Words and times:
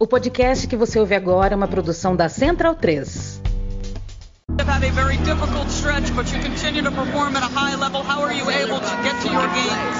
O 0.00 0.06
podcast 0.06 0.66
que 0.66 0.76
você 0.76 0.98
ouve 0.98 1.14
agora 1.14 1.52
é 1.52 1.56
uma 1.56 1.68
produção 1.68 2.16
da 2.16 2.28
Central 2.28 2.74
3. 2.74 3.40
have 4.58 4.66
had 4.68 4.82
a 4.82 4.90
very 4.92 5.16
difficult 5.18 5.68
stretch, 5.70 6.10
but 6.14 6.26
you 6.32 6.40
continue 6.42 6.82
to 6.82 6.90
perform 6.90 7.36
at 7.36 7.42
a 7.42 7.48
high 7.48 7.76
level. 7.76 8.02
How 8.02 8.22
are 8.22 8.32
you 8.34 8.48
able 8.50 8.80
to 8.80 8.96
get 9.04 9.14
to 9.22 9.28
your 9.28 9.46
games? 9.48 9.96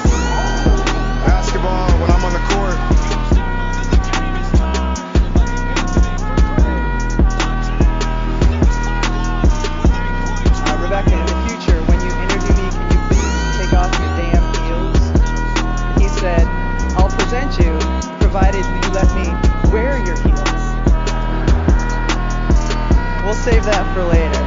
Basketball, 1.26 1.86
when 2.00 2.10
I'm 2.10 2.24
on 2.24 2.32
the 2.32 2.40
court, 2.48 2.78
Uh, 9.42 10.78
Rebecca, 10.82 11.12
in 11.12 11.26
the 11.26 11.38
future, 11.48 11.78
when 11.88 11.98
you 12.01 12.12
interview 12.24 12.54
me, 12.60 12.69
can 12.71 12.90
you 12.92 13.01
please 13.08 13.56
take 13.58 13.72
off 13.72 13.90
your 13.98 14.12
damn 14.21 14.44
heels? 14.60 15.01
He 16.02 16.09
said, 16.20 16.45
I'll 16.96 17.09
present 17.09 17.59
you, 17.59 17.73
provided 18.19 18.64
you 18.64 18.91
let 18.92 19.09
me 19.14 19.59
your 20.06 20.16
heels. 20.16 20.64
We'll 23.25 23.34
save 23.34 23.65
that 23.65 23.84
for 23.95 24.05
later. 24.05 24.41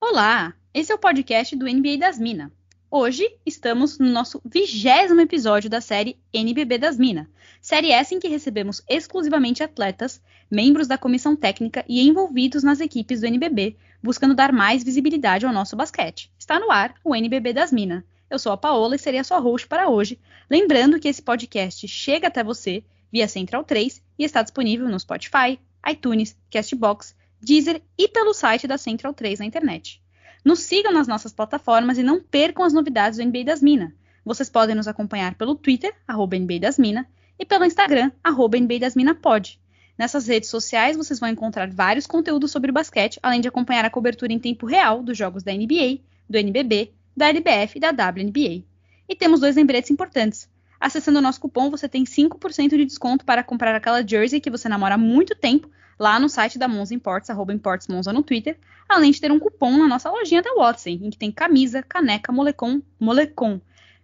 Olá, 0.00 0.54
esse 0.74 0.92
é 0.92 0.94
o 0.94 0.98
podcast 0.98 1.56
do 1.56 1.66
NBA 1.66 1.98
das 1.98 2.18
Minas. 2.18 2.50
Hoje 2.90 3.26
estamos 3.46 3.98
no 3.98 4.10
nosso 4.10 4.42
vigésimo 4.44 5.22
episódio 5.22 5.70
da 5.70 5.80
série 5.80 6.18
NBB 6.30 6.76
das 6.76 6.98
Minas, 6.98 7.26
série 7.58 7.90
essa 7.90 8.14
em 8.14 8.20
que 8.20 8.28
recebemos 8.28 8.82
exclusivamente 8.86 9.62
atletas, 9.62 10.20
membros 10.50 10.86
da 10.86 10.98
comissão 10.98 11.34
técnica 11.34 11.82
e 11.88 12.06
envolvidos 12.06 12.62
nas 12.62 12.80
equipes 12.80 13.20
do 13.20 13.26
NBB, 13.26 13.78
buscando 14.02 14.34
dar 14.34 14.52
mais 14.52 14.84
visibilidade 14.84 15.46
ao 15.46 15.52
nosso 15.54 15.74
basquete. 15.74 16.30
Está 16.38 16.60
no 16.60 16.70
ar 16.70 16.94
o 17.02 17.16
NBB 17.16 17.54
das 17.54 17.72
Minas. 17.72 18.04
Eu 18.32 18.38
sou 18.38 18.50
a 18.50 18.56
Paola 18.56 18.96
e 18.96 18.98
serei 18.98 19.20
a 19.20 19.24
sua 19.24 19.38
host 19.38 19.68
para 19.68 19.90
hoje, 19.90 20.18
lembrando 20.48 20.98
que 20.98 21.06
esse 21.06 21.20
podcast 21.20 21.86
chega 21.86 22.28
até 22.28 22.42
você 22.42 22.82
via 23.12 23.28
Central 23.28 23.62
3 23.62 24.02
e 24.18 24.24
está 24.24 24.40
disponível 24.40 24.88
no 24.88 24.98
Spotify, 24.98 25.60
iTunes, 25.86 26.34
Castbox, 26.50 27.14
Deezer 27.38 27.82
e 27.98 28.08
pelo 28.08 28.32
site 28.32 28.66
da 28.66 28.78
Central 28.78 29.12
3 29.12 29.40
na 29.40 29.44
internet. 29.44 30.02
Nos 30.42 30.60
sigam 30.60 30.90
nas 30.90 31.06
nossas 31.06 31.30
plataformas 31.30 31.98
e 31.98 32.02
não 32.02 32.22
percam 32.22 32.64
as 32.64 32.72
novidades 32.72 33.18
do 33.18 33.24
NBA 33.26 33.44
das 33.44 33.60
Minas. 33.60 33.92
Vocês 34.24 34.48
podem 34.48 34.74
nos 34.74 34.88
acompanhar 34.88 35.34
pelo 35.34 35.54
Twitter, 35.54 35.94
arroba 36.08 36.38
NBA 36.38 36.58
das 36.58 36.78
Minas, 36.78 37.04
e 37.38 37.44
pelo 37.44 37.66
Instagram, 37.66 38.10
arroba 38.24 38.58
NBA 38.58 38.78
das 38.78 38.96
Minas 38.96 39.18
Pod. 39.20 39.60
Nessas 39.98 40.26
redes 40.26 40.48
sociais 40.48 40.96
vocês 40.96 41.20
vão 41.20 41.28
encontrar 41.28 41.70
vários 41.70 42.06
conteúdos 42.06 42.50
sobre 42.50 42.72
basquete, 42.72 43.20
além 43.22 43.42
de 43.42 43.48
acompanhar 43.48 43.84
a 43.84 43.90
cobertura 43.90 44.32
em 44.32 44.38
tempo 44.38 44.64
real 44.64 45.02
dos 45.02 45.18
jogos 45.18 45.42
da 45.42 45.52
NBA, 45.52 45.98
do 46.30 46.38
NBB, 46.38 46.94
da 47.16 47.28
LBF 47.28 47.76
e 47.76 47.80
da 47.80 47.90
WNBA. 47.90 48.64
E 49.08 49.16
temos 49.16 49.40
dois 49.40 49.56
lembretes 49.56 49.90
importantes. 49.90 50.50
Acessando 50.80 51.18
o 51.18 51.22
nosso 51.22 51.40
cupom, 51.40 51.70
você 51.70 51.88
tem 51.88 52.04
5% 52.04 52.70
de 52.70 52.84
desconto 52.84 53.24
para 53.24 53.42
comprar 53.44 53.74
aquela 53.74 54.06
jersey 54.06 54.40
que 54.40 54.50
você 54.50 54.68
namora 54.68 54.96
há 54.96 54.98
muito 54.98 55.34
tempo 55.34 55.70
lá 55.98 56.18
no 56.18 56.28
site 56.28 56.58
da 56.58 56.66
Monza 56.66 56.94
Imports, 56.94 57.30
arroba 57.30 57.52
Imports 57.52 57.86
Monza 57.86 58.12
no 58.12 58.22
Twitter, 58.22 58.58
além 58.88 59.12
de 59.12 59.20
ter 59.20 59.30
um 59.30 59.38
cupom 59.38 59.78
na 59.78 59.86
nossa 59.86 60.10
lojinha 60.10 60.42
da 60.42 60.54
Watson, 60.54 60.88
em 60.88 61.10
que 61.10 61.18
tem 61.18 61.30
camisa, 61.30 61.82
caneca, 61.82 62.32
molecom, 62.32 62.82
molecom. 62.98 63.60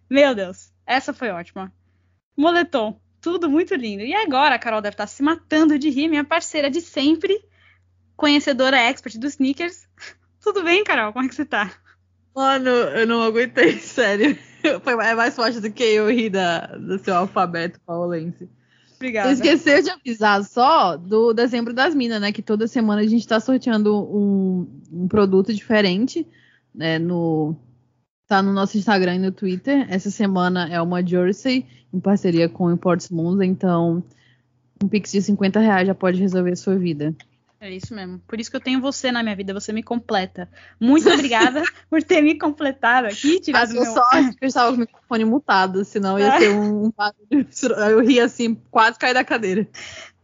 Meu 0.09 0.35
Deus, 0.35 0.73
essa 0.87 1.13
foi 1.13 1.31
ótima. 1.31 1.73
Moletom, 2.37 3.01
tudo 3.21 3.51
muito 3.51 3.75
lindo. 3.75 4.05
E 4.05 4.15
agora 4.15 4.55
a 4.55 4.59
Carol 4.59 4.81
deve 4.81 4.95
estar 4.95 5.09
se 5.09 5.23
matando 5.23 5.79
de 5.79 5.91
rir, 5.91 6.09
minha 6.09 6.25
parceira 6.25 6.71
de 6.71 6.81
sempre, 6.81 7.37
conhecedora 8.17 8.79
expert 8.79 9.19
dos 9.19 9.33
sneakers. 9.33 9.89
Tudo 10.41 10.63
bem, 10.63 10.85
Carol? 10.85 11.13
Como 11.13 11.25
é 11.25 11.29
que 11.29 11.35
você 11.35 11.45
tá? 11.45 11.73
Mano, 12.39 12.71
eu 12.71 13.05
não 13.05 13.21
aguentei, 13.21 13.73
sério. 13.83 14.39
Foi, 14.85 14.93
é 14.93 15.15
mais 15.17 15.35
forte 15.35 15.59
do 15.59 15.73
que 15.73 15.83
eu 15.83 16.09
rir 16.09 16.31
da, 16.31 16.67
do 16.67 16.97
seu 17.01 17.17
alfabeto 17.17 17.81
paulense. 17.85 18.49
Obrigada. 18.95 19.33
Esqueceu 19.33 19.83
de 19.83 19.91
avisar 19.91 20.45
só 20.45 20.97
do 20.97 21.33
dezembro 21.33 21.75
das 21.75 21.97
minas, 21.97 22.21
né? 22.21 22.31
Que 22.31 22.41
toda 22.41 22.69
semana 22.69 23.03
a 23.03 23.07
gente 23.09 23.27
tá 23.27 23.41
sorteando 23.41 23.93
um, 23.93 24.69
um 24.93 25.09
produto 25.09 25.53
diferente, 25.53 26.25
né? 26.73 26.97
No, 26.97 27.57
tá 28.29 28.41
no 28.41 28.53
nosso 28.53 28.79
Instagram 28.79 29.17
e 29.17 29.19
no 29.19 29.33
Twitter. 29.33 29.85
Essa 29.93 30.09
semana 30.09 30.69
é 30.69 30.81
uma 30.81 31.05
jersey 31.05 31.67
em 31.93 31.99
parceria 31.99 32.49
com 32.49 32.67
o 32.67 32.73
Imports 32.73 33.11
Monza, 33.11 33.45
então 33.45 34.01
um 34.81 34.87
pix 34.87 35.11
de 35.11 35.23
50 35.23 35.59
reais 35.59 35.89
já 35.89 35.95
pode 35.95 36.21
resolver 36.21 36.53
a 36.53 36.57
sua 36.57 36.77
vida. 36.77 37.13
É 37.61 37.71
isso 37.71 37.93
mesmo. 37.93 38.21
Por 38.21 38.39
isso 38.39 38.51
que 38.51 38.57
eu 38.57 38.61
tenho 38.61 38.81
você 38.81 39.11
na 39.11 39.21
minha 39.21 39.35
vida, 39.35 39.53
você 39.53 39.73
me 39.73 39.83
completa. 39.83 40.49
Muito 40.79 41.11
obrigada 41.11 41.63
por 41.91 42.03
ter 42.03 42.21
me 42.23 42.39
completado 42.39 43.09
aqui, 43.09 43.41
tirado 43.41 43.73
meu... 43.73 43.85
sorte 43.85 44.37
que 44.37 44.45
eu 44.45 44.49
estava 44.49 44.71
com 44.71 44.77
o 44.77 44.81
microfone 44.81 45.25
mutado, 45.25 45.85
senão 45.85 46.19
ia 46.19 46.39
ser 46.39 46.51
um, 46.51 46.87
um. 46.87 46.93
Eu 47.91 48.01
ri 48.01 48.21
assim, 48.21 48.55
quase 48.71 48.97
caí 48.97 49.13
da 49.13 49.25
cadeira. 49.25 49.69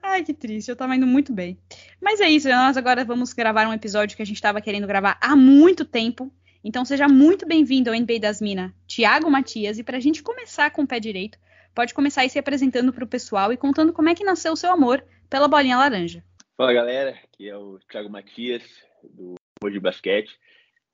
Ai, 0.00 0.22
que 0.22 0.32
triste, 0.32 0.68
eu 0.68 0.76
tava 0.76 0.94
indo 0.94 1.06
muito 1.06 1.32
bem. 1.32 1.58
Mas 2.00 2.20
é 2.20 2.28
isso, 2.28 2.48
nós 2.48 2.76
agora 2.76 3.04
vamos 3.04 3.32
gravar 3.32 3.66
um 3.66 3.72
episódio 3.72 4.16
que 4.16 4.22
a 4.22 4.26
gente 4.26 4.36
estava 4.36 4.60
querendo 4.60 4.86
gravar 4.86 5.18
há 5.20 5.34
muito 5.34 5.84
tempo. 5.84 6.32
Então 6.62 6.84
seja 6.84 7.08
muito 7.08 7.46
bem-vindo 7.46 7.90
ao 7.90 7.96
NBA 7.96 8.20
das 8.20 8.40
Minas, 8.40 8.70
Tiago 8.86 9.28
Matias. 9.28 9.76
E 9.78 9.82
para 9.82 9.96
a 9.96 10.00
gente 10.00 10.22
começar 10.22 10.70
com 10.70 10.82
o 10.82 10.86
pé 10.86 11.00
direito, 11.00 11.36
pode 11.74 11.92
começar 11.94 12.20
aí 12.20 12.30
se 12.30 12.38
apresentando 12.38 12.92
para 12.92 13.02
o 13.02 13.08
pessoal 13.08 13.52
e 13.52 13.56
contando 13.56 13.92
como 13.92 14.08
é 14.08 14.14
que 14.14 14.22
nasceu 14.22 14.52
o 14.52 14.56
seu 14.56 14.70
amor 14.70 15.04
pela 15.28 15.48
bolinha 15.48 15.76
laranja. 15.76 16.22
Fala 16.56 16.72
galera, 16.72 17.10
aqui 17.10 17.48
é 17.48 17.56
o 17.56 17.80
Thiago 17.90 18.08
Matias, 18.08 18.62
do 19.02 19.34
Hoje 19.60 19.80
Basquete. 19.80 20.38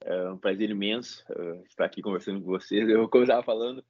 É 0.01 0.31
um 0.31 0.39
prazer 0.39 0.71
imenso 0.71 1.23
uh, 1.29 1.63
estar 1.67 1.85
aqui 1.85 2.01
conversando 2.01 2.41
com 2.41 2.47
vocês. 2.47 2.89
Eu, 2.89 3.07
como 3.11 3.21
eu 3.21 3.27
estava 3.27 3.43
falando, 3.43 3.85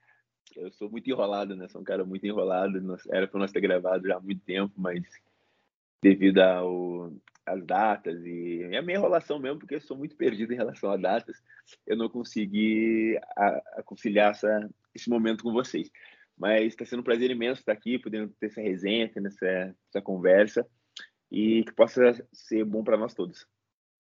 eu 0.57 0.73
sou 0.73 0.91
muito 0.91 1.09
enrolado, 1.09 1.55
né? 1.55 1.69
Sou 1.69 1.81
um 1.81 1.85
cara 1.85 2.05
muito 2.05 2.27
enrolado. 2.27 2.77
Era 3.13 3.29
para 3.29 3.39
nós 3.39 3.53
ter 3.53 3.61
gravado 3.61 4.09
já 4.09 4.17
há 4.17 4.21
muito 4.21 4.43
tempo, 4.45 4.75
mas 4.77 5.01
devido 6.03 6.41
ao, 6.41 7.13
às 7.47 7.65
datas 7.65 8.21
e 8.27 8.65
a 8.77 8.83
minha 8.83 8.99
enrolação 8.99 9.39
mesmo, 9.39 9.61
porque 9.61 9.77
eu 9.77 9.81
sou 9.81 9.97
muito 9.97 10.17
perdido 10.17 10.53
em 10.53 10.57
relação 10.57 10.91
a 10.91 10.97
datas, 10.97 11.41
eu 11.87 11.97
não 11.97 12.09
consegui 12.09 13.17
conciliar 13.85 14.33
essa, 14.33 14.69
esse 14.93 15.09
momento 15.09 15.45
com 15.45 15.53
vocês. 15.53 15.89
Mas 16.37 16.73
está 16.73 16.85
sendo 16.85 16.99
um 16.99 17.05
prazer 17.05 17.31
imenso 17.31 17.61
estar 17.61 17.73
aqui, 17.73 17.97
podendo 17.97 18.35
ter 18.41 18.47
essa 18.47 18.61
resenha, 18.61 19.09
ter 19.09 19.25
essa, 19.25 19.77
essa 19.89 20.03
conversa 20.03 20.67
e 21.31 21.65
que 21.65 21.73
possa 21.73 22.25
ser 22.33 22.65
bom 22.65 22.83
para 22.83 22.97
nós 22.97 23.15
todos. 23.15 23.47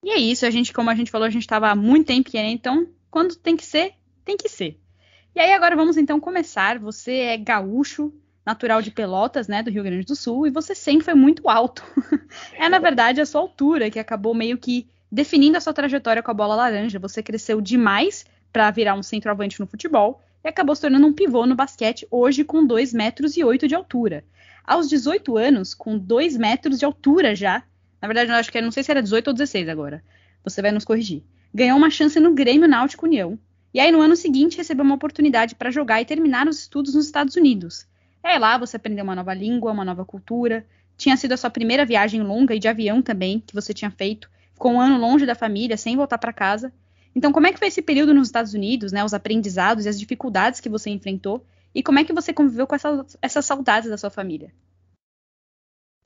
E 0.02 0.10
é 0.10 0.18
isso, 0.18 0.46
a 0.46 0.50
gente, 0.50 0.72
como 0.72 0.90
a 0.90 0.94
gente 0.94 1.10
falou, 1.10 1.26
a 1.26 1.30
gente 1.30 1.42
estava 1.42 1.68
há 1.68 1.74
muito 1.74 2.06
tempo 2.06 2.30
querendo, 2.30 2.54
então, 2.54 2.88
quando 3.10 3.36
tem 3.36 3.56
que 3.56 3.64
ser, 3.64 3.94
tem 4.24 4.36
que 4.36 4.48
ser. 4.48 4.80
E 5.34 5.40
aí 5.40 5.52
agora 5.52 5.76
vamos 5.76 5.96
então 5.96 6.18
começar. 6.18 6.78
Você 6.78 7.12
é 7.12 7.36
gaúcho, 7.36 8.12
natural 8.44 8.82
de 8.82 8.90
Pelotas, 8.90 9.46
né, 9.46 9.62
do 9.62 9.70
Rio 9.70 9.82
Grande 9.82 10.06
do 10.06 10.16
Sul, 10.16 10.46
e 10.46 10.50
você 10.50 10.74
sempre 10.74 11.04
foi 11.04 11.14
muito 11.14 11.48
alto. 11.48 11.84
é 12.58 12.68
na 12.68 12.78
verdade 12.78 13.20
a 13.20 13.26
sua 13.26 13.40
altura 13.40 13.90
que 13.90 13.98
acabou 13.98 14.34
meio 14.34 14.58
que 14.58 14.88
definindo 15.12 15.56
a 15.56 15.60
sua 15.60 15.72
trajetória 15.72 16.22
com 16.22 16.30
a 16.30 16.34
bola 16.34 16.54
laranja. 16.54 16.98
Você 16.98 17.22
cresceu 17.22 17.60
demais 17.60 18.24
para 18.52 18.70
virar 18.70 18.94
um 18.94 19.02
centroavante 19.02 19.60
no 19.60 19.66
futebol 19.66 20.20
e 20.42 20.48
acabou 20.48 20.74
se 20.74 20.82
tornando 20.82 21.06
um 21.06 21.12
pivô 21.12 21.46
no 21.46 21.54
basquete, 21.54 22.06
hoje 22.10 22.42
com 22.44 22.66
2 22.66 22.92
metros 22.92 23.36
e 23.36 23.44
8 23.44 23.68
de 23.68 23.74
altura. 23.74 24.24
Aos 24.70 24.88
18 24.88 25.36
anos, 25.36 25.74
com 25.74 25.98
2 25.98 26.36
metros 26.36 26.78
de 26.78 26.84
altura 26.84 27.34
já, 27.34 27.64
na 28.00 28.06
verdade 28.06 28.30
eu 28.30 28.36
acho 28.36 28.52
que 28.52 28.58
é, 28.58 28.62
não 28.62 28.70
sei 28.70 28.84
se 28.84 28.90
era 28.92 29.02
18 29.02 29.26
ou 29.26 29.34
16 29.34 29.68
agora, 29.68 30.00
você 30.44 30.62
vai 30.62 30.70
nos 30.70 30.84
corrigir, 30.84 31.24
ganhou 31.52 31.76
uma 31.76 31.90
chance 31.90 32.20
no 32.20 32.32
Grêmio 32.32 32.68
Náutico 32.68 33.04
União, 33.04 33.36
e 33.74 33.80
aí 33.80 33.90
no 33.90 34.00
ano 34.00 34.14
seguinte 34.14 34.56
recebeu 34.56 34.84
uma 34.84 34.94
oportunidade 34.94 35.56
para 35.56 35.72
jogar 35.72 36.00
e 36.00 36.04
terminar 36.04 36.46
os 36.46 36.60
estudos 36.60 36.94
nos 36.94 37.06
Estados 37.06 37.34
Unidos. 37.34 37.84
Aí 38.22 38.38
lá 38.38 38.56
você 38.56 38.76
aprendeu 38.76 39.02
uma 39.02 39.16
nova 39.16 39.34
língua, 39.34 39.72
uma 39.72 39.84
nova 39.84 40.04
cultura, 40.04 40.64
tinha 40.96 41.16
sido 41.16 41.32
a 41.32 41.36
sua 41.36 41.50
primeira 41.50 41.84
viagem 41.84 42.22
longa 42.22 42.54
e 42.54 42.60
de 42.60 42.68
avião 42.68 43.02
também, 43.02 43.42
que 43.44 43.52
você 43.52 43.74
tinha 43.74 43.90
feito, 43.90 44.30
ficou 44.54 44.70
um 44.70 44.80
ano 44.80 44.98
longe 44.98 45.26
da 45.26 45.34
família, 45.34 45.76
sem 45.76 45.96
voltar 45.96 46.18
para 46.18 46.32
casa. 46.32 46.72
Então, 47.12 47.32
como 47.32 47.48
é 47.48 47.52
que 47.52 47.58
foi 47.58 47.66
esse 47.66 47.82
período 47.82 48.14
nos 48.14 48.28
Estados 48.28 48.54
Unidos, 48.54 48.92
né, 48.92 49.04
os 49.04 49.14
aprendizados 49.14 49.84
e 49.84 49.88
as 49.88 49.98
dificuldades 49.98 50.60
que 50.60 50.68
você 50.68 50.90
enfrentou? 50.90 51.44
E 51.74 51.82
como 51.82 51.98
é 51.98 52.04
que 52.04 52.12
você 52.12 52.32
conviveu 52.32 52.66
com 52.66 52.74
essa, 52.74 53.06
essas 53.22 53.46
saudades 53.46 53.88
da 53.88 53.96
sua 53.96 54.10
família? 54.10 54.52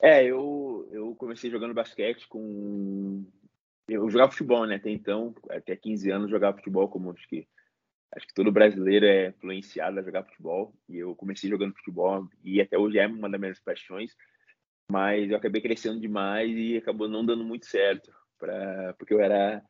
É, 0.01 0.23
eu, 0.25 0.87
eu 0.91 1.15
comecei 1.15 1.49
jogando 1.49 1.73
basquete 1.73 2.27
com. 2.27 3.25
Eu 3.87 4.09
jogava 4.09 4.31
futebol, 4.31 4.65
né? 4.65 4.75
Até 4.75 4.89
então, 4.89 5.33
até 5.49 5.75
15 5.75 6.09
anos, 6.11 6.29
jogava 6.29 6.57
futebol, 6.57 6.87
como 6.89 7.11
acho 7.11 7.27
que, 7.27 7.47
acho 8.15 8.27
que 8.27 8.33
todo 8.33 8.51
brasileiro 8.51 9.05
é 9.05 9.29
influenciado 9.29 9.99
a 9.99 10.03
jogar 10.03 10.23
futebol. 10.23 10.73
E 10.89 10.97
eu 10.97 11.15
comecei 11.15 11.49
jogando 11.49 11.75
futebol, 11.75 12.27
e 12.43 12.59
até 12.59 12.77
hoje 12.77 12.97
é 12.97 13.07
uma 13.07 13.29
das 13.29 13.39
minhas 13.39 13.59
paixões. 13.59 14.15
Mas 14.91 15.29
eu 15.31 15.37
acabei 15.37 15.61
crescendo 15.61 15.99
demais 15.99 16.51
e 16.55 16.77
acabou 16.77 17.07
não 17.07 17.25
dando 17.25 17.43
muito 17.43 17.65
certo. 17.65 18.11
Pra, 18.37 18.93
porque 18.97 19.13
eu 19.13 19.21
era. 19.21 19.63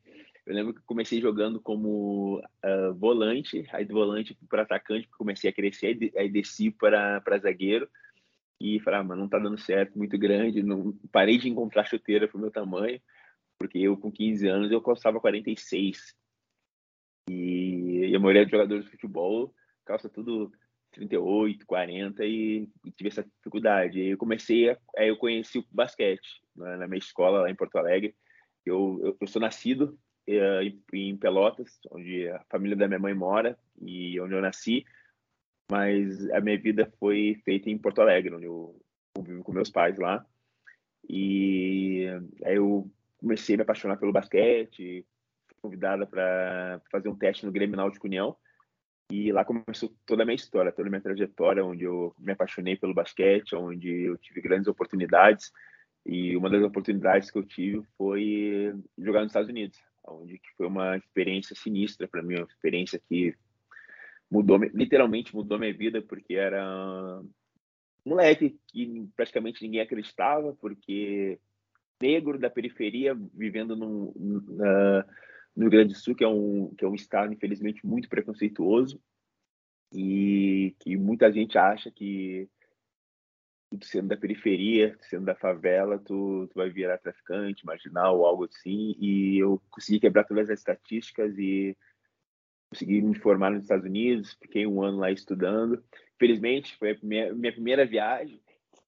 Eu 0.46 0.54
lembro 0.54 0.74
que 0.74 0.82
comecei 0.84 1.20
jogando 1.20 1.60
como 1.60 2.40
uh, 2.40 2.94
volante, 2.94 3.66
aí 3.72 3.84
do 3.84 3.96
volante 3.96 4.38
para 4.48 4.62
atacante, 4.62 5.08
comecei 5.18 5.50
a 5.50 5.54
crescer, 5.54 5.98
aí 6.16 6.30
desci 6.30 6.70
para 6.70 7.40
zagueiro 7.40 7.90
e 8.60 8.80
falei, 8.80 9.00
ah, 9.00 9.04
mas 9.04 9.18
não 9.18 9.28
tá 9.28 9.38
dando 9.38 9.58
certo, 9.58 9.98
muito 9.98 10.18
grande, 10.18 10.64
não 10.64 10.94
parei 11.12 11.38
de 11.38 11.50
encontrar 11.50 11.86
chuteira 11.86 12.28
pro 12.28 12.40
meu 12.40 12.52
tamanho, 12.52 13.02
porque 13.60 13.80
eu 13.80 13.98
com 13.98 14.12
15 14.12 14.48
anos 14.48 14.72
eu 14.72 14.82
custava 14.82 15.20
46. 15.20 16.16
E, 17.30 18.08
e 18.10 18.16
a 18.16 18.20
maioria 18.20 18.44
dos 18.44 18.52
jogadores 18.52 18.86
de 18.86 18.92
futebol 18.92 19.54
calça 19.86 20.10
tudo 20.10 20.52
38, 20.96 21.66
40 21.66 22.26
e, 22.26 22.70
e 22.86 22.92
tive 22.92 23.10
essa 23.10 23.24
dificuldade. 23.24 24.00
Aí 24.00 24.10
eu 24.10 24.18
comecei, 24.18 24.70
a, 24.70 24.78
aí 24.98 25.10
eu 25.10 25.18
conheci 25.18 25.60
o 25.60 25.66
basquete 25.72 26.42
na, 26.56 26.78
na 26.78 26.88
minha 26.88 27.00
escola 27.00 27.42
lá 27.42 27.50
em 27.50 27.56
Porto 27.56 27.78
Alegre. 27.78 28.16
Eu, 28.66 29.00
eu, 29.04 29.18
eu 29.20 29.28
sou 29.28 29.42
nascido 29.42 29.98
uh, 30.28 30.62
em, 30.62 30.82
em 30.94 31.18
Pelotas, 31.18 31.80
onde 31.92 32.28
a 32.30 32.44
família 32.50 32.76
da 32.76 32.88
minha 32.88 33.00
mãe 33.00 33.14
mora 33.14 33.58
e 33.82 34.20
onde 34.20 34.34
eu 34.34 34.42
nasci, 34.42 34.86
mas 35.70 36.30
a 36.32 36.40
minha 36.40 36.58
vida 36.60 36.92
foi 37.00 37.42
feita 37.44 37.70
em 37.70 37.78
Porto 37.78 38.02
Alegre, 38.02 38.36
onde 38.36 38.46
eu, 38.46 38.80
vivo 39.20 39.44
com 39.44 39.52
meus 39.52 39.70
pais 39.70 39.98
lá. 39.98 40.26
E 41.08 42.06
aí 42.44 42.56
eu 42.56 42.90
comecei 43.18 43.56
a 43.56 43.58
me 43.58 43.64
apaixonar 43.64 43.98
pelo 43.98 44.12
basquete, 44.12 45.06
fui 45.48 45.58
convidada 45.62 46.06
para 46.06 46.82
fazer 46.92 47.10
um 47.10 47.16
teste 47.16 47.46
no 47.46 47.52
Grêmio 47.52 47.78
Náutico 47.78 48.08
União. 48.08 48.36
E 49.12 49.32
lá 49.32 49.46
começou 49.46 49.94
toda 50.06 50.24
a 50.24 50.26
minha 50.26 50.36
história, 50.36 50.72
toda 50.72 50.88
a 50.88 50.92
minha 50.92 51.02
trajetória, 51.02 51.64
onde 51.64 51.84
eu 51.84 52.14
me 52.18 52.32
apaixonei 52.32 52.76
pelo 52.76 52.94
basquete, 52.94 53.56
onde 53.56 53.90
eu 54.04 54.18
tive 54.18 54.42
grandes 54.42 54.68
oportunidades. 54.68 55.52
E 56.06 56.36
uma 56.36 56.50
das 56.50 56.64
oportunidades 56.64 57.32
que 57.32 57.38
eu 57.38 57.44
tive 57.44 57.84
foi 57.98 58.74
jogar 58.98 59.22
nos 59.22 59.30
Estados 59.30 59.50
Unidos, 59.50 59.80
onde 60.08 60.40
foi 60.58 60.68
uma 60.68 60.98
experiência 60.98 61.56
sinistra 61.56 62.08
para 62.08 62.22
mim, 62.22 62.36
uma 62.36 62.48
experiência 62.48 63.02
que 63.08 63.36
mudou, 64.30 64.58
literalmente 64.58 65.36
mudou 65.36 65.60
minha 65.60 65.74
vida, 65.74 66.02
porque 66.02 66.36
era 66.36 67.22
um 68.06 68.10
moleque 68.10 68.60
que 68.68 69.08
praticamente 69.16 69.64
ninguém 69.64 69.82
acreditava, 69.82 70.54
porque 70.60 71.40
negro 72.02 72.38
da 72.38 72.50
periferia, 72.50 73.16
vivendo 73.34 73.76
no, 73.76 74.14
no 74.16 75.62
Rio 75.62 75.70
Grande 75.70 75.94
do 75.94 76.00
Sul, 76.00 76.16
que 76.16 76.24
é, 76.24 76.28
um, 76.28 76.74
que 76.76 76.84
é 76.84 76.88
um 76.88 76.96
estado, 76.96 77.34
infelizmente, 77.34 77.86
muito 77.86 78.10
preconceituoso, 78.10 79.02
e 79.94 80.76
que 80.80 80.98
muita 80.98 81.32
gente 81.32 81.58
acha 81.58 81.90
que 81.90 82.50
sendo 83.82 84.10
da 84.10 84.18
periferia, 84.18 84.98
sendo 85.02 85.26
da 85.26 85.36
favela, 85.36 86.00
tu, 86.00 86.48
tu 86.48 86.56
vai 86.56 86.70
virar 86.70 86.98
traficante, 86.98 87.66
marginal 87.66 88.26
algo 88.26 88.46
assim. 88.46 88.96
E 89.00 89.38
eu 89.40 89.62
consegui 89.70 90.00
quebrar 90.00 90.24
todas 90.24 90.50
as 90.50 90.60
estatísticas 90.60 91.38
e 91.38 91.76
consegui 92.76 93.02
me 93.02 93.16
formar 93.16 93.52
nos 93.52 93.64
Estados 93.64 93.86
Unidos. 93.86 94.38
Fiquei 94.42 94.68
um 94.68 94.82
ano 94.84 95.00
lá 95.00 95.12
estudando. 95.12 95.84
Felizmente, 96.20 96.78
foi 96.78 96.92
a 96.92 96.98
minha, 97.02 97.34
minha 97.34 97.54
primeira 97.54 97.86
viagem 97.86 98.42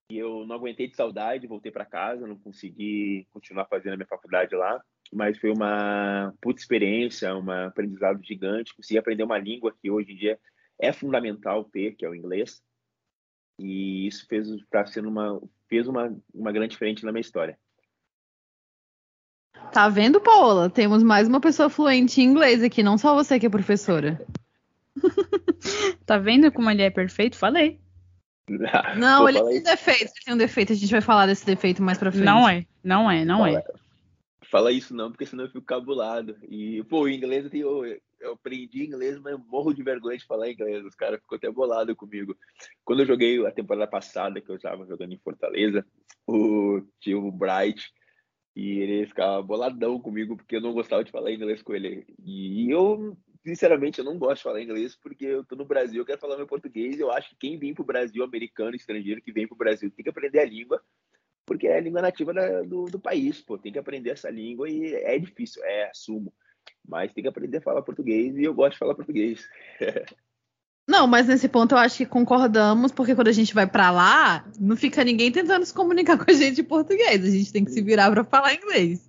e 0.10 0.18
eu 0.18 0.46
não 0.46 0.56
aguentei 0.56 0.88
de 0.88 0.96
saudade, 0.96 1.48
voltei 1.48 1.72
para 1.72 1.86
casa, 1.86 2.28
não 2.28 2.38
consegui 2.38 3.28
continuar 3.32 3.66
fazendo 3.66 3.94
a 3.94 3.98
minha 3.98 4.08
faculdade 4.08 4.56
lá. 4.56 4.82
Mas 5.12 5.38
foi 5.38 5.52
uma 5.52 6.34
puta 6.42 6.60
experiência, 6.60 7.36
um 7.36 7.50
aprendizado 7.50 8.24
gigante. 8.24 8.76
Consegui 8.76 8.98
aprender 8.98 9.24
uma 9.24 9.38
língua 9.38 9.74
que 9.82 9.90
hoje 9.90 10.12
em 10.12 10.16
dia 10.16 10.40
é 10.80 10.92
fundamental 10.92 11.64
ter, 11.64 11.96
que 11.96 12.06
é 12.06 12.10
o 12.10 12.16
inglês 12.16 12.62
e 13.60 14.08
isso 14.08 14.26
fez 14.28 14.48
para 14.70 14.86
ser 14.86 15.06
uma 15.06 15.42
fez 15.68 15.88
uma, 15.88 16.16
uma 16.34 16.52
grande 16.52 16.72
diferença 16.72 17.06
na 17.06 17.12
minha 17.12 17.22
história. 17.22 17.60
Tá 19.78 19.90
vendo, 19.90 20.20
Paola? 20.20 20.72
Temos 20.72 21.04
mais 21.04 21.28
uma 21.28 21.40
pessoa 21.40 21.70
fluente 21.70 22.20
em 22.20 22.24
inglês 22.24 22.64
aqui, 22.64 22.82
não 22.82 22.98
só 22.98 23.14
você 23.14 23.40
que 23.40 23.46
é 23.46 23.50
professora. 23.50 24.20
tá 26.04 26.18
vendo 26.18 26.52
como 26.52 26.68
ele 26.72 26.82
é 26.82 26.90
perfeito? 26.90 27.38
Falei. 27.38 27.80
Não, 28.98 29.30
ele 29.30 29.40
tem 29.40 29.60
um 29.60 29.64
defeito, 29.64 30.02
ele 30.02 30.26
tem 30.26 30.34
um 30.34 30.38
defeito, 30.38 30.74
a 30.74 30.76
gente 30.76 30.90
vai 30.90 31.02
falar 31.02 31.28
desse 31.28 31.46
defeito 31.46 31.84
mais 31.84 32.00
pra 32.00 32.12
frente. 32.12 32.26
Não 32.26 32.50
é, 32.50 32.66
não 32.84 33.12
é, 33.12 33.24
não 33.24 33.40
fala, 33.40 33.60
é. 33.60 33.64
Fala 34.50 34.72
isso 34.72 34.96
não, 34.96 35.12
porque 35.12 35.28
senão 35.28 35.44
eu 35.44 35.52
fico 35.52 35.64
cabulado. 35.64 36.36
E, 36.50 36.84
pô, 36.86 37.02
o 37.02 37.10
inglês 37.10 37.44
eu 37.44 37.52
tenho, 37.52 37.86
eu 38.20 38.34
aprendi 38.34 38.84
inglês, 38.84 39.20
mas 39.20 39.38
morro 39.46 39.76
de 39.76 39.84
vergonha 39.84 40.18
de 40.18 40.26
falar 40.26 40.50
inglês. 40.50 40.84
Os 40.86 40.96
caras 40.96 41.20
ficam 41.22 41.36
até 41.38 41.52
bolados 41.52 41.96
comigo. 41.96 42.36
Quando 42.84 43.02
eu 43.02 43.06
joguei 43.06 43.46
a 43.46 43.52
temporada 43.52 43.86
passada, 43.86 44.42
que 44.42 44.50
eu 44.50 44.56
estava 44.56 44.88
jogando 44.88 45.14
em 45.14 45.20
Fortaleza, 45.20 45.86
o 46.26 46.82
tio 47.00 47.32
Bright, 47.32 47.94
e 48.58 48.80
ele 48.80 49.06
ficava 49.06 49.40
boladão 49.44 50.02
comigo 50.02 50.36
porque 50.36 50.56
eu 50.56 50.62
não 50.62 50.74
gostava 50.74 51.04
de 51.04 51.12
falar 51.12 51.32
inglês 51.32 51.62
com 51.62 51.76
ele. 51.76 52.08
E 52.26 52.72
eu, 52.72 53.16
sinceramente, 53.46 54.00
eu 54.00 54.06
não 54.06 54.18
gosto 54.18 54.38
de 54.38 54.44
falar 54.44 54.64
inglês 54.64 54.96
porque 54.96 55.26
eu 55.26 55.46
tô 55.46 55.56
no 55.56 55.64
Brasil, 55.64 56.02
eu 56.02 56.06
quero 56.06 56.20
falar 56.20 56.38
meu 56.38 56.48
português. 56.48 57.00
Eu 57.00 57.12
acho 57.12 57.30
que 57.30 57.36
quem 57.36 57.60
vem 57.60 57.76
pro 57.76 57.84
Brasil, 57.84 58.24
americano, 58.24 58.76
estrangeiro 58.76 59.22
que 59.22 59.32
vem 59.32 59.48
pro 59.48 59.56
Brasil, 59.56 59.92
tem 59.92 60.04
que 60.04 60.10
aprender 60.10 60.40
a 60.40 60.46
língua, 60.46 60.82
porque 61.46 61.68
é 61.68 61.78
a 61.78 61.82
língua 61.82 62.02
nativa 62.02 62.34
da, 62.34 62.64
do, 62.64 62.86
do 62.86 63.00
país, 63.00 63.40
pô. 63.44 63.60
Tem 63.60 63.72
que 63.72 63.78
aprender 63.78 64.10
essa 64.10 64.32
língua 64.32 64.68
e 64.68 64.92
é 64.96 65.20
difícil, 65.20 65.64
é, 65.64 65.92
assumo 65.92 66.34
mas 66.86 67.14
tem 67.14 67.22
que 67.22 67.30
aprender 67.30 67.58
a 67.58 67.62
falar 67.62 67.82
português 67.82 68.36
e 68.38 68.44
eu 68.44 68.54
gosto 68.54 68.74
de 68.74 68.80
falar 68.80 68.96
português. 68.96 69.48
Não, 70.88 71.06
mas 71.06 71.28
nesse 71.28 71.50
ponto 71.50 71.76
eu 71.76 71.80
acho 71.80 71.98
que 71.98 72.06
concordamos, 72.06 72.94
porque 72.94 73.14
quando 73.14 73.28
a 73.28 73.34
gente 73.34 73.54
vai 73.54 73.68
para 73.68 73.92
lá, 73.92 74.50
não 74.58 74.78
fica 74.78 75.04
ninguém 75.04 75.30
tentando 75.30 75.66
se 75.66 75.74
comunicar 75.74 76.18
com 76.24 76.32
a 76.32 76.34
gente 76.34 76.62
em 76.62 76.64
português, 76.64 77.26
a 77.26 77.30
gente 77.30 77.52
tem 77.52 77.66
que 77.66 77.72
se 77.72 77.82
virar 77.82 78.10
para 78.10 78.24
falar 78.24 78.54
inglês. 78.54 79.08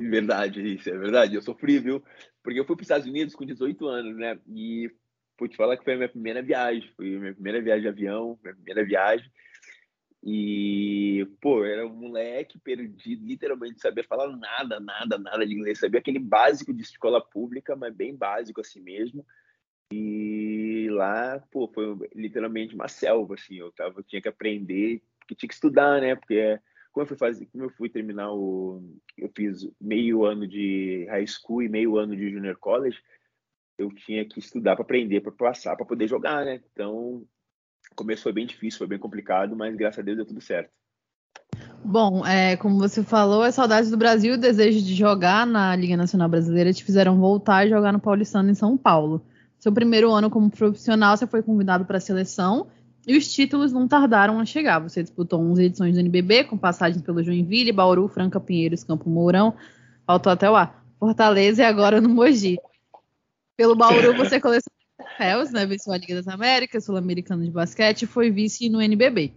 Verdade, 0.00 0.74
isso 0.74 0.88
é 0.90 0.98
verdade. 0.98 1.34
Eu 1.34 1.42
sofri, 1.42 1.78
viu? 1.78 2.02
Porque 2.42 2.60
eu 2.60 2.64
fui 2.64 2.76
para 2.76 2.82
os 2.82 2.86
Estados 2.86 3.06
Unidos 3.06 3.34
com 3.34 3.44
18 3.44 3.86
anos, 3.86 4.16
né? 4.16 4.38
E 4.48 4.90
vou 5.38 5.48
te 5.48 5.56
falar 5.56 5.76
que 5.76 5.84
foi 5.84 5.94
a 5.94 5.96
minha 5.96 6.08
primeira 6.08 6.42
viagem, 6.42 6.90
foi 6.96 7.16
a 7.16 7.18
minha 7.18 7.34
primeira 7.34 7.62
viagem 7.62 7.82
de 7.82 7.88
avião, 7.88 8.38
minha 8.42 8.54
primeira 8.54 8.84
viagem. 8.84 9.30
E, 10.22 11.26
pô, 11.40 11.64
era 11.64 11.86
um 11.86 11.94
moleque 11.94 12.58
perdido, 12.58 13.26
literalmente, 13.26 13.80
sabia 13.80 14.04
falar 14.04 14.28
nada, 14.36 14.78
nada, 14.78 15.18
nada 15.18 15.46
de 15.46 15.54
inglês. 15.54 15.78
Sabia 15.78 16.00
aquele 16.00 16.18
básico 16.18 16.74
de 16.74 16.82
escola 16.82 17.24
pública, 17.24 17.74
mas 17.74 17.94
bem 17.94 18.14
básico 18.14 18.60
assim 18.60 18.80
mesmo. 18.80 19.24
E 19.92 20.49
lá, 20.90 21.42
pô, 21.50 21.68
foi 21.68 21.96
literalmente 22.14 22.74
uma 22.74 22.88
selva, 22.88 23.34
assim. 23.34 23.56
Eu, 23.56 23.72
tava, 23.72 24.00
eu 24.00 24.04
tinha 24.04 24.20
que 24.20 24.28
aprender, 24.28 25.02
porque 25.18 25.34
tinha 25.34 25.48
que 25.48 25.54
estudar, 25.54 26.00
né? 26.00 26.14
Porque 26.14 26.58
como 26.92 27.04
eu 27.04 27.08
fui 27.08 27.16
fazer, 27.16 27.46
como 27.46 27.64
eu 27.64 27.70
fui 27.70 27.88
terminar 27.88 28.32
o. 28.32 28.82
Eu 29.16 29.30
fiz 29.34 29.68
meio 29.80 30.24
ano 30.24 30.46
de 30.46 31.06
high 31.08 31.26
school 31.26 31.62
e 31.62 31.68
meio 31.68 31.96
ano 31.96 32.16
de 32.16 32.30
junior 32.30 32.56
college, 32.56 32.98
eu 33.78 33.92
tinha 33.94 34.24
que 34.24 34.38
estudar 34.38 34.76
para 34.76 34.84
aprender, 34.84 35.20
para 35.20 35.32
passar, 35.32 35.76
para 35.76 35.86
poder 35.86 36.06
jogar, 36.08 36.44
né? 36.44 36.60
Então, 36.72 37.24
começo 37.94 38.22
foi 38.22 38.32
bem 38.32 38.46
difícil, 38.46 38.78
foi 38.78 38.86
bem 38.86 38.98
complicado, 38.98 39.56
mas 39.56 39.74
graças 39.76 39.98
a 39.98 40.02
Deus 40.02 40.16
deu 40.16 40.26
tudo 40.26 40.40
certo. 40.40 40.70
Bom, 41.82 42.26
é, 42.26 42.56
como 42.56 42.78
você 42.78 43.02
falou, 43.02 43.44
é 43.44 43.50
saudade 43.50 43.90
do 43.90 43.96
Brasil 43.96 44.34
e 44.34 44.36
o 44.36 44.40
desejo 44.40 44.84
de 44.84 44.94
jogar 44.94 45.46
na 45.46 45.74
Liga 45.74 45.96
Nacional 45.96 46.28
Brasileira 46.28 46.72
te 46.72 46.84
fizeram 46.84 47.18
voltar 47.18 47.66
e 47.66 47.70
jogar 47.70 47.92
no 47.92 48.00
Paulistano 48.00 48.50
em 48.50 48.54
São 48.54 48.76
Paulo. 48.76 49.24
Seu 49.60 49.70
primeiro 49.70 50.10
ano 50.10 50.30
como 50.30 50.50
profissional, 50.50 51.16
você 51.16 51.26
foi 51.26 51.42
convidado 51.42 51.84
para 51.84 51.98
a 51.98 52.00
seleção 52.00 52.68
e 53.06 53.16
os 53.16 53.32
títulos 53.32 53.72
não 53.72 53.86
tardaram 53.86 54.40
a 54.40 54.44
chegar. 54.46 54.78
Você 54.78 55.02
disputou 55.02 55.38
11 55.38 55.64
edições 55.64 55.94
do 55.94 56.00
NBB, 56.00 56.44
com 56.44 56.56
passagens 56.56 57.02
pelo 57.02 57.22
Joinville, 57.22 57.70
Bauru, 57.70 58.08
Franca, 58.08 58.40
Pinheiros, 58.40 58.82
Campo 58.82 59.08
Mourão, 59.08 59.54
faltou 60.06 60.32
até 60.32 60.50
o 60.50 60.56
A, 60.56 60.74
Fortaleza 60.98 61.62
e 61.62 61.64
agora 61.64 62.00
no 62.00 62.08
Mogi. 62.08 62.58
Pelo 63.54 63.76
Bauru, 63.76 64.16
você 64.18 64.40
colecionou 64.40 64.80
troféus, 64.96 65.50
né? 65.50 65.66
Venceu 65.66 65.92
a 65.92 65.98
Liga 65.98 66.14
das 66.14 66.28
Américas, 66.28 66.84
Sul-Americana 66.84 67.44
de 67.44 67.50
Basquete 67.50 68.02
e 68.02 68.06
foi 68.06 68.30
vice 68.30 68.70
no 68.70 68.80
NBB. 68.80 69.34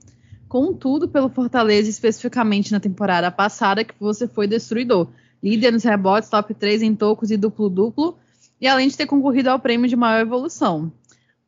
Contudo, 0.48 1.10
pelo 1.10 1.30
Fortaleza, 1.30 1.90
especificamente 1.90 2.72
na 2.72 2.80
temporada 2.80 3.30
passada, 3.30 3.84
que 3.84 3.94
você 4.00 4.28
foi 4.28 4.48
destruidor. 4.48 5.10
Líder 5.42 5.72
nos 5.72 5.84
rebotes, 5.84 6.30
top 6.30 6.54
3 6.54 6.82
em 6.84 6.96
tocos 6.96 7.32
e 7.32 7.36
duplo-duplo, 7.36 8.18
e 8.64 8.68
além 8.68 8.88
de 8.88 8.98
ter 8.98 9.06
concorrido 9.06 9.50
ao 9.50 9.60
prêmio 9.60 9.88
de 9.88 9.96
maior 9.96 10.22
evolução, 10.22 10.92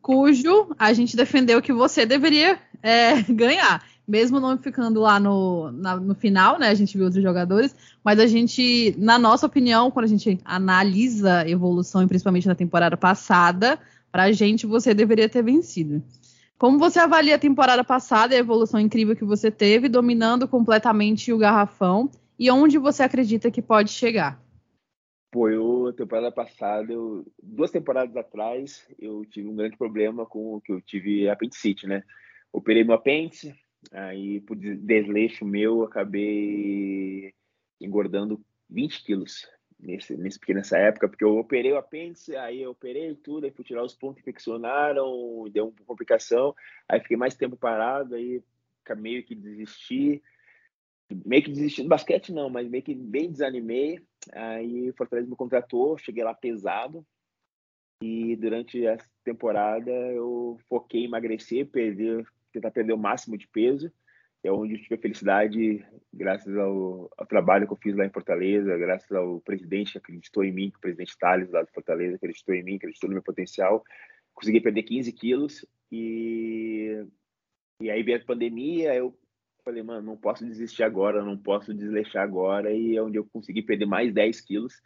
cujo 0.01 0.67
a 0.77 0.93
gente 0.93 1.17
defendeu 1.17 1.61
que 1.61 1.73
você 1.73 2.05
deveria 2.05 2.59
é, 2.83 3.23
ganhar 3.33 3.83
mesmo 4.07 4.39
não 4.39 4.55
ficando 4.55 4.99
lá 4.99 5.19
no, 5.19 5.71
na, 5.71 5.95
no 5.95 6.13
final, 6.13 6.59
né? 6.59 6.69
A 6.69 6.75
gente 6.75 6.95
viu 6.95 7.07
outros 7.07 7.23
jogadores, 7.23 7.75
mas 8.03 8.19
a 8.19 8.27
gente, 8.27 8.93
na 8.99 9.17
nossa 9.17 9.47
opinião, 9.47 9.89
quando 9.89 10.05
a 10.05 10.07
gente 10.07 10.39
analisa 10.45 11.39
a 11.39 11.49
evolução, 11.49 12.07
principalmente 12.07 12.47
na 12.47 12.53
temporada 12.53 12.95
passada, 12.95 13.79
Pra 14.15 14.31
gente, 14.31 14.65
você 14.65 14.93
deveria 14.93 15.27
ter 15.27 15.43
vencido. 15.43 16.01
Como 16.57 16.79
você 16.79 16.99
avalia 16.99 17.35
a 17.35 17.37
temporada 17.37 17.83
passada 17.83 18.33
e 18.33 18.37
a 18.37 18.39
evolução 18.39 18.79
incrível 18.79 19.13
que 19.13 19.25
você 19.25 19.51
teve, 19.51 19.89
dominando 19.89 20.47
completamente 20.47 21.33
o 21.33 21.37
garrafão? 21.37 22.09
E 22.39 22.49
onde 22.49 22.77
você 22.77 23.03
acredita 23.03 23.51
que 23.51 23.61
pode 23.61 23.91
chegar? 23.91 24.41
Pô, 25.35 25.49
eu, 25.49 25.91
temporada 25.91 26.31
passada, 26.31 26.93
eu, 26.93 27.25
duas 27.43 27.69
temporadas 27.69 28.15
atrás, 28.15 28.87
eu 28.97 29.25
tive 29.25 29.49
um 29.49 29.55
grande 29.57 29.75
problema 29.75 30.25
com 30.25 30.55
o 30.55 30.61
que 30.61 30.71
eu 30.71 30.79
tive 30.79 31.27
apendicite, 31.27 31.85
né? 31.85 32.03
Operei 32.53 32.85
meu 32.85 32.95
apêndice, 32.95 33.53
aí 33.91 34.39
por 34.39 34.55
desleixo 34.55 35.43
meu, 35.43 35.83
acabei 35.83 37.33
engordando 37.81 38.41
20 38.69 39.03
quilos 39.03 39.45
nesse, 39.77 40.15
nesse, 40.15 40.39
nessa 40.53 40.77
época, 40.77 41.09
porque 41.09 41.25
eu 41.25 41.37
operei 41.37 41.73
o 41.73 41.77
apêndice, 41.77 42.33
aí 42.37 42.61
eu 42.61 42.71
operei 42.71 43.13
tudo, 43.13 43.43
aí 43.43 43.51
fui 43.51 43.65
tirar 43.65 43.83
os 43.83 43.93
pontos 43.93 44.21
infeccionaram, 44.21 45.49
deu 45.51 45.65
uma 45.65 45.85
complicação, 45.85 46.55
aí 46.87 47.01
fiquei 47.01 47.17
mais 47.17 47.35
tempo 47.35 47.57
parado, 47.57 48.15
aí 48.15 48.41
meio 48.95 49.21
que 49.21 49.35
desisti, 49.35 50.23
meio 51.25 51.43
que 51.43 51.51
desisti 51.51 51.83
do 51.83 51.89
basquete 51.89 52.31
não, 52.31 52.49
mas 52.49 52.69
meio 52.69 52.81
que 52.81 52.95
bem 52.95 53.29
desanimei, 53.29 53.99
aí 54.33 54.89
o 54.89 54.95
Fortaleza 54.95 55.29
me 55.29 55.35
contratou, 55.35 55.97
cheguei 55.97 56.23
lá 56.23 56.33
pesado, 56.33 57.05
E 58.01 58.35
durante 58.35 58.85
essa 58.85 59.09
temporada 59.23 59.91
eu 59.91 60.57
foquei 60.67 61.01
em 61.01 61.05
emagrecer, 61.05 61.67
perder, 61.67 62.25
tentar 62.51 62.71
perder 62.71 62.93
o 62.93 62.97
máximo 62.97 63.37
de 63.37 63.47
peso. 63.47 63.91
É 64.43 64.51
onde 64.51 64.75
eu 64.75 64.81
tive 64.81 64.95
a 64.95 64.99
felicidade, 64.99 65.83
graças 66.13 66.55
ao, 66.55 67.11
ao, 67.17 67.25
trabalho 67.25 67.65
que 67.65 67.73
eu 67.73 67.79
fiz 67.81 67.95
lá 67.95 68.05
em 68.05 68.11
Fortaleza, 68.11 68.77
graças 68.77 69.11
ao 69.11 69.41
presidente 69.41 69.93
que 69.93 69.97
acreditou 69.97 70.43
em 70.43 70.51
mim, 70.51 70.71
o 70.75 70.79
presidente 70.79 71.17
Thales 71.17 71.49
lá 71.49 71.63
de 71.63 71.71
Fortaleza 71.71 72.15
acreditou 72.15 72.53
em 72.53 72.63
mim, 72.63 72.75
acreditou 72.75 73.09
no 73.09 73.15
meu 73.15 73.23
potencial. 73.23 73.83
Consegui 74.35 74.61
perder 74.61 74.83
15 74.83 75.11
quilos 75.13 75.65
e, 75.91 77.03
e 77.81 77.89
aí 77.89 78.03
veio 78.03 78.17
a 78.17 78.25
pandemia, 78.25 78.93
eu 78.93 79.17
falei, 79.65 79.81
mano, 79.81 80.05
não 80.05 80.15
posso 80.15 80.45
desistir 80.45 80.83
agora, 80.83 81.25
não 81.25 81.35
posso 81.35 81.73
desleixar 81.73 82.23
agora, 82.23 82.71
e 82.71 82.95
é 82.95 83.01
onde 83.01 83.17
eu 83.17 83.25
consegui 83.25 83.63
perder 83.63 83.87
mais 83.87 84.13
10 84.13 84.41
quilos. 84.41 84.79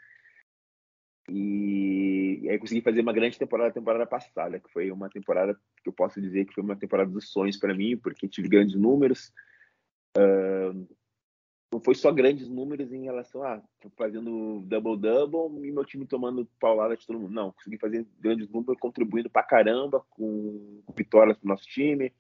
E, 1.30 2.40
e 2.42 2.50
aí 2.50 2.58
consegui 2.58 2.82
fazer 2.82 3.02
uma 3.02 3.14
grande 3.14 3.38
temporada, 3.38 3.74
temporada 3.74 4.08
passada, 4.08 4.60
que 4.60 4.72
foi 4.72 4.90
uma 4.90 5.10
temporada 5.10 5.54
que 5.84 5.90
eu 5.90 5.94
posso 5.94 6.20
dizer 6.22 6.46
que 6.46 6.54
foi 6.54 6.64
uma 6.64 6.78
temporada 6.78 7.12
dos 7.12 7.30
sonhos 7.30 7.58
para 7.58 7.76
mim, 7.76 7.98
porque 7.98 8.28
tive 8.28 8.48
grandes 8.48 8.76
números. 8.76 9.32
Uh, 10.18 10.88
não 11.72 11.80
foi 11.80 11.94
só 11.94 12.12
grandes 12.12 12.48
números 12.48 12.92
em 12.92 13.04
relação 13.04 13.44
a 13.44 13.62
fazendo 13.96 14.62
double-double 14.62 15.68
e 15.68 15.72
meu 15.72 15.86
time 15.86 16.08
tomando 16.08 16.48
paulada 16.60 16.98
de 16.98 17.06
todo 17.06 17.20
mundo. 17.20 17.32
Não, 17.34 17.52
consegui 17.52 17.78
fazer 17.78 18.08
grandes 18.20 18.50
números, 18.50 18.80
contribuindo 18.80 19.30
pra 19.30 19.44
caramba 19.44 20.04
com 20.10 20.82
vitórias 20.96 21.38
pro 21.38 21.48
nosso 21.48 21.66
time. 21.66 22.12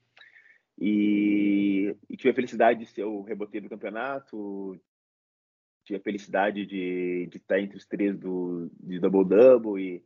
E, 0.80 1.94
e, 2.10 2.16
tive 2.16 2.30
a 2.30 2.34
felicidade 2.34 2.80
de 2.80 2.86
ser 2.86 3.04
o 3.04 3.22
reboteiro 3.22 3.68
do 3.68 3.70
campeonato, 3.70 4.80
tive 5.84 6.00
a 6.00 6.04
felicidade 6.04 6.66
de, 6.66 7.28
de 7.30 7.38
estar 7.38 7.60
entre 7.60 7.78
os 7.78 7.86
três 7.86 8.18
do, 8.18 8.72
de 8.80 8.98
double-double 8.98 9.82
e, 9.82 10.04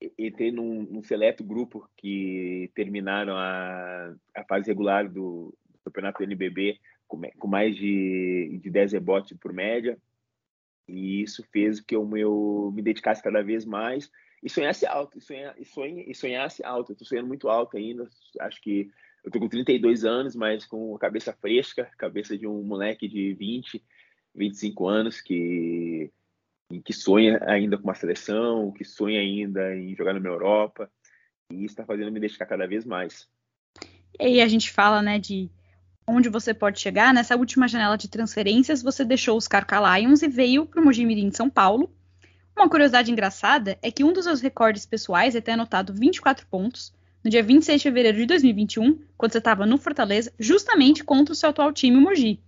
e 0.00 0.26
entrei 0.26 0.50
num, 0.50 0.82
num, 0.82 1.02
seleto 1.02 1.44
grupo 1.44 1.88
que 1.96 2.70
terminaram 2.74 3.36
a, 3.36 4.14
a 4.34 4.44
fase 4.44 4.66
regular 4.66 5.08
do, 5.08 5.56
do 5.72 5.80
campeonato 5.84 6.24
NBB 6.24 6.80
com, 7.06 7.20
com, 7.38 7.46
mais 7.46 7.76
de, 7.76 8.58
de 8.60 8.70
10 8.70 8.94
rebotes 8.94 9.38
por 9.38 9.52
média. 9.52 9.96
E 10.88 11.22
isso 11.22 11.44
fez 11.52 11.80
que 11.80 11.94
eu 11.94 12.04
me 12.04 12.82
dedicasse 12.82 13.22
cada 13.22 13.42
vez 13.42 13.64
mais 13.64 14.10
e 14.42 14.48
sonhasse 14.48 14.86
alto, 14.86 15.18
e, 15.18 15.20
sonha, 15.20 15.54
e, 15.58 15.64
sonha, 15.64 16.04
e 16.06 16.14
sonhasse 16.14 16.64
alto. 16.64 16.92
Estou 16.92 17.06
sonhando 17.06 17.28
muito 17.28 17.48
alto 17.48 17.76
ainda, 17.76 18.08
acho 18.40 18.60
que 18.60 18.90
eu 19.28 19.30
tô 19.30 19.40
com 19.40 19.48
32 19.48 20.06
anos, 20.06 20.34
mas 20.34 20.64
com 20.64 20.96
a 20.96 20.98
cabeça 20.98 21.34
fresca, 21.34 21.90
cabeça 21.98 22.36
de 22.36 22.46
um 22.46 22.62
moleque 22.62 23.06
de 23.06 23.34
20, 23.34 23.84
25 24.34 24.88
anos 24.88 25.20
que 25.20 26.10
que 26.84 26.92
sonha 26.92 27.42
ainda 27.46 27.78
com 27.78 27.84
uma 27.84 27.94
seleção, 27.94 28.70
que 28.72 28.84
sonha 28.84 29.20
ainda 29.20 29.74
em 29.74 29.96
jogar 29.96 30.12
na 30.12 30.28
Europa, 30.28 30.90
e 31.50 31.64
isso 31.64 31.72
está 31.72 31.84
fazendo 31.84 32.12
me 32.12 32.20
dedicar 32.20 32.44
cada 32.44 32.66
vez 32.66 32.84
mais. 32.84 33.26
E 34.20 34.24
aí 34.24 34.40
a 34.42 34.48
gente 34.48 34.70
fala, 34.70 35.00
né, 35.00 35.18
de 35.18 35.50
onde 36.06 36.28
você 36.28 36.52
pode 36.52 36.78
chegar. 36.78 37.14
Nessa 37.14 37.36
última 37.36 37.66
janela 37.66 37.96
de 37.96 38.06
transferências, 38.06 38.82
você 38.82 39.02
deixou 39.02 39.38
os 39.38 39.48
Carca 39.48 39.98
Lions 39.98 40.20
e 40.20 40.28
veio 40.28 40.66
para 40.66 40.80
o 40.80 40.84
Mojimirim 40.84 41.30
de 41.30 41.38
São 41.38 41.48
Paulo. 41.48 41.90
Uma 42.54 42.68
curiosidade 42.68 43.10
engraçada 43.10 43.78
é 43.80 43.90
que 43.90 44.04
um 44.04 44.12
dos 44.12 44.24
seus 44.24 44.42
recordes 44.42 44.84
pessoais 44.84 45.34
é 45.34 45.40
ter 45.40 45.52
anotado 45.52 45.94
24 45.94 46.46
pontos, 46.48 46.92
no 47.28 47.30
dia 47.30 47.42
26 47.42 47.82
de 47.82 47.82
fevereiro 47.82 48.16
de 48.16 48.24
2021, 48.24 48.98
quando 49.18 49.32
você 49.32 49.36
estava 49.36 49.66
no 49.66 49.76
Fortaleza, 49.76 50.32
justamente 50.38 51.04
contra 51.04 51.30
o 51.30 51.36
seu 51.36 51.50
atual 51.50 51.70
time, 51.74 51.98
o 51.98 52.00
Mogi. 52.00 52.40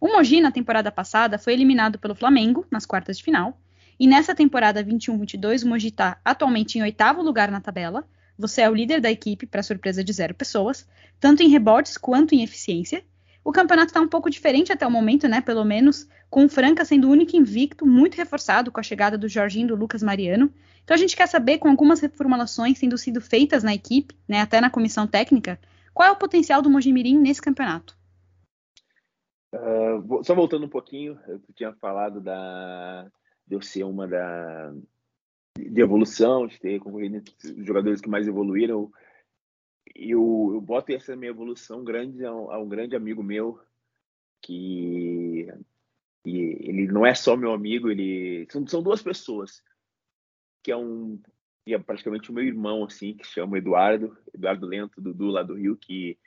O 0.00 0.06
Mogi, 0.06 0.40
na 0.40 0.52
temporada 0.52 0.92
passada, 0.92 1.36
foi 1.36 1.52
eliminado 1.52 1.98
pelo 1.98 2.14
Flamengo, 2.14 2.64
nas 2.70 2.86
quartas 2.86 3.18
de 3.18 3.24
final, 3.24 3.60
e 3.98 4.06
nessa 4.06 4.32
temporada 4.32 4.84
21-22, 4.84 5.64
o 5.64 5.68
Mogi 5.68 5.88
está 5.88 6.20
atualmente 6.24 6.78
em 6.78 6.82
oitavo 6.82 7.20
lugar 7.22 7.50
na 7.50 7.60
tabela. 7.60 8.06
Você 8.38 8.60
é 8.60 8.70
o 8.70 8.74
líder 8.74 9.00
da 9.00 9.10
equipe, 9.10 9.46
para 9.46 9.64
surpresa 9.64 10.04
de 10.04 10.12
zero 10.12 10.32
pessoas, 10.32 10.86
tanto 11.18 11.42
em 11.42 11.48
rebotes 11.48 11.98
quanto 11.98 12.32
em 12.32 12.44
eficiência. 12.44 13.02
O 13.42 13.50
campeonato 13.50 13.88
está 13.88 14.00
um 14.00 14.06
pouco 14.06 14.30
diferente 14.30 14.70
até 14.70 14.86
o 14.86 14.90
momento, 14.92 15.26
né? 15.26 15.40
Pelo 15.40 15.64
menos, 15.64 16.06
com 16.30 16.44
o 16.44 16.48
Franca 16.48 16.84
sendo 16.84 17.08
o 17.08 17.10
único 17.10 17.36
invicto, 17.36 17.84
muito 17.84 18.14
reforçado 18.14 18.70
com 18.70 18.78
a 18.78 18.82
chegada 18.84 19.18
do 19.18 19.28
Jorginho 19.28 19.64
e 19.64 19.68
do 19.70 19.74
Lucas 19.74 20.04
Mariano. 20.04 20.52
Então 20.90 20.96
a 20.96 20.98
gente 20.98 21.14
quer 21.14 21.28
saber, 21.28 21.58
com 21.58 21.68
algumas 21.68 22.00
reformulações 22.00 22.80
tendo 22.80 22.98
sido 22.98 23.20
feitas 23.20 23.62
na 23.62 23.72
equipe, 23.72 24.12
né, 24.28 24.40
até 24.40 24.60
na 24.60 24.68
comissão 24.68 25.06
técnica, 25.06 25.56
qual 25.94 26.08
é 26.08 26.10
o 26.10 26.18
potencial 26.18 26.60
do 26.60 26.68
Mojimirim 26.68 27.16
nesse 27.16 27.40
campeonato? 27.40 27.96
Uh, 29.54 30.24
só 30.24 30.34
voltando 30.34 30.66
um 30.66 30.68
pouquinho, 30.68 31.16
eu 31.28 31.40
tinha 31.54 31.72
falado 31.74 32.20
da, 32.20 33.08
de 33.46 33.54
eu 33.54 33.62
ser 33.62 33.84
uma 33.84 34.08
da 34.08 34.74
de 35.56 35.80
evolução, 35.80 36.48
de 36.48 36.58
ter 36.58 36.80
concorrido 36.80 37.22
os 37.44 37.64
jogadores 37.64 38.00
que 38.00 38.08
mais 38.08 38.26
evoluíram. 38.26 38.90
Eu, 39.94 40.50
eu 40.54 40.60
boto 40.60 40.92
essa 40.92 41.14
minha 41.14 41.30
evolução 41.30 41.84
grande 41.84 42.24
a 42.24 42.34
um, 42.34 42.50
a 42.50 42.58
um 42.58 42.68
grande 42.68 42.96
amigo 42.96 43.22
meu, 43.22 43.60
que 44.42 45.46
e 46.26 46.36
ele 46.68 46.88
não 46.88 47.06
é 47.06 47.14
só 47.14 47.36
meu 47.36 47.52
amigo, 47.52 47.88
ele 47.88 48.44
são, 48.50 48.66
são 48.66 48.82
duas 48.82 49.00
pessoas 49.00 49.62
que 50.62 50.70
é 50.70 50.76
um 50.76 51.20
que 51.64 51.74
é 51.74 51.78
praticamente 51.78 52.30
o 52.30 52.34
meu 52.34 52.44
irmão 52.44 52.84
assim, 52.84 53.14
que 53.14 53.26
chama 53.26 53.58
Eduardo, 53.58 54.16
Eduardo 54.34 54.66
Lento, 54.66 55.00
Dudu 55.00 55.26
lá 55.26 55.42
do 55.42 55.54
Rio, 55.54 55.76
que 55.76 56.18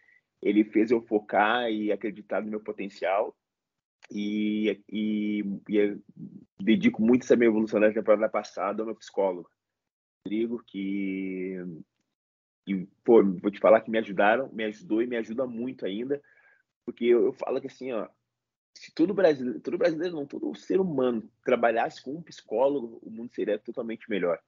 ele 0.42 0.64
fez 0.64 0.92
eu 0.92 1.02
focar 1.02 1.70
e 1.72 1.92
acreditar 1.92 2.42
no 2.42 2.52
meu 2.52 2.60
potencial. 2.60 3.36
E, 4.12 4.82
e, 4.90 5.44
e 5.70 5.98
dedico 6.62 7.02
muito 7.02 7.24
essa 7.24 7.36
minha 7.36 7.50
evolução 7.50 7.80
da 7.80 7.92
temporada 7.92 8.30
passada 8.30 8.82
ao 8.82 8.86
meu 8.86 8.96
psicólogo, 8.96 9.50
Rodrigo, 10.26 10.62
que 10.68 11.58
e, 12.68 12.88
pô, 13.04 13.24
vou 13.24 13.52
te 13.52 13.60
falar 13.60 13.82
que 13.82 13.92
me 13.92 13.98
ajudaram, 13.98 14.50
me 14.52 14.64
ajudou 14.66 15.02
e 15.02 15.08
me 15.08 15.18
ajuda 15.18 15.46
muito 15.46 15.86
ainda, 15.86 16.22
porque 16.86 17.06
eu, 17.06 17.26
eu 17.26 17.34
falo 17.34 17.60
que 17.60 17.68
assim, 17.68 17.92
ó, 17.92 18.08
se 18.74 18.94
todo 18.94 19.14
brasileiro, 19.14 19.60
todo 19.60 19.78
brasileiro 19.78 20.16
não, 20.16 20.26
todo 20.26 20.56
ser 20.56 20.80
humano 20.80 21.30
trabalhasse 21.44 22.04
com 22.04 22.16
um 22.16 22.22
psicólogo, 22.22 23.00
o 23.02 23.10
mundo 23.10 23.32
seria 23.34 23.60
totalmente 23.60 24.10
melhor. 24.10 24.40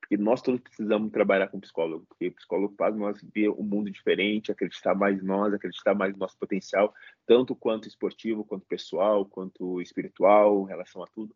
Porque 0.00 0.16
nós 0.16 0.42
todos 0.42 0.60
precisamos 0.60 1.10
trabalhar 1.10 1.48
com 1.48 1.58
psicólogo, 1.58 2.04
porque 2.06 2.28
o 2.28 2.34
psicólogo 2.34 2.74
faz 2.76 2.94
nós 2.94 3.18
ver 3.34 3.48
um 3.48 3.62
mundo 3.62 3.90
diferente, 3.90 4.52
acreditar 4.52 4.94
mais 4.94 5.18
em 5.18 5.24
nós, 5.24 5.52
acreditar 5.52 5.94
mais 5.94 6.12
no 6.12 6.18
nosso 6.18 6.38
potencial, 6.38 6.94
tanto 7.26 7.56
quanto 7.56 7.88
esportivo, 7.88 8.44
quanto 8.44 8.66
pessoal, 8.66 9.24
quanto 9.24 9.80
espiritual, 9.80 10.64
em 10.64 10.68
relação 10.68 11.02
a 11.02 11.06
tudo. 11.06 11.34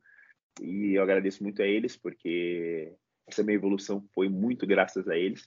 E 0.61 0.95
eu 0.95 1.03
agradeço 1.03 1.43
muito 1.43 1.63
a 1.63 1.67
eles, 1.67 1.97
porque 1.97 2.95
essa 3.27 3.43
minha 3.43 3.57
evolução 3.57 4.05
foi 4.13 4.29
muito 4.29 4.67
graças 4.67 5.09
a 5.09 5.17
eles. 5.17 5.47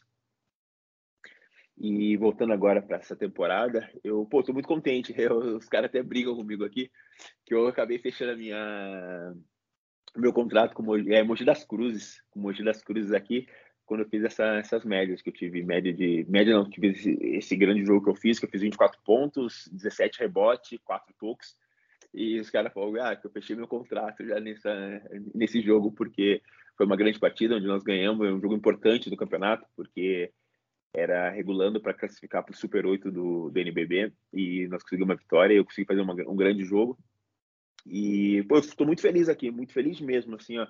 E 1.83 2.15
voltando 2.15 2.53
agora 2.53 2.79
para 2.79 2.97
essa 2.97 3.15
temporada, 3.15 3.89
eu, 4.03 4.23
pô, 4.23 4.43
tô 4.43 4.53
muito 4.53 4.67
contente. 4.67 5.15
Eu, 5.17 5.57
os 5.57 5.67
caras 5.67 5.89
até 5.89 6.03
brigam 6.03 6.35
comigo 6.35 6.63
aqui, 6.63 6.91
que 7.43 7.55
eu 7.55 7.67
acabei 7.67 7.97
fechando 7.97 8.33
a 8.33 8.35
minha 8.35 9.33
meu 10.15 10.31
contrato 10.31 10.75
com 10.75 10.83
Mogi, 10.83 11.11
é, 11.11 11.23
Mogi 11.23 11.43
das 11.43 11.63
Cruzes, 11.63 12.21
com 12.29 12.39
Mogi 12.39 12.63
das 12.63 12.83
Cruzes 12.83 13.13
aqui, 13.13 13.47
quando 13.83 14.01
eu 14.01 14.09
fiz 14.09 14.23
essa, 14.23 14.45
essas 14.57 14.85
médias 14.85 15.23
que 15.23 15.29
eu 15.29 15.33
tive, 15.33 15.63
média 15.63 15.91
de 15.91 16.23
média 16.29 16.53
não, 16.53 16.69
tive 16.69 16.89
esse, 16.89 17.17
esse, 17.21 17.55
grande 17.55 17.83
jogo 17.83 18.03
que 18.03 18.09
eu 18.11 18.15
fiz, 18.15 18.37
que 18.37 18.45
eu 18.45 18.49
fiz 18.49 18.61
24 18.61 19.01
pontos, 19.03 19.67
17 19.71 20.19
rebote, 20.19 20.77
4 20.83 21.15
toques. 21.19 21.57
E 22.13 22.39
os 22.39 22.49
caras 22.51 22.71
falaram, 22.73 23.03
ah, 23.03 23.15
que 23.15 23.25
eu 23.25 23.31
fechei 23.31 23.55
meu 23.55 23.67
contrato 23.67 24.23
já 24.23 24.39
nessa, 24.39 25.01
nesse 25.33 25.61
jogo, 25.61 25.91
porque 25.91 26.43
foi 26.77 26.85
uma 26.85 26.97
grande 26.97 27.19
partida 27.19 27.55
onde 27.55 27.65
nós 27.65 27.83
ganhamos, 27.83 28.27
é 28.27 28.31
um 28.31 28.39
jogo 28.39 28.53
importante 28.53 29.09
do 29.09 29.17
campeonato, 29.17 29.65
porque 29.75 30.31
era 30.93 31.29
regulando 31.29 31.79
para 31.79 31.93
classificar 31.93 32.43
para 32.43 32.53
o 32.53 32.57
Super 32.57 32.85
8 32.85 33.11
do, 33.11 33.49
do 33.49 33.59
NBB 33.59 34.11
e 34.33 34.67
nós 34.67 34.83
conseguimos 34.83 35.09
uma 35.09 35.15
vitória. 35.15 35.53
Eu 35.53 35.65
consegui 35.65 35.87
fazer 35.87 36.01
uma, 36.01 36.13
um 36.13 36.35
grande 36.35 36.63
jogo. 36.63 36.97
E 37.85 38.43
pô, 38.43 38.55
eu 38.55 38.59
estou 38.59 38.85
muito 38.85 39.01
feliz 39.01 39.29
aqui, 39.29 39.49
muito 39.49 39.73
feliz 39.73 40.01
mesmo. 40.01 40.35
Assim, 40.35 40.57
ó, 40.57 40.67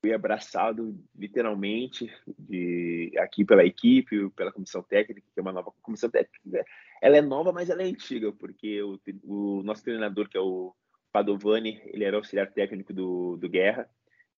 fui 0.00 0.12
abraçado 0.12 0.98
literalmente 1.14 2.10
de 2.38 3.12
aqui 3.18 3.44
pela 3.44 3.64
equipe, 3.64 4.30
pela 4.30 4.52
comissão 4.52 4.82
técnica, 4.82 5.26
que 5.32 5.38
é 5.38 5.42
uma 5.42 5.52
nova 5.52 5.72
comissão 5.82 6.10
técnica. 6.10 6.64
Ela 7.02 7.18
é 7.18 7.22
nova, 7.22 7.52
mas 7.52 7.68
ela 7.68 7.82
é 7.82 7.86
antiga, 7.86 8.32
porque 8.32 8.82
o, 8.82 8.98
o 9.24 9.62
nosso 9.62 9.84
treinador, 9.84 10.28
que 10.28 10.36
é 10.36 10.40
o 10.40 10.74
Padovani, 11.12 11.80
ele 11.86 12.04
era 12.04 12.16
auxiliar 12.16 12.50
técnico 12.50 12.92
do, 12.92 13.36
do 13.36 13.48
Guerra 13.48 13.88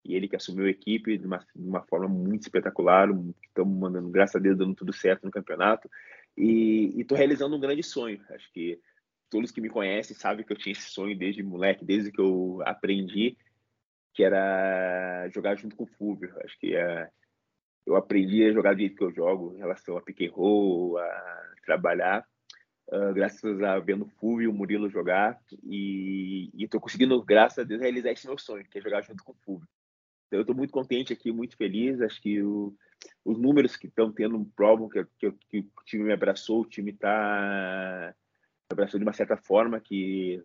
e 0.04 0.14
ele 0.14 0.28
que 0.28 0.36
assumiu 0.36 0.66
a 0.66 0.70
equipe 0.70 1.16
de 1.16 1.26
uma, 1.26 1.38
de 1.38 1.68
uma 1.68 1.82
forma 1.82 2.08
muito 2.08 2.42
espetacular. 2.42 3.08
Estamos 3.46 3.78
mandando, 3.78 4.08
graças 4.10 4.36
a 4.36 4.38
Deus, 4.38 4.58
dando 4.58 4.74
tudo 4.74 4.92
certo 4.92 5.24
no 5.24 5.30
campeonato. 5.30 5.88
E 6.36 7.00
estou 7.00 7.16
realizando 7.16 7.56
um 7.56 7.60
grande 7.60 7.82
sonho. 7.82 8.20
Acho 8.30 8.50
que 8.52 8.80
todos 9.30 9.50
que 9.50 9.60
me 9.60 9.68
conhecem 9.68 10.16
sabem 10.16 10.44
que 10.44 10.52
eu 10.52 10.56
tinha 10.56 10.72
esse 10.72 10.90
sonho 10.90 11.16
desde 11.16 11.42
moleque, 11.42 11.84
desde 11.84 12.10
que 12.10 12.20
eu 12.20 12.60
aprendi, 12.64 13.36
que 14.12 14.24
era 14.24 15.28
jogar 15.32 15.56
junto 15.56 15.76
com 15.76 15.84
o 15.84 15.94
Fúvio. 15.98 16.34
Acho 16.44 16.58
que 16.58 16.74
é, 16.74 17.08
eu 17.86 17.94
aprendi 17.94 18.44
a 18.44 18.52
jogar 18.52 18.74
do 18.74 18.80
jeito 18.80 18.96
que 18.96 19.04
eu 19.04 19.12
jogo, 19.12 19.54
em 19.54 19.58
relação 19.58 19.96
a 19.96 20.02
pick 20.02 20.22
and 20.22 20.32
roll, 20.32 20.98
a 20.98 21.52
trabalhar. 21.64 22.26
Uh, 22.88 23.14
graças 23.14 23.62
a 23.62 23.78
vendo 23.78 24.04
o 24.04 24.08
Fúvio 24.18 24.44
e 24.44 24.48
o 24.48 24.52
Murilo 24.52 24.90
jogar 24.90 25.40
e 25.62 26.50
estou 26.58 26.80
conseguindo, 26.80 27.22
graças 27.22 27.60
a 27.60 27.62
Deus, 27.62 27.80
realizar 27.80 28.10
esse 28.10 28.26
meu 28.26 28.36
sonho, 28.36 28.66
que 28.68 28.78
é 28.78 28.82
jogar 28.82 29.02
junto 29.02 29.22
com 29.22 29.32
o 29.32 29.36
Fúvio. 29.36 29.68
Então, 30.32 30.38
eu 30.38 30.44
estou 30.44 30.56
muito 30.56 30.72
contente 30.72 31.12
aqui, 31.12 31.30
muito 31.30 31.58
feliz. 31.58 32.00
Acho 32.00 32.18
que 32.22 32.42
o, 32.42 32.74
os 33.22 33.38
números 33.38 33.76
que 33.76 33.86
estão 33.86 34.10
tendo 34.10 34.42
provam 34.56 34.88
que, 34.88 35.04
que, 35.18 35.30
que, 35.50 35.58
o 35.58 35.84
time 35.84 36.04
me 36.04 36.12
abraçou, 36.14 36.62
o 36.62 36.64
time 36.64 36.90
está 36.90 38.14
abraçou 38.70 38.98
de 38.98 39.04
uma 39.04 39.12
certa 39.12 39.36
forma 39.36 39.78
que 39.78 40.42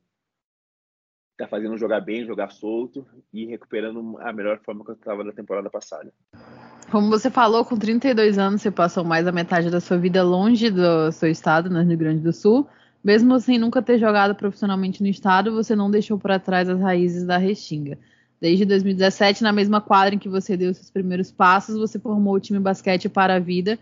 está 1.31 1.47
fazendo 1.47 1.77
jogar 1.77 2.01
bem, 2.01 2.25
jogar 2.25 2.51
solto 2.51 3.07
e 3.31 3.45
recuperando 3.45 4.17
a 4.19 4.33
melhor 4.33 4.59
forma 4.59 4.83
que 4.83 4.91
eu 4.91 4.95
estava 4.95 5.23
na 5.23 5.31
temporada 5.31 5.69
passada. 5.69 6.11
Como 6.91 7.09
você 7.09 7.29
falou, 7.29 7.63
com 7.63 7.77
32 7.77 8.37
anos 8.37 8.61
você 8.61 8.69
passou 8.69 9.05
mais 9.05 9.23
da 9.23 9.31
metade 9.31 9.71
da 9.71 9.79
sua 9.79 9.97
vida 9.97 10.21
longe 10.21 10.69
do 10.69 11.13
seu 11.13 11.31
estado, 11.31 11.69
no 11.69 11.81
Rio 11.81 11.97
Grande 11.97 12.21
do 12.21 12.33
Sul. 12.33 12.67
Mesmo 13.01 13.39
sem 13.39 13.57
nunca 13.57 13.81
ter 13.81 13.97
jogado 13.97 14.35
profissionalmente 14.35 15.01
no 15.01 15.07
estado, 15.07 15.53
você 15.53 15.77
não 15.77 15.89
deixou 15.89 16.19
para 16.19 16.37
trás 16.37 16.67
as 16.67 16.81
raízes 16.81 17.25
da 17.25 17.37
Restinga. 17.37 17.97
Desde 18.39 18.65
2017, 18.65 19.41
na 19.41 19.51
mesma 19.51 19.81
quadra 19.81 20.15
em 20.15 20.19
que 20.19 20.29
você 20.29 20.55
deu 20.55 20.73
seus 20.73 20.89
primeiros 20.89 21.31
passos, 21.31 21.75
você 21.75 21.97
formou 21.97 22.35
o 22.35 22.39
time 22.39 22.59
Basquete 22.59 23.09
para 23.09 23.35
a 23.35 23.39
Vida, 23.39 23.79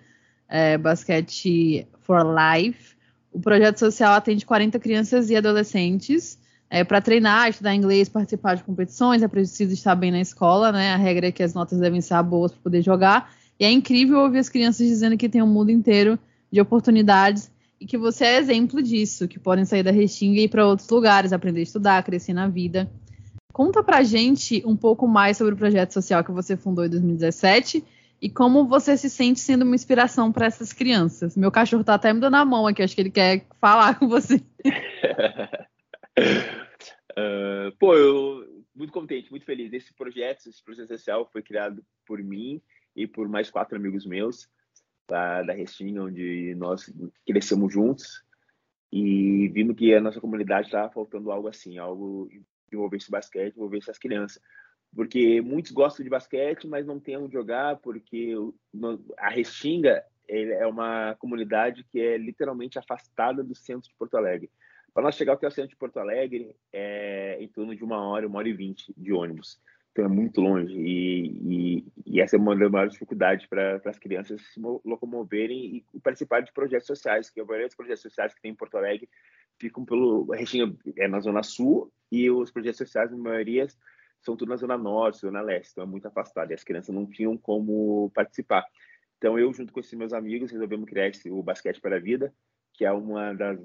é, 0.48 0.78
Basquete 0.78 1.88
for 2.02 2.22
Life. 2.24 2.96
O 3.34 3.40
projeto 3.40 3.78
social 3.78 4.14
atende 4.14 4.46
40 4.46 4.80
crianças 4.80 5.30
e 5.30 5.36
adolescentes 5.36 6.40
é, 6.70 6.84
para 6.84 7.00
treinar, 7.00 7.50
estudar 7.50 7.76
inglês, 7.76 8.10
participar 8.10 8.56
de 8.56 8.64
competições, 8.64 9.22
é 9.22 9.28
preciso 9.28 9.74
estar 9.74 9.96
bem 9.96 10.12
na 10.12 10.20
escola, 10.20 10.72
né? 10.72 10.94
A 10.94 10.98
regra 10.98 11.28
é 11.28 11.32
que 11.32 11.44
as 11.44 11.54
notas 11.54 11.80
devem 11.80 12.02
ser 12.02 12.22
boas 12.24 12.52
para 12.52 12.62
poder 12.62 12.82
jogar. 12.82 13.34
E 13.60 13.66
é 13.66 13.72
incrível 13.72 14.20
ouvir 14.20 14.40
as 14.40 14.50
crianças 14.50 14.86
dizendo 14.86 15.18
que 15.18 15.30
tem 15.30 15.42
um 15.42 15.48
mundo 15.48 15.70
inteiro 15.70 16.20
de 16.52 16.60
oportunidades 16.60 17.52
e 17.80 17.86
que 17.86 17.98
você 17.98 18.26
é 18.26 18.38
exemplo 18.38 18.82
disso, 18.82 19.28
que 19.28 19.40
podem 19.40 19.64
sair 19.64 19.84
da 19.84 19.92
Restinga 19.92 20.40
e 20.40 20.44
ir 20.46 20.48
para 20.50 20.66
outros 20.66 20.90
lugares, 20.90 21.32
aprender 21.32 21.60
a 21.60 21.64
estudar, 21.64 22.04
crescer 22.04 22.34
na 22.34 22.48
vida. 22.48 22.90
Conta 23.56 23.82
pra 23.82 24.04
gente 24.04 24.62
um 24.66 24.76
pouco 24.76 25.08
mais 25.08 25.38
sobre 25.38 25.54
o 25.54 25.58
projeto 25.58 25.94
social 25.94 26.22
que 26.26 26.32
você 26.34 26.58
fundou 26.58 26.84
em 26.84 26.90
2017 26.90 27.86
e 28.22 28.30
como 28.30 28.68
você 28.68 28.98
se 28.98 29.10
sente 29.10 29.40
sendo 29.40 29.64
uma 29.64 29.76
inspiração 29.76 30.30
para 30.30 30.46
essas 30.46 30.74
crianças. 30.74 31.38
Meu 31.38 31.50
cachorro 31.50 31.82
tá 31.82 31.94
até 31.94 32.12
me 32.12 32.20
dando 32.20 32.36
a 32.36 32.44
mão 32.44 32.68
aqui, 32.68 32.84
acho 32.84 32.94
que 32.94 33.00
ele 33.00 33.12
quer 33.12 33.48
falar 33.62 33.98
com 33.98 34.10
você. 34.10 34.44
uh, 37.16 37.72
pô, 37.80 37.96
eu 37.96 38.66
muito 38.76 38.92
contente, 38.92 39.32
muito 39.32 39.46
feliz. 39.46 39.72
Esse 39.72 39.94
projeto, 39.94 40.50
esse 40.50 40.62
projeto 40.62 40.90
social 40.90 41.30
foi 41.32 41.42
criado 41.42 41.82
por 42.06 42.22
mim 42.22 42.62
e 42.94 43.08
por 43.08 43.30
mais 43.30 43.50
quatro 43.50 43.78
amigos 43.78 44.06
meus 44.06 44.50
da, 45.08 45.44
da 45.44 45.54
Restinga, 45.54 46.04
onde 46.04 46.54
nós 46.56 46.94
crescemos 47.26 47.72
juntos 47.72 48.22
e 48.92 49.48
vimos 49.48 49.78
que 49.78 49.94
a 49.94 50.02
nossa 50.02 50.20
comunidade 50.20 50.68
estava 50.68 50.92
faltando 50.92 51.32
algo 51.32 51.48
assim, 51.48 51.78
algo 51.78 52.30
envolver 52.72 52.98
esse 52.98 53.12
basquete, 53.12 53.56
envolver 53.56 53.78
essas 53.78 53.98
crianças. 53.98 54.42
Porque 54.96 55.42
muitos 55.42 55.72
gostam 55.72 56.04
de 56.04 56.10
basquete, 56.10 56.68
mas 56.68 56.86
não 56.86 57.00
têm 57.00 57.18
onde 57.18 57.34
jogar, 57.34 57.78
porque 57.78 58.34
a 59.18 59.30
Restinga 59.30 60.04
é 60.28 60.66
uma 60.66 61.16
comunidade 61.16 61.84
que 61.92 62.00
é 62.00 62.18
literalmente 62.18 62.80
afastada 62.80 63.44
do 63.44 63.54
centro 63.54 63.90
de 63.90 63.96
Porto 63.96 64.16
Alegre. 64.16 64.50
Para 64.94 65.04
nós 65.04 65.16
chegar 65.16 65.34
até 65.34 65.46
o 65.46 65.52
centro 65.52 65.72
de 65.72 65.76
Porto 65.76 66.00
Alegre, 66.00 66.56
é 66.72 67.38
em 67.42 67.48
torno 67.50 67.76
de 67.76 67.84
uma 67.84 68.02
hora, 68.02 68.26
uma 68.26 68.40
hora 68.40 68.48
e 68.48 68.54
vinte 68.54 68.94
de 68.96 69.12
ônibus. 69.12 69.60
Então 69.92 70.06
é 70.06 70.08
muito 70.08 70.40
longe. 70.40 70.74
E, 70.74 71.28
e, 71.44 71.86
e 72.06 72.22
essa 72.22 72.38
é 72.38 72.40
uma 72.40 72.56
das 72.56 72.72
maiores 72.72 72.94
dificuldades 72.94 73.46
para 73.46 73.82
as 73.86 74.00
crianças 74.00 74.42
se 74.54 74.60
locomoverem 74.60 75.86
e 75.94 76.00
participar 76.00 76.42
de 76.42 76.54
projetos 76.54 76.88
sociais, 76.88 77.30
que 77.30 77.40
a 77.40 77.46
maioria 77.46 77.68
dos 77.68 77.76
projetos 77.76 78.02
sociais 78.02 78.34
que 78.34 78.42
tem 78.42 78.52
em 78.52 78.56
Porto 78.56 78.78
Alegre 78.78 79.10
ficam 79.60 79.86
pelo. 79.86 80.32
Restinga 80.32 80.74
é 80.98 81.08
na 81.08 81.20
Zona 81.20 81.44
Sul 81.44 81.92
e 82.12 82.30
os 82.30 82.52
projetos 82.52 82.78
sociais, 82.78 83.12
na 83.12 83.18
maioria, 83.18 83.68
são 84.22 84.36
tudo 84.36 84.50
na 84.50 84.56
Zona 84.56 84.78
Norte, 84.78 85.20
Zona 85.20 85.42
Leste. 85.42 85.72
Então 85.72 85.84
é 85.84 85.88
muito 85.88 86.08
afastado 86.08 86.52
e 86.52 86.54
as 86.54 86.64
crianças 86.64 86.94
não 86.94 87.06
tinham 87.06 87.38
como 87.38 88.12
participar. 88.14 88.66
Então 89.18 89.38
eu, 89.40 89.52
junto 89.54 89.72
com 89.72 89.80
esses 89.80 89.94
meus 89.94 90.14
amigos, 90.14 90.52
resolvemos 90.52 90.90
criar 90.90 91.08
esse, 91.08 91.30
o 91.30 91.42
Basquete 91.42 91.80
para 91.80 91.98
a 91.98 92.00
Vida, 92.00 92.34
que 92.74 92.86
é 92.86 92.92
uma 92.92 93.34
das 93.34 93.60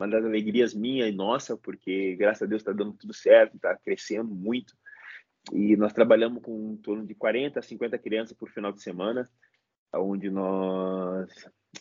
uma 0.00 0.08
das 0.08 0.24
alegrias 0.24 0.74
minha 0.74 1.06
e 1.06 1.12
nossa, 1.12 1.56
porque 1.56 2.16
graças 2.16 2.42
a 2.42 2.46
Deus 2.46 2.62
está 2.62 2.72
dando 2.72 2.94
tudo 2.94 3.14
certo, 3.14 3.54
está 3.54 3.76
crescendo 3.76 4.34
muito. 4.34 4.74
E 5.52 5.76
nós 5.76 5.92
trabalhamos 5.92 6.42
com 6.42 6.72
em 6.72 6.76
torno 6.76 7.06
de 7.06 7.14
40 7.14 7.60
a 7.60 7.62
50 7.62 7.98
crianças 7.98 8.36
por 8.36 8.48
final 8.48 8.72
de 8.72 8.82
semana, 8.82 9.30
onde 9.94 10.28
nós 10.30 11.28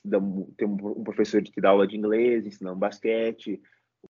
damos, 0.04 0.50
temos 0.56 0.84
um 0.84 1.04
professor 1.04 1.42
que 1.42 1.62
dá 1.62 1.70
aula 1.70 1.88
de 1.88 1.98
inglês, 1.98 2.46
ensinamos 2.46 2.80
basquete. 2.80 3.62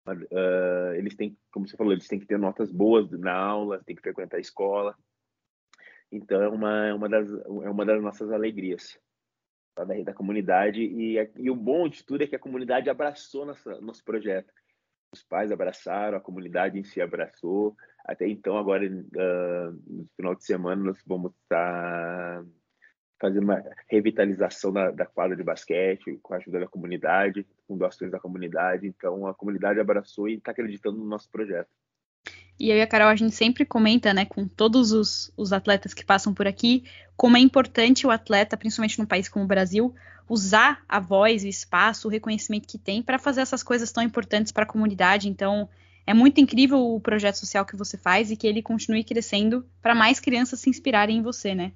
Uh, 0.08 0.94
eles 0.96 1.16
têm, 1.16 1.38
como 1.52 1.68
você 1.68 1.76
falou, 1.76 1.94
eles 1.94 2.08
têm 2.08 2.20
que 2.20 2.26
ter 2.26 2.38
notas 2.38 2.72
boas 2.72 3.10
na 3.12 3.34
aula, 3.34 3.84
têm 3.84 3.96
que 3.96 4.02
frequentar 4.02 4.38
a 4.38 4.42
escola. 4.42 4.96
Então 6.12 6.42
é 6.42 6.48
uma, 6.48 6.88
é 6.88 6.94
uma, 6.94 7.10
das, 7.10 7.30
é 7.30 7.70
uma 7.70 7.86
das 7.86 8.02
nossas 8.02 8.32
alegrias 8.32 8.98
da, 9.76 9.84
da 9.86 10.14
comunidade. 10.14 10.82
E, 10.82 11.16
e 11.36 11.50
o 11.50 11.56
bom 11.56 11.88
de 11.88 12.04
tudo 12.06 12.24
é 12.24 12.28
que 12.28 12.36
a 12.36 12.40
comunidade 12.40 12.90
abraçou 12.90 13.46
nossa, 13.46 13.80
nosso 13.82 14.04
projeto. 14.04 14.52
Os 15.14 15.24
pais 15.24 15.52
abraçaram, 15.52 16.18
a 16.18 16.22
comunidade 16.22 16.78
em 16.78 16.84
si 16.84 17.02
abraçou. 17.02 17.76
Até 18.06 18.28
então, 18.28 18.58
agora, 18.58 18.86
uh, 18.86 19.72
no 19.86 20.08
final 20.16 20.36
de 20.36 20.46
semana, 20.46 20.84
nós 20.84 21.02
vamos 21.06 21.32
estar 21.44 22.46
fazendo 23.20 23.44
uma 23.44 23.64
revitalização 23.90 24.72
da, 24.72 24.92
da, 24.92 25.06
quadra 25.06 25.36
de 25.36 25.44
basquete 25.44 26.20
com 26.22 26.34
a 26.34 26.38
ajuda 26.38 26.60
da 26.60 26.68
comunidade, 26.68 27.46
com 27.68 27.78
doações 27.78 28.12
da 28.12 28.20
comunidade. 28.20 28.88
Então, 28.88 29.26
a 29.28 29.34
comunidade 29.34 29.80
abraçou 29.80 30.30
e 30.30 30.36
está 30.36 30.52
acreditando 30.52 30.98
no 30.98 31.06
nosso 31.06 31.30
projeto. 31.30 31.70
E 32.60 32.72
eu 32.72 32.78
e 32.78 32.82
a 32.82 32.88
Carol, 32.88 33.08
a 33.08 33.16
gente 33.16 33.36
sempre 33.36 33.66
comenta, 33.66 34.14
né, 34.14 34.26
com 34.26 34.48
todos 34.48 34.92
os, 34.92 35.32
os 35.38 35.54
atletas 35.54 35.94
que 35.94 36.04
passam 36.04 36.34
por 36.34 36.48
aqui, 36.48 36.84
como 37.16 37.38
é 37.38 37.40
importante 37.40 38.06
o 38.08 38.12
atleta, 38.12 38.58
principalmente 38.58 38.98
num 38.98 39.06
país 39.06 39.30
como 39.30 39.46
o 39.46 39.48
Brasil, 39.48 39.94
usar 40.28 40.84
a 40.90 41.00
voz, 41.00 41.44
o 41.44 41.48
espaço, 41.48 42.08
o 42.08 42.12
reconhecimento 42.12 42.68
que 42.68 42.78
tem 42.78 43.02
para 43.02 43.20
fazer 43.20 43.42
essas 43.42 43.64
coisas 43.64 43.92
tão 43.92 44.04
importantes 44.04 44.52
para 44.52 44.64
a 44.64 44.68
comunidade. 44.68 45.30
Então, 45.30 45.70
é 46.06 46.14
muito 46.14 46.42
incrível 46.42 46.80
o 46.80 47.00
projeto 47.00 47.36
social 47.36 47.66
que 47.66 47.76
você 47.76 47.98
faz 47.98 48.32
e 48.32 48.36
que 48.36 48.48
ele 48.48 48.62
continue 48.62 49.04
crescendo 49.04 49.66
para 49.82 49.94
mais 49.94 50.20
crianças 50.20 50.60
se 50.60 50.70
inspirarem 50.70 51.18
em 51.18 51.22
você, 51.22 51.54
né? 51.54 51.74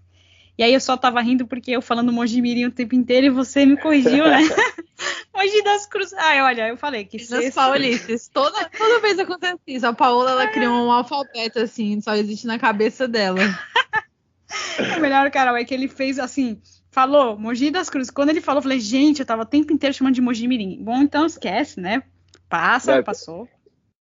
E 0.61 0.63
aí 0.63 0.75
eu 0.75 0.79
só 0.79 0.95
tava 0.95 1.19
rindo 1.21 1.47
porque 1.47 1.71
eu 1.71 1.81
falando 1.81 2.13
Mojimirim 2.13 2.65
o 2.65 2.71
tempo 2.71 2.93
inteiro 2.93 3.25
e 3.25 3.29
você 3.31 3.65
me 3.65 3.75
corrigiu, 3.75 4.27
né? 4.27 4.37
Mogi 5.35 5.63
das 5.63 5.87
Cruzes. 5.87 6.13
Ai, 6.13 6.39
olha, 6.39 6.67
eu 6.67 6.77
falei 6.77 7.03
que 7.03 7.17
sexta... 7.17 7.59
paulistas. 7.59 8.29
Toda, 8.31 8.69
toda 8.69 8.99
vez 8.99 9.17
acontece 9.17 9.59
isso. 9.65 9.87
A 9.87 9.93
Paola, 9.93 10.29
ela 10.29 10.45
criou 10.45 10.71
um 10.71 10.91
alfabeto, 10.91 11.57
assim, 11.57 11.99
só 11.99 12.13
existe 12.13 12.45
na 12.45 12.59
cabeça 12.59 13.07
dela. 13.07 13.39
o 14.97 15.01
melhor, 15.01 15.31
Carol, 15.31 15.57
é 15.57 15.65
que 15.65 15.73
ele 15.73 15.87
fez, 15.87 16.19
assim, 16.19 16.61
falou 16.91 17.35
Mogi 17.39 17.71
das 17.71 17.89
Cruzes. 17.89 18.11
Quando 18.11 18.29
ele 18.29 18.39
falou, 18.39 18.59
eu 18.59 18.63
falei, 18.63 18.79
gente, 18.79 19.21
eu 19.21 19.25
tava 19.25 19.41
o 19.41 19.47
tempo 19.47 19.73
inteiro 19.73 19.95
chamando 19.95 20.13
de 20.13 20.21
Mojimirim. 20.21 20.77
Bom, 20.79 21.01
então 21.01 21.25
esquece, 21.25 21.81
né? 21.81 22.03
Passa, 22.47 22.97
Não, 22.97 23.03
passou. 23.03 23.49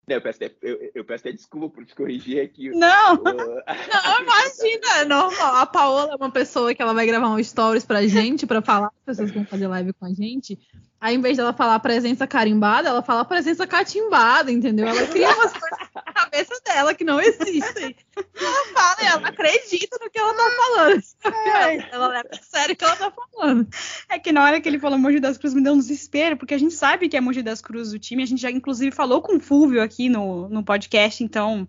Não, 0.08 0.16
eu, 0.16 0.22
peço 0.22 0.42
até, 0.42 0.56
eu, 0.62 0.90
eu, 0.94 1.04
peço 1.04 1.22
até 1.22 1.32
desculpa 1.32 1.68
por 1.68 1.84
te 1.84 1.94
corrigir 1.94 2.42
aqui. 2.42 2.70
Não! 2.70 3.14
não, 3.22 4.22
imagina, 4.22 4.98
é 4.98 5.04
normal. 5.04 5.54
A 5.56 5.66
Paola 5.66 6.12
é 6.12 6.16
uma 6.16 6.30
pessoa 6.30 6.74
que 6.74 6.82
ela 6.82 6.92
vai 6.92 7.06
gravar 7.06 7.28
um 7.28 7.42
stories 7.42 7.84
pra 7.84 8.06
gente, 8.06 8.46
pra 8.46 8.60
falar, 8.60 8.88
as 8.88 9.04
pessoas 9.04 9.30
vão 9.30 9.44
fazer 9.44 9.68
live 9.68 9.92
com 9.92 10.06
a 10.06 10.12
gente. 10.12 10.58
Aí, 11.00 11.14
em 11.14 11.20
vez 11.20 11.38
dela 11.38 11.54
falar 11.54 11.78
presença 11.78 12.26
carimbada, 12.26 12.90
ela 12.90 13.00
fala 13.00 13.24
presença 13.24 13.66
catimbada, 13.66 14.52
entendeu? 14.52 14.86
Ela 14.86 15.06
cria 15.06 15.34
umas 15.34 15.50
coisas 15.50 15.78
na 15.94 16.02
cabeça 16.12 16.60
dela 16.62 16.94
que 16.94 17.04
não 17.04 17.18
existem. 17.18 17.96
Ela 18.16 18.66
fala 18.74 18.96
e 19.00 19.06
ela 19.06 19.28
acredita 19.28 19.96
no 19.98 20.10
que 20.10 20.18
ela 20.18 20.34
tá 20.34 20.50
falando. 20.50 21.02
É. 21.24 21.88
Ela 21.90 22.08
leva 22.08 22.28
a 22.30 22.36
sério 22.36 22.74
o 22.74 22.76
que 22.76 22.84
ela 22.84 22.96
tá 22.96 23.10
falando. 23.10 23.66
É 24.10 24.18
que 24.18 24.30
na 24.30 24.44
hora 24.44 24.60
que 24.60 24.68
ele 24.68 24.78
falou 24.78 24.98
Mogi 24.98 25.18
das 25.20 25.38
Cruzes 25.38 25.56
me 25.56 25.64
deu 25.64 25.72
um 25.72 25.78
desespero, 25.78 26.36
porque 26.36 26.52
a 26.52 26.58
gente 26.58 26.74
sabe 26.74 27.08
que 27.08 27.16
é 27.16 27.20
Mogi 27.20 27.42
das 27.42 27.62
Cruzes 27.62 27.94
o 27.94 27.98
time, 27.98 28.22
a 28.22 28.26
gente 28.26 28.42
já 28.42 28.50
inclusive 28.50 28.94
falou 28.94 29.22
com 29.22 29.36
o 29.36 29.40
Fúvio 29.40 29.82
aqui 29.82 30.10
no, 30.10 30.50
no 30.50 30.62
podcast, 30.62 31.24
então. 31.24 31.66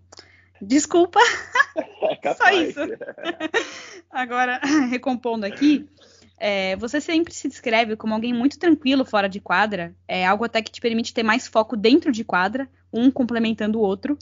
Desculpa. 0.61 1.19
É 2.23 2.33
Só 2.35 2.51
isso. 2.51 2.79
Agora, 4.11 4.59
recompondo 4.91 5.45
aqui. 5.45 5.87
É, 6.43 6.75
você 6.75 6.99
sempre 6.99 7.31
se 7.35 7.47
descreve 7.47 7.95
como 7.95 8.15
alguém 8.15 8.33
muito 8.33 8.57
tranquilo 8.57 9.05
fora 9.05 9.29
de 9.29 9.39
quadra, 9.39 9.93
é 10.07 10.25
algo 10.25 10.43
até 10.43 10.59
que 10.59 10.71
te 10.71 10.81
permite 10.81 11.13
ter 11.13 11.21
mais 11.21 11.47
foco 11.47 11.77
dentro 11.77 12.11
de 12.11 12.23
quadra, 12.23 12.67
um 12.91 13.11
complementando 13.11 13.77
o 13.77 13.81
outro. 13.83 14.17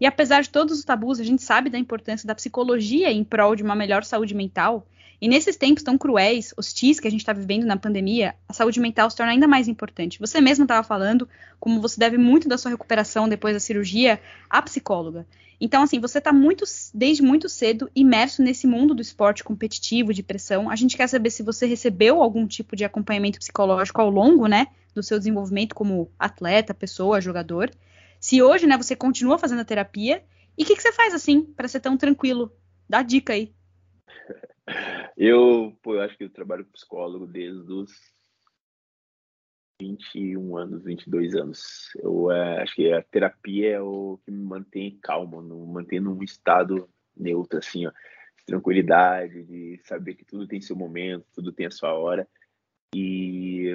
E 0.00 0.06
apesar 0.06 0.42
de 0.42 0.50
todos 0.50 0.78
os 0.78 0.84
tabus, 0.84 1.18
a 1.18 1.24
gente 1.24 1.42
sabe 1.42 1.68
da 1.68 1.76
importância 1.76 2.28
da 2.28 2.34
psicologia 2.34 3.10
em 3.10 3.24
prol 3.24 3.56
de 3.56 3.64
uma 3.64 3.74
melhor 3.74 4.04
saúde 4.04 4.36
mental. 4.36 4.86
E 5.24 5.28
nesses 5.28 5.56
tempos 5.56 5.82
tão 5.82 5.96
cruéis, 5.96 6.52
hostis 6.54 7.00
que 7.00 7.08
a 7.08 7.10
gente 7.10 7.20
está 7.20 7.32
vivendo 7.32 7.64
na 7.64 7.78
pandemia, 7.78 8.34
a 8.46 8.52
saúde 8.52 8.78
mental 8.78 9.08
se 9.08 9.16
torna 9.16 9.32
ainda 9.32 9.48
mais 9.48 9.68
importante. 9.68 10.20
Você 10.20 10.38
mesmo 10.38 10.64
estava 10.64 10.86
falando 10.86 11.26
como 11.58 11.80
você 11.80 11.98
deve 11.98 12.18
muito 12.18 12.46
da 12.46 12.58
sua 12.58 12.72
recuperação 12.72 13.26
depois 13.26 13.54
da 13.54 13.58
cirurgia 13.58 14.20
à 14.50 14.60
psicóloga. 14.60 15.26
Então, 15.58 15.82
assim, 15.82 15.98
você 15.98 16.18
está 16.18 16.30
muito, 16.30 16.66
desde 16.92 17.22
muito 17.22 17.48
cedo, 17.48 17.90
imerso 17.96 18.42
nesse 18.42 18.66
mundo 18.66 18.94
do 18.94 19.00
esporte 19.00 19.42
competitivo, 19.42 20.12
de 20.12 20.22
pressão. 20.22 20.68
A 20.68 20.76
gente 20.76 20.94
quer 20.94 21.06
saber 21.06 21.30
se 21.30 21.42
você 21.42 21.64
recebeu 21.64 22.20
algum 22.20 22.46
tipo 22.46 22.76
de 22.76 22.84
acompanhamento 22.84 23.38
psicológico 23.38 24.02
ao 24.02 24.10
longo, 24.10 24.46
né, 24.46 24.66
do 24.94 25.02
seu 25.02 25.16
desenvolvimento 25.16 25.74
como 25.74 26.10
atleta, 26.18 26.74
pessoa, 26.74 27.18
jogador. 27.18 27.70
Se 28.20 28.42
hoje, 28.42 28.66
né, 28.66 28.76
você 28.76 28.94
continua 28.94 29.38
fazendo 29.38 29.62
a 29.62 29.64
terapia. 29.64 30.22
E 30.58 30.64
o 30.64 30.66
que, 30.66 30.76
que, 30.76 30.82
você 30.82 30.92
faz, 30.92 31.14
assim, 31.14 31.40
para 31.40 31.66
ser 31.66 31.80
tão 31.80 31.96
tranquilo 31.96 32.52
Dá 32.86 33.00
dica 33.00 33.32
aí. 33.32 33.54
Eu, 35.16 35.76
pô, 35.82 35.94
eu 35.94 36.02
acho 36.02 36.16
que 36.16 36.24
eu 36.24 36.30
trabalho 36.30 36.64
com 36.64 36.72
psicólogo 36.72 37.26
desde 37.26 37.72
os 37.72 37.92
21 39.80 40.56
anos, 40.56 40.84
22 40.84 41.34
anos. 41.34 41.90
Eu 41.96 42.30
é, 42.30 42.62
acho 42.62 42.74
que 42.74 42.92
a 42.92 43.02
terapia 43.02 43.76
é 43.76 43.80
o 43.80 44.18
que 44.24 44.30
me 44.30 44.42
mantém 44.42 44.98
calmo, 45.02 45.42
me 45.42 45.72
mantém 45.72 46.00
num 46.00 46.22
estado 46.22 46.88
neutro, 47.16 47.58
assim, 47.58 47.86
ó, 47.86 47.90
de 47.90 48.44
tranquilidade, 48.46 49.44
de 49.44 49.80
saber 49.84 50.14
que 50.14 50.24
tudo 50.24 50.46
tem 50.46 50.60
seu 50.60 50.76
momento, 50.76 51.26
tudo 51.32 51.52
tem 51.52 51.66
a 51.66 51.70
sua 51.70 51.94
hora. 51.94 52.28
E 52.94 53.70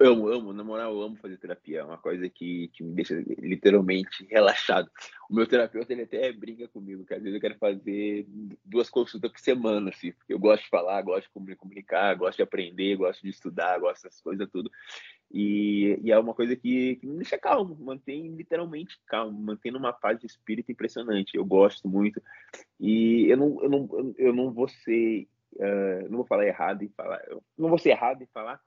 amo, 0.00 0.28
amo, 0.28 0.52
na 0.52 0.64
moral, 0.64 0.92
eu 0.92 1.02
amo 1.02 1.16
fazer 1.16 1.36
terapia. 1.36 1.80
É 1.80 1.84
uma 1.84 1.98
coisa 1.98 2.28
que, 2.28 2.68
que 2.68 2.82
me 2.82 2.94
deixa 2.94 3.14
literalmente 3.38 4.26
relaxado. 4.30 4.90
O 5.28 5.34
meu 5.34 5.46
terapeuta, 5.46 5.92
ele 5.92 6.02
até 6.02 6.32
brinca 6.32 6.66
comigo, 6.68 7.04
que 7.04 7.14
às 7.14 7.22
vezes 7.22 7.34
eu 7.34 7.40
quero 7.40 7.58
fazer 7.58 8.26
duas 8.64 8.88
consultas 8.88 9.30
por 9.30 9.38
semana, 9.38 9.90
assim, 9.90 10.12
porque 10.12 10.32
eu 10.32 10.38
gosto 10.38 10.64
de 10.64 10.70
falar, 10.70 11.02
gosto 11.02 11.28
de 11.36 11.40
me 11.40 11.54
comunicar, 11.54 12.14
gosto 12.14 12.38
de 12.38 12.42
aprender, 12.42 12.96
gosto 12.96 13.22
de 13.22 13.28
estudar, 13.28 13.78
gosto 13.78 14.02
dessas 14.04 14.22
coisas 14.22 14.48
tudo. 14.50 14.70
E, 15.30 16.00
e 16.02 16.10
é 16.10 16.18
uma 16.18 16.34
coisa 16.34 16.56
que, 16.56 16.96
que, 16.96 17.06
me 17.06 17.16
deixa 17.16 17.38
calmo, 17.38 17.76
mantém 17.78 18.34
literalmente 18.34 18.98
calmo, 19.06 19.38
mantém 19.38 19.74
uma 19.76 19.92
paz 19.92 20.18
de 20.18 20.26
espírito 20.26 20.72
impressionante. 20.72 21.36
Eu 21.36 21.44
gosto 21.44 21.88
muito. 21.88 22.20
E 22.80 23.26
eu 23.28 23.36
não, 23.36 23.62
eu 23.62 23.68
não, 23.68 24.14
eu 24.16 24.32
não 24.32 24.50
vou 24.50 24.66
ser. 24.66 25.28
Uh, 25.52 26.08
não 26.08 26.18
vou 26.18 26.26
falar 26.26 26.46
errado 26.46 26.82
em 26.82 26.88
falar. 26.88 27.20
não 27.58 27.68
vou 27.68 27.78
ser 27.78 27.90
errado 27.90 28.22
em 28.22 28.26
falar 28.26 28.60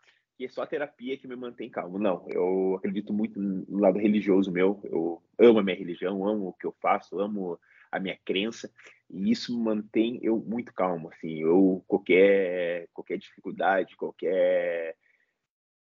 é 0.45 0.49
só 0.49 0.63
a 0.63 0.67
terapia 0.67 1.17
que 1.17 1.27
me 1.27 1.35
mantém 1.35 1.69
calmo. 1.69 1.97
Não, 1.99 2.25
eu 2.29 2.75
acredito 2.75 3.13
muito 3.13 3.39
no 3.39 3.79
lado 3.79 3.99
religioso 3.99 4.51
meu. 4.51 4.79
Eu 4.83 5.21
amo 5.39 5.59
a 5.59 5.63
minha 5.63 5.77
religião, 5.77 6.27
amo 6.27 6.49
o 6.49 6.53
que 6.53 6.65
eu 6.65 6.71
faço, 6.81 7.19
amo 7.19 7.59
a 7.91 7.99
minha 7.99 8.17
crença 8.25 8.71
e 9.09 9.31
isso 9.31 9.57
mantém 9.57 10.19
eu 10.23 10.37
muito 10.37 10.73
calmo. 10.73 11.09
Assim, 11.09 11.41
eu 11.41 11.83
qualquer 11.87 12.87
qualquer 12.93 13.17
dificuldade, 13.17 13.95
qualquer 13.95 14.95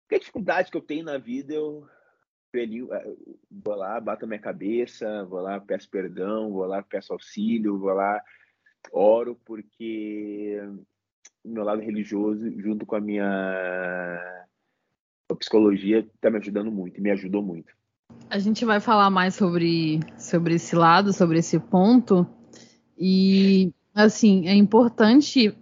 qualquer 0.02 0.18
dificuldade 0.18 0.70
que 0.70 0.76
eu 0.76 0.82
tenho 0.82 1.04
na 1.04 1.18
vida, 1.18 1.54
eu 1.54 1.86
eh, 2.54 3.16
vou 3.50 3.76
lá, 3.76 4.00
bato 4.00 4.24
a 4.24 4.28
minha 4.28 4.40
cabeça, 4.40 5.24
vou 5.24 5.40
lá, 5.40 5.60
peço 5.60 5.88
perdão, 5.88 6.50
vou 6.50 6.66
lá, 6.66 6.82
peço 6.82 7.12
auxílio, 7.12 7.78
vou 7.78 7.92
lá, 7.92 8.22
oro, 8.92 9.36
porque 9.44 10.58
meu 11.44 11.64
lado 11.64 11.80
religioso, 11.80 12.50
junto 12.60 12.84
com 12.84 12.96
a 12.96 13.00
minha 13.00 14.39
a 15.32 15.36
psicologia, 15.36 16.00
está 16.14 16.30
me 16.30 16.38
ajudando 16.38 16.70
muito 16.70 16.98
e 16.98 17.00
me 17.00 17.10
ajudou 17.10 17.42
muito. 17.42 17.72
A 18.28 18.38
gente 18.38 18.64
vai 18.64 18.80
falar 18.80 19.10
mais 19.10 19.34
sobre, 19.34 20.00
sobre 20.18 20.54
esse 20.54 20.76
lado, 20.76 21.12
sobre 21.12 21.38
esse 21.38 21.58
ponto. 21.58 22.26
E, 22.98 23.72
assim, 23.94 24.46
é 24.46 24.54
importante 24.54 25.56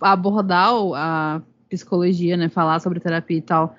abordar 0.00 0.72
a 0.94 1.42
psicologia, 1.68 2.36
né? 2.36 2.48
Falar 2.48 2.80
sobre 2.80 3.00
terapia 3.00 3.38
e 3.38 3.42
tal. 3.42 3.76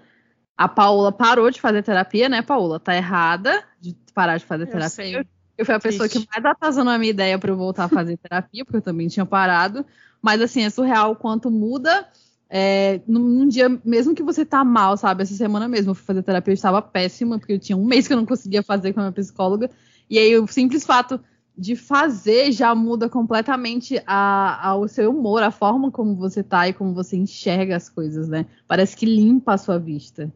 A 0.57 0.67
Paula 0.67 1.11
parou 1.11 1.51
de 1.51 1.61
fazer 1.61 1.83
terapia, 1.83 2.27
né, 2.27 2.41
Paula? 2.41 2.79
Tá 2.79 2.95
errada 2.95 3.63
de 3.79 3.95
parar 4.13 4.37
de 4.37 4.45
fazer 4.45 4.63
eu 4.63 4.67
terapia. 4.67 4.89
Sei. 4.89 5.25
Eu 5.57 5.65
fui 5.65 5.73
a 5.73 5.79
pessoa 5.79 6.07
Triste. 6.07 6.25
que 6.25 6.31
mais 6.31 6.45
atazou 6.45 6.87
a 6.87 6.97
minha 6.97 7.09
ideia 7.09 7.37
para 7.37 7.51
eu 7.51 7.57
voltar 7.57 7.85
a 7.85 7.89
fazer 7.89 8.17
terapia, 8.17 8.63
porque 8.63 8.77
eu 8.77 8.81
também 8.81 9.07
tinha 9.07 9.25
parado. 9.25 9.85
Mas 10.21 10.41
assim, 10.41 10.63
é 10.63 10.69
surreal 10.69 11.11
o 11.11 11.15
quanto 11.15 11.49
muda. 11.49 12.07
É, 12.49 13.01
num, 13.07 13.47
dia, 13.47 13.67
mesmo 13.83 14.15
que 14.15 14.23
você 14.23 14.45
tá 14.45 14.63
mal, 14.63 14.95
sabe? 14.95 15.23
Essa 15.23 15.33
semana 15.33 15.67
mesmo 15.67 15.91
eu 15.91 15.95
fui 15.95 16.05
fazer 16.05 16.23
terapia, 16.23 16.51
eu 16.51 16.55
estava 16.55 16.81
péssima, 16.81 17.37
porque 17.37 17.53
eu 17.53 17.59
tinha 17.59 17.77
um 17.77 17.85
mês 17.85 18.07
que 18.07 18.13
eu 18.13 18.17
não 18.17 18.25
conseguia 18.25 18.63
fazer 18.63 18.93
com 18.93 18.99
a 18.99 19.03
minha 19.03 19.11
psicóloga. 19.11 19.69
E 20.09 20.17
aí 20.17 20.37
o 20.37 20.47
simples 20.47 20.85
fato 20.85 21.19
de 21.57 21.75
fazer 21.75 22.51
já 22.51 22.73
muda 22.73 23.09
completamente 23.09 24.01
a, 24.05 24.69
a, 24.69 24.75
o 24.75 24.87
seu 24.87 25.11
humor, 25.11 25.41
a 25.43 25.51
forma 25.51 25.91
como 25.91 26.15
você 26.15 26.43
tá 26.43 26.67
e 26.67 26.73
como 26.73 26.93
você 26.93 27.17
enxerga 27.17 27.75
as 27.75 27.89
coisas, 27.89 28.29
né? 28.29 28.45
Parece 28.67 28.95
que 28.95 29.05
limpa 29.05 29.53
a 29.53 29.57
sua 29.57 29.77
vista. 29.77 30.31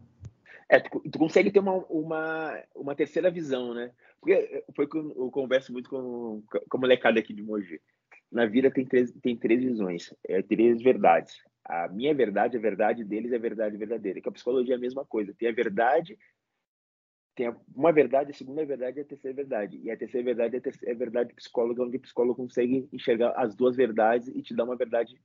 É, 0.67 0.79
tu, 0.79 0.99
tu 0.99 1.19
consegue 1.19 1.51
ter 1.51 1.59
uma, 1.59 1.75
uma, 1.89 2.59
uma 2.75 2.95
terceira 2.95 3.29
visão, 3.29 3.73
né? 3.73 3.91
Porque 4.19 4.63
foi 4.75 4.87
que 4.87 4.97
eu, 4.97 5.13
eu 5.15 5.31
converso 5.31 5.71
muito 5.71 5.89
com, 5.89 6.41
com 6.69 6.77
a 6.77 6.79
molecada 6.79 7.19
aqui 7.19 7.33
de 7.33 7.43
Mogi 7.43 7.79
na 8.31 8.45
vida 8.45 8.71
tem 8.71 8.85
três, 8.85 9.11
tem 9.21 9.35
três 9.35 9.61
visões, 9.61 10.13
é, 10.27 10.41
três 10.41 10.81
verdades. 10.81 11.33
A 11.63 11.87
minha 11.87 12.13
verdade, 12.13 12.57
a 12.57 12.59
verdade 12.59 13.03
deles 13.03 13.31
é 13.31 13.35
a 13.35 13.39
verdade 13.39 13.77
verdadeira. 13.77 14.21
Que 14.21 14.29
a 14.29 14.31
psicologia 14.31 14.75
é 14.75 14.77
a 14.77 14.81
mesma 14.81 15.05
coisa. 15.05 15.33
Tem 15.33 15.49
a 15.49 15.53
verdade, 15.53 16.17
tem 17.35 17.55
uma 17.75 17.91
verdade, 17.91 18.31
a 18.31 18.33
segunda 18.33 18.65
verdade 18.65 18.99
e 18.99 19.01
a 19.01 19.05
terceira 19.05 19.35
verdade. 19.35 19.79
E 19.83 19.91
a 19.91 19.97
terceira 19.97 20.25
verdade 20.25 20.55
é 20.55 20.59
a, 20.59 20.61
terceira, 20.61 20.91
é 20.91 20.95
a 20.95 20.97
verdade 20.97 21.33
psicóloga, 21.33 21.83
onde 21.83 21.97
o 21.97 22.01
psicólogo 22.01 22.35
consegue 22.35 22.87
enxergar 22.91 23.33
as 23.37 23.55
duas 23.55 23.75
verdades 23.75 24.27
e 24.27 24.41
te 24.41 24.53
dar 24.53 24.63
uma 24.63 24.75
verdade 24.75 25.15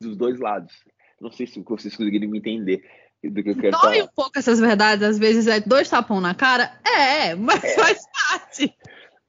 dos 0.00 0.16
dois 0.16 0.38
lados. 0.38 0.72
Não 1.20 1.32
sei 1.32 1.46
se 1.46 1.60
vocês 1.62 1.96
conseguirem 1.96 2.28
me 2.28 2.38
entender 2.38 2.84
do 3.22 3.42
que 3.42 3.50
eu 3.50 3.56
quero 3.56 3.72
Dói 3.72 3.98
falar. 3.98 4.04
um 4.04 4.14
pouco 4.14 4.38
essas 4.38 4.60
verdades, 4.60 5.06
às 5.06 5.18
vezes 5.18 5.46
é 5.46 5.60
dois 5.60 5.88
tapão 5.88 6.20
na 6.20 6.34
cara. 6.34 6.78
É, 6.86 7.34
mas 7.34 7.64
é. 7.64 7.74
faz 7.74 8.04
parte. 8.12 8.76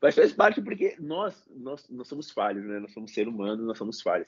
Mas 0.02 0.16
faz 0.16 0.34
parte 0.34 0.62
porque 0.62 0.96
nós, 1.00 1.48
nós, 1.56 1.88
nós 1.90 2.08
somos 2.08 2.30
falhos, 2.30 2.66
né? 2.66 2.80
Nós 2.80 2.92
somos 2.92 3.14
seres 3.14 3.34
humanos, 3.34 3.66
nós 3.66 3.78
somos 3.78 4.02
falhos. 4.02 4.28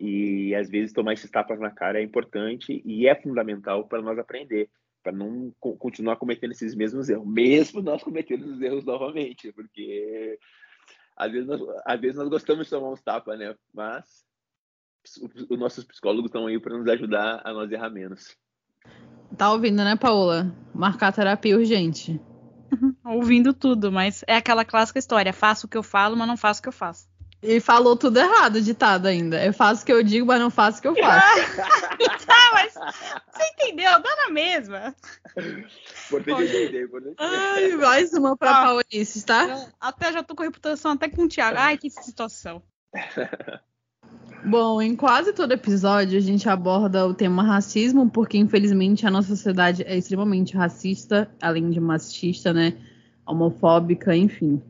E 0.00 0.54
às 0.54 0.68
vezes 0.68 0.92
tomar 0.92 1.12
esses 1.12 1.30
tapas 1.30 1.60
na 1.60 1.70
cara 1.70 2.00
é 2.00 2.02
importante 2.02 2.82
e 2.84 3.06
é 3.06 3.14
fundamental 3.14 3.86
para 3.86 4.02
nós 4.02 4.18
aprender, 4.18 4.70
para 5.02 5.12
não 5.12 5.52
co 5.60 5.76
continuar 5.76 6.16
cometendo 6.16 6.52
esses 6.52 6.74
mesmos 6.74 7.08
erros, 7.08 7.26
mesmo 7.26 7.82
nós 7.82 8.02
cometendo 8.02 8.46
os 8.46 8.60
erros 8.60 8.84
novamente, 8.84 9.52
porque 9.52 10.38
às 11.16 11.30
vezes 11.30 11.46
nós, 11.46 11.60
às 11.84 12.00
vezes 12.00 12.16
nós 12.16 12.28
gostamos 12.28 12.66
de 12.66 12.70
tomar 12.70 12.90
uns 12.90 13.02
tapas, 13.02 13.38
né? 13.38 13.54
Mas 13.72 14.24
os 15.50 15.58
nossos 15.58 15.84
psicólogos 15.84 16.28
estão 16.28 16.46
aí 16.46 16.58
para 16.58 16.76
nos 16.76 16.88
ajudar 16.88 17.42
a 17.44 17.52
nós 17.52 17.70
errar 17.70 17.90
menos. 17.90 18.36
Tá 19.36 19.52
ouvindo, 19.52 19.84
né, 19.84 19.96
Paola? 19.96 20.54
Marcar 20.74 21.12
terapia 21.12 21.56
urgente. 21.56 22.20
ouvindo 23.04 23.52
tudo, 23.52 23.92
mas 23.92 24.24
é 24.26 24.36
aquela 24.36 24.64
clássica 24.64 24.98
história: 24.98 25.32
faço 25.32 25.66
o 25.66 25.70
que 25.70 25.76
eu 25.76 25.82
falo, 25.82 26.16
mas 26.16 26.28
não 26.28 26.36
faço 26.36 26.60
o 26.60 26.62
que 26.62 26.68
eu 26.68 26.72
faço. 26.72 27.08
E 27.46 27.60
falou 27.60 27.94
tudo 27.94 28.18
errado, 28.18 28.58
ditado 28.58 29.04
ainda. 29.04 29.44
Eu 29.44 29.52
faço 29.52 29.82
o 29.82 29.84
que 29.84 29.92
eu 29.92 30.02
digo, 30.02 30.26
mas 30.26 30.40
não 30.40 30.48
faço 30.48 30.78
o 30.78 30.82
que 30.82 30.88
eu 30.88 30.96
faço. 30.96 31.56
tá, 32.26 32.50
mas 32.54 32.72
você 32.72 33.44
entendeu? 33.52 34.00
Dá 34.00 34.16
na 34.16 34.30
mesma. 34.30 34.94
entender, 36.10 36.88
Ai, 37.18 37.72
mais 37.72 38.14
uma 38.14 38.34
pra 38.34 38.50
ah, 38.50 38.64
Paulices, 38.64 39.22
tá? 39.24 39.68
Até 39.78 40.10
já 40.10 40.22
tô 40.22 40.34
com 40.34 40.42
reputação 40.42 40.92
até 40.92 41.06
com 41.06 41.24
o 41.24 41.28
Thiago. 41.28 41.58
Ai, 41.58 41.76
que 41.76 41.90
situação. 41.90 42.62
Bom, 44.46 44.80
em 44.80 44.96
quase 44.96 45.34
todo 45.34 45.52
episódio 45.52 46.16
a 46.16 46.22
gente 46.22 46.48
aborda 46.48 47.06
o 47.06 47.12
tema 47.12 47.42
racismo, 47.42 48.08
porque 48.08 48.38
infelizmente 48.38 49.06
a 49.06 49.10
nossa 49.10 49.28
sociedade 49.28 49.82
é 49.82 49.98
extremamente 49.98 50.56
racista, 50.56 51.30
além 51.42 51.68
de 51.68 51.80
machista, 51.80 52.54
né? 52.54 52.74
Homofóbica, 53.26 54.16
enfim. 54.16 54.62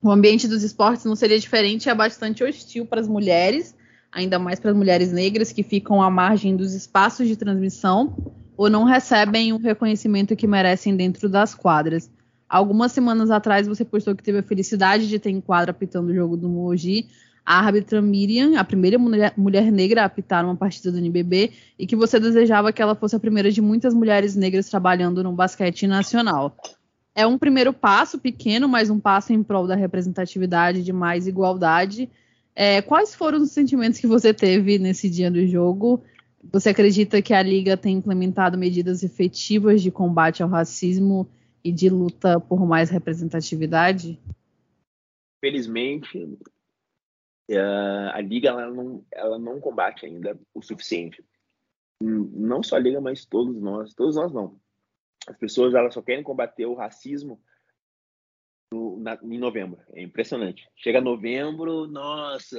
O 0.00 0.12
ambiente 0.12 0.46
dos 0.46 0.62
esportes 0.62 1.04
não 1.04 1.16
seria 1.16 1.38
diferente, 1.38 1.88
é 1.88 1.94
bastante 1.94 2.44
hostil 2.44 2.86
para 2.86 3.00
as 3.00 3.08
mulheres, 3.08 3.74
ainda 4.12 4.38
mais 4.38 4.60
para 4.60 4.70
as 4.70 4.76
mulheres 4.76 5.10
negras 5.10 5.50
que 5.50 5.64
ficam 5.64 6.00
à 6.00 6.08
margem 6.08 6.56
dos 6.56 6.72
espaços 6.72 7.26
de 7.26 7.34
transmissão 7.34 8.16
ou 8.56 8.70
não 8.70 8.84
recebem 8.84 9.52
o 9.52 9.58
reconhecimento 9.58 10.36
que 10.36 10.46
merecem 10.46 10.96
dentro 10.96 11.28
das 11.28 11.52
quadras. 11.52 12.10
Algumas 12.48 12.92
semanas 12.92 13.30
atrás 13.30 13.66
você 13.66 13.84
postou 13.84 14.14
que 14.14 14.22
teve 14.22 14.38
a 14.38 14.42
felicidade 14.42 15.08
de 15.08 15.18
ter 15.18 15.30
em 15.30 15.40
quadra 15.40 15.72
apitando 15.72 16.10
o 16.10 16.14
jogo 16.14 16.36
do 16.36 16.48
Mogi, 16.48 17.08
a 17.44 17.58
árbitra 17.58 18.00
Miriam, 18.00 18.58
a 18.58 18.62
primeira 18.62 18.98
mulher, 18.98 19.32
mulher, 19.36 19.72
negra 19.72 20.02
a 20.02 20.04
apitar 20.04 20.44
uma 20.44 20.54
partida 20.54 20.92
do 20.92 20.98
NBB, 20.98 21.50
e 21.78 21.86
que 21.86 21.96
você 21.96 22.20
desejava 22.20 22.72
que 22.72 22.80
ela 22.80 22.94
fosse 22.94 23.16
a 23.16 23.20
primeira 23.20 23.50
de 23.50 23.60
muitas 23.60 23.92
mulheres 23.94 24.36
negras 24.36 24.68
trabalhando 24.68 25.24
no 25.24 25.32
basquete 25.32 25.86
nacional. 25.86 26.56
É 27.18 27.26
um 27.26 27.36
primeiro 27.36 27.72
passo 27.72 28.16
pequeno, 28.16 28.68
mas 28.68 28.90
um 28.90 29.00
passo 29.00 29.32
em 29.32 29.42
prol 29.42 29.66
da 29.66 29.74
representatividade 29.74 30.84
de 30.84 30.92
mais 30.92 31.26
igualdade. 31.26 32.08
É, 32.54 32.80
quais 32.80 33.12
foram 33.12 33.42
os 33.42 33.50
sentimentos 33.50 33.98
que 33.98 34.06
você 34.06 34.32
teve 34.32 34.78
nesse 34.78 35.10
dia 35.10 35.28
do 35.28 35.44
jogo? 35.44 36.04
Você 36.52 36.68
acredita 36.68 37.20
que 37.20 37.34
a 37.34 37.42
Liga 37.42 37.76
tem 37.76 37.96
implementado 37.96 38.56
medidas 38.56 39.02
efetivas 39.02 39.82
de 39.82 39.90
combate 39.90 40.44
ao 40.44 40.48
racismo 40.48 41.28
e 41.64 41.72
de 41.72 41.88
luta 41.88 42.38
por 42.38 42.64
mais 42.64 42.88
representatividade? 42.88 44.16
Felizmente, 45.40 46.38
Uh, 47.50 48.12
a 48.12 48.20
liga 48.20 48.50
ela 48.50 48.70
não, 48.70 49.02
ela 49.10 49.38
não 49.38 49.58
combate 49.58 50.04
ainda 50.04 50.38
o 50.52 50.60
suficiente. 50.60 51.24
Não 51.98 52.62
só 52.62 52.76
a 52.76 52.78
liga, 52.78 53.00
mas 53.00 53.24
todos 53.24 53.58
nós, 53.58 53.94
todos 53.94 54.16
nós 54.16 54.30
não. 54.30 54.60
As 55.26 55.36
pessoas 55.36 55.74
elas 55.74 55.94
só 55.94 56.02
querem 56.02 56.22
combater 56.22 56.66
o 56.66 56.74
racismo 56.74 57.40
no, 58.72 58.98
na, 58.98 59.18
em 59.22 59.38
novembro. 59.38 59.80
É 59.92 60.02
impressionante. 60.02 60.68
Chega 60.76 61.00
novembro, 61.00 61.86
nossa, 61.86 62.58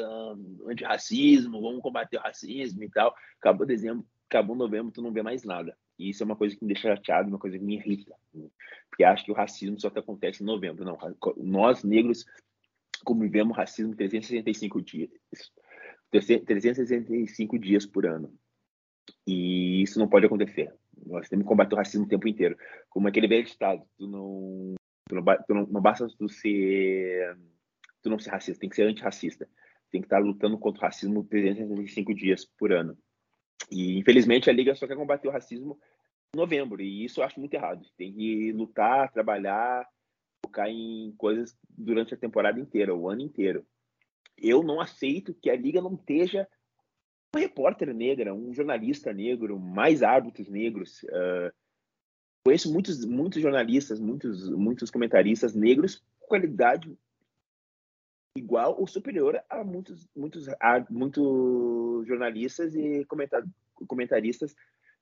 antirracismo, 0.67 1.61
vamos 1.61 1.81
combater 1.81 2.17
o 2.17 2.21
racismo 2.21 2.83
e 2.83 2.89
tal. 2.89 3.13
Acabou 3.39 3.65
dezembro, 3.65 4.05
acabou 4.29 4.55
novembro, 4.55 4.91
tu 4.91 5.01
não 5.01 5.11
vê 5.11 5.21
mais 5.21 5.43
nada. 5.43 5.75
E 5.97 6.09
isso 6.09 6.23
é 6.23 6.25
uma 6.25 6.35
coisa 6.35 6.55
que 6.55 6.63
me 6.63 6.73
deixa 6.73 6.95
chateado, 6.95 7.27
uma 7.27 7.39
coisa 7.39 7.57
que 7.57 7.63
me 7.63 7.75
irrita. 7.75 8.15
Porque 8.89 9.03
acho 9.03 9.25
que 9.25 9.31
o 9.31 9.35
racismo 9.35 9.79
só 9.79 9.87
acontece 9.87 10.41
em 10.41 10.45
novembro. 10.45 10.85
Não, 10.85 10.97
nós 11.37 11.83
negros 11.83 12.25
convivemos 13.03 13.55
racismo 13.55 13.95
365 13.95 14.81
dias. 14.81 15.09
365 16.11 17.59
dias 17.59 17.85
por 17.85 18.05
ano. 18.05 18.33
E 19.27 19.81
isso 19.81 19.99
não 19.99 20.07
pode 20.07 20.25
acontecer. 20.25 20.73
Nós 21.05 21.29
temos 21.29 21.43
que 21.43 21.49
combater 21.49 21.75
o 21.75 21.77
racismo 21.77 22.05
o 22.05 22.09
tempo 22.09 22.27
inteiro. 22.27 22.57
Como 22.89 23.07
aquele 23.07 23.27
velho 23.27 23.45
ditado, 23.45 23.83
tu 23.97 24.07
não, 24.07 24.75
tu 25.07 25.15
não, 25.15 25.23
tu 25.23 25.53
não, 25.53 25.65
não 25.67 25.81
basta 25.81 26.07
tu 26.17 26.29
ser, 26.29 27.37
tu 28.01 28.09
não 28.09 28.19
ser 28.19 28.31
racista, 28.31 28.59
tem 28.59 28.69
que 28.69 28.75
ser 28.75 28.83
antirracista. 28.83 29.47
Tem 29.91 30.01
que 30.01 30.05
estar 30.05 30.19
lutando 30.19 30.57
contra 30.57 30.81
o 30.81 30.85
racismo 30.85 31.23
365 31.23 32.13
dias 32.13 32.45
por 32.45 32.71
ano. 32.71 32.97
E 33.71 33.97
infelizmente 33.97 34.49
a 34.49 34.53
liga 34.53 34.75
só 34.75 34.87
quer 34.87 34.95
combater 34.95 35.27
o 35.27 35.31
racismo 35.31 35.79
em 36.33 36.37
novembro, 36.37 36.81
e 36.81 37.05
isso 37.05 37.19
eu 37.19 37.23
acho 37.23 37.39
muito 37.39 37.53
errado. 37.53 37.85
Tem 37.97 38.13
que 38.13 38.51
lutar, 38.51 39.11
trabalhar, 39.11 39.87
focar 40.45 40.67
em 40.67 41.13
coisas 41.17 41.57
durante 41.67 42.13
a 42.13 42.17
temporada 42.17 42.59
inteira, 42.59 42.95
o 42.95 43.09
ano 43.09 43.21
inteiro. 43.21 43.65
Eu 44.37 44.63
não 44.63 44.79
aceito 44.79 45.33
que 45.33 45.49
a 45.49 45.55
liga 45.55 45.81
não 45.81 45.95
esteja 45.95 46.47
uma 47.33 47.41
repórter 47.41 47.93
negra, 47.93 48.33
um 48.33 48.53
jornalista 48.53 49.13
negro, 49.13 49.59
mais 49.59 50.01
árbitros 50.01 50.49
negros. 50.49 51.03
Uh, 51.03 51.51
conheço 52.43 52.71
muitos, 52.71 53.05
muitos 53.05 53.41
jornalistas, 53.41 53.99
muitos, 53.99 54.49
muitos 54.49 54.89
comentaristas 54.89 55.53
negros 55.53 56.03
com 56.19 56.27
qualidade 56.27 56.97
igual 58.37 58.79
ou 58.79 58.87
superior 58.87 59.41
a 59.49 59.63
muitos, 59.63 60.07
muitos, 60.15 60.47
a 60.59 60.85
muitos 60.89 62.07
jornalistas 62.07 62.75
e 62.75 63.05
comentaristas 63.87 64.55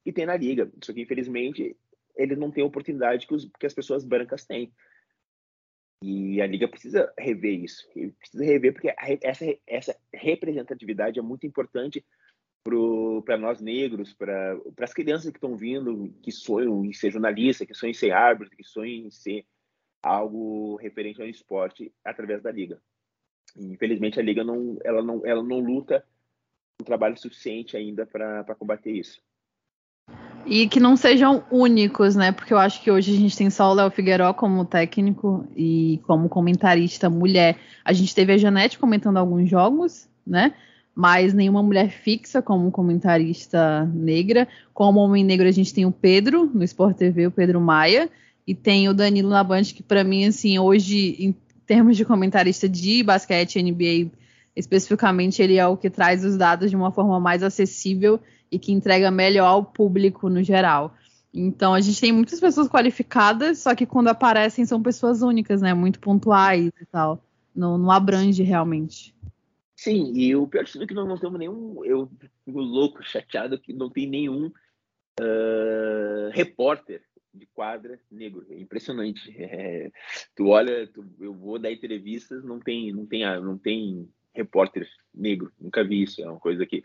que 0.04 0.12
tem 0.12 0.26
na 0.26 0.36
liga. 0.36 0.72
Só 0.84 0.94
que, 0.94 1.02
infelizmente, 1.02 1.78
ele 2.16 2.36
não 2.36 2.52
tem 2.52 2.64
a 2.64 2.68
oportunidade 2.68 3.28
que, 3.28 3.34
os, 3.34 3.50
que 3.60 3.66
as 3.66 3.74
pessoas 3.74 4.04
brancas 4.04 4.46
têm. 4.46 4.74
E 6.04 6.42
a 6.42 6.48
liga 6.48 6.68
precisa 6.68 7.12
rever 7.18 7.64
isso. 7.64 7.88
Precisa 8.20 8.44
rever 8.44 8.74
porque 8.74 8.94
essa, 9.24 9.46
essa 9.66 9.96
representatividade 10.14 11.20
é 11.20 11.22
muito 11.22 11.48
importante 11.48 12.06
para 13.26 13.38
nós 13.38 13.62
negros, 13.62 14.14
para 14.14 14.60
as 14.82 14.94
crianças 14.94 15.32
que 15.32 15.38
estão 15.38 15.56
vindo, 15.56 16.14
que 16.22 16.32
sonham 16.32 16.84
em 16.84 16.94
ser 16.94 17.12
jornalista, 17.12 17.66
que 17.66 17.74
sonham 17.74 17.92
em 17.92 17.96
ser 17.96 18.12
árbitro, 18.12 18.56
que 18.56 18.64
sonham 18.64 19.08
em 19.08 19.12
ser 19.12 19.46
algo 20.04 20.76
referente 20.76 21.22
ao 21.22 21.28
esporte 21.28 21.94
através 22.04 22.42
da 22.42 22.52
liga. 22.52 22.82
E, 23.56 23.66
infelizmente 23.74 24.20
a 24.20 24.24
liga 24.24 24.44
não, 24.44 24.78
ela 24.84 25.02
não, 25.02 25.26
ela 25.26 25.42
não 25.42 25.60
luta 25.60 26.06
um 26.80 26.84
trabalho 26.84 27.18
suficiente 27.18 27.76
ainda 27.76 28.06
para 28.06 28.56
combater 28.56 28.92
isso. 28.92 29.22
E 30.50 30.66
que 30.70 30.80
não 30.80 30.96
sejam 30.96 31.44
únicos, 31.52 32.16
né? 32.16 32.32
Porque 32.32 32.54
eu 32.54 32.58
acho 32.58 32.82
que 32.82 32.90
hoje 32.90 33.14
a 33.14 33.18
gente 33.18 33.36
tem 33.36 33.50
só 33.50 33.70
o 33.70 33.74
Léo 33.74 33.92
Figueiró 33.92 34.34
como 34.34 34.64
técnico 34.64 35.46
e 35.54 36.00
como 36.08 36.30
comentarista 36.30 37.10
mulher. 37.10 37.58
A 37.84 37.92
gente 37.92 38.16
teve 38.16 38.32
a 38.32 38.38
Janete 38.38 38.80
comentando 38.80 39.18
alguns 39.18 39.50
jogos, 39.50 40.08
né? 40.26 40.54
Mas 40.96 41.34
nenhuma 41.34 41.62
mulher 41.62 41.90
fixa 41.90 42.42
como 42.42 42.72
comentarista 42.72 43.86
negra. 43.94 44.48
Como 44.74 45.02
homem 45.02 45.24
negro, 45.24 45.50
a 45.50 45.52
gente 45.52 45.74
tem 45.74 45.86
o 45.86 45.92
Pedro 45.92 46.50
no 46.54 46.64
Sport 46.64 46.96
TV, 46.96 47.28
o 47.28 47.32
Pedro 47.32 47.60
Maia. 47.60 48.10
E 48.48 48.56
tem 48.56 48.88
o 48.88 48.94
Danilo 48.94 49.28
Labante, 49.28 49.74
que 49.74 49.84
para 49.84 50.02
mim, 50.02 50.26
assim, 50.26 50.58
hoje, 50.58 51.18
em 51.20 51.36
termos 51.66 51.98
de 51.98 52.06
comentarista 52.06 52.70
de 52.70 53.04
basquete, 53.04 53.62
NBA 53.62 54.12
especificamente, 54.56 55.42
ele 55.42 55.58
é 55.58 55.68
o 55.68 55.78
que 55.78 55.90
traz 55.90 56.24
os 56.24 56.38
dados 56.38 56.70
de 56.70 56.76
uma 56.76 56.92
forma 56.92 57.20
mais 57.20 57.44
acessível 57.44 58.20
e 58.52 58.58
que 58.58 58.72
entrega 58.72 59.12
melhor 59.12 59.48
ao 59.48 59.64
público 59.64 60.30
no 60.30 60.44
geral. 60.44 60.96
Então 61.34 61.74
a 61.74 61.82
gente 61.82 62.00
tem 62.00 62.12
muitas 62.12 62.40
pessoas 62.40 62.68
qualificadas, 62.68 63.60
só 63.60 63.76
que 63.76 63.86
quando 63.86 64.08
aparecem 64.08 64.66
são 64.66 64.82
pessoas 64.82 65.22
únicas, 65.22 65.62
né? 65.62 65.74
Muito 65.74 66.00
pontuais 66.00 66.72
e 66.82 66.86
tal. 66.86 67.24
Não, 67.56 67.78
não 67.78 67.92
abrange 67.92 68.44
realmente. 68.44 69.16
Sim, 69.76 70.12
e 70.16 70.36
o 70.36 70.48
pior 70.48 70.64
de 70.64 70.72
tudo 70.72 70.84
é 70.84 70.88
que 70.88 70.94
nós 70.94 71.08
não 71.08 71.18
temos 71.18 71.38
nenhum. 71.38 71.84
Eu 71.86 72.10
fico 72.44 72.60
louco, 72.60 73.04
chateado 73.04 73.60
que 73.60 73.74
não 73.74 73.90
tem 73.90 74.08
nenhum 74.08 74.48
uh, 75.20 76.30
repórter 76.32 77.04
de 77.32 77.46
quadra 77.46 78.00
negro. 78.10 78.46
É 78.50 78.60
impressionante. 78.60 79.36
É, 79.38 79.92
tu 80.36 80.48
olha, 80.48 80.88
tu, 80.88 81.06
eu 81.20 81.34
vou 81.34 81.60
dar 81.60 81.72
entrevistas, 81.72 82.44
não 82.44 82.60
tem, 82.60 82.92
não 82.92 83.06
tem, 83.06 83.24
não 83.40 83.58
tem 83.58 84.10
repórter 84.34 84.88
negro. 85.14 85.52
Nunca 85.60 85.84
vi 85.84 86.04
isso. 86.04 86.22
É 86.22 86.30
uma 86.30 86.40
coisa 86.40 86.66
que 86.66 86.84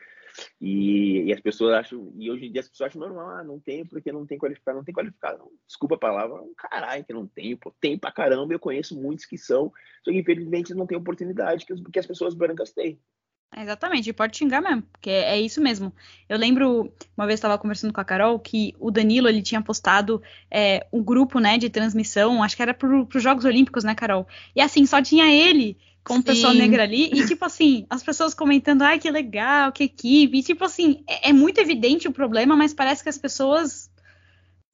e, 0.60 1.22
e, 1.24 1.32
as 1.32 1.40
pessoas 1.40 1.74
acham, 1.74 2.12
e 2.16 2.30
hoje 2.30 2.46
em 2.46 2.52
dia 2.52 2.60
as 2.60 2.68
pessoas 2.68 2.88
acham 2.88 3.00
normal, 3.00 3.30
ah, 3.30 3.44
não 3.44 3.60
tem 3.60 3.84
porque 3.84 4.12
não 4.12 4.26
tem 4.26 4.38
qualificado, 4.38 4.78
não 4.78 4.84
tem 4.84 4.94
qualificado. 4.94 5.38
Não, 5.38 5.50
desculpa 5.66 5.94
a 5.94 5.98
palavra, 5.98 6.40
um 6.40 6.54
caralho 6.54 7.04
que 7.04 7.12
não 7.12 7.26
tem, 7.26 7.56
pô, 7.56 7.72
tem 7.80 7.98
pra 7.98 8.12
caramba, 8.12 8.52
eu 8.52 8.60
conheço 8.60 9.00
muitos 9.00 9.24
que 9.24 9.38
são, 9.38 9.72
só 10.04 10.10
que 10.10 10.18
infelizmente 10.18 10.74
não 10.74 10.86
tem 10.86 10.96
oportunidade 10.96 11.66
que, 11.66 11.74
que 11.74 11.98
as 11.98 12.06
pessoas 12.06 12.34
brancas 12.34 12.72
têm. 12.72 13.00
Exatamente, 13.54 14.12
pode 14.14 14.36
xingar 14.36 14.62
mesmo, 14.62 14.82
porque 14.82 15.10
é, 15.10 15.38
isso 15.38 15.60
mesmo. 15.60 15.92
Eu 16.26 16.38
lembro, 16.38 16.90
uma 17.14 17.26
vez 17.26 17.38
estava 17.38 17.58
conversando 17.58 17.92
com 17.92 18.00
a 18.00 18.04
Carol, 18.04 18.38
que 18.38 18.74
o 18.80 18.90
Danilo 18.90 19.28
ele 19.28 19.42
tinha 19.42 19.60
postado 19.60 20.22
é, 20.50 20.86
um 20.90 21.02
grupo 21.02 21.38
né, 21.38 21.58
de 21.58 21.68
transmissão, 21.68 22.42
acho 22.42 22.56
que 22.56 22.62
era 22.62 22.72
para 22.72 22.88
os 22.88 23.22
Jogos 23.22 23.44
Olímpicos, 23.44 23.84
né, 23.84 23.94
Carol? 23.94 24.26
E 24.56 24.60
assim, 24.62 24.86
só 24.86 25.02
tinha 25.02 25.30
ele 25.30 25.76
com 26.02 26.14
Sim. 26.14 26.22
pessoa 26.22 26.54
negra 26.54 26.82
ali, 26.82 27.10
e 27.12 27.26
tipo 27.26 27.44
assim, 27.44 27.86
as 27.90 28.02
pessoas 28.02 28.32
comentando, 28.32 28.82
ai, 28.82 28.98
que 28.98 29.10
legal, 29.10 29.70
que 29.70 29.84
equipe, 29.84 30.38
e 30.38 30.42
tipo 30.42 30.64
assim, 30.64 31.04
é, 31.06 31.28
é 31.28 31.32
muito 31.32 31.58
evidente 31.60 32.08
o 32.08 32.12
problema, 32.12 32.56
mas 32.56 32.72
parece 32.72 33.02
que 33.02 33.10
as 33.10 33.18
pessoas 33.18 33.90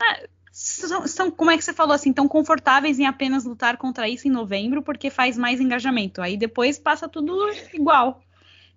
ah, 0.01 0.21
são, 0.53 1.07
são, 1.07 1.31
como 1.33 1.51
é 1.51 1.59
que 1.59 1.65
você 1.65 1.73
falou 1.73 1.95
assim, 1.95 2.13
tão 2.13 2.29
confortáveis 2.29 3.01
em 3.01 3.07
apenas 3.07 3.45
lutar 3.45 3.77
contra 3.77 4.09
isso 4.09 4.29
em 4.29 4.31
novembro, 4.31 4.83
porque 4.83 5.11
faz 5.11 5.37
mais 5.37 5.61
engajamento, 5.61 6.23
aí 6.23 6.37
depois 6.37 6.79
passa 6.79 7.09
tudo 7.09 7.51
igual. 7.75 8.23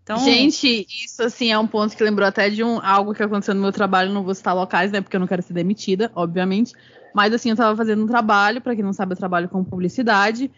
Então... 0.04 0.18
Gente, 0.20 0.88
isso 0.90 1.22
assim 1.24 1.52
é 1.52 1.60
um 1.60 1.68
ponto 1.68 1.96
que 1.96 2.04
lembrou 2.04 2.28
até 2.28 2.50
de 2.50 2.64
um 2.64 2.80
algo 2.84 3.14
que 3.14 3.24
aconteceu 3.24 3.54
no 3.54 3.62
meu 3.62 3.72
trabalho, 3.72 4.12
não 4.12 4.24
vou 4.24 4.34
citar 4.34 4.56
locais, 4.56 4.92
né, 4.92 5.02
porque 5.02 5.16
eu 5.16 5.20
não 5.20 5.28
quero 5.28 5.42
ser 5.42 5.54
demitida, 5.54 6.12
obviamente, 6.16 6.74
mas 7.14 7.34
assim, 7.34 7.50
eu 7.50 7.56
tava 7.56 7.76
fazendo 7.76 8.04
um 8.04 8.08
trabalho, 8.08 8.62
para 8.62 8.76
quem 8.76 8.84
não 8.84 8.94
sabe, 8.94 9.14
eu 9.14 9.18
trabalho 9.18 9.48
com 9.48 9.64
publicidade, 9.64 10.52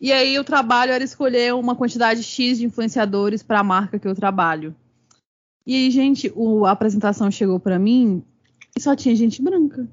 e 0.00 0.12
aí 0.12 0.38
o 0.38 0.44
trabalho 0.44 0.92
era 0.92 1.04
escolher 1.04 1.54
uma 1.54 1.74
quantidade 1.74 2.22
X 2.22 2.58
de 2.58 2.66
influenciadores 2.66 3.42
para 3.42 3.60
a 3.60 3.64
marca 3.64 3.98
que 3.98 4.06
eu 4.06 4.14
trabalho. 4.14 4.74
E 5.66 5.74
aí, 5.74 5.90
gente, 5.90 6.32
o, 6.36 6.64
a 6.64 6.70
apresentação 6.70 7.30
chegou 7.30 7.58
para 7.58 7.78
mim 7.78 8.22
e 8.76 8.80
só 8.80 8.94
tinha 8.94 9.16
gente 9.16 9.42
branca. 9.42 9.88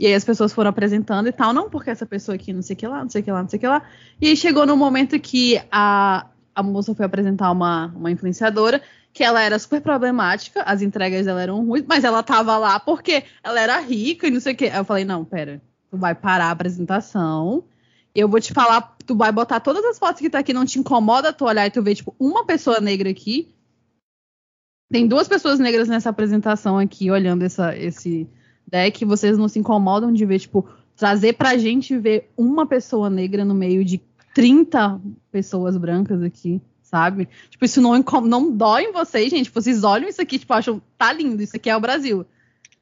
E 0.00 0.06
aí 0.06 0.14
as 0.14 0.24
pessoas 0.24 0.52
foram 0.52 0.70
apresentando 0.70 1.28
e 1.28 1.32
tal, 1.32 1.52
não 1.52 1.70
porque 1.70 1.90
essa 1.90 2.04
pessoa 2.04 2.34
aqui 2.34 2.52
não 2.52 2.60
sei 2.60 2.74
o 2.74 2.76
que 2.76 2.86
lá, 2.86 3.02
não 3.02 3.08
sei 3.08 3.22
o 3.22 3.24
que 3.24 3.30
lá, 3.30 3.42
não 3.42 3.48
sei 3.48 3.56
o 3.56 3.60
que 3.60 3.66
lá. 3.66 3.82
E 4.20 4.28
aí 4.28 4.36
chegou 4.36 4.66
no 4.66 4.76
momento 4.76 5.18
que 5.20 5.62
a, 5.70 6.26
a 6.56 6.62
moça 6.62 6.94
foi 6.94 7.06
apresentar 7.06 7.52
uma, 7.52 7.92
uma 7.94 8.10
influenciadora, 8.10 8.82
que 9.12 9.22
ela 9.22 9.40
era 9.40 9.58
super 9.58 9.80
problemática, 9.80 10.62
as 10.62 10.82
entregas 10.82 11.26
dela 11.26 11.42
eram 11.42 11.64
ruins, 11.64 11.84
mas 11.86 12.02
ela 12.02 12.22
tava 12.22 12.56
lá 12.58 12.80
porque 12.80 13.22
ela 13.44 13.60
era 13.60 13.78
rica 13.78 14.26
e 14.26 14.30
não 14.30 14.40
sei 14.40 14.54
o 14.54 14.56
que. 14.56 14.64
Aí 14.64 14.76
eu 14.76 14.84
falei, 14.84 15.04
não, 15.04 15.24
pera, 15.24 15.62
tu 15.90 15.96
vai 15.96 16.14
parar 16.14 16.46
a 16.46 16.50
apresentação 16.50 17.64
eu 18.16 18.28
vou 18.28 18.40
te 18.40 18.52
falar, 18.52 18.96
tu 19.04 19.14
vai 19.14 19.30
botar 19.30 19.60
todas 19.60 19.84
as 19.84 19.98
fotos 19.98 20.22
que 20.22 20.30
tá 20.30 20.38
aqui, 20.38 20.54
não 20.54 20.64
te 20.64 20.78
incomoda 20.78 21.34
tu 21.34 21.44
olhar 21.44 21.66
e 21.66 21.70
tu 21.70 21.82
ver, 21.82 21.96
tipo, 21.96 22.14
uma 22.18 22.46
pessoa 22.46 22.80
negra 22.80 23.10
aqui. 23.10 23.54
Tem 24.90 25.06
duas 25.06 25.28
pessoas 25.28 25.58
negras 25.58 25.86
nessa 25.86 26.08
apresentação 26.08 26.78
aqui, 26.78 27.10
olhando 27.10 27.42
essa, 27.42 27.76
esse 27.76 28.26
deck. 28.66 29.04
Vocês 29.04 29.36
não 29.36 29.48
se 29.48 29.58
incomodam 29.58 30.10
de 30.12 30.24
ver, 30.24 30.38
tipo, 30.38 30.66
trazer 30.96 31.34
pra 31.34 31.58
gente 31.58 31.98
ver 31.98 32.32
uma 32.38 32.66
pessoa 32.66 33.10
negra 33.10 33.44
no 33.44 33.54
meio 33.54 33.84
de 33.84 34.00
30 34.36 35.00
pessoas 35.32 35.78
brancas 35.78 36.22
aqui, 36.22 36.60
sabe? 36.82 37.26
Tipo, 37.48 37.64
isso 37.64 37.80
não, 37.80 38.04
não 38.22 38.54
dói 38.54 38.82
em 38.82 38.92
vocês, 38.92 39.30
gente. 39.30 39.50
Vocês 39.50 39.82
olham 39.82 40.10
isso 40.10 40.20
aqui, 40.20 40.38
tipo, 40.38 40.52
acham, 40.52 40.82
tá 40.98 41.10
lindo, 41.10 41.42
isso 41.42 41.56
aqui 41.56 41.70
é 41.70 41.74
o 41.74 41.80
Brasil. 41.80 42.26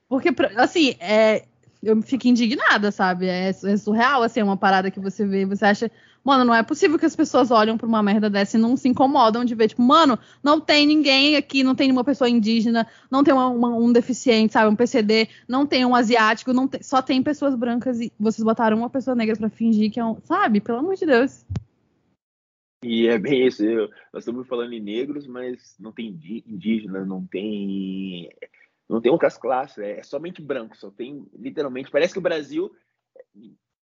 Porque, 0.09 0.35
assim, 0.57 0.97
é, 0.99 1.45
eu 1.81 2.03
fico 2.03 2.27
indignada, 2.27 2.90
sabe? 2.90 3.29
É, 3.29 3.51
é, 3.51 3.77
surreal, 3.77 4.25
assim, 4.25 4.40
é 4.40 4.45
uma 4.45 4.57
parada 4.57 4.90
que 4.90 4.99
você 4.99 5.25
vê, 5.25 5.47
você 5.47 5.64
acha, 5.64 5.93
mano, 6.25 6.45
não 6.45 6.55
é 6.55 6.63
possível 6.63 6.99
que 6.99 7.05
as 7.05 7.15
pessoas 7.15 7.51
olham 7.51 7.77
pra 7.77 7.87
uma 7.87 8.03
merda 8.03 8.31
dessa 8.31 8.57
e 8.57 8.61
não 8.61 8.77
se 8.77 8.89
incomodam 8.89 9.45
de 9.45 9.55
ver, 9.55 9.69
tipo, 9.69 9.83
mano, 9.83 10.19
não 10.43 10.61
tem 10.61 10.87
ninguém 10.87 11.37
aqui, 11.37 11.63
não 11.63 11.75
tem 11.75 11.89
nenhuma 11.89 12.03
pessoa 12.03 12.29
indígena, 12.29 12.87
não 13.11 13.23
tem 13.23 13.35
uma, 13.35 13.49
uma, 13.49 13.77
um 13.77 13.93
deficiente, 13.93 14.55
sabe? 14.55 14.71
Um 14.71 14.77
PCD, 14.77 15.29
não 15.47 15.67
tem 15.67 15.85
um 15.85 15.95
asiático, 15.95 16.53
não 16.53 16.67
tem, 16.67 16.83
só 16.83 17.03
tem 17.03 17.23
pessoas 17.23 17.55
brancas 17.55 18.01
e 18.01 18.11
vocês 18.19 18.43
botaram 18.43 18.79
uma 18.79 18.89
pessoa 18.89 19.15
negra 19.15 19.37
para 19.37 19.51
fingir 19.51 19.93
que 19.93 20.01
é 20.01 20.05
um, 20.05 20.17
sabe? 20.23 20.61
Pelo 20.61 20.79
amor 20.79 20.95
de 20.95 21.05
Deus. 21.05 21.45
E 22.83 23.07
é 23.07 23.19
bem 23.19 23.47
isso. 23.47 23.65
Eu, 23.65 23.89
nós 24.13 24.23
estamos 24.23 24.47
falando 24.47 24.73
em 24.73 24.81
negros, 24.81 25.27
mas 25.27 25.75
não 25.79 25.93
tem 25.93 26.09
indígena, 26.47 27.05
não 27.05 27.25
tem 27.25 28.31
não 28.89 29.01
tem 29.01 29.11
outras 29.11 29.39
classes, 29.39 29.79
é, 29.79 30.01
é 30.01 30.03
somente 30.03 30.43
branco, 30.43 30.77
só 30.77 30.91
tem 30.91 31.27
literalmente. 31.35 31.91
Parece 31.91 32.13
que 32.13 32.19
o 32.19 32.23
Brasil 32.23 32.71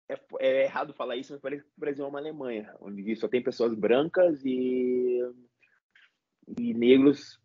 é, 0.09 0.19
é, 0.39 0.63
errado 0.63 0.93
falar 0.93 1.15
isso, 1.15 1.33
mas 1.33 1.41
parece 1.41 1.63
que 1.63 1.69
o 1.69 1.79
Brasil 1.79 2.05
é 2.05 2.07
uma 2.07 2.19
Alemanha, 2.19 2.75
onde 2.79 3.15
só 3.15 3.27
tem 3.27 3.41
pessoas 3.41 3.73
brancas 3.73 4.43
e, 4.45 5.19
e 6.57 6.73
negros. 6.73 7.39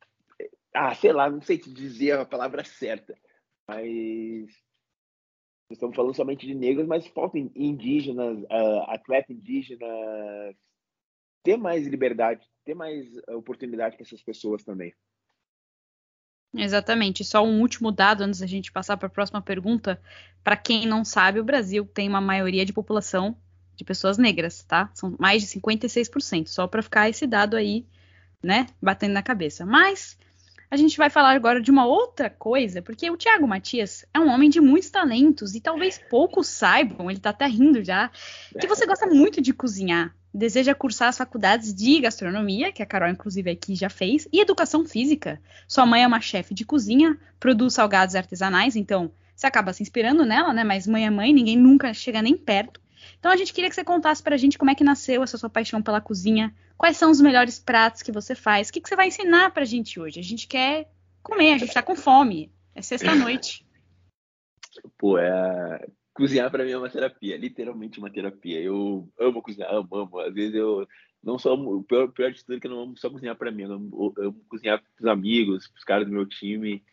Ah, 0.74 0.94
sei 0.94 1.12
lá, 1.12 1.28
não 1.28 1.42
sei 1.42 1.58
te 1.58 1.72
dizer 1.72 2.12
a 2.12 2.24
palavra 2.24 2.64
certa, 2.64 3.18
mas 3.66 4.48
estamos 5.70 5.96
falando 5.96 6.14
somente 6.14 6.46
de 6.46 6.54
negros, 6.54 6.86
mas 6.86 7.06
faltam 7.08 7.50
indígenas, 7.54 8.42
uh, 8.44 8.82
atletas 8.88 9.36
indígenas, 9.36 10.56
ter 11.42 11.56
mais 11.56 11.86
liberdade, 11.86 12.46
ter 12.64 12.74
mais 12.74 13.06
oportunidade 13.28 13.96
para 13.96 14.04
essas 14.04 14.22
pessoas 14.22 14.62
também. 14.62 14.94
Exatamente. 16.54 17.24
Só 17.24 17.44
um 17.44 17.60
último 17.60 17.92
dado 17.92 18.22
antes 18.22 18.40
da 18.40 18.46
gente 18.46 18.72
passar 18.72 18.96
para 18.96 19.06
a 19.06 19.10
próxima 19.10 19.40
pergunta. 19.40 20.00
Para 20.42 20.56
quem 20.56 20.86
não 20.86 21.04
sabe, 21.04 21.38
o 21.38 21.44
Brasil 21.44 21.88
tem 21.92 22.08
uma 22.08 22.20
maioria 22.20 22.64
de 22.64 22.72
população 22.72 23.36
de 23.76 23.84
pessoas 23.84 24.18
negras, 24.18 24.62
tá? 24.62 24.90
São 24.92 25.14
mais 25.18 25.42
de 25.42 25.48
56%, 25.48 26.48
só 26.48 26.66
para 26.66 26.82
ficar 26.82 27.08
esse 27.08 27.26
dado 27.26 27.56
aí, 27.56 27.86
né, 28.42 28.66
batendo 28.80 29.12
na 29.12 29.22
cabeça. 29.22 29.64
Mas 29.64 30.18
a 30.70 30.76
gente 30.76 30.96
vai 30.98 31.08
falar 31.08 31.30
agora 31.30 31.60
de 31.60 31.70
uma 31.70 31.86
outra 31.86 32.28
coisa, 32.28 32.82
porque 32.82 33.10
o 33.10 33.16
Tiago 33.16 33.48
Matias 33.48 34.04
é 34.12 34.20
um 34.20 34.28
homem 34.28 34.50
de 34.50 34.60
muitos 34.60 34.90
talentos 34.90 35.54
e 35.54 35.60
talvez 35.60 35.98
poucos 36.10 36.46
saibam, 36.46 37.10
ele 37.10 37.20
tá 37.20 37.30
até 37.30 37.46
rindo 37.46 37.82
já, 37.82 38.10
que 38.60 38.66
você 38.66 38.86
gosta 38.86 39.06
muito 39.06 39.40
de 39.40 39.52
cozinhar 39.52 40.14
deseja 40.32 40.74
cursar 40.74 41.08
as 41.08 41.18
faculdades 41.18 41.74
de 41.74 42.00
gastronomia, 42.00 42.72
que 42.72 42.82
a 42.82 42.86
Carol, 42.86 43.08
inclusive, 43.08 43.50
aqui 43.50 43.74
já 43.74 43.90
fez, 43.90 44.28
e 44.32 44.40
educação 44.40 44.84
física. 44.84 45.40
Sua 45.66 45.84
mãe 45.84 46.02
é 46.02 46.06
uma 46.06 46.20
chefe 46.20 46.54
de 46.54 46.64
cozinha, 46.64 47.18
produz 47.38 47.74
salgados 47.74 48.14
artesanais, 48.14 48.76
então 48.76 49.10
você 49.34 49.46
acaba 49.46 49.72
se 49.72 49.82
inspirando 49.82 50.24
nela, 50.24 50.52
né? 50.52 50.62
Mas 50.64 50.86
mãe 50.86 51.06
é 51.06 51.10
mãe, 51.10 51.32
ninguém 51.32 51.56
nunca 51.56 51.92
chega 51.94 52.22
nem 52.22 52.36
perto. 52.36 52.80
Então 53.18 53.32
a 53.32 53.36
gente 53.36 53.52
queria 53.52 53.68
que 53.68 53.74
você 53.74 53.84
contasse 53.84 54.22
pra 54.22 54.36
gente 54.36 54.58
como 54.58 54.70
é 54.70 54.74
que 54.74 54.84
nasceu 54.84 55.22
essa 55.22 55.38
sua 55.38 55.48
paixão 55.48 55.82
pela 55.82 56.00
cozinha, 56.00 56.54
quais 56.76 56.96
são 56.96 57.10
os 57.10 57.20
melhores 57.20 57.58
pratos 57.58 58.02
que 58.02 58.12
você 58.12 58.34
faz, 58.34 58.68
o 58.68 58.72
que, 58.72 58.80
que 58.80 58.88
você 58.88 58.96
vai 58.96 59.08
ensinar 59.08 59.50
pra 59.50 59.64
gente 59.64 59.98
hoje. 59.98 60.20
A 60.20 60.22
gente 60.22 60.46
quer 60.46 60.90
comer, 61.22 61.54
a 61.54 61.58
gente 61.58 61.72
tá 61.72 61.82
com 61.82 61.96
fome. 61.96 62.52
É 62.74 62.82
sexta-noite. 62.82 63.66
Pô, 64.96 65.18
é 65.18 65.86
cozinhar 66.20 66.50
para 66.50 66.64
mim 66.64 66.72
é 66.72 66.78
uma 66.78 66.90
terapia, 66.90 67.36
literalmente 67.36 67.98
uma 67.98 68.10
terapia. 68.10 68.60
Eu 68.60 69.08
amo 69.18 69.42
cozinhar, 69.42 69.74
amo, 69.74 69.88
amo. 69.96 70.18
Às 70.20 70.34
vezes 70.34 70.54
eu 70.54 70.86
não 71.22 71.38
só 71.38 71.54
o 71.54 71.82
pior, 71.82 72.12
pior 72.12 72.30
de 72.30 72.44
tudo 72.44 72.56
é 72.56 72.60
que 72.60 72.66
eu 72.66 72.70
não 72.70 72.82
amo 72.82 72.96
só 72.98 73.08
cozinhar 73.08 73.36
para 73.36 73.50
mim, 73.50 73.62
eu 73.62 73.72
amo, 73.72 74.14
eu 74.18 74.28
amo 74.28 74.44
cozinhar 74.48 74.82
para 74.82 74.90
os 75.00 75.06
amigos, 75.06 75.66
para 75.68 75.78
os 75.78 75.84
caras 75.84 76.06
do 76.06 76.12
meu 76.12 76.26
time. 76.26 76.84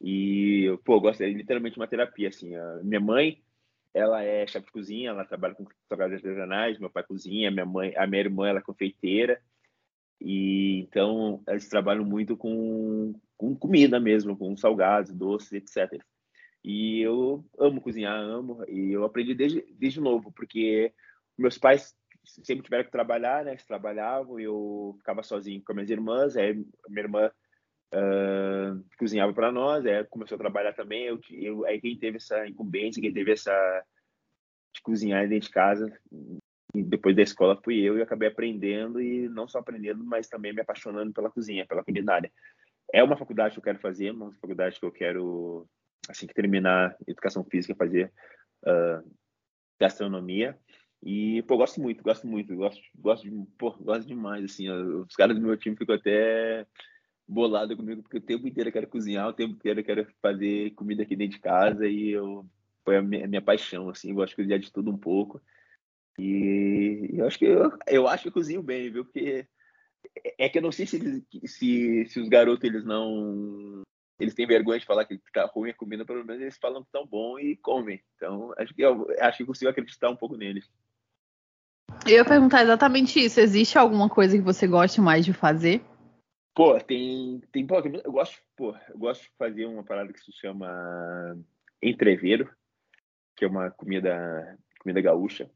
E, 0.00 0.78
pô, 0.84 0.96
eu 0.96 1.00
gosto, 1.00 1.22
é 1.22 1.28
literalmente 1.28 1.78
uma 1.78 1.86
terapia, 1.88 2.28
assim. 2.28 2.54
A 2.54 2.80
minha 2.82 3.00
mãe, 3.00 3.42
ela 3.94 4.22
é 4.22 4.46
chefe 4.46 4.66
de 4.66 4.72
cozinha, 4.72 5.10
ela 5.10 5.24
trabalha 5.24 5.54
com 5.54 5.66
salgados 5.88 6.16
artesanais, 6.16 6.78
meu 6.78 6.90
pai 6.90 7.02
cozinha, 7.02 7.50
minha 7.50 7.64
mãe, 7.64 7.96
a 7.96 8.06
minha 8.06 8.20
irmã, 8.20 8.46
ela 8.46 8.58
é 8.58 8.62
confeiteira. 8.62 9.40
E 10.20 10.80
então 10.80 11.42
eles 11.48 11.68
trabalham 11.68 12.04
muito 12.04 12.36
com, 12.36 13.14
com 13.38 13.56
comida 13.56 13.98
mesmo, 13.98 14.36
com 14.36 14.54
salgados, 14.56 15.12
doces, 15.12 15.52
etc. 15.52 16.02
E 16.66 17.00
eu 17.00 17.44
amo 17.60 17.80
cozinhar, 17.80 18.18
amo, 18.18 18.64
e 18.66 18.92
eu 18.92 19.04
aprendi 19.04 19.36
desde, 19.36 19.64
desde 19.78 20.00
novo, 20.00 20.32
porque 20.32 20.92
meus 21.38 21.56
pais 21.56 21.94
sempre 22.24 22.64
tiveram 22.64 22.82
que 22.84 22.90
trabalhar, 22.90 23.44
né? 23.44 23.52
Eles 23.52 23.64
trabalhavam 23.64 24.40
eu 24.40 24.96
ficava 24.98 25.22
sozinho 25.22 25.62
com 25.64 25.72
minhas 25.72 25.90
irmãs, 25.90 26.36
aí 26.36 26.54
minha 26.88 27.04
irmã 27.04 27.30
uh, 27.94 28.84
cozinhava 28.98 29.32
para 29.32 29.52
nós, 29.52 29.86
aí 29.86 30.02
começou 30.06 30.34
a 30.34 30.40
trabalhar 30.40 30.72
também, 30.72 31.04
eu, 31.04 31.20
eu, 31.30 31.64
aí 31.66 31.80
quem 31.80 31.96
teve 31.96 32.16
essa 32.16 32.48
incumbência, 32.48 33.00
quem 33.00 33.12
teve 33.12 33.30
essa 33.30 33.84
de 34.74 34.82
cozinhar 34.82 35.28
dentro 35.28 35.46
de 35.46 35.54
casa, 35.54 36.00
depois 36.74 37.14
da 37.14 37.22
escola 37.22 37.60
fui 37.62 37.78
eu 37.78 37.96
e 37.96 38.02
acabei 38.02 38.26
aprendendo 38.28 39.00
e 39.00 39.28
não 39.28 39.46
só 39.46 39.60
aprendendo, 39.60 40.04
mas 40.04 40.26
também 40.28 40.52
me 40.52 40.62
apaixonando 40.62 41.12
pela 41.12 41.30
cozinha, 41.30 41.64
pela 41.64 41.84
culinária. 41.84 42.32
É 42.92 43.04
uma 43.04 43.16
faculdade 43.16 43.54
que 43.54 43.60
eu 43.60 43.64
quero 43.64 43.78
fazer, 43.78 44.10
uma 44.10 44.32
faculdade 44.32 44.80
que 44.80 44.84
eu 44.84 44.90
quero 44.90 45.68
assim 46.08 46.26
que 46.26 46.34
terminar 46.34 46.96
educação 47.06 47.44
física, 47.44 47.74
fazer 47.74 48.12
uh, 48.64 49.08
gastronomia. 49.80 50.58
E, 51.02 51.42
pô, 51.42 51.56
gosto 51.56 51.80
muito, 51.80 52.02
gosto 52.02 52.26
muito, 52.26 52.54
gosto, 52.56 52.80
gosto, 52.94 53.28
de, 53.28 53.46
pô, 53.58 53.70
gosto 53.72 54.06
demais, 54.06 54.44
assim, 54.44 54.68
os 54.68 55.14
caras 55.14 55.36
do 55.36 55.42
meu 55.42 55.56
time 55.56 55.76
ficam 55.76 55.94
até 55.94 56.66
bolado 57.28 57.76
comigo, 57.76 58.02
porque 58.02 58.18
o 58.18 58.20
tempo 58.20 58.46
inteiro 58.46 58.68
eu 58.68 58.72
quero 58.72 58.88
cozinhar, 58.88 59.28
o 59.28 59.32
tempo 59.32 59.54
inteiro 59.54 59.80
eu 59.80 59.84
quero 59.84 60.06
fazer 60.22 60.70
comida 60.70 61.02
aqui 61.02 61.14
dentro 61.14 61.36
de 61.36 61.42
casa, 61.42 61.86
e 61.86 62.10
eu, 62.10 62.46
foi 62.84 62.96
a 62.96 63.02
minha, 63.02 63.24
a 63.24 63.28
minha 63.28 63.42
paixão, 63.42 63.88
assim, 63.90 64.10
eu 64.10 64.14
gosto 64.14 64.30
de 64.30 64.36
cozinhar 64.36 64.58
de 64.58 64.72
tudo 64.72 64.90
um 64.90 64.98
pouco. 64.98 65.40
E 66.18 67.10
eu 67.12 67.26
acho 67.26 67.38
que 67.38 67.44
eu, 67.44 67.70
eu 67.86 68.08
acho 68.08 68.22
que 68.22 68.28
eu 68.28 68.32
cozinho 68.32 68.62
bem, 68.62 68.90
viu? 68.90 69.04
Porque 69.04 69.46
é 70.38 70.48
que 70.48 70.58
eu 70.58 70.62
não 70.62 70.72
sei 70.72 70.86
se, 70.86 70.96
eles, 70.96 71.22
se, 71.44 72.06
se 72.06 72.20
os 72.20 72.28
garotos 72.28 72.64
eles 72.64 72.84
não 72.84 73.82
eles 74.18 74.34
têm 74.34 74.46
vergonha 74.46 74.78
de 74.78 74.86
falar 74.86 75.04
que 75.04 75.18
tá 75.32 75.44
ruim 75.46 75.70
a 75.70 75.74
comida, 75.74 76.04
pelo 76.04 76.24
menos 76.24 76.40
eles 76.40 76.58
falam 76.58 76.82
que 76.82 76.90
tão 76.90 77.06
bom 77.06 77.38
e 77.38 77.56
comem. 77.56 78.02
Então, 78.16 78.52
acho 78.56 78.74
que 78.74 78.82
eu 78.82 79.06
acho 79.20 79.38
que 79.38 79.44
consigo 79.44 79.70
acreditar 79.70 80.08
um 80.10 80.16
pouco 80.16 80.36
neles. 80.36 80.70
Eu 82.06 82.14
ia 82.14 82.24
perguntar 82.24 82.62
exatamente 82.62 83.20
isso. 83.20 83.40
Existe 83.40 83.78
alguma 83.78 84.08
coisa 84.08 84.36
que 84.36 84.42
você 84.42 84.66
goste 84.66 85.00
mais 85.00 85.24
de 85.24 85.32
fazer? 85.32 85.82
Pô, 86.54 86.78
tem. 86.80 87.42
tem 87.52 87.66
pô, 87.66 87.76
eu 87.78 88.12
gosto, 88.12 88.40
pô, 88.56 88.74
eu 88.88 88.98
gosto 88.98 89.22
de 89.22 89.30
fazer 89.38 89.66
uma 89.66 89.84
parada 89.84 90.12
que 90.12 90.20
se 90.20 90.32
chama 90.32 91.38
entreveiro, 91.82 92.50
que 93.36 93.44
é 93.44 93.48
uma 93.48 93.70
comida, 93.70 94.58
comida 94.80 95.00
gaúcha. 95.00 95.50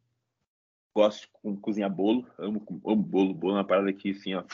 Gosto 0.94 1.28
de 1.44 1.56
cozinhar 1.60 1.90
bolo, 1.90 2.26
amo, 2.36 2.62
amo 2.84 2.96
bolo, 2.96 3.32
bolo 3.32 3.54
é 3.54 3.56
uma 3.58 3.66
parada 3.66 3.92
que 3.92 4.10
assim, 4.10 4.34
ó, 4.34 4.44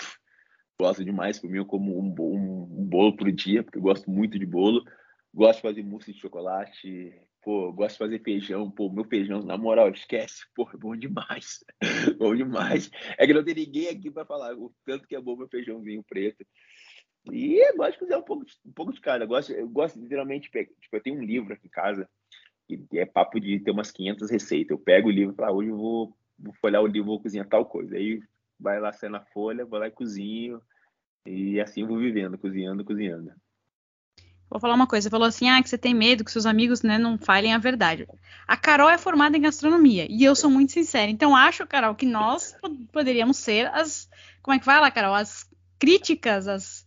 gosto 0.78 1.04
demais, 1.04 1.38
por 1.38 1.50
mim 1.50 1.58
eu 1.58 1.66
como 1.66 1.98
um, 1.98 2.14
um, 2.18 2.80
um, 2.80 2.84
bolo 2.84 3.16
por 3.16 3.30
dia, 3.32 3.62
porque 3.62 3.78
eu 3.78 3.82
gosto 3.82 4.10
muito 4.10 4.38
de 4.38 4.46
bolo. 4.46 4.84
Gosto 5.34 5.56
de 5.56 5.62
fazer 5.62 5.82
mousse 5.82 6.12
de 6.12 6.20
chocolate, 6.20 7.12
pô, 7.42 7.70
gosto 7.72 7.92
de 7.92 7.98
fazer 7.98 8.22
feijão, 8.22 8.70
pô, 8.70 8.90
meu 8.90 9.04
feijão, 9.04 9.42
na 9.42 9.56
moral, 9.56 9.90
esquece, 9.90 10.46
pô, 10.54 10.68
é 10.72 10.76
bom 10.76 10.96
demais, 10.96 11.64
bom 12.18 12.34
demais. 12.34 12.90
É 13.18 13.26
que 13.26 13.34
não 13.34 13.44
tem 13.44 13.54
ninguém 13.54 13.88
aqui 13.88 14.10
para 14.10 14.24
falar 14.24 14.54
o 14.54 14.72
tanto 14.84 15.06
que 15.06 15.14
é 15.14 15.20
bom 15.20 15.36
meu 15.36 15.48
feijãozinho 15.48 16.02
preto. 16.02 16.44
E 17.30 17.56
eu 17.56 17.76
gosto 17.76 17.92
de 17.92 17.98
fazer 17.98 18.16
um 18.16 18.22
pouco, 18.22 18.46
um 18.64 18.72
pouco 18.72 18.92
de 18.92 19.00
cada. 19.00 19.24
Eu 19.24 19.28
gosto, 19.28 19.52
eu 19.52 19.68
gosto 19.68 19.98
literalmente, 19.98 20.48
tipo, 20.48 20.96
eu 20.96 21.02
tenho 21.02 21.18
um 21.18 21.24
livro 21.24 21.52
aqui 21.52 21.66
em 21.66 21.70
casa, 21.70 22.08
que 22.66 22.86
é 22.94 23.04
papo 23.04 23.40
de 23.40 23.58
ter 23.60 23.72
umas 23.72 23.90
500 23.90 24.30
receitas. 24.30 24.70
Eu 24.70 24.78
pego 24.78 25.08
o 25.08 25.12
livro 25.12 25.34
falo, 25.34 25.48
ah, 25.48 25.52
hoje 25.52 25.70
eu 25.70 25.76
vou, 25.76 26.16
vou 26.38 26.54
folhar 26.54 26.82
o 26.82 26.86
livro, 26.86 27.08
vou 27.08 27.20
cozinhar 27.20 27.48
tal 27.48 27.66
coisa. 27.66 27.96
Aí 27.96 28.20
vai 28.59 28.81
lá 28.81 28.92
sair 28.92 29.11
na 29.11 29.21
folha, 29.21 29.64
vou 29.64 29.79
lá 29.79 29.88
e 29.88 29.90
cozinho. 29.90 30.61
E 31.25 31.61
assim 31.61 31.85
vou 31.85 31.99
vivendo, 31.99 32.38
cozinhando, 32.38 32.85
cozinhando. 32.85 33.33
Vou 34.49 34.61
falar 34.61 34.75
uma 34.75 34.87
coisa, 34.87 35.05
você 35.05 35.11
falou 35.11 35.27
assim, 35.27 35.49
ah, 35.49 35.61
que 35.61 35.69
você 35.69 35.77
tem 35.77 35.92
medo 35.92 36.25
que 36.25 36.31
seus 36.31 36.47
amigos 36.47 36.83
né, 36.83 36.99
não 36.99 37.19
falem 37.19 37.53
a 37.53 37.59
verdade. 37.59 38.07
A 38.47 38.57
Carol 38.57 38.88
é 38.88 38.97
formada 38.97 39.37
em 39.37 39.40
gastronomia 39.40 40.07
e 40.09 40.23
eu 40.23 40.37
sou 40.37 40.49
muito 40.49 40.71
sincera. 40.71 41.11
Então 41.11 41.35
acho, 41.35 41.66
Carol, 41.66 41.97
que 41.97 42.07
nós 42.07 42.57
poderíamos 42.92 43.38
ser 43.38 43.66
as, 43.75 44.09
como 44.40 44.55
é 44.55 44.59
que 44.59 44.64
fala, 44.64 44.90
Carol, 44.90 45.14
as 45.14 45.49
críticas, 45.81 46.47
as 46.47 46.87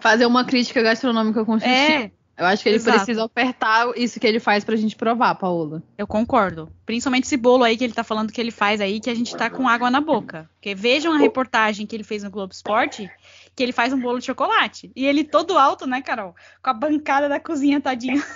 fazer 0.00 0.26
uma 0.26 0.44
crítica 0.44 0.82
gastronômica 0.82 1.44
construtiva. 1.44 1.80
É, 1.80 2.10
eu 2.36 2.46
acho 2.46 2.62
que 2.62 2.68
ele 2.68 2.76
Exato. 2.76 2.96
precisa 2.98 3.24
apertar 3.24 3.86
isso 3.96 4.18
que 4.18 4.26
ele 4.26 4.40
faz 4.40 4.64
pra 4.64 4.74
gente 4.74 4.96
provar, 4.96 5.34
Paola. 5.36 5.82
Eu 5.96 6.06
concordo. 6.06 6.68
Principalmente 6.84 7.24
esse 7.24 7.36
bolo 7.36 7.62
aí 7.62 7.76
que 7.76 7.84
ele 7.84 7.92
tá 7.92 8.02
falando 8.02 8.32
que 8.32 8.40
ele 8.40 8.50
faz 8.50 8.80
aí, 8.80 8.98
que 8.98 9.08
a 9.08 9.14
gente 9.14 9.36
tá 9.36 9.48
com 9.48 9.68
água 9.68 9.90
na 9.90 10.00
boca. 10.00 10.50
Porque 10.54 10.74
vejam 10.74 11.12
a 11.12 11.18
reportagem 11.18 11.86
que 11.86 11.94
ele 11.94 12.02
fez 12.02 12.24
no 12.24 12.30
Globo 12.30 12.52
Esporte, 12.52 13.08
que 13.54 13.62
ele 13.62 13.72
faz 13.72 13.92
um 13.92 14.00
bolo 14.00 14.18
de 14.18 14.26
chocolate. 14.26 14.90
E 14.96 15.06
ele 15.06 15.22
todo 15.22 15.56
alto, 15.56 15.86
né, 15.86 16.02
Carol? 16.02 16.34
Com 16.62 16.70
a 16.70 16.74
bancada 16.74 17.28
da 17.28 17.38
cozinha 17.38 17.80
tadinho. 17.80 18.22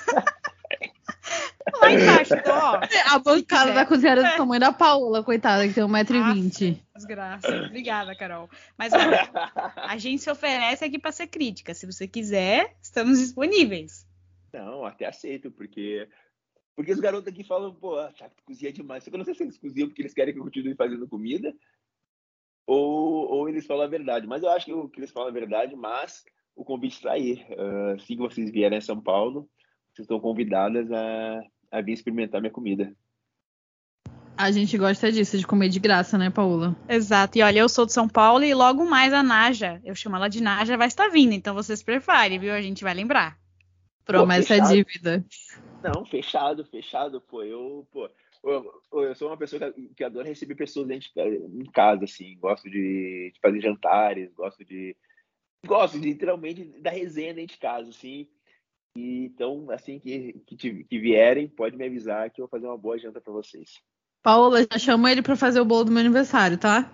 Lá 1.80 1.92
embaixo, 1.92 2.34
então, 2.34 2.56
ó. 2.56 2.80
A 3.06 3.18
bancada 3.18 3.72
da 3.72 3.84
cozinha 3.84 4.12
era 4.12 4.22
do 4.22 4.36
tamanho 4.36 4.60
da 4.60 4.72
Paola, 4.72 5.22
coitada, 5.22 5.66
que 5.66 5.74
tem 5.74 5.84
1,20m. 5.84 6.78
Desgraça. 6.98 7.48
Obrigada, 7.66 8.14
Carol. 8.14 8.48
Mas 8.76 8.92
olha, 8.92 9.30
a 9.76 9.96
gente 9.96 10.22
se 10.22 10.30
oferece 10.30 10.84
aqui 10.84 10.98
para 10.98 11.12
ser 11.12 11.28
crítica. 11.28 11.72
Se 11.72 11.86
você 11.86 12.06
quiser, 12.06 12.76
estamos 12.82 13.18
disponíveis. 13.18 14.06
Não, 14.52 14.84
até 14.84 15.06
aceito, 15.06 15.50
porque. 15.50 16.08
Porque 16.76 16.92
os 16.92 17.00
garotos 17.00 17.26
aqui 17.26 17.42
falam, 17.42 17.74
pô, 17.74 17.98
ah, 17.98 18.12
tu 18.12 18.44
cozinha 18.44 18.72
demais. 18.72 19.04
Eu 19.04 19.18
não 19.18 19.24
sei 19.24 19.34
se 19.34 19.42
eles 19.42 19.58
cozinham 19.58 19.88
porque 19.88 20.00
eles 20.00 20.14
querem 20.14 20.32
que 20.32 20.38
eu 20.38 20.44
continue 20.44 20.76
fazendo 20.76 21.08
comida 21.08 21.52
ou, 22.68 23.26
ou 23.30 23.48
eles 23.48 23.66
falam 23.66 23.84
a 23.84 23.88
verdade. 23.88 24.26
Mas 24.26 24.42
eu 24.42 24.50
acho 24.50 24.66
que, 24.66 24.88
que 24.90 25.00
eles 25.00 25.10
falam 25.10 25.30
a 25.30 25.32
verdade, 25.32 25.74
mas 25.74 26.22
o 26.54 26.64
convite 26.64 26.96
está 26.96 27.12
aí. 27.12 27.44
Uh, 27.50 27.94
assim 27.96 28.14
que 28.14 28.22
vocês 28.22 28.50
vierem 28.50 28.78
a 28.78 28.82
São 28.82 29.00
Paulo, 29.00 29.48
vocês 29.92 30.04
estão 30.04 30.20
convidadas 30.20 30.92
a, 30.92 31.40
a 31.70 31.80
vir 31.80 31.94
experimentar 31.94 32.40
minha 32.40 32.52
comida. 32.52 32.94
A 34.38 34.52
gente 34.52 34.78
gosta 34.78 35.10
disso, 35.10 35.36
de 35.36 35.44
comer 35.44 35.68
de 35.68 35.80
graça, 35.80 36.16
né, 36.16 36.30
Paula? 36.30 36.76
Exato. 36.88 37.36
E 37.36 37.42
olha, 37.42 37.58
eu 37.58 37.68
sou 37.68 37.84
de 37.84 37.92
São 37.92 38.08
Paulo 38.08 38.44
e 38.44 38.54
logo 38.54 38.88
mais 38.88 39.12
a 39.12 39.20
Naja, 39.20 39.80
eu 39.84 39.96
chamo 39.96 40.14
ela 40.14 40.28
de 40.28 40.40
Naja, 40.40 40.76
vai 40.76 40.86
estar 40.86 41.08
vindo. 41.08 41.32
Então 41.32 41.52
vocês 41.52 41.82
preparem, 41.82 42.38
viu? 42.38 42.52
A 42.52 42.62
gente 42.62 42.84
vai 42.84 42.94
lembrar. 42.94 43.36
Promessa 44.04 44.54
é 44.54 44.60
dívida. 44.60 45.26
Não, 45.82 46.04
fechado, 46.06 46.64
fechado, 46.64 47.20
pô. 47.20 47.42
Eu, 47.42 47.84
pô, 47.90 48.08
eu, 48.44 48.82
eu 48.92 49.14
sou 49.16 49.26
uma 49.26 49.36
pessoa 49.36 49.72
que, 49.72 49.88
que 49.88 50.04
adora 50.04 50.28
receber 50.28 50.54
pessoas 50.54 50.86
dentro 50.86 51.10
de, 51.12 51.60
em 51.60 51.70
casa, 51.72 52.04
assim. 52.04 52.38
Gosto 52.38 52.70
de, 52.70 53.32
de 53.34 53.40
fazer 53.42 53.60
jantares, 53.60 54.32
gosto 54.34 54.64
de. 54.64 54.96
Gosto 55.66 55.98
de, 55.98 56.10
literalmente 56.10 56.64
da 56.80 56.90
resenha 56.90 57.34
dentro 57.34 57.56
de 57.56 57.60
casa, 57.60 57.90
assim. 57.90 58.28
E, 58.96 59.24
então, 59.24 59.68
assim 59.68 59.98
que, 59.98 60.34
que, 60.46 60.84
que, 60.84 60.98
vierem, 61.00 61.48
pode 61.48 61.76
me 61.76 61.84
avisar 61.84 62.30
que 62.30 62.40
eu 62.40 62.44
vou 62.44 62.50
fazer 62.50 62.68
uma 62.68 62.78
boa 62.78 62.96
janta 62.96 63.20
para 63.20 63.32
vocês. 63.32 63.82
Paola, 64.22 64.66
já 64.70 64.78
chama 64.78 65.10
ele 65.10 65.22
para 65.22 65.36
fazer 65.36 65.60
o 65.60 65.64
bolo 65.64 65.84
do 65.84 65.92
meu 65.92 66.00
aniversário, 66.00 66.58
tá? 66.58 66.90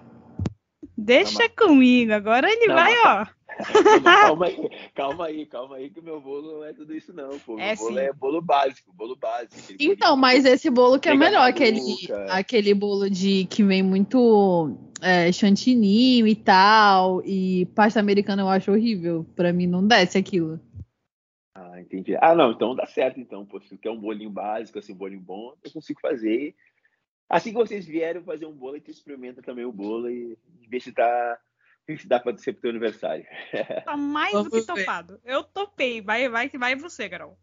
Deixa 0.97 1.49
comigo, 1.49 2.13
agora 2.13 2.51
ele 2.51 2.69
Não, 2.69 2.75
vai, 2.75 2.93
ó. 3.05 3.27
calma 4.21 4.47
aí, 4.47 4.57
calma 4.95 5.27
aí, 5.27 5.47
calma 5.47 5.77
aí, 5.77 5.91
que 5.91 6.01
o 6.01 6.03
meu 6.03 6.21
bolo 6.21 6.59
não 6.59 6.65
é 6.65 6.73
tudo 6.73 6.95
isso, 6.95 7.13
não. 7.13 7.39
Pô. 7.41 7.57
Meu 7.57 7.65
É 7.65 7.77
bolo 7.77 7.89
sim. 7.91 7.99
é 7.99 8.13
bolo 8.13 8.43
básico, 8.43 8.93
bolo 8.93 9.17
básico. 9.17 9.55
Então, 9.79 10.17
mas 10.17 10.45
esse 10.45 10.71
bolo 10.71 10.99
que 10.99 11.09
é 11.09 11.15
melhor, 11.15 11.49
aquele, 11.49 11.81
aquele 12.29 12.75
bolo 12.75 13.09
de 13.09 13.47
que 13.47 13.63
vem 13.63 13.83
muito 13.83 14.77
é, 15.01 15.31
chantininho 15.33 16.27
e 16.27 16.35
tal, 16.35 17.23
e 17.25 17.67
pasta 17.75 18.01
americana 18.01 18.43
eu 18.43 18.49
acho 18.49 18.73
horrível. 18.73 19.27
Pra 19.35 19.53
mim 19.53 19.67
não 19.67 19.87
desce 19.87 20.19
aquilo. 20.19 20.61
Ah, 21.55 21.81
entendi. 21.81 22.17
Ah, 22.21 22.35
não, 22.35 22.51
então 22.51 22.75
dá 22.75 22.87
certo, 22.87 23.21
então. 23.21 23.45
Pô, 23.45 23.61
se 23.61 23.77
quer 23.77 23.91
um 23.91 24.01
bolinho 24.01 24.31
básico, 24.31 24.79
assim, 24.79 24.93
um 24.93 24.97
bolinho 24.97 25.21
bom, 25.21 25.55
eu 25.63 25.71
consigo 25.71 26.01
fazer. 26.01 26.55
Assim 27.29 27.51
que 27.51 27.59
vocês 27.59 27.87
vierem 27.87 28.23
fazer 28.23 28.47
um 28.47 28.53
bolo, 28.53 28.75
a 28.75 28.79
gente 28.79 28.91
experimenta 28.91 29.43
também 29.43 29.65
o 29.65 29.73
bolo 29.73 30.11
e 30.11 30.39
vê 30.69 30.79
se 30.79 30.93
dá, 30.93 31.39
se 31.99 32.07
dá 32.07 32.21
pra 32.21 32.37
ser 32.37 32.53
pro 32.53 32.63
teu 32.63 32.71
aniversário. 32.71 33.25
Tá 33.85 33.97
mais 33.97 34.33
do 34.33 34.45
que 34.45 34.61
Vamos 34.61 34.67
ver. 34.67 34.85
topado. 34.85 35.21
Eu 35.25 35.43
topei. 35.43 36.01
Vai, 36.01 36.29
vai, 36.29 36.49
vai 36.51 36.77
você, 36.77 37.09
Carol. 37.09 37.39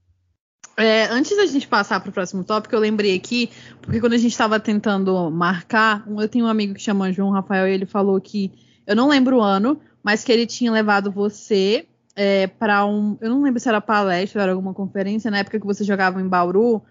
É, 0.78 1.06
antes 1.06 1.36
da 1.36 1.46
gente 1.46 1.68
passar 1.68 2.00
pro 2.00 2.12
próximo 2.12 2.44
tópico, 2.44 2.74
eu 2.74 2.80
lembrei 2.80 3.16
aqui, 3.16 3.52
porque 3.82 4.00
quando 4.00 4.14
a 4.14 4.18
gente 4.18 4.32
estava 4.32 4.60
tentando 4.60 5.30
marcar, 5.30 6.06
eu 6.08 6.30
tenho 6.30 6.46
um 6.46 6.48
amigo 6.48 6.74
que 6.74 6.82
chama 6.82 7.12
João 7.12 7.30
Rafael 7.30 7.68
e 7.68 7.74
ele 7.74 7.86
falou 7.86 8.20
que, 8.22 8.52
eu 8.88 8.96
não 8.96 9.10
lembro 9.10 9.38
o 9.38 9.42
ano, 9.42 9.82
mas 10.02 10.24
que 10.24 10.32
ele 10.32 10.48
tinha 10.48 10.72
levado 10.72 11.12
você 11.12 11.86
é, 12.16 12.48
para 12.48 12.86
um, 12.86 13.18
eu 13.22 13.30
não 13.30 13.42
lembro 13.42 13.60
se 13.60 13.68
era 13.68 13.82
palestra 13.82 14.44
era 14.44 14.52
alguma 14.52 14.74
conferência, 14.74 15.30
na 15.30 15.40
época 15.40 15.60
que 15.60 15.66
você 15.66 15.84
jogava 15.84 16.22
em 16.22 16.28
Bauru, 16.28 16.82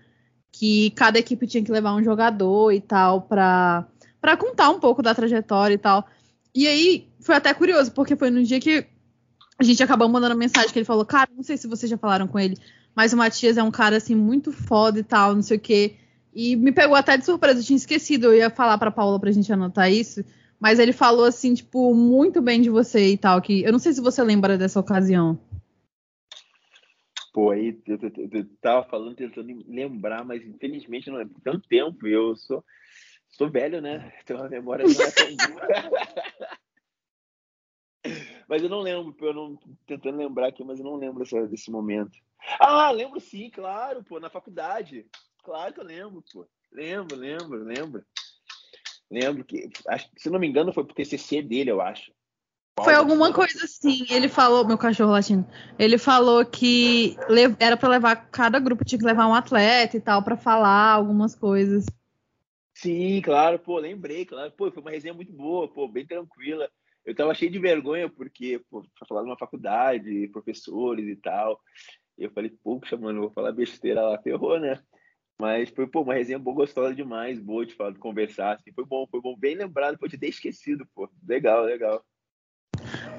que 0.53 0.91
cada 0.91 1.19
equipe 1.19 1.47
tinha 1.47 1.65
que 1.65 1.73
levar 1.73 1.95
um 1.95 2.03
jogador 2.03 2.73
e 2.73 2.81
tal 2.81 3.23
para 3.23 3.87
para 4.21 4.37
contar 4.37 4.69
um 4.69 4.79
pouco 4.79 5.03
da 5.03 5.15
trajetória 5.15 5.75
e 5.75 5.79
tal. 5.79 6.07
E 6.55 6.67
aí 6.67 7.09
foi 7.21 7.35
até 7.37 7.55
curioso, 7.55 7.93
porque 7.93 8.17
foi 8.17 8.29
no 8.29 8.43
dia 8.43 8.61
que 8.61 8.87
a 9.59 9.65
gente 9.65 9.83
acabou 9.83 10.09
mandando 10.09 10.37
mensagem 10.37 10.71
que 10.71 10.79
ele 10.79 10.85
falou, 10.85 11.05
cara, 11.05 11.31
não 11.35 11.43
sei 11.43 11.57
se 11.57 11.67
vocês 11.67 11.89
já 11.89 11.97
falaram 11.97 12.27
com 12.27 12.39
ele, 12.39 12.57
mas 12.95 13.13
o 13.13 13.17
Matias 13.17 13.57
é 13.57 13.63
um 13.63 13.71
cara 13.71 13.97
assim 13.97 14.15
muito 14.15 14.53
foda 14.53 14.99
e 14.99 15.03
tal, 15.03 15.35
não 15.35 15.43
sei 15.43 15.57
o 15.57 15.61
quê. 15.61 15.97
E 16.35 16.57
me 16.57 16.73
pegou 16.73 16.97
até 16.97 17.17
de 17.17 17.25
surpresa, 17.25 17.61
eu 17.61 17.65
tinha 17.65 17.77
esquecido, 17.77 18.27
eu 18.27 18.35
ia 18.35 18.51
falar 18.51 18.79
pra 18.79 18.91
Paula 18.91 19.19
pra 19.19 19.33
gente 19.33 19.53
anotar 19.53 19.91
isso, 19.91 20.25
mas 20.59 20.79
ele 20.79 20.93
falou 20.93 21.25
assim, 21.25 21.55
tipo, 21.55 21.95
muito 21.95 22.41
bem 22.41 22.61
de 22.61 22.71
você 22.71 23.09
e 23.13 23.17
tal, 23.17 23.41
que 23.41 23.63
eu 23.63 23.73
não 23.73 23.79
sei 23.79 23.93
se 23.93 24.01
você 24.01 24.23
lembra 24.23 24.57
dessa 24.57 24.79
ocasião. 24.79 25.39
Pô, 27.33 27.51
aí 27.51 27.81
eu, 27.87 27.97
eu- 27.97 28.29
eu- 28.33 28.57
tava 28.61 28.89
falando, 28.89 29.15
tentando 29.17 29.65
lembrar, 29.69 30.25
mas 30.25 30.45
infelizmente 30.45 31.11
não 31.11 31.21
é 31.21 31.27
tanto 31.45 31.69
tempo. 31.69 32.07
Eu 32.07 32.35
sou, 32.37 32.65
sou 33.29 33.49
velho, 33.51 33.81
né? 33.81 34.13
Então 34.23 34.43
a 34.43 34.49
memória 34.49 34.85
não 34.85 35.01
é 35.01 35.11
tão 35.11 35.37
boa. 35.37 35.61
Mas 38.49 38.63
eu 38.63 38.69
não 38.69 38.81
lembro, 38.81 39.15
eu 39.21 39.35
não 39.35 39.57
tentando 39.87 40.17
lembrar 40.19 40.49
aqui, 40.49 40.65
mas 40.65 40.79
eu 40.81 40.85
não 40.85 40.97
lembro 40.97 41.21
dessa- 41.21 41.47
desse 41.47 41.71
momento. 41.71 42.19
Ah, 42.59 42.91
lembro 42.91 43.21
sim, 43.21 43.49
claro, 43.51 44.03
pô, 44.03 44.19
na 44.19 44.29
faculdade. 44.31 45.07
Claro 45.45 45.73
que 45.73 45.81
eu 45.81 45.85
lembro, 45.85 46.25
pô. 46.33 46.49
Lembro, 46.73 47.17
lembro, 47.17 47.63
lembro. 47.63 48.05
Lembro 49.11 49.45
que, 49.45 49.69
acho, 49.87 50.11
que, 50.11 50.21
se 50.23 50.31
não 50.31 50.41
me 50.41 50.49
engano, 50.49 50.73
foi 50.73 50.85
pro 50.85 50.95
TCC 50.95 51.43
dele, 51.43 51.71
eu 51.71 51.81
acho. 51.81 52.11
Foi 52.85 52.95
alguma 52.95 53.33
coisa 53.33 53.65
assim, 53.65 54.07
ele 54.11 54.29
falou, 54.29 54.67
meu 54.67 54.79
cachorro 54.79 55.13
latino, 55.13 55.47
ele 55.79 55.99
falou 55.99 56.45
que 56.45 57.19
era 57.59 57.77
pra 57.77 57.89
levar, 57.89 58.17
cada 58.31 58.59
grupo 58.59 58.85
tinha 58.85 58.99
que 58.99 59.05
levar 59.05 59.27
um 59.27 59.35
atleta 59.35 59.97
e 59.97 60.01
tal, 60.01 60.23
pra 60.23 60.37
falar 60.37 60.93
algumas 60.93 61.35
coisas. 61.35 61.87
Sim, 62.75 63.21
claro, 63.21 63.59
pô, 63.59 63.79
lembrei, 63.79 64.25
claro. 64.25 64.51
Pô, 64.53 64.71
foi 64.71 64.83
uma 64.83 64.91
resenha 64.91 65.13
muito 65.13 65.33
boa, 65.33 65.69
pô, 65.69 65.87
bem 65.87 66.07
tranquila. 66.07 66.71
Eu 67.05 67.15
tava 67.15 67.35
cheio 67.35 67.51
de 67.51 67.59
vergonha, 67.59 68.09
porque, 68.09 68.61
pô, 68.71 68.83
falar 69.09 69.23
numa 69.23 69.37
faculdade, 69.37 70.29
professores 70.29 71.07
e 71.07 71.17
tal. 71.17 71.61
Eu 72.17 72.31
falei, 72.31 72.51
poxa, 72.63 72.97
mano, 72.97 73.21
vou 73.23 73.31
falar 73.31 73.53
besteira 73.53 74.03
lá, 74.03 74.19
ferrou, 74.23 74.59
né? 74.59 74.81
Mas 75.39 75.71
foi, 75.71 75.87
pô, 75.87 76.03
uma 76.03 76.15
resenha 76.15 76.39
boa, 76.39 76.57
gostosa 76.57 76.95
demais, 76.95 77.39
boa 77.39 77.65
de 77.65 77.75
falar, 77.75 77.93
de 77.93 77.99
conversar, 77.99 78.55
assim. 78.55 78.73
Foi 78.73 78.85
bom, 78.85 79.07
foi 79.11 79.21
bom, 79.21 79.37
bem 79.37 79.55
lembrado, 79.57 79.99
pode 79.99 80.19
ter 80.19 80.29
esquecido, 80.29 80.87
pô. 80.95 81.09
Legal, 81.27 81.65
legal. 81.65 82.05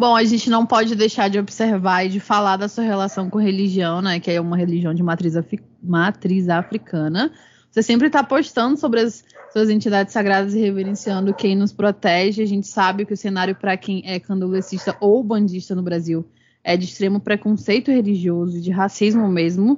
Bom, 0.02 0.16
a 0.16 0.24
gente 0.24 0.50
não 0.50 0.66
pode 0.66 0.96
deixar 0.96 1.28
de 1.28 1.38
observar 1.38 2.04
e 2.04 2.10
de 2.10 2.20
falar 2.20 2.58
da 2.58 2.68
sua 2.68 2.84
relação 2.84 3.30
com 3.30 3.38
religião, 3.38 4.02
né? 4.02 4.20
Que 4.20 4.32
é 4.32 4.42
uma 4.42 4.58
religião 4.58 4.96
de 4.96 5.04
matriz, 5.04 5.36
matriz 5.80 6.50
africana. 6.50 7.32
Você 7.70 7.84
sempre 7.84 8.08
está 8.08 8.24
postando 8.24 8.80
sobre 8.80 9.02
as 9.02 9.24
suas 9.54 9.70
entidades 9.70 10.12
sagradas 10.12 10.56
e 10.56 10.60
reverenciando 10.60 11.36
quem 11.36 11.56
nos 11.56 11.72
protege. 11.72 12.42
A 12.42 12.48
gente 12.48 12.66
sabe 12.66 13.06
que 13.06 13.14
o 13.14 13.16
cenário 13.16 13.54
para 13.54 13.78
quem 13.78 14.02
é 14.04 14.20
candolecista 14.20 14.98
ou 15.00 15.24
bandista 15.24 15.76
no 15.76 15.84
Brasil 15.84 16.26
é 16.64 16.76
de 16.76 16.86
extremo 16.86 17.20
preconceito 17.20 17.92
religioso 17.92 18.58
e 18.58 18.62
de 18.62 18.72
racismo 18.72 19.28
mesmo. 19.28 19.78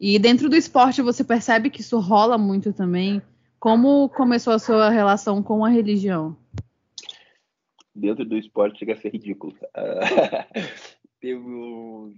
E 0.00 0.18
dentro 0.18 0.48
do 0.48 0.56
esporte 0.56 1.00
você 1.00 1.22
percebe 1.22 1.70
que 1.70 1.80
isso 1.80 1.96
rola 2.00 2.36
muito 2.36 2.72
também. 2.72 3.22
Como 3.60 4.08
começou 4.08 4.52
a 4.52 4.58
sua 4.58 4.90
relação 4.90 5.40
com 5.44 5.64
a 5.64 5.68
religião? 5.68 6.36
Dentro 8.00 8.24
do 8.24 8.36
esporte 8.36 8.78
chega 8.78 8.94
a 8.94 8.96
ser 8.96 9.12
ridículo. 9.12 9.54
Teve 11.20 12.14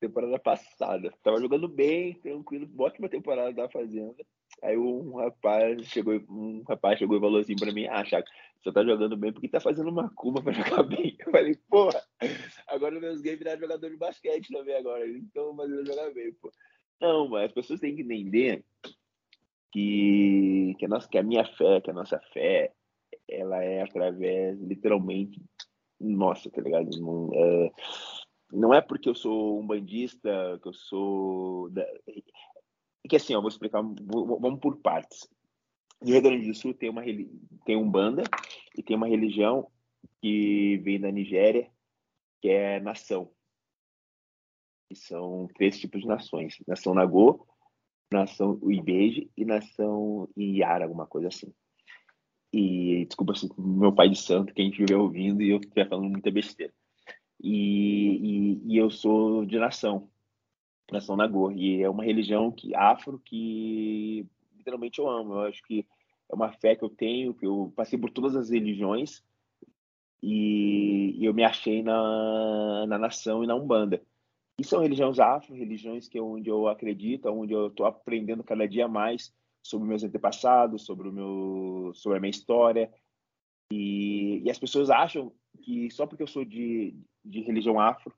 temporada 0.00 0.38
passada, 0.38 1.12
tava 1.22 1.40
jogando 1.40 1.68
bem, 1.68 2.14
tranquilo, 2.14 2.68
ótima 2.78 3.08
temporada 3.08 3.52
da 3.52 3.68
Fazenda. 3.68 4.24
Aí 4.62 4.76
um 4.76 5.16
rapaz 5.16 5.84
chegou, 5.86 6.14
um 6.28 6.62
rapaz 6.66 6.98
chegou 6.98 7.16
e 7.16 7.20
falou 7.20 7.40
assim 7.40 7.56
pra 7.56 7.72
mim, 7.72 7.86
ah, 7.86 8.04
Chaco, 8.04 8.28
você 8.62 8.72
tá 8.72 8.84
jogando 8.84 9.16
bem 9.16 9.32
porque 9.32 9.48
tá 9.48 9.60
fazendo 9.60 9.90
uma 9.90 10.08
curva 10.10 10.42
pra 10.42 10.52
jogar 10.54 10.82
bem. 10.84 11.16
Eu 11.18 11.30
falei, 11.30 11.56
porra, 11.68 12.02
agora 12.66 12.98
meus 12.98 13.20
games 13.20 13.38
viraram 13.38 13.60
jogador 13.60 13.90
de 13.90 13.96
basquete 13.96 14.52
também 14.52 14.76
agora, 14.76 15.06
então 15.06 15.52
mas 15.52 15.70
eu 15.70 15.84
jogar 15.84 16.12
bem, 16.12 16.32
pô. 16.34 16.50
Não, 17.00 17.28
mas 17.28 17.46
as 17.46 17.52
pessoas 17.52 17.80
têm 17.80 17.94
que 17.94 18.02
entender 18.02 18.64
que, 19.72 20.74
que, 20.78 20.86
a 20.86 20.88
nossa, 20.88 21.08
que 21.08 21.18
a 21.18 21.22
minha 21.22 21.44
fé, 21.44 21.80
que 21.80 21.90
a 21.90 21.94
nossa 21.94 22.18
fé, 22.32 22.72
ela 23.28 23.62
é 23.62 23.82
através, 23.82 24.58
literalmente, 24.60 25.40
nossa, 26.00 26.50
tá 26.50 26.60
ligado? 26.62 26.88
Não 27.00 27.30
é, 27.34 27.72
não 28.52 28.74
é 28.74 28.80
porque 28.80 29.08
eu 29.08 29.14
sou 29.14 29.60
um 29.60 29.66
bandista, 29.66 30.58
que 30.62 30.68
eu 30.68 30.74
sou. 30.74 31.70
Da... 31.70 31.82
É 31.82 33.08
que 33.08 33.16
assim, 33.16 33.34
ó, 33.34 33.40
vou 33.40 33.48
explicar, 33.48 33.82
vou- 33.82 34.38
vamos 34.40 34.60
por 34.60 34.76
partes. 34.80 35.28
No 36.00 36.12
Rio 36.12 36.22
Grande 36.22 36.46
do 36.48 36.54
Sul 36.54 36.74
tem 36.74 36.88
uma 36.90 37.02
tem 37.64 37.76
um 37.76 37.90
banda 37.90 38.22
e 38.76 38.82
tem 38.82 38.96
uma 38.96 39.08
religião 39.08 39.68
que 40.20 40.78
vem 40.78 41.00
da 41.00 41.10
Nigéria, 41.10 41.70
que 42.40 42.48
é 42.48 42.80
nação. 42.80 43.32
E 44.90 44.96
são 44.96 45.48
três 45.54 45.78
tipos 45.78 46.00
de 46.00 46.06
nações: 46.06 46.56
nação 46.66 46.94
Nagô, 46.94 47.46
nação 48.12 48.58
Uibeje 48.62 49.30
e 49.36 49.44
nação 49.44 50.28
Iara, 50.36 50.84
alguma 50.84 51.06
coisa 51.06 51.28
assim. 51.28 51.52
E 52.52 53.04
desculpa 53.06 53.34
se 53.34 53.48
meu 53.58 53.92
pai 53.92 54.08
de 54.08 54.16
santo, 54.16 54.54
quem 54.54 54.70
estiver 54.70 54.96
ouvindo 54.96 55.42
e 55.42 55.50
eu 55.50 55.58
estiver 55.58 55.88
falando 55.88 56.10
muita 56.10 56.30
besteira. 56.30 56.72
E, 57.40 58.62
e, 58.64 58.74
e 58.74 58.76
eu 58.76 58.90
sou 58.90 59.44
de 59.44 59.58
nação, 59.58 60.10
nação 60.90 61.16
Nagô, 61.16 61.52
e 61.52 61.82
é 61.82 61.88
uma 61.88 62.04
religião 62.04 62.50
que 62.50 62.74
afro 62.74 63.18
que 63.18 64.26
literalmente 64.56 64.98
eu 64.98 65.08
amo. 65.08 65.34
Eu 65.34 65.40
acho 65.42 65.62
que 65.62 65.86
é 66.30 66.34
uma 66.34 66.52
fé 66.52 66.74
que 66.74 66.84
eu 66.84 66.90
tenho, 66.90 67.34
que 67.34 67.46
eu 67.46 67.72
passei 67.76 67.98
por 67.98 68.10
todas 68.10 68.34
as 68.34 68.50
religiões 68.50 69.22
e, 70.22 71.14
e 71.18 71.24
eu 71.24 71.34
me 71.34 71.44
achei 71.44 71.82
na, 71.82 72.86
na 72.86 72.98
nação 72.98 73.44
e 73.44 73.46
na 73.46 73.54
Umbanda. 73.54 74.02
E 74.58 74.64
são 74.64 74.80
religiões 74.80 75.20
afro, 75.20 75.54
religiões 75.54 76.08
que 76.08 76.18
é 76.18 76.22
onde 76.22 76.50
eu 76.50 76.66
acredito, 76.66 77.28
onde 77.28 77.52
eu 77.52 77.68
estou 77.68 77.86
aprendendo 77.86 78.42
cada 78.42 78.66
dia 78.66 78.88
mais 78.88 79.32
sobre 79.68 79.86
meus 79.86 80.02
antepassados, 80.02 80.86
sobre 80.86 81.08
o 81.08 81.12
meu, 81.12 81.92
sobre 81.94 82.16
a 82.16 82.20
minha 82.20 82.30
história. 82.30 82.90
E, 83.70 84.40
e 84.42 84.50
as 84.50 84.58
pessoas 84.58 84.88
acham 84.88 85.30
que 85.62 85.90
só 85.90 86.06
porque 86.06 86.22
eu 86.22 86.26
sou 86.26 86.42
de, 86.42 86.96
de 87.22 87.42
religião 87.42 87.78
afro 87.78 88.14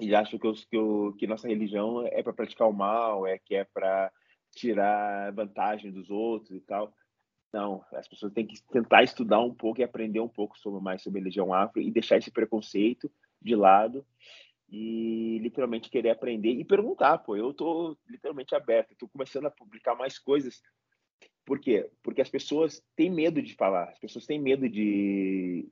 e 0.00 0.14
acham 0.14 0.38
que, 0.38 0.46
eu, 0.46 0.54
que, 0.54 0.76
eu, 0.76 1.14
que 1.18 1.26
nossa 1.26 1.46
religião 1.46 2.06
é 2.06 2.22
para 2.22 2.32
praticar 2.32 2.68
o 2.68 2.72
mal, 2.72 3.26
é 3.26 3.38
que 3.38 3.54
é 3.54 3.64
para 3.64 4.10
tirar 4.50 5.30
vantagem 5.32 5.92
dos 5.92 6.08
outros 6.08 6.56
e 6.56 6.60
tal. 6.60 6.90
Não, 7.52 7.84
as 7.92 8.08
pessoas 8.08 8.32
têm 8.32 8.46
que 8.46 8.62
tentar 8.70 9.02
estudar 9.02 9.40
um 9.40 9.52
pouco 9.52 9.80
e 9.80 9.84
aprender 9.84 10.20
um 10.20 10.28
pouco 10.28 10.58
sobre 10.58 10.80
mais 10.80 11.02
sobre 11.02 11.20
a 11.20 11.22
religião 11.22 11.52
afro 11.52 11.82
e 11.82 11.90
deixar 11.90 12.16
esse 12.16 12.30
preconceito 12.30 13.12
de 13.42 13.54
lado 13.54 14.06
e 14.72 15.38
literalmente 15.38 15.90
querer 15.90 16.08
aprender 16.08 16.50
e 16.50 16.64
perguntar, 16.64 17.18
pô, 17.18 17.36
eu 17.36 17.52
tô 17.52 17.94
literalmente 18.08 18.54
aberto, 18.54 18.96
tô 18.96 19.06
começando 19.06 19.44
a 19.44 19.50
publicar 19.50 19.94
mais 19.94 20.18
coisas. 20.18 20.62
Por 21.44 21.60
quê? 21.60 21.90
Porque 22.02 22.22
as 22.22 22.30
pessoas 22.30 22.82
têm 22.96 23.10
medo 23.10 23.42
de 23.42 23.54
falar, 23.54 23.90
as 23.90 23.98
pessoas 23.98 24.24
têm 24.24 24.40
medo 24.40 24.66
de, 24.66 25.68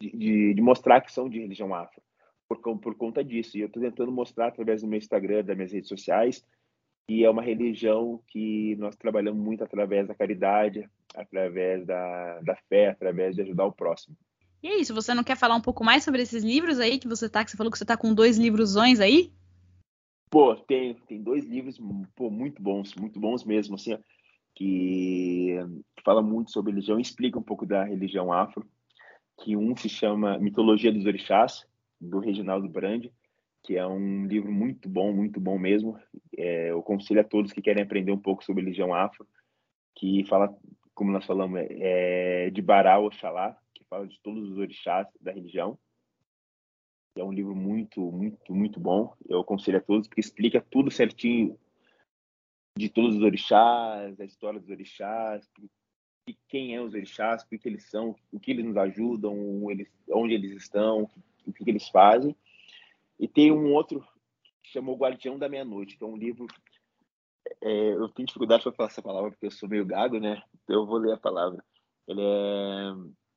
de, 0.00 0.54
de 0.54 0.62
mostrar 0.62 1.02
que 1.02 1.12
são 1.12 1.28
de 1.28 1.38
religião 1.38 1.74
afro, 1.74 2.00
por, 2.48 2.78
por 2.78 2.94
conta 2.94 3.22
disso. 3.22 3.58
E 3.58 3.60
eu 3.60 3.68
tô 3.68 3.80
tentando 3.80 4.10
mostrar 4.10 4.48
através 4.48 4.80
do 4.80 4.88
meu 4.88 4.96
Instagram, 4.96 5.44
das 5.44 5.54
minhas 5.54 5.72
redes 5.72 5.88
sociais, 5.88 6.42
que 7.06 7.24
é 7.24 7.28
uma 7.28 7.42
religião 7.42 8.22
que 8.28 8.76
nós 8.76 8.96
trabalhamos 8.96 9.44
muito 9.44 9.62
através 9.62 10.08
da 10.08 10.14
caridade, 10.14 10.88
através 11.14 11.84
da, 11.84 12.40
da 12.40 12.56
fé, 12.68 12.88
através 12.88 13.34
de 13.36 13.42
ajudar 13.42 13.66
o 13.66 13.72
próximo. 13.72 14.16
E 14.62 14.68
é 14.68 14.76
isso, 14.76 14.94
você 14.94 15.14
não 15.14 15.22
quer 15.22 15.36
falar 15.36 15.54
um 15.54 15.60
pouco 15.60 15.84
mais 15.84 16.02
sobre 16.02 16.22
esses 16.22 16.42
livros 16.42 16.80
aí 16.80 16.98
que 16.98 17.06
você 17.06 17.28
tá, 17.28 17.44
que 17.44 17.50
você 17.50 17.56
falou 17.56 17.70
que 17.70 17.78
você 17.78 17.84
tá 17.84 17.96
com 17.96 18.12
dois 18.12 18.36
livrosões 18.36 18.98
aí? 18.98 19.32
Pô, 20.30 20.56
tem, 20.56 20.94
tem 21.06 21.22
dois 21.22 21.44
livros 21.44 21.78
pô, 22.14 22.30
muito 22.30 22.60
bons, 22.60 22.94
muito 22.96 23.18
bons 23.20 23.44
mesmo, 23.44 23.76
assim, 23.76 23.96
que, 24.54 25.56
que 25.96 26.02
fala 26.04 26.20
muito 26.20 26.50
sobre 26.50 26.72
religião, 26.72 26.98
explica 26.98 27.38
um 27.38 27.42
pouco 27.42 27.64
da 27.64 27.84
religião 27.84 28.32
afro, 28.32 28.68
que 29.40 29.56
um 29.56 29.76
se 29.76 29.88
chama 29.88 30.38
Mitologia 30.38 30.92
dos 30.92 31.06
Orixás, 31.06 31.64
do 32.00 32.18
Reginaldo 32.18 32.68
Brandi, 32.68 33.12
que 33.62 33.76
é 33.76 33.86
um 33.86 34.26
livro 34.26 34.50
muito 34.50 34.88
bom, 34.88 35.12
muito 35.12 35.40
bom 35.40 35.58
mesmo. 35.58 35.98
É, 36.36 36.70
eu 36.70 36.80
aconselho 36.80 37.20
a 37.20 37.24
todos 37.24 37.52
que 37.52 37.62
querem 37.62 37.82
aprender 37.82 38.12
um 38.12 38.18
pouco 38.18 38.44
sobre 38.44 38.62
religião 38.62 38.94
afro, 38.94 39.26
que 39.94 40.24
fala, 40.24 40.54
como 40.94 41.12
nós 41.12 41.24
falamos, 41.24 41.60
é, 41.70 42.50
de 42.50 42.60
Bará 42.60 42.98
Oxalá, 42.98 43.56
fala 43.88 44.06
de 44.06 44.20
todos 44.20 44.50
os 44.50 44.58
orixás 44.58 45.08
da 45.20 45.32
religião. 45.32 45.78
É 47.16 47.24
um 47.24 47.32
livro 47.32 47.54
muito, 47.54 48.00
muito, 48.12 48.54
muito 48.54 48.78
bom. 48.78 49.14
Eu 49.28 49.40
aconselho 49.40 49.78
a 49.78 49.82
todos, 49.82 50.06
porque 50.06 50.20
explica 50.20 50.60
tudo 50.60 50.90
certinho 50.90 51.58
de 52.76 52.88
todos 52.88 53.16
os 53.16 53.22
orixás, 53.22 54.20
a 54.20 54.24
história 54.24 54.60
dos 54.60 54.68
orixás, 54.68 55.50
quem 56.48 56.74
é 56.74 56.80
os 56.80 56.94
orixás, 56.94 57.42
o 57.42 57.48
que 57.48 57.60
eles 57.64 57.90
são, 57.90 58.14
o 58.30 58.38
que 58.38 58.50
eles 58.50 58.64
nos 58.64 58.76
ajudam, 58.76 59.34
onde 60.10 60.34
eles 60.34 60.52
estão, 60.52 61.08
o 61.46 61.52
que 61.52 61.68
eles 61.68 61.88
fazem. 61.88 62.36
E 63.18 63.26
tem 63.26 63.50
um 63.50 63.72
outro 63.72 64.06
que 64.62 64.70
chamou 64.70 64.96
Guardião 64.96 65.38
da 65.38 65.48
Meia-Noite, 65.48 65.96
que 65.96 66.04
é 66.04 66.06
um 66.06 66.16
livro. 66.16 66.46
É, 67.60 67.92
eu 67.94 68.08
tenho 68.10 68.26
dificuldade 68.26 68.62
para 68.62 68.72
falar 68.72 68.88
essa 68.90 69.02
palavra 69.02 69.30
porque 69.30 69.46
eu 69.46 69.50
sou 69.50 69.68
meio 69.68 69.84
gago, 69.84 70.20
né? 70.20 70.42
Então 70.62 70.76
eu 70.76 70.86
vou 70.86 70.98
ler 70.98 71.14
a 71.14 71.18
palavra. 71.18 71.64
Ele 72.06 72.20
é. 72.20 73.27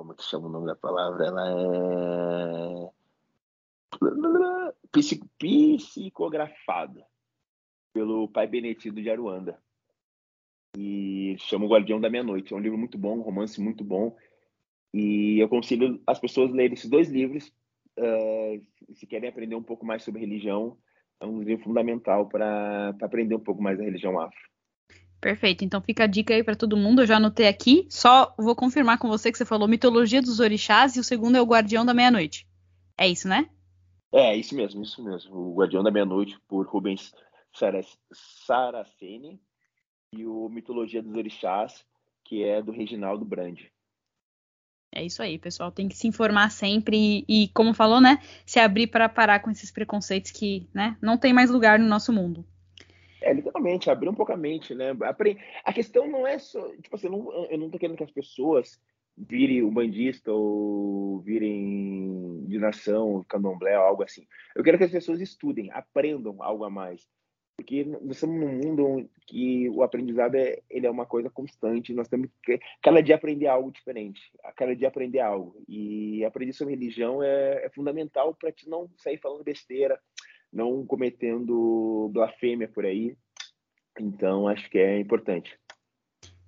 Como 0.00 0.12
é 0.14 0.16
que 0.16 0.22
chama 0.22 0.46
o 0.46 0.50
nome 0.50 0.64
da 0.64 0.74
palavra? 0.74 1.26
Ela 1.26 1.46
é. 1.50 2.90
Psicografada 5.38 7.04
pelo 7.92 8.26
pai 8.26 8.46
Benedito 8.46 8.90
de 8.94 9.10
Aruanda. 9.10 9.62
E 10.74 11.36
chama 11.40 11.66
O 11.66 11.68
Guardião 11.68 12.00
da 12.00 12.08
Meia-Noite. 12.08 12.54
É 12.54 12.56
um 12.56 12.60
livro 12.60 12.78
muito 12.78 12.96
bom, 12.96 13.18
um 13.18 13.20
romance 13.20 13.60
muito 13.60 13.84
bom. 13.84 14.16
E 14.94 15.38
eu 15.38 15.44
aconselho 15.44 16.02
as 16.06 16.18
pessoas 16.18 16.50
a 16.50 16.54
lerem 16.54 16.72
esses 16.72 16.88
dois 16.88 17.10
livros 17.10 17.52
uh, 17.98 18.94
se 18.94 19.06
querem 19.06 19.28
aprender 19.28 19.54
um 19.54 19.62
pouco 19.62 19.84
mais 19.84 20.02
sobre 20.02 20.22
religião, 20.22 20.78
é 21.20 21.26
um 21.26 21.42
livro 21.42 21.62
fundamental 21.62 22.26
para 22.26 22.96
aprender 23.02 23.34
um 23.34 23.44
pouco 23.44 23.62
mais 23.62 23.76
da 23.76 23.84
religião 23.84 24.18
afro. 24.18 24.49
Perfeito, 25.20 25.64
então 25.64 25.82
fica 25.82 26.04
a 26.04 26.06
dica 26.06 26.32
aí 26.32 26.42
para 26.42 26.56
todo 26.56 26.76
mundo, 26.76 27.02
eu 27.02 27.06
já 27.06 27.16
anotei 27.16 27.46
aqui, 27.46 27.86
só 27.90 28.34
vou 28.38 28.56
confirmar 28.56 28.98
com 28.98 29.06
você 29.06 29.30
que 29.30 29.36
você 29.36 29.44
falou 29.44 29.68
Mitologia 29.68 30.22
dos 30.22 30.40
Orixás 30.40 30.96
e 30.96 31.00
o 31.00 31.04
segundo 31.04 31.36
é 31.36 31.42
o 31.42 31.46
Guardião 31.46 31.84
da 31.84 31.92
Meia-Noite. 31.92 32.48
É 32.98 33.06
isso, 33.06 33.28
né? 33.28 33.48
É, 34.12 34.34
isso 34.34 34.54
mesmo, 34.54 34.82
isso 34.82 35.04
mesmo. 35.04 35.36
O 35.36 35.54
Guardião 35.54 35.82
da 35.82 35.90
Meia-Noite 35.90 36.38
por 36.48 36.66
Rubens 36.66 37.12
Saraceni 37.52 39.38
e 40.12 40.26
o 40.26 40.48
Mitologia 40.48 41.02
dos 41.02 41.14
Orixás, 41.14 41.84
que 42.24 42.42
é 42.42 42.62
do 42.62 42.72
Reginaldo 42.72 43.24
Brandi. 43.24 43.70
É 44.92 45.04
isso 45.04 45.22
aí, 45.22 45.38
pessoal. 45.38 45.70
Tem 45.70 45.88
que 45.88 45.96
se 45.96 46.08
informar 46.08 46.50
sempre 46.50 47.24
e, 47.28 47.44
e 47.44 47.48
como 47.48 47.74
falou, 47.74 48.00
né, 48.00 48.18
se 48.44 48.58
abrir 48.58 48.88
para 48.88 49.08
parar 49.08 49.40
com 49.40 49.50
esses 49.50 49.70
preconceitos 49.70 50.30
que, 50.30 50.68
né, 50.74 50.96
não 51.00 51.16
tem 51.16 51.32
mais 51.32 51.50
lugar 51.50 51.78
no 51.78 51.86
nosso 51.86 52.12
mundo. 52.12 52.44
É, 53.22 53.32
literalmente, 53.32 53.90
abrir 53.90 54.08
um 54.08 54.14
pouco 54.14 54.32
a 54.32 54.36
mente, 54.36 54.74
né? 54.74 54.90
A 55.64 55.72
questão 55.72 56.08
não 56.08 56.26
é 56.26 56.38
só. 56.38 56.68
Tipo 56.76 56.96
assim, 56.96 57.06
eu 57.06 57.12
não, 57.12 57.44
eu 57.46 57.58
não 57.58 57.70
tô 57.70 57.78
querendo 57.78 57.96
que 57.96 58.04
as 58.04 58.10
pessoas 58.10 58.80
virem 59.16 59.62
um 59.62 59.70
bandista 59.70 60.32
ou 60.32 61.20
virem 61.20 62.44
de 62.46 62.58
nação, 62.58 63.24
candomblé 63.28 63.78
ou 63.78 63.84
algo 63.84 64.02
assim. 64.02 64.26
Eu 64.54 64.62
quero 64.62 64.78
que 64.78 64.84
as 64.84 64.90
pessoas 64.90 65.20
estudem, 65.20 65.70
aprendam 65.72 66.42
algo 66.42 66.64
a 66.64 66.70
mais 66.70 67.06
porque 67.60 67.84
nós 67.84 68.16
estamos 68.16 68.40
num 68.40 68.56
mundo 68.56 69.10
que 69.26 69.68
o 69.68 69.82
aprendizado 69.82 70.34
é, 70.34 70.60
ele 70.70 70.86
é 70.86 70.90
uma 70.90 71.04
coisa 71.04 71.28
constante, 71.28 71.92
nós 71.92 72.08
temos 72.08 72.30
que 72.42 72.58
cada 72.82 73.02
dia 73.02 73.14
aprender 73.14 73.48
algo 73.48 73.70
diferente, 73.70 74.20
cada 74.56 74.74
dia 74.74 74.88
aprender 74.88 75.20
algo. 75.20 75.62
E 75.68 76.24
aprender 76.24 76.54
sobre 76.54 76.74
religião 76.74 77.22
é, 77.22 77.66
é 77.66 77.70
fundamental 77.70 78.34
para 78.34 78.50
te 78.50 78.66
não 78.66 78.90
sair 78.96 79.18
falando 79.18 79.44
besteira, 79.44 80.00
não 80.52 80.84
cometendo 80.84 82.10
blasfêmia 82.12 82.68
por 82.68 82.84
aí. 82.84 83.16
Então, 83.98 84.48
acho 84.48 84.68
que 84.70 84.78
é 84.78 84.98
importante. 84.98 85.58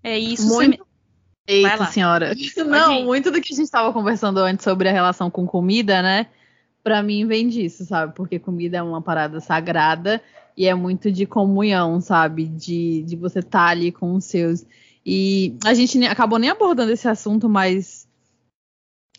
É 0.03 0.18
isso. 0.18 0.48
Muito... 0.48 0.84
Eita, 1.46 1.86
senhora. 1.86 2.32
Não, 2.66 3.05
muito 3.05 3.30
do 3.30 3.40
que 3.40 3.53
a 3.53 3.57
gente 3.57 3.64
estava 3.64 3.92
conversando 3.92 4.38
antes 4.38 4.64
sobre 4.64 4.88
a 4.88 4.92
relação 4.92 5.30
com 5.30 5.44
comida, 5.46 6.00
né? 6.00 6.28
Para 6.84 7.03
mim 7.03 7.26
vem 7.26 7.48
disso, 7.48 7.84
sabe? 7.84 8.14
Porque 8.14 8.38
comida 8.38 8.78
é 8.78 8.82
uma 8.82 9.03
parada 9.03 9.40
sagrada 9.40 10.22
e 10.57 10.66
é 10.66 10.74
muito 10.74 11.11
de 11.11 11.26
comunhão, 11.26 12.00
sabe? 12.00 12.46
De, 12.46 13.03
de 13.03 13.16
você 13.16 13.40
estar 13.40 13.66
tá 13.66 13.66
ali 13.66 13.90
com 13.90 14.14
os 14.14 14.24
seus. 14.24 14.64
E 15.05 15.57
a 15.64 15.74
gente 15.74 16.05
acabou 16.07 16.38
nem 16.38 16.50
abordando 16.50 16.92
esse 16.92 17.09
assunto, 17.09 17.48
mas 17.48 18.01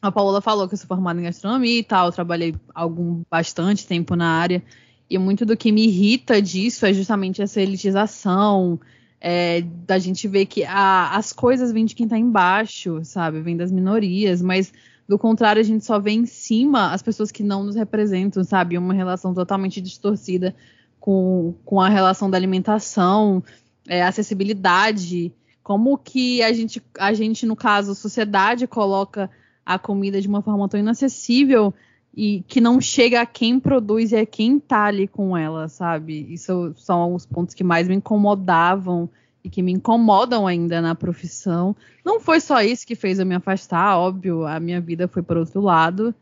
a 0.08 0.12
Paola 0.12 0.41
falou 0.41 0.68
que 0.68 0.74
eu 0.74 0.78
sou 0.78 0.88
formada 0.88 1.20
em 1.20 1.24
gastronomia 1.24 1.80
e 1.80 1.84
tal, 1.84 2.12
trabalhei 2.12 2.54
algum 2.76 3.24
bastante 3.32 3.88
tempo 3.88 4.16
na 4.16 4.28
área. 4.28 4.62
E 5.10 5.18
muito 5.18 5.45
do 5.45 5.56
que 5.56 5.72
me 5.72 5.86
irrita 5.86 6.41
disso 6.41 6.86
é 6.86 6.93
justamente 6.93 7.41
essa 7.41 7.62
elitização, 7.62 8.80
é, 9.22 9.62
da 9.62 9.97
gente 9.97 10.28
ver 10.28 10.45
que 10.45 10.66
a, 10.66 11.16
as 11.16 11.32
coisas 11.32 11.72
vêm 11.72 11.86
de 11.86 11.95
quem 11.95 12.06
está 12.06 12.18
embaixo, 12.18 12.99
sabe? 13.06 13.41
Vêm 13.41 13.56
das 13.56 13.72
minorias, 13.72 14.41
mas 14.41 14.74
do 15.08 15.18
contrário, 15.18 15.62
a 15.62 15.64
gente 15.64 15.86
só 15.86 15.99
vê 15.99 16.12
em 16.12 16.26
cima 16.26 16.91
as 16.91 17.01
pessoas 17.01 17.32
que 17.32 17.41
não 17.41 17.64
nos 17.64 17.76
representam, 17.76 18.43
sabe? 18.43 18.78
Uma 18.78 18.93
relação 18.93 19.34
totalmente 19.34 19.80
distorcida 19.80 20.54
com, 20.99 21.56
com 21.64 21.80
a 21.80 21.88
relação 21.88 22.30
da 22.30 22.38
alimentação, 22.38 23.41
é, 23.88 24.04
acessibilidade, 24.04 25.34
como 25.62 25.97
que 25.97 26.43
a 26.43 26.51
gente, 26.51 26.84
a 26.99 27.14
gente, 27.14 27.45
no 27.45 27.56
caso, 27.56 27.91
a 27.91 27.95
sociedade 27.95 28.68
coloca 28.68 29.30
a 29.66 29.80
comida 29.80 30.22
de 30.22 30.28
uma 30.28 30.41
forma 30.41 30.68
tão 30.68 30.80
inacessível 30.80 31.74
e 32.16 32.43
que 32.47 32.61
não 32.61 32.80
chega 32.80 33.22
a 33.22 33.26
quem 33.26 33.59
produz 33.59 34.11
e 34.11 34.18
a 34.18 34.26
quem 34.26 34.59
tá 34.59 34.86
ali 34.86 35.07
com 35.07 35.36
ela, 35.36 35.68
sabe? 35.68 36.28
Isso 36.32 36.74
são 36.78 37.16
os 37.16 37.26
pontos 37.26 37.55
que 37.55 37.64
mais 37.64 37.88
me 37.88 37.95
incomodavam 37.95 39.09
e 39.43 39.49
que 39.49 39.61
me 39.61 39.72
incomodam 39.72 40.45
ainda 40.45 40.80
na 40.80 40.93
profissão. 40.93 41.76
Não 42.05 42.20
foi 42.20 42.39
só 42.39 42.61
isso 42.61 42.86
que 42.86 42.95
fez 42.95 43.20
eu 43.20 43.26
me 43.26 43.36
afastar, 43.36 43.97
óbvio, 43.97 44.45
a 44.45 44.59
minha 44.59 44.80
vida 44.80 45.07
foi 45.07 45.24
por 45.24 45.38
outro 45.38 45.59
lado, 45.59 46.14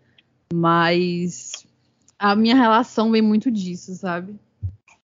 mas 0.53 1.65
a 2.17 2.35
minha 2.35 2.55
relação 2.55 3.11
vem 3.11 3.21
muito 3.21 3.51
disso, 3.51 3.93
sabe? 3.95 4.33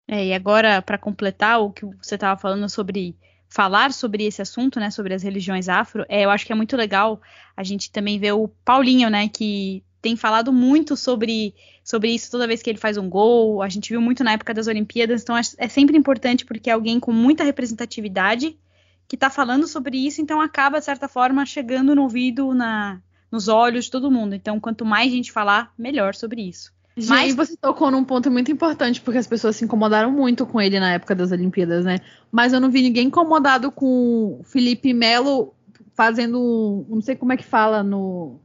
É, 0.08 0.28
e 0.28 0.34
agora, 0.34 0.82
para 0.82 0.98
completar 0.98 1.62
o 1.62 1.72
que 1.72 1.86
você 1.86 2.16
estava 2.16 2.40
falando 2.40 2.68
sobre 2.70 3.16
falar 3.52 3.92
sobre 3.92 4.26
esse 4.26 4.42
assunto, 4.42 4.80
né, 4.80 4.90
sobre 4.90 5.14
as 5.14 5.22
religiões 5.22 5.68
afro, 5.68 6.06
é, 6.08 6.24
eu 6.24 6.30
acho 6.30 6.46
que 6.46 6.54
é 6.54 6.56
muito 6.56 6.78
legal 6.78 7.22
a 7.56 7.64
gente 7.64 7.92
também 7.92 8.18
ver 8.18 8.32
o 8.32 8.48
Paulinho, 8.48 9.10
né, 9.10 9.28
que 9.28 9.84
tem 10.02 10.16
falado 10.16 10.54
muito 10.54 10.96
sobre, 10.96 11.54
sobre 11.84 12.12
isso 12.12 12.32
toda 12.32 12.48
vez 12.48 12.62
que 12.62 12.70
ele 12.70 12.80
faz 12.80 12.96
um 12.98 13.10
gol. 13.10 13.62
A 13.62 13.68
gente 13.68 13.90
viu 13.90 14.02
muito 14.02 14.24
na 14.24 14.32
época 14.32 14.54
das 14.54 14.68
Olimpíadas, 14.68 15.22
então 15.22 15.38
é, 15.38 15.42
é 15.58 15.68
sempre 15.68 15.98
importante 15.98 16.46
porque 16.46 16.70
é 16.70 16.74
alguém 16.74 16.98
com 16.98 17.12
muita 17.12 17.44
representatividade 17.44 18.58
que 19.06 19.18
está 19.18 19.30
falando 19.30 19.68
sobre 19.68 19.98
isso, 19.98 20.22
então 20.22 20.40
acaba, 20.40 20.80
de 20.80 20.86
certa 20.86 21.10
forma, 21.10 21.46
chegando 21.46 21.94
no 21.94 22.04
ouvido, 22.04 22.54
na, 22.54 23.02
nos 23.30 23.50
olhos 23.50 23.86
de 23.86 23.92
todo 23.92 24.10
mundo. 24.10 24.34
Então, 24.34 24.62
quanto 24.62 24.86
mais 24.86 25.12
gente 25.12 25.30
falar, 25.30 25.74
melhor 25.78 26.16
sobre 26.16 26.42
isso. 26.42 26.72
Mas 27.08 27.34
você 27.36 27.56
tocou 27.56 27.90
num 27.90 28.04
ponto 28.04 28.30
muito 28.30 28.52
importante, 28.52 29.00
porque 29.00 29.18
as 29.18 29.28
pessoas 29.28 29.56
se 29.56 29.64
incomodaram 29.64 30.12
muito 30.12 30.46
com 30.46 30.60
ele 30.60 30.80
na 30.80 30.94
época 30.94 31.16
das 31.16 31.32
Olimpíadas, 31.32 31.86
né? 31.86 32.00
Mas 32.32 32.54
eu 32.54 32.60
não 32.60 32.70
vi 32.70 32.82
ninguém 32.82 33.08
incomodado 33.08 33.72
com 33.72 34.40
o 34.40 34.44
Felipe 34.44 34.94
Melo 34.94 35.54
fazendo, 35.94 36.86
não 36.90 37.02
sei 37.02 37.16
como 37.16 37.34
é 37.34 37.38
que 37.38 37.46
fala 37.46 37.82
no 37.84 38.40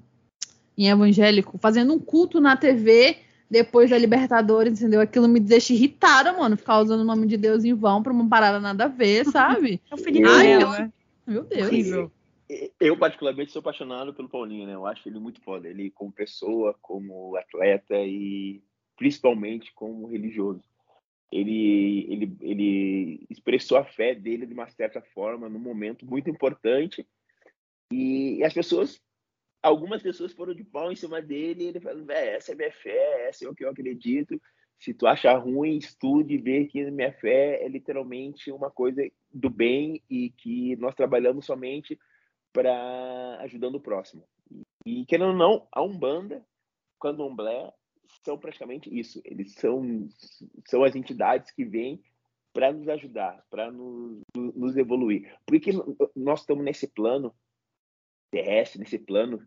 em 0.78 0.88
evangélico, 0.88 1.56
fazendo 1.58 1.94
um 1.94 1.98
culto 1.98 2.38
na 2.38 2.54
TV 2.54 3.16
depois 3.50 3.88
da 3.88 3.96
Libertadores, 3.96 4.74
entendeu? 4.74 5.00
Aquilo 5.00 5.26
me 5.26 5.40
deixa 5.40 5.72
irritada, 5.72 6.32
mano, 6.32 6.56
ficar 6.56 6.80
usando 6.80 7.00
o 7.00 7.04
nome 7.04 7.26
de 7.26 7.36
Deus 7.36 7.64
em 7.64 7.72
vão 7.72 8.02
pra 8.02 8.12
uma 8.12 8.28
parada 8.28 8.60
nada 8.60 8.84
a 8.84 8.88
ver, 8.88 9.24
sabe? 9.30 9.80
É 9.90 9.94
o 9.94 9.98
Felipe 9.98 10.28
Melo, 10.28 10.70
né? 10.72 10.92
Meu 11.26 11.44
Deus. 11.44 11.68
Horrível 11.68 12.12
eu, 12.80 12.98
particularmente, 12.98 13.52
sou 13.52 13.60
apaixonado 13.60 14.14
pelo 14.14 14.28
Paulinho, 14.28 14.66
né? 14.66 14.74
Eu 14.74 14.86
acho 14.86 15.08
ele 15.08 15.18
muito 15.18 15.40
foda. 15.40 15.68
Ele 15.68 15.90
como 15.90 16.12
pessoa, 16.12 16.74
como 16.80 17.36
atleta 17.36 17.96
e 17.98 18.62
principalmente 18.96 19.72
como 19.74 20.06
religioso. 20.06 20.62
Ele, 21.30 22.06
ele, 22.08 22.36
ele 22.40 23.26
expressou 23.28 23.76
a 23.76 23.84
fé 23.84 24.14
dele 24.14 24.46
de 24.46 24.54
uma 24.54 24.68
certa 24.68 25.02
forma 25.02 25.48
num 25.48 25.58
momento 25.58 26.06
muito 26.06 26.30
importante 26.30 27.06
e, 27.92 28.42
as 28.44 28.54
pessoas, 28.54 29.00
algumas 29.62 30.02
pessoas 30.02 30.32
foram 30.32 30.54
de 30.54 30.64
pau 30.64 30.90
em 30.90 30.96
cima 30.96 31.20
dele 31.20 31.64
e 31.64 31.66
ele 31.68 31.80
falou, 31.80 32.08
essa 32.10 32.52
é 32.52 32.54
minha 32.54 32.72
fé, 32.72 33.28
essa 33.28 33.44
é 33.44 33.48
o 33.48 33.54
que 33.54 33.64
eu 33.64 33.70
acredito. 33.70 34.40
Se 34.78 34.92
tu 34.92 35.06
achar 35.06 35.36
ruim, 35.38 35.78
estude 35.78 36.34
e 36.34 36.38
vê 36.38 36.66
que 36.66 36.90
minha 36.90 37.12
fé 37.12 37.62
é 37.64 37.68
literalmente 37.68 38.52
uma 38.52 38.70
coisa 38.70 39.02
do 39.32 39.48
bem 39.48 40.02
e 40.08 40.30
que 40.30 40.76
nós 40.76 40.94
trabalhamos 40.94 41.46
somente 41.46 41.98
para 42.56 43.36
ajudando 43.42 43.74
o 43.74 43.80
próximo. 43.80 44.26
E 44.86 45.04
querendo 45.04 45.28
ou 45.28 45.36
não, 45.36 45.68
a 45.70 45.82
Umbanda, 45.82 46.42
Candomblé, 46.98 47.70
são 48.24 48.38
praticamente 48.38 48.88
isso. 48.98 49.20
Eles 49.26 49.52
são, 49.52 50.08
são 50.66 50.82
as 50.82 50.96
entidades 50.96 51.50
que 51.50 51.66
vêm 51.66 52.02
para 52.54 52.72
nos 52.72 52.88
ajudar, 52.88 53.44
para 53.50 53.70
nos, 53.70 54.22
nos 54.34 54.74
evoluir. 54.74 55.36
Porque 55.44 55.70
nós 56.16 56.40
estamos 56.40 56.64
nesse 56.64 56.88
plano 56.88 57.34
terrestre, 58.30 58.80
nesse 58.80 58.98
plano, 58.98 59.46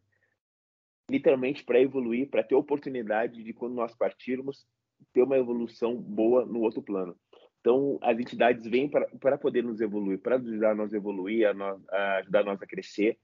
literalmente 1.09 1.63
para 1.63 1.81
evoluir, 1.81 2.29
para 2.29 2.43
ter 2.43 2.53
oportunidade 2.53 3.43
de, 3.43 3.53
quando 3.53 3.73
nós 3.73 3.95
partirmos, 3.95 4.67
ter 5.11 5.23
uma 5.23 5.37
evolução 5.37 5.95
boa 5.99 6.45
no 6.45 6.61
outro 6.61 6.83
plano. 6.83 7.19
Então, 7.59 7.99
as 8.01 8.17
entidades 8.17 8.65
vêm 8.65 8.89
para 8.89 9.37
poder 9.37 9.63
nos 9.63 9.81
evoluir, 9.81 10.19
para 10.19 10.35
ajudar 10.37 10.75
nós 10.75 10.93
a 10.93 10.97
evoluir, 10.97 11.45
a, 11.47 11.77
a 11.91 12.17
ajudar 12.17 12.43
nós 12.43 12.61
a 12.61 12.67
crescer. 12.67 13.17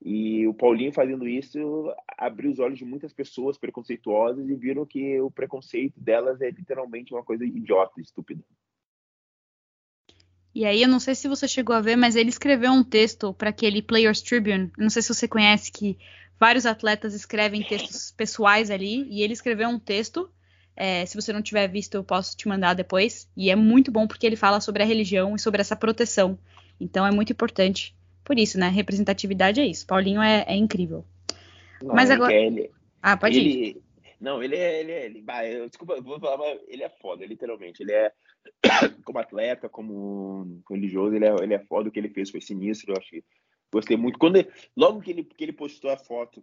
E 0.00 0.46
o 0.46 0.54
Paulinho 0.54 0.92
fazendo 0.92 1.26
isso 1.26 1.92
abriu 2.16 2.50
os 2.50 2.58
olhos 2.58 2.78
de 2.78 2.84
muitas 2.84 3.12
pessoas 3.12 3.58
preconceituosas 3.58 4.48
e 4.48 4.54
viram 4.54 4.86
que 4.86 5.20
o 5.20 5.30
preconceito 5.30 5.98
delas 6.00 6.40
é 6.40 6.50
literalmente 6.50 7.12
uma 7.12 7.24
coisa 7.24 7.44
idiota, 7.44 8.00
estúpida. 8.00 8.42
E 10.54 10.64
aí, 10.64 10.82
eu 10.82 10.88
não 10.88 10.98
sei 10.98 11.14
se 11.14 11.28
você 11.28 11.46
chegou 11.46 11.74
a 11.74 11.80
ver, 11.80 11.96
mas 11.96 12.16
ele 12.16 12.30
escreveu 12.30 12.72
um 12.72 12.82
texto 12.82 13.32
para 13.34 13.50
aquele 13.50 13.82
Players 13.82 14.22
Tribune. 14.22 14.72
Não 14.76 14.90
sei 14.90 15.02
se 15.02 15.14
você 15.14 15.28
conhece 15.28 15.70
que 15.70 15.96
vários 16.38 16.66
atletas 16.66 17.14
escrevem 17.14 17.62
textos 17.62 18.10
pessoais 18.10 18.70
ali. 18.70 19.06
E 19.08 19.22
ele 19.22 19.32
escreveu 19.32 19.68
um 19.68 19.78
texto. 19.78 20.28
É, 20.80 21.04
se 21.04 21.20
você 21.20 21.32
não 21.32 21.42
tiver 21.42 21.66
visto, 21.66 21.96
eu 21.96 22.04
posso 22.04 22.36
te 22.36 22.46
mandar 22.46 22.72
depois. 22.72 23.28
E 23.36 23.50
é 23.50 23.56
muito 23.56 23.90
bom 23.90 24.06
porque 24.06 24.24
ele 24.24 24.36
fala 24.36 24.60
sobre 24.60 24.80
a 24.80 24.86
religião 24.86 25.34
e 25.34 25.38
sobre 25.38 25.60
essa 25.60 25.74
proteção. 25.74 26.38
Então 26.80 27.04
é 27.04 27.10
muito 27.10 27.32
importante. 27.32 27.96
Por 28.22 28.38
isso, 28.38 28.56
né? 28.56 28.68
Representatividade 28.68 29.60
é 29.60 29.66
isso. 29.66 29.84
Paulinho 29.84 30.22
é, 30.22 30.44
é 30.46 30.54
incrível. 30.54 31.04
Não, 31.82 31.96
mas 31.96 32.12
agora. 32.12 32.32
Ele, 32.32 32.70
ah, 33.02 33.16
pode 33.16 33.40
ele, 33.40 33.48
ir. 33.48 33.82
Não, 34.20 34.40
ele 34.40 34.54
é. 34.54 34.80
Ele 34.80 34.92
é 34.92 35.06
ele, 35.06 35.24
eu, 35.56 35.66
desculpa, 35.66 35.94
eu 35.94 36.02
vou 36.02 36.20
falar, 36.20 36.36
mas 36.36 36.60
ele 36.68 36.84
é 36.84 36.88
foda, 36.88 37.26
literalmente. 37.26 37.82
Ele 37.82 37.92
é. 37.92 38.12
Como 39.04 39.18
atleta, 39.18 39.68
como 39.68 40.62
religioso, 40.70 41.14
ele 41.14 41.26
é, 41.26 41.34
ele 41.42 41.54
é 41.54 41.58
foda. 41.58 41.88
O 41.88 41.92
que 41.92 41.98
ele 41.98 42.08
fez 42.08 42.30
foi 42.30 42.40
sinistro. 42.40 42.94
Eu 42.94 43.00
que 43.00 43.24
gostei 43.72 43.96
muito. 43.96 44.16
Quando 44.16 44.36
ele, 44.36 44.48
logo 44.76 45.00
que 45.00 45.10
ele, 45.10 45.24
que 45.24 45.44
ele 45.44 45.52
postou 45.52 45.90
a 45.90 45.96
foto, 45.96 46.42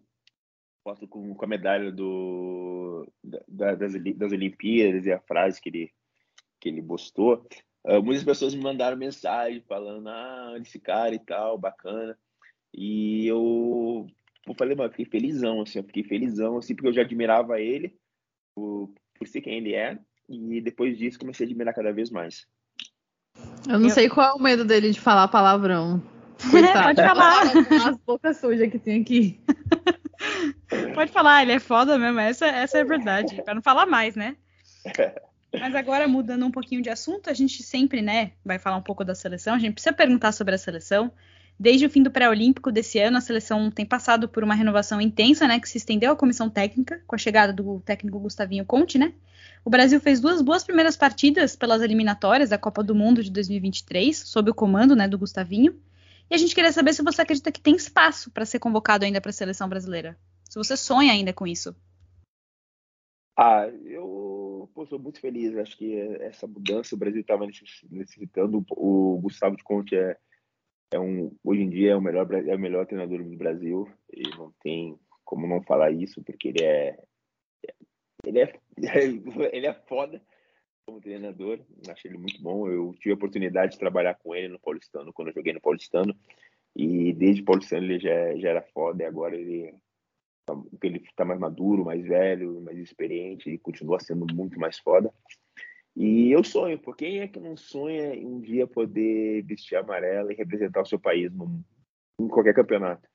foto 0.85 1.07
com, 1.07 1.33
com 1.33 1.45
a 1.45 1.47
medalha 1.47 1.91
do, 1.91 3.11
da, 3.47 3.73
das, 3.73 3.93
das 4.15 4.31
Olimpíadas 4.31 5.07
e 5.07 5.11
a 5.11 5.19
frase 5.19 5.59
que 5.59 5.69
ele, 5.69 5.91
que 6.61 6.69
ele 6.69 6.83
postou, 6.83 7.47
uh, 7.87 8.03
muitas 8.03 8.23
pessoas 8.23 8.53
me 8.53 8.61
mandaram 8.61 8.95
mensagem 8.95 9.63
falando: 9.67 10.07
ah, 10.07 10.53
esse 10.61 10.79
cara 10.79 11.15
e 11.15 11.19
tal, 11.19 11.57
bacana. 11.57 12.15
E 12.71 13.25
eu 13.25 14.05
eu 14.47 14.53
falei, 14.53 14.75
mano, 14.75 14.91
fiquei 14.91 15.05
felizão, 15.05 15.61
assim, 15.61 15.79
eu 15.79 15.83
fiquei 15.83 16.03
felizão, 16.03 16.57
assim, 16.57 16.75
porque 16.75 16.89
eu 16.89 16.93
já 16.93 17.01
admirava 17.01 17.59
ele 17.59 17.97
por, 18.53 18.93
por 19.17 19.27
ser 19.27 19.41
quem 19.41 19.57
ele 19.57 19.73
é, 19.73 19.97
e 20.29 20.61
depois 20.61 20.95
disso 20.99 21.17
comecei 21.17 21.47
a 21.47 21.49
admirar 21.49 21.73
cada 21.73 21.91
vez 21.91 22.11
mais. 22.11 22.45
Eu 23.67 23.79
não 23.79 23.89
eu... 23.89 23.93
sei 23.93 24.07
qual 24.07 24.29
é 24.29 24.33
o 24.33 24.41
medo 24.41 24.63
dele 24.63 24.91
de 24.91 25.01
falar 25.01 25.27
palavrão. 25.29 25.99
Pode 26.51 26.67
falar. 27.01 27.43
As 27.87 27.97
bocas 28.05 28.37
sujas 28.37 28.69
que 28.69 28.77
tem 28.77 29.01
aqui. 29.01 29.39
Pode 30.95 31.11
falar, 31.11 31.41
ele 31.41 31.51
é 31.51 31.59
foda 31.59 31.99
mesmo, 31.99 32.19
essa, 32.19 32.45
essa 32.45 32.77
é 32.77 32.81
a 32.81 32.85
verdade, 32.85 33.41
para 33.43 33.53
não 33.53 33.61
falar 33.61 33.85
mais, 33.85 34.15
né? 34.15 34.37
Mas 35.59 35.75
agora, 35.75 36.07
mudando 36.07 36.45
um 36.45 36.51
pouquinho 36.51 36.81
de 36.81 36.89
assunto, 36.89 37.29
a 37.29 37.33
gente 37.33 37.61
sempre, 37.63 38.01
né, 38.01 38.31
vai 38.43 38.57
falar 38.59 38.77
um 38.77 38.81
pouco 38.81 39.03
da 39.03 39.13
seleção, 39.13 39.55
a 39.55 39.59
gente 39.59 39.73
precisa 39.73 39.93
perguntar 39.93 40.31
sobre 40.31 40.55
a 40.55 40.57
seleção. 40.57 41.11
Desde 41.57 41.85
o 41.85 41.89
fim 41.89 42.03
do 42.03 42.11
pré-olímpico 42.11 42.71
desse 42.71 42.99
ano, 42.99 43.17
a 43.17 43.21
seleção 43.21 43.71
tem 43.71 43.85
passado 43.85 44.27
por 44.27 44.43
uma 44.43 44.53
renovação 44.53 44.99
intensa, 44.99 45.47
né, 45.47 45.59
que 45.59 45.69
se 45.69 45.77
estendeu 45.77 46.11
à 46.11 46.15
comissão 46.15 46.49
técnica, 46.49 47.01
com 47.07 47.15
a 47.15 47.17
chegada 47.17 47.53
do 47.53 47.81
técnico 47.81 48.19
Gustavinho 48.19 48.65
Conte, 48.65 48.97
né? 48.97 49.13
O 49.63 49.69
Brasil 49.69 49.99
fez 49.99 50.19
duas 50.19 50.41
boas 50.41 50.63
primeiras 50.63 50.95
partidas 50.95 51.55
pelas 51.55 51.81
eliminatórias 51.81 52.49
da 52.49 52.57
Copa 52.57 52.83
do 52.83 52.93
Mundo 52.93 53.23
de 53.23 53.31
2023, 53.31 54.17
sob 54.17 54.51
o 54.51 54.53
comando, 54.53 54.95
né, 54.95 55.07
do 55.07 55.17
Gustavinho. 55.17 55.75
E 56.29 56.35
a 56.35 56.37
gente 56.37 56.53
queria 56.53 56.71
saber 56.71 56.93
se 56.93 57.01
você 57.01 57.21
acredita 57.21 57.51
que 57.51 57.61
tem 57.61 57.75
espaço 57.75 58.29
para 58.31 58.45
ser 58.45 58.59
convocado 58.59 59.05
ainda 59.05 59.21
para 59.21 59.29
a 59.29 59.33
seleção 59.33 59.69
brasileira. 59.69 60.17
Se 60.55 60.57
você 60.57 60.77
sonha 60.77 61.11
ainda 61.11 61.33
com 61.33 61.45
isso. 61.45 61.75
Ah, 63.37 63.67
eu 63.83 64.71
pô, 64.73 64.85
sou 64.85 64.97
muito 64.97 65.19
feliz. 65.19 65.53
Acho 65.57 65.77
que 65.77 65.99
essa 66.21 66.47
mudança 66.47 66.95
o 66.95 66.97
Brasil 66.97 67.19
estava 67.19 67.45
necessitando. 67.91 68.65
O 68.69 69.19
Gustavo 69.21 69.57
de 69.57 69.63
Conte 69.65 69.97
é 69.97 70.17
é 70.93 70.99
um, 70.99 71.35
hoje 71.43 71.61
em 71.61 71.69
dia 71.69 71.91
é 71.91 71.95
o 71.97 72.01
melhor 72.01 72.31
é 72.31 72.55
o 72.55 72.59
melhor 72.59 72.85
treinador 72.85 73.21
do 73.21 73.35
Brasil 73.35 73.91
e 74.13 74.21
não 74.37 74.53
tem 74.61 74.97
como 75.25 75.45
não 75.45 75.61
falar 75.63 75.91
isso 75.91 76.23
porque 76.23 76.49
ele 76.49 76.63
é 76.63 76.97
ele 78.23 78.39
é 78.39 78.53
ele 79.51 79.65
é 79.65 79.73
foda 79.73 80.21
como 80.85 81.01
treinador 81.01 81.59
acho 81.89 82.07
ele 82.07 82.17
muito 82.17 82.41
bom 82.41 82.69
eu 82.69 82.93
tive 82.99 83.11
a 83.11 83.15
oportunidade 83.15 83.73
de 83.73 83.79
trabalhar 83.79 84.13
com 84.13 84.33
ele 84.33 84.47
no 84.47 84.59
Paulistano 84.59 85.11
quando 85.11 85.29
eu 85.29 85.33
joguei 85.33 85.51
no 85.51 85.59
Paulistano 85.59 86.15
e 86.75 87.11
desde 87.13 87.41
o 87.41 87.45
Paulistano 87.45 87.83
ele 87.83 87.99
já, 87.99 88.37
já 88.37 88.49
era 88.49 88.61
foda 88.61 89.03
e 89.03 89.05
agora 89.05 89.35
ele 89.35 89.75
ele 90.81 90.99
está 90.99 91.25
mais 91.25 91.39
maduro 91.39 91.85
mais 91.85 92.03
velho 92.03 92.61
mais 92.61 92.77
experiente 92.77 93.49
e 93.49 93.57
continua 93.57 93.99
sendo 93.99 94.25
muito 94.33 94.59
mais 94.59 94.77
foda 94.79 95.11
e 95.95 96.29
eu 96.29 96.43
sonho, 96.43 96.77
por 96.77 96.95
quem 96.97 97.19
é 97.19 97.27
que 97.27 97.39
não 97.39 97.55
sonha 97.55 98.13
em 98.13 98.25
um 98.25 98.41
dia 98.41 98.67
poder 98.67 99.41
vestir 99.43 99.77
amarela 99.77 100.33
e 100.33 100.35
representar 100.35 100.81
o 100.81 100.85
seu 100.85 100.99
país 100.99 101.31
no, 101.31 101.63
em 102.19 102.27
qualquer 102.27 102.53
campeonato? 102.53 103.07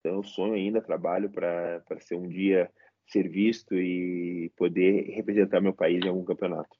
Então 0.00 0.16
eu 0.16 0.24
sonho 0.24 0.54
ainda, 0.54 0.82
trabalho 0.82 1.30
para 1.30 1.80
ser 2.00 2.16
um 2.16 2.28
dia 2.28 2.68
ser 3.06 3.28
visto 3.28 3.74
e 3.74 4.50
poder 4.56 5.10
representar 5.10 5.60
meu 5.60 5.72
país 5.72 6.04
em 6.04 6.08
algum 6.08 6.24
campeonato. 6.24 6.76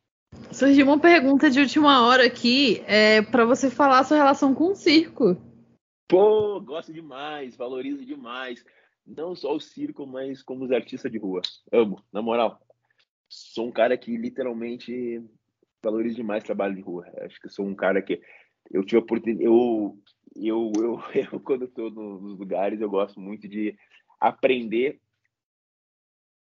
Surgiu 0.51 0.87
uma 0.87 0.99
pergunta 0.99 1.49
de 1.49 1.61
última 1.61 2.05
hora 2.05 2.27
aqui, 2.27 2.83
é, 2.87 3.23
para 3.23 3.45
você 3.45 3.71
falar 3.71 4.01
a 4.01 4.05
sua 4.05 4.17
relação 4.17 4.55
com 4.55 4.73
o 4.73 4.75
circo. 4.75 5.37
Pô, 6.09 6.61
gosto 6.61 6.93
demais, 6.93 7.57
valorizo 7.57 8.05
demais. 8.05 8.65
Não 9.07 9.35
só 9.35 9.55
o 9.55 9.61
circo, 9.61 10.07
mas 10.07 10.43
como 10.43 10.65
os 10.65 10.73
artistas 10.73 11.11
de 11.11 11.19
rua. 11.19 11.43
Amo, 11.71 12.03
na 12.13 12.23
moral. 12.23 12.61
Sou 13.29 13.69
um 13.69 13.73
cara 13.73 13.97
que 13.99 14.17
literalmente 14.17 15.23
valorizo 15.83 16.17
demais 16.17 16.43
trabalho 16.43 16.75
de 16.75 16.81
rua. 16.81 17.07
Acho 17.19 17.41
que 17.41 17.49
sou 17.49 17.67
um 17.67 17.75
cara 17.75 18.01
que 18.01 18.21
eu 18.71 18.85
tive 18.85 18.97
a 18.97 19.01
oportunidade, 19.01 19.45
eu, 19.45 20.01
eu, 20.35 20.73
eu, 20.77 21.01
eu 21.33 21.41
quando 21.41 21.67
estou 21.67 21.91
nos 21.91 22.39
lugares, 22.39 22.81
eu 22.81 22.89
gosto 22.89 23.21
muito 23.21 23.47
de 23.47 23.77
aprender 24.19 25.01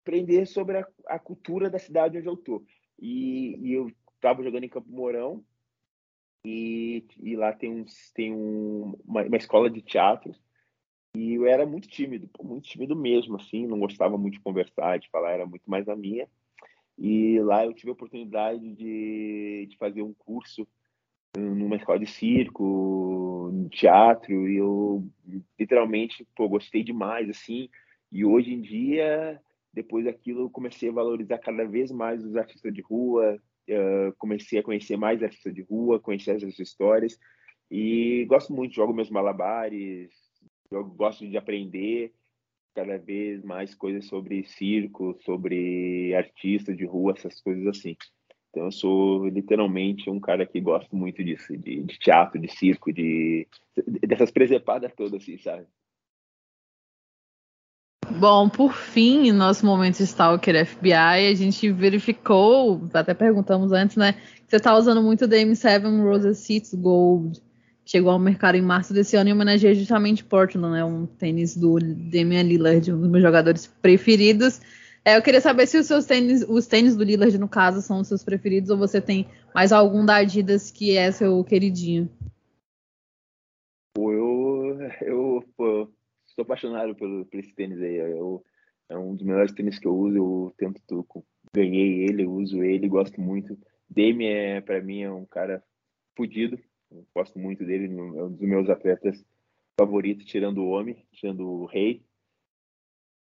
aprender 0.02 0.46
sobre 0.46 0.78
a, 0.78 0.86
a 1.06 1.18
cultura 1.18 1.70
da 1.70 1.78
cidade 1.78 2.18
onde 2.18 2.26
eu 2.26 2.34
estou. 2.34 2.64
E, 2.98 3.56
e 3.60 3.72
eu 3.72 3.90
estava 4.16 4.42
jogando 4.42 4.64
em 4.64 4.68
Campo 4.68 4.90
Mourão 4.90 5.44
e, 6.44 7.06
e 7.20 7.36
lá 7.36 7.52
tem, 7.52 7.72
um, 7.72 7.84
tem 8.14 8.32
um, 8.32 8.94
uma, 9.04 9.22
uma 9.22 9.36
escola 9.36 9.70
de 9.70 9.80
teatro 9.80 10.34
e 11.14 11.34
eu 11.34 11.46
era 11.46 11.66
muito 11.66 11.88
tímido, 11.88 12.28
muito 12.42 12.68
tímido 12.68 12.96
mesmo, 12.96 13.36
assim, 13.36 13.66
não 13.66 13.78
gostava 13.78 14.16
muito 14.16 14.34
de 14.34 14.40
conversar, 14.40 14.98
de 14.98 15.10
falar, 15.10 15.32
era 15.32 15.46
muito 15.46 15.68
mais 15.70 15.88
a 15.88 15.96
minha. 15.96 16.28
E 16.98 17.38
lá 17.40 17.64
eu 17.64 17.72
tive 17.72 17.90
a 17.90 17.92
oportunidade 17.92 18.74
de, 18.74 19.66
de 19.68 19.76
fazer 19.76 20.02
um 20.02 20.14
curso 20.14 20.66
numa 21.36 21.76
escola 21.76 21.98
de 21.98 22.06
circo, 22.06 23.50
no 23.52 23.68
teatro, 23.68 24.48
e 24.48 24.56
eu 24.56 25.06
literalmente 25.58 26.26
pô, 26.36 26.48
gostei 26.48 26.82
demais, 26.82 27.28
assim. 27.28 27.68
E 28.10 28.24
hoje 28.24 28.52
em 28.52 28.60
dia, 28.60 29.40
depois 29.72 30.04
daquilo, 30.04 30.42
eu 30.42 30.50
comecei 30.50 30.90
a 30.90 30.92
valorizar 30.92 31.38
cada 31.38 31.64
vez 31.64 31.90
mais 31.90 32.24
os 32.24 32.36
artistas 32.36 32.72
de 32.72 32.82
rua, 32.82 33.40
uh, 33.68 34.12
comecei 34.18 34.58
a 34.58 34.62
conhecer 34.62 34.96
mais 34.96 35.22
artistas 35.22 35.54
de 35.54 35.62
rua, 35.62 36.00
conhecer 36.00 36.36
essas 36.36 36.58
histórias. 36.58 37.18
E 37.70 38.26
gosto 38.26 38.52
muito, 38.52 38.74
jogo 38.74 38.92
meus 38.92 39.08
malabares, 39.08 40.10
jogo, 40.72 40.94
gosto 40.94 41.28
de 41.28 41.36
aprender 41.36 42.12
cada 42.74 42.96
vez 42.96 43.44
mais 43.44 43.74
coisas 43.74 44.06
sobre 44.06 44.44
circo, 44.44 45.14
sobre 45.24 46.14
artista 46.14 46.74
de 46.74 46.86
rua, 46.86 47.12
essas 47.16 47.40
coisas 47.40 47.66
assim. 47.66 47.94
Então 48.48 48.64
eu 48.64 48.72
sou 48.72 49.28
literalmente 49.28 50.08
um 50.08 50.18
cara 50.18 50.46
que 50.46 50.60
gosta 50.60 50.94
muito 50.94 51.22
disso, 51.22 51.56
de, 51.56 51.82
de 51.82 51.98
teatro, 51.98 52.40
de 52.40 52.48
circo, 52.48 52.92
de 52.92 53.46
dessas 54.06 54.30
presepadas 54.30 54.92
todas, 54.94 55.22
assim, 55.22 55.38
sabe? 55.38 55.66
Bom, 58.18 58.48
por 58.48 58.74
fim, 58.74 59.30
nosso 59.32 59.64
momento 59.64 60.00
Stalker 60.00 60.66
FBI, 60.66 60.92
a 60.92 61.34
gente 61.34 61.70
verificou, 61.70 62.82
até 62.92 63.14
perguntamos 63.14 63.72
antes, 63.72 63.96
né? 63.96 64.12
Que 64.12 64.50
você 64.50 64.60
tá 64.60 64.76
usando 64.76 65.02
muito 65.02 65.24
o 65.24 65.28
DM7 65.28 66.02
Roses 66.02 66.38
Seats 66.38 66.74
Gold 66.74 67.40
chegou 67.92 68.10
ao 68.10 68.18
mercado 68.18 68.54
em 68.54 68.62
março 68.62 68.94
desse 68.94 69.16
ano 69.16 69.28
e 69.28 69.32
homenageia 69.34 69.74
justamente 69.74 70.24
Portland, 70.24 70.72
né? 70.72 70.82
Um 70.82 71.04
tênis 71.04 71.54
do 71.54 71.78
Damian 71.78 72.42
Lillard, 72.42 72.90
um 72.90 72.98
dos 72.98 73.10
meus 73.10 73.22
jogadores 73.22 73.66
preferidos. 73.66 74.62
É, 75.04 75.18
eu 75.18 75.22
queria 75.22 75.42
saber 75.42 75.66
se 75.66 75.76
os 75.76 75.86
seus 75.86 76.06
tênis, 76.06 76.42
os 76.48 76.66
tênis 76.66 76.96
do 76.96 77.04
Lillard, 77.04 77.36
no 77.36 77.48
caso, 77.48 77.82
são 77.82 78.00
os 78.00 78.08
seus 78.08 78.24
preferidos 78.24 78.70
ou 78.70 78.78
você 78.78 78.98
tem 78.98 79.28
mais 79.54 79.72
algum 79.72 80.06
da 80.06 80.16
Adidas 80.16 80.70
que 80.70 80.96
é 80.96 81.12
seu 81.12 81.44
queridinho? 81.44 82.08
Eu, 83.94 84.78
eu, 85.02 85.44
pô, 85.54 85.86
sou 86.24 86.42
apaixonado 86.44 86.94
pelo, 86.94 87.26
por 87.26 87.40
esse 87.40 87.54
tênis 87.54 87.78
aí. 87.82 87.96
Eu, 87.96 88.42
é 88.88 88.96
um 88.96 89.14
dos 89.14 89.22
melhores 89.22 89.52
tênis 89.52 89.78
que 89.78 89.86
eu 89.86 89.94
uso. 89.94 90.16
Eu 90.16 90.54
tento, 90.56 90.80
ganhei 91.52 92.04
ele, 92.04 92.24
uso 92.24 92.62
ele, 92.62 92.88
gosto 92.88 93.20
muito. 93.20 93.58
Dame 93.90 94.24
é, 94.24 94.62
para 94.62 94.80
mim, 94.80 95.02
é 95.02 95.12
um 95.12 95.26
cara 95.26 95.62
fodido. 96.16 96.58
Gosto 97.14 97.38
muito 97.38 97.64
dele, 97.64 97.86
é 97.86 98.22
um 98.22 98.32
dos 98.32 98.40
meus 98.40 98.68
atletas 98.68 99.24
favoritos, 99.78 100.26
tirando 100.26 100.58
o 100.58 100.68
homem, 100.68 101.04
tirando 101.12 101.46
o 101.46 101.66
rei. 101.66 102.02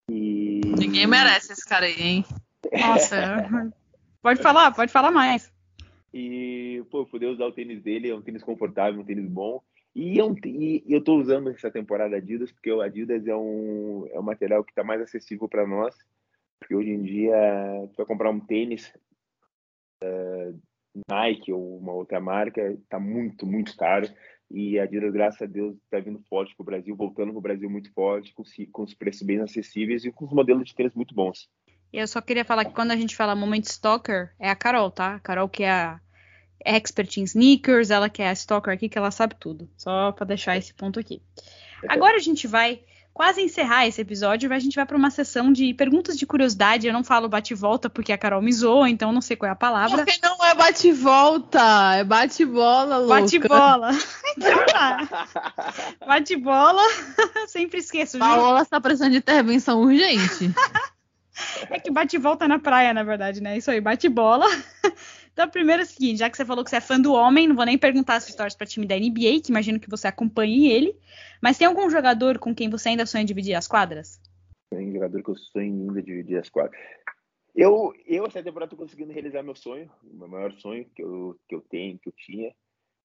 E... 0.10 0.62
Ninguém 0.78 1.08
merece 1.08 1.54
esse 1.54 1.68
cara 1.68 1.86
aí, 1.86 2.02
hein? 2.02 2.26
Nossa, 2.72 3.72
pode 4.22 4.42
falar, 4.42 4.72
pode 4.74 4.92
falar 4.92 5.12
mais. 5.12 5.52
E, 6.14 6.84
pô, 6.90 7.06
poder 7.06 7.28
usar 7.28 7.46
o 7.46 7.52
tênis 7.52 7.82
dele, 7.82 8.10
é 8.10 8.16
um 8.16 8.22
tênis 8.22 8.44
confortável, 8.44 9.00
um 9.00 9.06
tênis 9.06 9.30
bom. 9.30 9.62
E, 9.96 10.20
é 10.20 10.24
um, 10.24 10.36
e 10.46 10.84
eu 10.88 11.00
estou 11.00 11.20
usando 11.20 11.50
essa 11.50 11.70
temporada 11.70 12.16
Adidas, 12.16 12.52
porque 12.52 12.72
o 12.72 12.82
Adidas 12.82 13.28
é 13.28 13.36
um, 13.36 14.08
é 14.12 14.20
um 14.20 14.24
material 14.24 14.64
que 14.64 14.72
está 14.72 14.84
mais 14.84 15.02
acessível 15.02 15.48
para 15.48 15.68
nós. 15.68 15.96
Porque 16.60 16.76
hoje 16.76 16.90
em 16.90 17.02
dia, 17.02 17.36
tu 17.92 17.98
vai 17.98 18.06
comprar 18.06 18.30
um 18.30 18.40
tênis 18.40 18.94
uh, 20.04 20.60
Nike 21.10 21.52
ou 21.52 21.78
uma 21.78 21.94
outra 21.94 22.20
marca, 22.20 22.62
está 22.72 23.00
muito, 23.00 23.46
muito 23.46 23.76
caro. 23.76 24.08
E 24.52 24.80
a 24.80 24.84
Adidas, 24.84 25.14
graças 25.14 25.42
a 25.42 25.46
Deus, 25.46 25.76
está 25.76 26.00
vindo 26.00 26.20
forte 26.28 26.56
para 26.56 26.64
o 26.64 26.66
Brasil, 26.66 26.96
voltando 26.96 27.32
para 27.32 27.38
o 27.38 27.42
Brasil 27.42 27.70
muito 27.70 27.92
forte, 27.94 28.34
com, 28.34 28.44
com 28.72 28.84
os 28.84 28.94
preços 28.96 29.22
bem 29.22 29.40
acessíveis 29.40 30.04
e 30.04 30.12
com 30.12 30.26
os 30.26 30.32
modelos 30.32 30.66
de 30.66 30.74
tênis 30.74 30.96
muito 30.96 31.14
bons. 31.14 31.48
Eu 31.94 32.08
só 32.08 32.20
queria 32.22 32.46
falar 32.46 32.66
que 32.66 32.74
quando 32.74 32.92
a 32.92 32.96
gente 32.96 33.16
fala 33.16 33.36
Moment 33.36 33.64
Stalker, 33.64 34.34
é 34.40 34.50
a 34.50 34.56
Carol, 34.56 34.90
tá? 34.92 35.16
A 35.16 35.20
Carol 35.20 35.50
que 35.50 35.64
é 35.64 35.72
a 35.72 36.00
expert 36.66 37.18
em 37.18 37.24
sneakers, 37.24 37.90
ela 37.90 38.10
que 38.10 38.22
é 38.22 38.30
a 38.30 38.34
stalker 38.34 38.74
aqui, 38.74 38.90
que 38.90 38.98
ela 38.98 39.12
sabe 39.12 39.36
tudo. 39.40 39.70
Só 39.78 40.12
para 40.12 40.26
deixar 40.26 40.58
esse 40.58 40.74
ponto 40.74 41.00
aqui. 41.00 41.22
Agora 41.88 42.16
a 42.16 42.20
gente 42.20 42.48
vai 42.48 42.84
quase 43.20 43.42
encerrar 43.42 43.86
esse 43.86 44.00
episódio, 44.00 44.50
a 44.54 44.60
gente 44.60 44.78
vai 44.78 44.86
para 44.86 44.96
uma 44.96 45.12
sessão 45.12 45.52
de 45.52 45.74
perguntas 45.74 46.18
de 46.18 46.26
curiosidade. 46.26 46.88
Eu 46.88 46.94
não 46.94 47.04
falo 47.04 47.28
bate-volta 47.28 47.90
porque 47.90 48.14
a 48.14 48.18
Carol 48.18 48.42
me 48.42 48.54
zoa, 48.54 48.90
então 48.90 49.12
não 49.12 49.20
sei 49.20 49.36
qual 49.36 49.50
é 49.50 49.52
a 49.52 49.58
palavra. 49.58 50.06
Porque 50.06 50.18
não 50.24 50.38
é 50.46 50.56
bate-volta, 50.56 51.96
é 51.96 52.04
bate-bola, 52.06 52.98
louca. 53.00 53.22
Bate-bola. 53.22 53.92
Então 54.38 54.66
tá. 54.68 55.28
Bate-bola. 56.08 56.82
Sempre 57.48 57.80
esqueço. 57.80 58.18
Paola 58.18 58.62
está 58.62 58.80
precisando 58.80 59.12
de 59.12 59.18
intervenção 59.18 59.82
urgente. 59.82 60.54
é 61.70 61.78
que 61.78 61.92
bate-volta 61.92 62.48
na 62.48 62.58
praia, 62.58 62.94
na 62.94 63.04
verdade, 63.04 63.42
né? 63.42 63.58
Isso 63.58 63.70
aí, 63.70 63.82
bate-bola. 63.82 64.46
Então, 65.40 65.50
primeiro 65.50 65.84
é 65.84 65.86
o 65.86 65.88
seguinte, 65.88 66.18
já 66.18 66.30
que 66.30 66.36
você 66.36 66.44
falou 66.44 66.66
que 66.66 66.70
você 66.70 66.76
é 66.76 66.82
fã 66.82 67.00
do 67.00 67.14
homem, 67.14 67.48
não 67.48 67.56
vou 67.56 67.64
nem 67.64 67.78
perguntar 67.78 68.20
se 68.20 68.36
torce 68.36 68.58
para 68.58 68.68
time 68.68 68.86
da 68.86 69.00
NBA, 69.00 69.40
que 69.42 69.52
imagino 69.52 69.80
que 69.80 69.90
você 69.90 70.06
acompanhe 70.06 70.70
ele. 70.70 70.94
Mas 71.42 71.58
tem 71.58 71.66
algum 71.66 71.90
jogador 71.90 72.38
com 72.38 72.54
quem 72.54 72.70
você 72.70 72.90
ainda 72.90 73.06
sonha 73.06 73.24
dividir 73.24 73.56
as 73.56 73.66
quadras? 73.66 74.20
Tem 74.70 74.92
jogador 74.92 75.24
que 75.24 75.30
eu 75.30 75.38
sonho 75.38 75.88
ainda 75.88 76.04
dividir 76.04 76.40
as 76.40 76.50
quadras. 76.50 76.78
Eu, 77.56 77.94
eu 78.06 78.26
essa 78.26 78.44
temporada 78.44 78.74
estou 78.74 78.86
conseguindo 78.86 79.14
realizar 79.14 79.42
meu 79.42 79.56
sonho, 79.56 79.90
meu 80.04 80.28
maior 80.28 80.52
sonho 80.52 80.84
que 80.94 81.02
eu, 81.02 81.40
que 81.48 81.56
eu 81.56 81.62
tenho, 81.62 81.98
que 82.00 82.10
eu 82.10 82.14
tinha, 82.18 82.54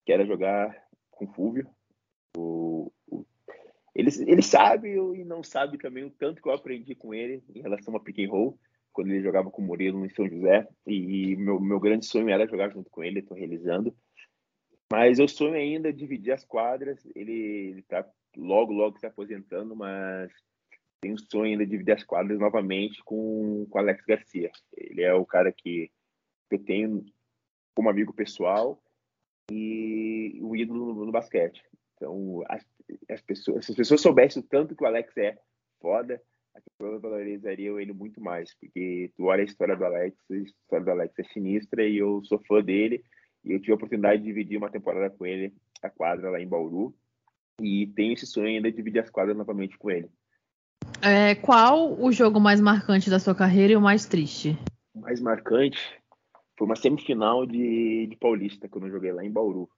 que 0.05 0.12
era 0.12 0.26
jogar 0.26 0.76
com 1.12 1.26
o 1.26 1.32
Fúvio. 1.35 1.68
O, 2.37 2.91
o, 3.07 3.24
ele, 3.95 4.11
ele 4.26 4.43
sabe 4.43 4.89
e 4.89 5.24
não 5.24 5.45
sabe 5.45 5.78
também 5.78 6.03
o 6.03 6.11
tanto 6.11 6.43
que 6.43 6.49
eu 6.49 6.53
aprendi 6.53 6.97
com 6.97 7.14
ele 7.14 7.45
em 7.55 7.62
relação 7.62 7.95
a 7.95 8.01
pick 8.01 8.18
and 8.18 8.28
roll 8.28 8.59
quando 8.95 9.11
ele 9.11 9.22
jogava 9.22 9.51
com 9.51 9.61
o 9.61 9.64
Murilo 9.64 10.07
em 10.07 10.09
São 10.11 10.26
José. 10.26 10.66
E 10.86 11.36
meu, 11.36 11.61
meu 11.61 11.80
grande 11.80 12.07
sonho 12.07 12.30
era 12.30 12.47
jogar 12.47 12.70
junto 12.70 12.88
com 12.88 13.05
ele, 13.05 13.18
estou 13.18 13.36
realizando. 13.36 13.95
Mas 14.90 15.18
eu 15.18 15.28
sonho 15.28 15.55
ainda 15.55 15.92
dividir 15.92 16.32
as 16.32 16.45
quadras. 16.45 17.05
Ele 17.14 17.80
está 17.80 18.09
logo, 18.36 18.72
logo 18.72 18.99
se 18.99 19.07
aposentando, 19.07 19.74
mas 19.74 20.32
tenho 21.03 21.18
sonho 21.18 21.53
ainda 21.53 21.64
de 21.64 21.72
dividir 21.72 21.92
as 21.92 22.05
quadras 22.05 22.38
novamente 22.38 23.03
com 23.05 23.66
o 23.68 23.78
Alex 23.78 24.05
Garcia. 24.07 24.51
Ele 24.72 25.03
é 25.03 25.12
o 25.12 25.26
cara 25.26 25.53
que 25.53 25.90
eu 26.51 26.59
tenho 26.59 27.05
como 27.74 27.90
amigo 27.90 28.12
pessoal 28.14 28.80
e 29.51 30.38
o 30.40 30.55
ídolo 30.55 30.95
no, 30.95 31.05
no 31.07 31.12
basquete. 31.12 31.62
Então, 31.97 32.45
as, 32.49 32.64
as, 33.11 33.20
pessoas, 33.20 33.66
se 33.66 33.72
as 33.72 33.76
pessoas 33.76 34.01
soubessem 34.01 34.40
o 34.40 34.47
tanto 34.47 34.76
que 34.76 34.84
o 34.84 34.86
Alex 34.86 35.16
é 35.16 35.36
foda, 35.80 36.22
eu 36.78 37.00
valorizaria 37.00 37.70
ele 37.80 37.92
muito 37.92 38.20
mais, 38.20 38.55
porque 38.55 39.11
tu 39.16 39.24
olha 39.24 39.42
a 39.42 39.46
história 39.46 39.76
do 39.76 39.84
Alex, 39.84 40.16
a 40.30 40.34
história 40.34 40.84
do 40.84 40.90
Alex 40.90 41.18
é 41.18 41.24
sinistra 41.24 41.86
e 41.86 41.98
eu 41.98 42.22
sou 42.24 42.38
fã 42.46 42.62
dele. 42.62 43.05
E 43.44 43.52
eu 43.52 43.61
tive 43.61 43.72
a 43.72 43.74
oportunidade 43.74 44.22
de 44.22 44.28
dividir 44.28 44.57
uma 44.57 44.70
temporada 44.70 45.14
com 45.14 45.26
ele, 45.26 45.52
a 45.82 45.90
quadra 45.90 46.30
lá 46.30 46.40
em 46.40 46.48
Bauru. 46.48 46.94
E 47.61 47.86
tenho 47.88 48.14
esse 48.14 48.26
sonho 48.26 48.48
ainda 48.48 48.70
de 48.70 48.76
dividir 48.76 49.00
as 49.00 49.11
quadras 49.11 49.36
novamente 49.36 49.76
com 49.76 49.90
ele. 49.90 50.09
É, 51.02 51.34
qual 51.34 52.00
o 52.00 52.11
jogo 52.11 52.40
mais 52.40 52.61
marcante 52.61 53.11
da 53.11 53.18
sua 53.18 53.34
carreira 53.34 53.74
e 53.74 53.76
o 53.76 53.80
mais 53.80 54.07
triste? 54.07 54.57
O 54.94 55.00
mais 55.00 55.20
marcante 55.20 55.78
foi 56.57 56.66
uma 56.66 56.76
semifinal 56.76 57.44
de, 57.44 58.07
de 58.07 58.16
Paulista, 58.16 58.68
que 58.68 58.76
eu 58.76 58.80
não 58.80 58.90
joguei 58.90 59.12
lá 59.12 59.24
em 59.24 59.30
Bauru. 59.30 59.68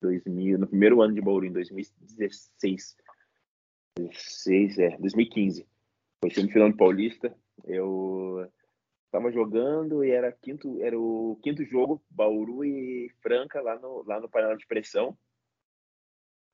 2000, 0.00 0.58
no 0.58 0.66
primeiro 0.66 1.02
ano 1.02 1.14
de 1.14 1.20
Bauru, 1.20 1.46
em 1.46 1.52
2016. 1.52 2.96
16, 3.98 4.78
é, 4.78 4.96
2015. 4.98 5.66
Foi 6.20 6.30
semifinal 6.30 6.70
do 6.70 6.76
Paulista. 6.76 7.34
Eu 7.64 8.48
estava 9.06 9.30
jogando 9.32 10.04
e 10.04 10.10
era 10.10 10.32
quinto, 10.32 10.82
era 10.82 10.98
o 10.98 11.38
quinto 11.42 11.64
jogo, 11.64 12.02
Bauru 12.10 12.64
e 12.64 13.10
Franca 13.22 13.60
lá 13.60 13.78
no 13.78 14.02
lá 14.04 14.20
no 14.20 14.28
panela 14.28 14.56
de 14.56 14.66
pressão. 14.66 15.16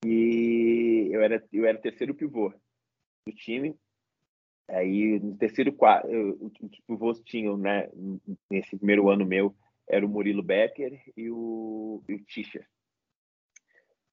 E 0.05 1.09
eu 1.11 1.23
era 1.23 1.43
eu 1.53 1.67
era 1.67 1.79
terceiro 1.81 2.15
pivô 2.15 2.53
do 3.27 3.35
time. 3.35 3.77
Aí 4.69 5.19
no 5.21 5.37
terceiro 5.37 5.73
quarto, 5.73 6.09
os 6.41 6.81
pivôs 6.87 7.21
tinham, 7.21 7.57
né, 7.57 7.91
nesse 8.51 8.77
primeiro 8.77 9.11
ano 9.11 9.27
meu, 9.27 9.55
era 9.89 10.05
o 10.05 10.09
Murilo 10.09 10.43
Becker 10.43 11.03
e 11.17 11.31
o, 11.31 12.03
e 12.09 12.15
o 12.15 12.25
Tischer. 12.25 12.67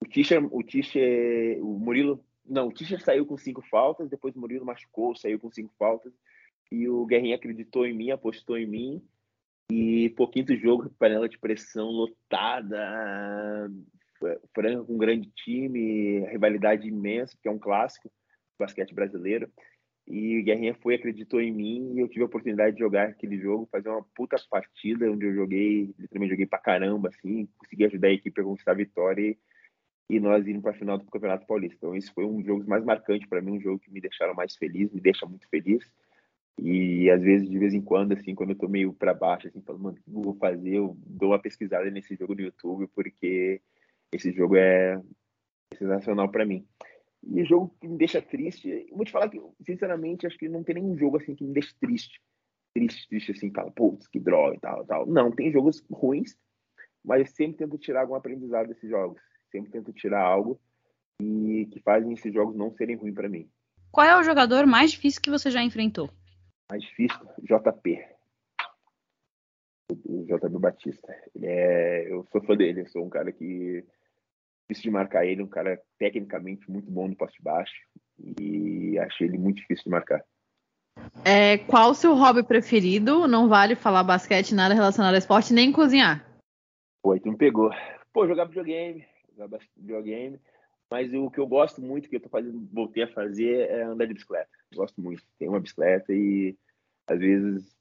O 0.02 0.06
Tischer, 0.06 0.44
o 0.54 0.64
Tischer, 0.64 1.64
o 1.64 1.80
Murilo 1.80 2.26
não, 2.52 2.68
o 2.68 2.74
Tischer 2.74 3.02
saiu 3.02 3.26
com 3.26 3.38
cinco 3.38 3.62
faltas, 3.62 4.10
depois 4.10 4.36
o 4.36 4.40
Murilo 4.40 4.66
machucou, 4.66 5.16
saiu 5.16 5.40
com 5.40 5.50
cinco 5.50 5.74
faltas. 5.80 6.14
E 6.70 6.88
o 6.88 7.06
Guerrinha 7.06 7.36
acreditou 7.36 7.86
em 7.86 7.94
mim, 7.94 8.12
apostou 8.12 8.58
em 8.58 8.68
mim. 8.68 9.02
E 9.72 10.10
pouquinho 10.18 10.48
do 10.48 10.58
jogo, 10.58 10.90
panela 11.00 11.30
de 11.30 11.38
pressão 11.38 11.88
lotada, 11.88 13.72
Franca 14.54 14.84
com 14.84 14.94
um 14.94 14.98
grande 14.98 15.30
time, 15.32 16.20
rivalidade 16.30 16.88
imensa, 16.88 17.38
que 17.42 17.48
é 17.48 17.52
um 17.52 17.58
clássico 17.58 18.10
do 18.10 18.66
basquete 18.66 18.94
brasileiro. 18.94 19.50
E 20.06 20.40
o 20.40 20.44
Guerrinha 20.44 20.76
foi, 20.82 20.96
acreditou 20.96 21.40
em 21.40 21.54
mim 21.54 21.94
e 21.96 22.00
eu 22.00 22.10
tive 22.10 22.24
a 22.24 22.26
oportunidade 22.26 22.76
de 22.76 22.82
jogar 22.82 23.10
aquele 23.10 23.40
jogo, 23.40 23.70
fazer 23.72 23.88
uma 23.88 24.06
puta 24.14 24.36
partida 24.50 25.10
onde 25.10 25.26
eu 25.26 25.34
joguei, 25.34 25.94
literalmente 25.98 26.32
joguei 26.32 26.46
pra 26.46 26.60
caramba, 26.60 27.10
assim, 27.10 27.48
consegui 27.58 27.86
ajudar 27.86 28.10
a 28.10 28.14
equipe 28.14 28.42
a 28.42 28.44
conquistar 28.44 28.72
a 28.72 28.76
vitória 28.76 29.22
e 29.22 29.38
e 30.12 30.20
nós 30.20 30.46
irmos 30.46 30.62
para 30.62 30.72
a 30.72 30.76
final 30.76 30.98
do 30.98 31.06
Campeonato 31.06 31.48
Paulista. 31.48 31.78
Então, 31.78 31.96
isso 31.96 32.12
foi 32.14 32.26
um 32.26 32.44
jogo 32.44 32.68
mais 32.68 32.84
marcante 32.84 33.26
para 33.30 33.42
mim, 33.42 33.54
um 33.54 33.62
jogo 33.62 33.80
que 33.80 33.90
me 33.90 34.02
deixaram 34.02 34.34
mais 34.34 34.58
feliz, 34.58 34.92
me 34.92 35.00
deixa 35.00 35.26
muito 35.26 35.48
feliz. 35.48 35.90
E 36.60 37.10
às 37.10 37.22
vezes, 37.22 37.50
de 37.50 37.58
vez 37.58 37.74
em 37.74 37.82
quando, 37.82 38.12
assim, 38.12 38.36
quando 38.36 38.50
eu 38.50 38.58
tô 38.58 38.68
meio 38.68 38.94
para 38.94 39.14
baixo, 39.14 39.48
assim, 39.48 39.62
falando, 39.62 39.84
mano, 39.84 39.98
o 39.98 40.04
que 40.04 40.18
eu 40.18 40.22
vou 40.22 40.36
fazer? 40.36 40.76
Eu 40.76 40.98
dou 41.08 41.30
uma 41.30 41.42
pesquisada 41.42 41.90
nesse 41.90 42.14
jogo 42.18 42.36
no 42.36 42.42
YouTube, 42.42 42.88
porque 42.94 43.62
esse 44.12 44.34
jogo 44.34 44.58
é 44.58 45.02
sensacional 45.78 46.30
para 46.30 46.46
mim. 46.46 46.68
E 47.24 47.42
o 47.42 47.46
jogo 47.46 47.74
que 47.80 47.88
me 47.88 47.98
deixa 47.98 48.22
triste, 48.22 48.88
vou 48.92 49.06
te 49.06 49.14
falar 49.14 49.30
que, 49.30 49.42
sinceramente, 49.66 50.28
acho 50.28 50.38
que 50.38 50.50
não 50.50 50.62
tem 50.62 50.76
nenhum 50.76 50.98
jogo 50.98 51.18
assim 51.18 51.34
que 51.34 51.46
me 51.46 51.54
deixe 51.54 51.74
triste. 51.80 52.20
Triste, 52.76 53.08
triste, 53.08 53.32
assim, 53.32 53.50
fala, 53.50 53.72
putz, 53.72 54.10
que 54.10 54.20
droga 54.20 54.58
e 54.58 54.60
tal, 54.60 54.86
tal. 54.86 55.06
Não, 55.06 55.32
tem 55.32 55.54
jogos 55.54 55.82
ruins, 55.90 56.36
mas 57.02 57.22
eu 57.22 57.28
sempre 57.28 57.60
tento 57.60 57.78
tirar 57.78 58.02
algum 58.02 58.16
aprendizado 58.16 58.68
desses 58.68 58.90
jogos 58.90 59.22
sempre 59.52 59.72
tento 59.72 59.94
tirar 59.94 60.22
algo 60.22 60.60
e 61.22 61.68
que 61.72 61.80
fazem 61.82 62.14
esses 62.14 62.34
jogos 62.34 62.56
não 62.56 62.72
serem 62.72 62.96
ruins 62.96 63.14
para 63.14 63.30
mim. 63.30 63.50
Qual 63.92 64.08
é 64.08 64.18
o 64.18 64.24
jogador 64.24 64.66
mais 64.66 64.92
difícil 64.92 65.22
que 65.22 65.30
você 65.30 65.52
já 65.52 65.62
enfrentou? 65.62 66.10
Mais 66.70 66.82
difícil, 66.82 67.20
JP. 67.40 68.06
O 70.06 70.26
JP 70.26 70.60
Batista. 70.60 71.14
É, 71.42 72.08
eu 72.12 72.26
sou 72.32 72.42
fã 72.44 72.56
dele, 72.56 72.82
eu 72.82 72.88
sou 72.88 73.06
um 73.06 73.10
cara 73.10 73.32
que 73.32 73.86
difícil 74.70 74.84
de 74.84 74.92
marcar 74.92 75.26
ele, 75.26 75.44
um 75.44 75.48
cara 75.48 75.82
tecnicamente 75.98 76.70
muito 76.72 76.90
bom 76.90 77.10
no 77.10 77.16
poste 77.16 77.42
baixo 77.44 77.74
e 78.40 78.98
achei 79.00 79.28
ele 79.28 79.38
muito 79.38 79.58
difícil 79.58 79.84
de 79.86 79.90
marcar. 79.90 80.24
É, 81.26 81.58
qual 81.58 81.92
o 81.92 81.96
seu 81.96 82.16
hobby 82.16 82.44
preferido? 82.44 83.28
Não 83.28 83.50
vale 83.50 83.76
falar 83.76 84.04
basquete, 84.04 84.56
nada 84.56 84.74
relacionado 84.74 85.14
ao 85.14 85.20
esporte, 85.20 85.54
nem 85.54 85.72
cozinhar. 85.72 86.26
Pô, 87.04 87.12
aí 87.12 87.20
tu 87.20 87.30
me 87.30 87.38
pegou. 87.38 87.70
Pô, 88.14 88.28
jogar 88.28 88.46
videogame, 88.46 89.06
jogar 89.36 89.60
videogame. 89.76 90.40
Mas 90.90 91.14
o 91.14 91.30
que 91.32 91.40
eu 91.40 91.48
gosto 91.48 91.82
muito, 91.82 92.10
que 92.10 92.18
eu 92.18 92.20
tô 92.20 92.28
fazendo, 92.28 92.68
voltei 92.72 93.04
a 93.04 93.08
fazer, 93.08 93.70
é 93.70 93.84
andar 93.84 94.06
de 94.06 94.14
bicicleta. 94.14 94.50
Gosto 94.76 95.02
muito. 95.02 95.24
Tenho 95.40 95.52
uma 95.52 95.60
bicicleta 95.60 96.14
e 96.14 96.58
às 97.08 97.20
vezes 97.20 97.76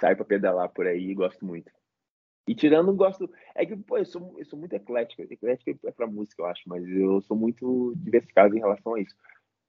saio 0.00 0.16
para 0.16 0.24
pedalar 0.24 0.68
por 0.70 0.86
aí 0.86 1.14
gosto 1.14 1.44
muito. 1.44 1.70
E 2.46 2.54
tirando, 2.54 2.92
gosto. 2.94 3.30
É 3.54 3.64
que, 3.64 3.76
pô, 3.76 3.98
eu 3.98 4.04
sou, 4.04 4.34
eu 4.38 4.44
sou 4.44 4.58
muito 4.58 4.72
eclético. 4.72 5.22
Eclético 5.22 5.86
é 5.86 5.92
pra 5.92 6.06
música, 6.06 6.42
eu 6.42 6.46
acho, 6.46 6.62
mas 6.66 6.86
eu 6.88 7.20
sou 7.20 7.36
muito 7.36 7.92
diversificado 7.96 8.56
em 8.56 8.60
relação 8.60 8.94
a 8.94 9.00
isso. 9.00 9.14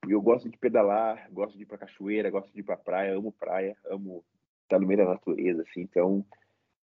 eu 0.07 0.21
gosto 0.21 0.49
de 0.49 0.57
pedalar, 0.57 1.29
gosto 1.31 1.55
de 1.55 1.63
ir 1.63 1.65
pra 1.67 1.77
cachoeira, 1.77 2.31
gosto 2.31 2.51
de 2.51 2.61
ir 2.61 2.63
pra 2.63 2.77
praia, 2.77 3.15
amo 3.15 3.31
praia, 3.31 3.77
amo 3.85 4.23
estar 4.63 4.79
no 4.79 4.87
meio 4.87 4.99
da 4.99 5.11
natureza, 5.11 5.61
assim, 5.61 5.81
então 5.81 6.25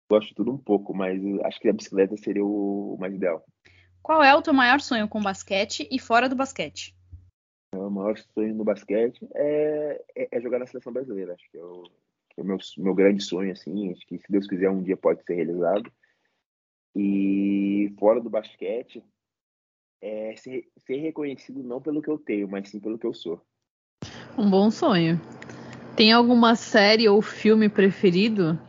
gosto 0.09 0.29
de 0.29 0.35
tudo 0.35 0.51
um 0.51 0.57
pouco, 0.57 0.93
mas 0.93 1.19
acho 1.43 1.59
que 1.59 1.69
a 1.69 1.73
bicicleta 1.73 2.15
seria 2.17 2.45
o 2.45 2.97
mais 2.99 3.13
ideal. 3.13 3.43
Qual 4.01 4.23
é 4.23 4.35
o 4.35 4.41
teu 4.41 4.53
maior 4.53 4.79
sonho 4.79 5.07
com 5.07 5.21
basquete 5.21 5.87
e 5.91 5.99
fora 5.99 6.29
do 6.29 6.35
basquete? 6.35 6.95
O 7.73 7.89
maior 7.89 8.17
sonho 8.17 8.53
no 8.53 8.63
basquete 8.63 9.27
é, 9.33 10.03
é, 10.15 10.27
é 10.31 10.41
jogar 10.41 10.59
na 10.59 10.67
seleção 10.67 10.93
brasileira, 10.93 11.33
acho 11.33 11.49
que 11.49 11.57
é 11.57 11.63
o, 11.63 11.83
que 12.29 12.39
é 12.39 12.43
o 12.43 12.45
meu, 12.45 12.57
meu 12.77 12.93
grande 12.93 13.23
sonho, 13.23 13.51
assim, 13.51 13.91
acho 13.91 14.05
que 14.05 14.17
se 14.19 14.31
Deus 14.31 14.47
quiser 14.47 14.69
um 14.69 14.83
dia 14.83 14.95
pode 14.95 15.23
ser 15.23 15.33
realizado. 15.33 15.91
E 16.95 17.93
fora 17.99 18.21
do 18.21 18.29
basquete, 18.29 19.03
é 20.01 20.35
ser, 20.37 20.69
ser 20.85 20.97
reconhecido 20.97 21.63
não 21.63 21.81
pelo 21.81 22.01
que 22.01 22.09
eu 22.09 22.17
tenho, 22.17 22.47
mas 22.47 22.69
sim 22.69 22.79
pelo 22.79 22.97
que 22.97 23.07
eu 23.07 23.13
sou. 23.13 23.41
Um 24.37 24.49
bom 24.49 24.69
sonho. 24.69 25.19
Tem 25.97 26.11
alguma 26.11 26.55
série 26.55 27.09
ou 27.09 27.21
filme 27.21 27.69
preferido? 27.69 28.59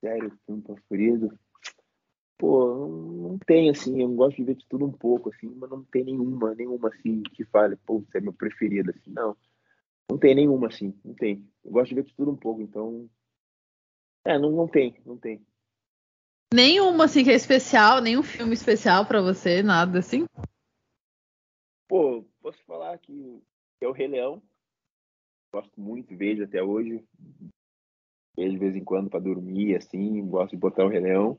Sério, 0.00 0.38
filme 0.44 0.62
preferido? 0.62 1.38
Pô, 2.38 2.86
não 2.86 3.38
tem, 3.38 3.70
assim, 3.70 4.02
eu 4.02 4.08
gosto 4.10 4.36
de 4.36 4.44
ver 4.44 4.56
de 4.56 4.66
tudo 4.66 4.84
um 4.84 4.92
pouco, 4.92 5.30
assim, 5.30 5.48
mas 5.56 5.70
não 5.70 5.82
tem 5.84 6.04
nenhuma, 6.04 6.54
nenhuma, 6.54 6.88
assim, 6.88 7.22
que 7.22 7.44
fale, 7.44 7.76
pô, 7.76 8.00
você 8.00 8.18
é 8.18 8.20
meu 8.20 8.32
preferido, 8.32 8.90
assim, 8.90 9.10
não. 9.10 9.36
Não 10.10 10.18
tem 10.18 10.34
nenhuma, 10.34 10.68
assim, 10.68 10.94
não 11.04 11.14
tem. 11.14 11.48
Eu 11.64 11.72
gosto 11.72 11.88
de 11.88 11.94
ver 11.94 12.04
de 12.04 12.14
tudo 12.14 12.30
um 12.30 12.36
pouco, 12.36 12.60
então... 12.60 13.08
É, 14.24 14.38
não, 14.38 14.50
não 14.50 14.68
tem, 14.68 15.00
não 15.06 15.16
tem. 15.16 15.44
Nenhuma, 16.52 17.04
assim, 17.06 17.24
que 17.24 17.30
é 17.30 17.34
especial, 17.34 18.00
nenhum 18.00 18.22
filme 18.22 18.52
especial 18.52 19.06
pra 19.06 19.20
você, 19.20 19.62
nada 19.62 19.98
assim? 19.98 20.26
Pô, 21.88 22.24
posso 22.40 22.62
falar 22.64 22.98
que 22.98 23.42
é 23.80 23.88
o 23.88 23.92
Rei 23.92 24.08
Leão. 24.08 24.42
Gosto 25.52 25.80
muito, 25.80 26.16
vejo 26.16 26.44
até 26.44 26.62
hoje. 26.62 27.02
Vejo 28.36 28.52
de 28.52 28.58
vez 28.58 28.76
em 28.76 28.84
quando 28.84 29.08
pra 29.08 29.18
dormir, 29.18 29.76
assim, 29.76 30.24
gosto 30.26 30.50
de 30.50 30.56
botar 30.58 30.84
o 30.84 30.88
Rei 30.88 31.00
Leão. 31.00 31.38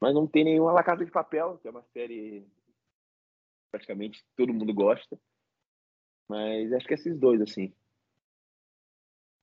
Mas 0.00 0.14
não 0.14 0.26
tem 0.26 0.44
nenhuma 0.44 0.72
La 0.72 0.82
Casa 0.82 1.04
de 1.04 1.10
Papel, 1.10 1.58
que 1.58 1.68
é 1.68 1.70
uma 1.70 1.82
série 1.92 2.46
praticamente 3.72 4.24
todo 4.36 4.52
mundo 4.52 4.72
gosta. 4.74 5.18
Mas 6.28 6.72
acho 6.72 6.86
que 6.86 6.94
esses 6.94 7.18
dois, 7.18 7.40
assim. 7.40 7.72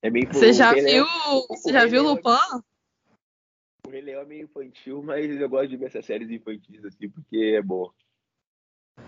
É 0.01 0.09
meio 0.09 0.27
Você 0.31 0.53
já 0.53 0.73
viu, 0.73 0.83
Leão- 0.83 1.47
você 1.49 1.73
já 1.73 1.85
viu 1.85 2.01
Leão 2.03 2.13
é- 2.13 2.15
Lupin? 2.15 2.63
O 3.87 3.89
Rei 3.89 4.01
Leão 4.01 4.21
é 4.21 4.25
meio 4.25 4.43
infantil, 4.45 5.01
mas 5.03 5.39
eu 5.39 5.49
gosto 5.49 5.69
de 5.69 5.77
ver 5.77 5.87
essas 5.87 6.05
séries 6.05 6.29
infantis, 6.29 6.83
assim, 6.85 7.09
porque 7.09 7.55
é 7.57 7.61
bom. 7.61 7.91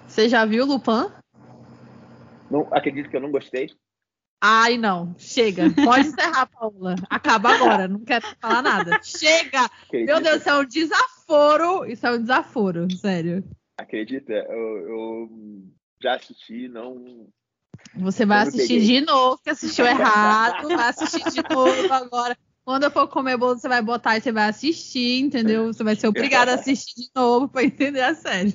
Você 0.08 0.28
já 0.28 0.46
viu 0.46 0.66
Lupin? 0.66 1.12
Não, 2.50 2.68
acredito 2.72 3.10
que 3.10 3.16
eu 3.16 3.22
não 3.22 3.32
gostei. 3.32 3.72
Ai, 4.46 4.78
não. 4.78 5.16
Chega. 5.18 5.72
Pode 5.74 6.10
encerrar, 6.10 6.48
Paula. 6.48 6.96
Acaba 7.10 7.54
agora. 7.56 7.88
Não 7.88 8.02
quero 8.02 8.26
falar 8.42 8.62
nada. 8.62 9.00
Chega! 9.02 9.64
Acredita, 9.64 10.12
Meu 10.12 10.22
Deus, 10.22 10.42
isso 10.42 10.50
é 10.50 10.60
um 10.60 10.66
desaforo. 10.66 11.86
Isso 11.86 12.06
é 12.06 12.12
um 12.12 12.20
desaforo, 12.20 12.92
sério. 12.92 13.42
Acredita, 13.78 14.34
eu, 14.34 14.78
eu 14.90 15.30
já 16.02 16.16
assisti, 16.16 16.68
não. 16.68 17.26
Você 17.96 18.26
vai 18.26 18.42
me 18.42 18.50
assistir 18.50 18.82
de 18.82 19.00
novo, 19.00 19.42
que 19.42 19.50
assistiu 19.50 19.86
errado. 19.86 20.68
Vai 20.68 20.90
assistir 20.90 21.24
de 21.32 21.42
novo 21.50 21.94
agora. 21.94 22.38
Quando 22.66 22.84
eu 22.84 22.92
for 22.92 23.08
comer 23.08 23.38
bolo, 23.38 23.58
você 23.58 23.70
vai 23.70 23.82
botar 23.82 24.18
e 24.18 24.22
você 24.22 24.34
vai 24.34 24.50
assistir, 24.50 25.22
entendeu? 25.22 25.68
Você 25.68 25.86
vai 25.86 25.96
ser 25.96 26.08
obrigado 26.08 26.50
a 26.50 26.56
assistir 26.56 26.96
de 26.96 27.10
novo 27.16 27.48
pra 27.48 27.64
entender 27.64 28.02
a 28.02 28.14
série. 28.14 28.54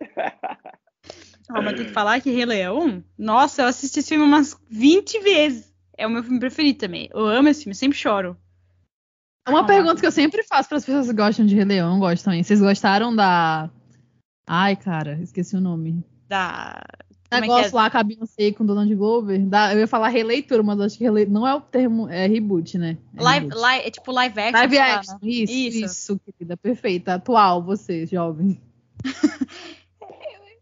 Ó, 1.50 1.62
mas 1.62 1.74
tem 1.76 1.86
que 1.86 1.92
falar 1.92 2.20
que 2.20 2.30
Rei 2.30 2.44
Leão, 2.44 3.02
nossa, 3.16 3.62
eu 3.62 3.66
assisti 3.66 4.00
esse 4.00 4.08
filme 4.10 4.24
umas 4.24 4.56
20 4.70 5.20
vezes. 5.20 5.72
É 5.96 6.06
o 6.06 6.10
meu 6.10 6.22
filme 6.22 6.38
preferido 6.38 6.78
também. 6.78 7.08
Eu 7.12 7.26
amo 7.26 7.48
esse 7.48 7.64
filme, 7.64 7.74
sempre 7.74 7.96
choro. 7.98 8.36
Uma 9.48 9.60
Ah. 9.60 9.64
pergunta 9.64 9.98
que 10.00 10.06
eu 10.06 10.12
sempre 10.12 10.42
faço 10.42 10.68
para 10.68 10.78
as 10.78 10.84
pessoas 10.84 11.06
que 11.08 11.14
gostam 11.14 11.46
de 11.46 11.54
Rei 11.54 11.64
Leão, 11.64 11.94
eu 11.94 12.00
gosto 12.00 12.24
também. 12.24 12.42
Vocês 12.42 12.60
gostaram 12.60 13.14
da. 13.16 13.70
Ai, 14.46 14.76
cara, 14.76 15.18
esqueci 15.22 15.56
o 15.56 15.60
nome. 15.60 16.04
Da. 16.28 16.82
Como 17.30 17.38
é 17.38 17.40
Negócio 17.42 17.72
é? 17.72 17.74
lá 17.74 17.90
com 17.90 17.98
a 17.98 18.02
Beyoncé 18.02 18.52
com 18.52 18.64
o 18.64 18.66
Donald 18.66 18.94
Glover. 18.94 19.38
Da... 19.46 19.74
Eu 19.74 19.80
ia 19.80 19.86
falar 19.86 20.08
releitura, 20.08 20.62
mas 20.62 20.78
eu 20.78 20.84
acho 20.86 20.96
que 20.96 21.04
rele... 21.04 21.26
não 21.26 21.46
é 21.46 21.54
o 21.54 21.60
termo. 21.60 22.08
É 22.08 22.26
reboot, 22.26 22.78
né? 22.78 22.96
É 23.16 23.22
Live, 23.22 23.46
reboot. 23.46 23.60
live, 23.60 23.86
é 23.86 23.90
tipo 23.90 24.12
live 24.12 24.40
action. 24.40 24.52
Live 24.58 24.74
sei 24.76 24.78
lá, 24.84 24.94
action. 24.94 25.12
né? 25.14 25.18
Isso, 25.28 25.52
Isso. 25.52 25.84
isso, 25.84 26.20
querida. 26.24 26.56
Perfeita. 26.56 27.14
Atual, 27.14 27.62
você, 27.62 28.06
jovem. 28.06 28.58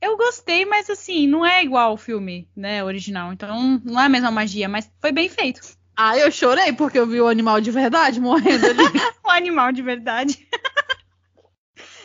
Eu 0.07 0.17
gostei, 0.17 0.65
mas 0.65 0.89
assim, 0.89 1.27
não 1.27 1.45
é 1.45 1.63
igual 1.65 1.93
o 1.93 1.97
filme, 1.97 2.49
né, 2.57 2.83
original. 2.85 3.33
Então, 3.33 3.81
não 3.85 4.01
é 4.01 4.05
a 4.07 4.09
mesma 4.09 4.31
magia, 4.31 4.69
mas 4.69 4.91
foi 5.01 5.11
bem 5.11 5.29
feito. 5.29 5.61
Ah, 5.97 6.17
eu 6.17 6.31
chorei 6.31 6.73
porque 6.73 6.99
eu 6.99 7.07
vi 7.07 7.21
o 7.21 7.27
animal 7.27 7.61
de 7.61 7.71
verdade 7.71 8.21
morrendo 8.21 8.67
ali. 8.67 8.83
O 9.25 9.31
animal 9.31 9.73
de 9.73 9.83
verdade. 9.83 10.49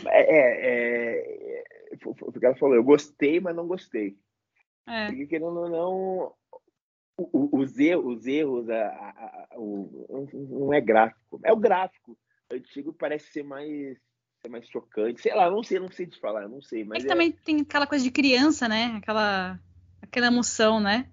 É, 0.07 0.21
é, 0.35 1.53
é, 1.93 1.97
foi 2.01 2.13
o 2.19 2.31
que 2.31 2.45
ela 2.45 2.55
falou, 2.55 2.75
eu 2.75 2.83
gostei, 2.83 3.39
mas 3.39 3.55
não 3.55 3.67
gostei. 3.67 4.17
É. 4.87 5.07
Porque 5.07 5.27
querendo 5.27 5.59
ou 5.59 5.69
não, 5.69 6.33
os 7.31 7.77
erros, 7.77 8.17
os 8.17 8.25
erros 8.25 8.67
a, 8.69 8.75
a- 8.87 9.47
a- 9.51 9.59
o- 9.59 10.27
não 10.49 10.73
é 10.73 10.81
gráfico. 10.81 11.39
É 11.43 11.53
o 11.53 11.57
gráfico. 11.57 12.17
O 12.51 12.55
antigo 12.55 12.91
parece 12.91 13.31
ser 13.31 13.43
mais, 13.43 13.97
ser 14.41 14.49
mais 14.49 14.67
chocante. 14.67 15.21
Sei 15.21 15.33
lá, 15.35 15.49
não 15.49 15.63
sei, 15.63 15.79
não 15.79 15.91
sei 15.91 16.07
te 16.07 16.19
falar, 16.19 16.43
eu 16.43 16.49
não 16.49 16.61
sei, 16.61 16.81
É 16.81 16.85
mas 16.85 17.03
que 17.03 17.05
é 17.05 17.09
também 17.09 17.31
tem 17.31 17.61
aquela 17.61 17.87
coisa 17.87 18.03
de 18.03 18.11
criança, 18.11 18.67
né? 18.67 18.95
Aquela, 18.97 19.59
aquela 20.01 20.27
emoção, 20.27 20.79
né? 20.79 21.07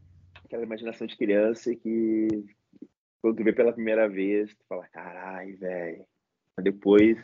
aquela 0.45 0.63
imaginação 0.63 1.07
de 1.07 1.15
criança 1.15 1.75
que 1.75 2.27
quando 3.21 3.37
tu 3.37 3.45
vê 3.45 3.53
pela 3.53 3.73
primeira 3.73 4.09
vez, 4.09 4.51
tu 4.55 4.65
fala, 4.67 4.87
caralho, 4.89 5.59
velho. 5.59 6.05
Mas 6.57 6.65
depois 6.65 7.19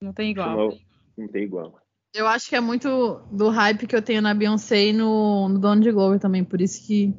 Não 0.00 0.12
tem 0.12 0.32
igual. 0.32 0.56
não, 0.56 0.78
não 1.16 1.28
tem 1.28 1.44
igual. 1.44 1.80
Eu 2.12 2.26
acho 2.26 2.48
que 2.48 2.56
é 2.56 2.60
muito 2.60 3.20
do 3.30 3.50
hype 3.50 3.86
que 3.86 3.94
eu 3.94 4.02
tenho 4.02 4.20
na 4.20 4.34
Beyoncé 4.34 4.86
e 4.86 4.92
no, 4.92 5.48
no 5.48 5.58
Donald 5.60 5.92
Glover 5.92 6.18
também, 6.18 6.42
por 6.42 6.60
isso 6.60 6.84
que 6.84 7.14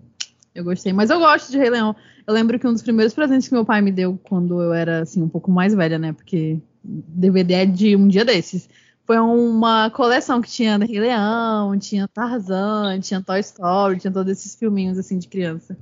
eu 0.54 0.64
gostei. 0.64 0.92
Mas 0.92 1.10
eu 1.10 1.20
gosto 1.20 1.52
de 1.52 1.58
Rei 1.58 1.70
Leão. 1.70 1.96
Eu 2.28 2.34
lembro 2.34 2.60
que 2.60 2.68
um 2.68 2.74
dos 2.74 2.82
primeiros 2.82 3.14
presentes 3.14 3.48
que 3.48 3.54
meu 3.54 3.64
pai 3.64 3.82
me 3.82 3.92
deu 3.92 4.18
quando 4.24 4.62
eu 4.62 4.74
era 4.74 5.02
assim 5.04 5.22
um 5.22 5.30
pouco 5.30 5.50
mais 5.50 5.74
velha, 5.74 5.98
né? 5.98 6.12
Porque 6.12 6.60
DVD 6.84 7.54
é 7.54 7.66
de 7.66 7.96
um 7.96 8.08
dia 8.08 8.26
desses. 8.26 8.70
Foi 9.06 9.18
uma 9.18 9.90
coleção 9.90 10.42
que 10.42 10.50
tinha 10.50 10.78
Rei 10.78 11.00
Leão, 11.00 11.78
tinha 11.80 12.08
Tarzan, 12.08 13.00
tinha 13.00 13.24
Toy 13.24 13.40
Story, 13.40 14.00
tinha 14.00 14.14
todos 14.14 14.32
esses 14.32 14.56
filminhos 14.56 14.98
assim 14.98 15.18
de 15.18 15.28
criança. 15.28 15.78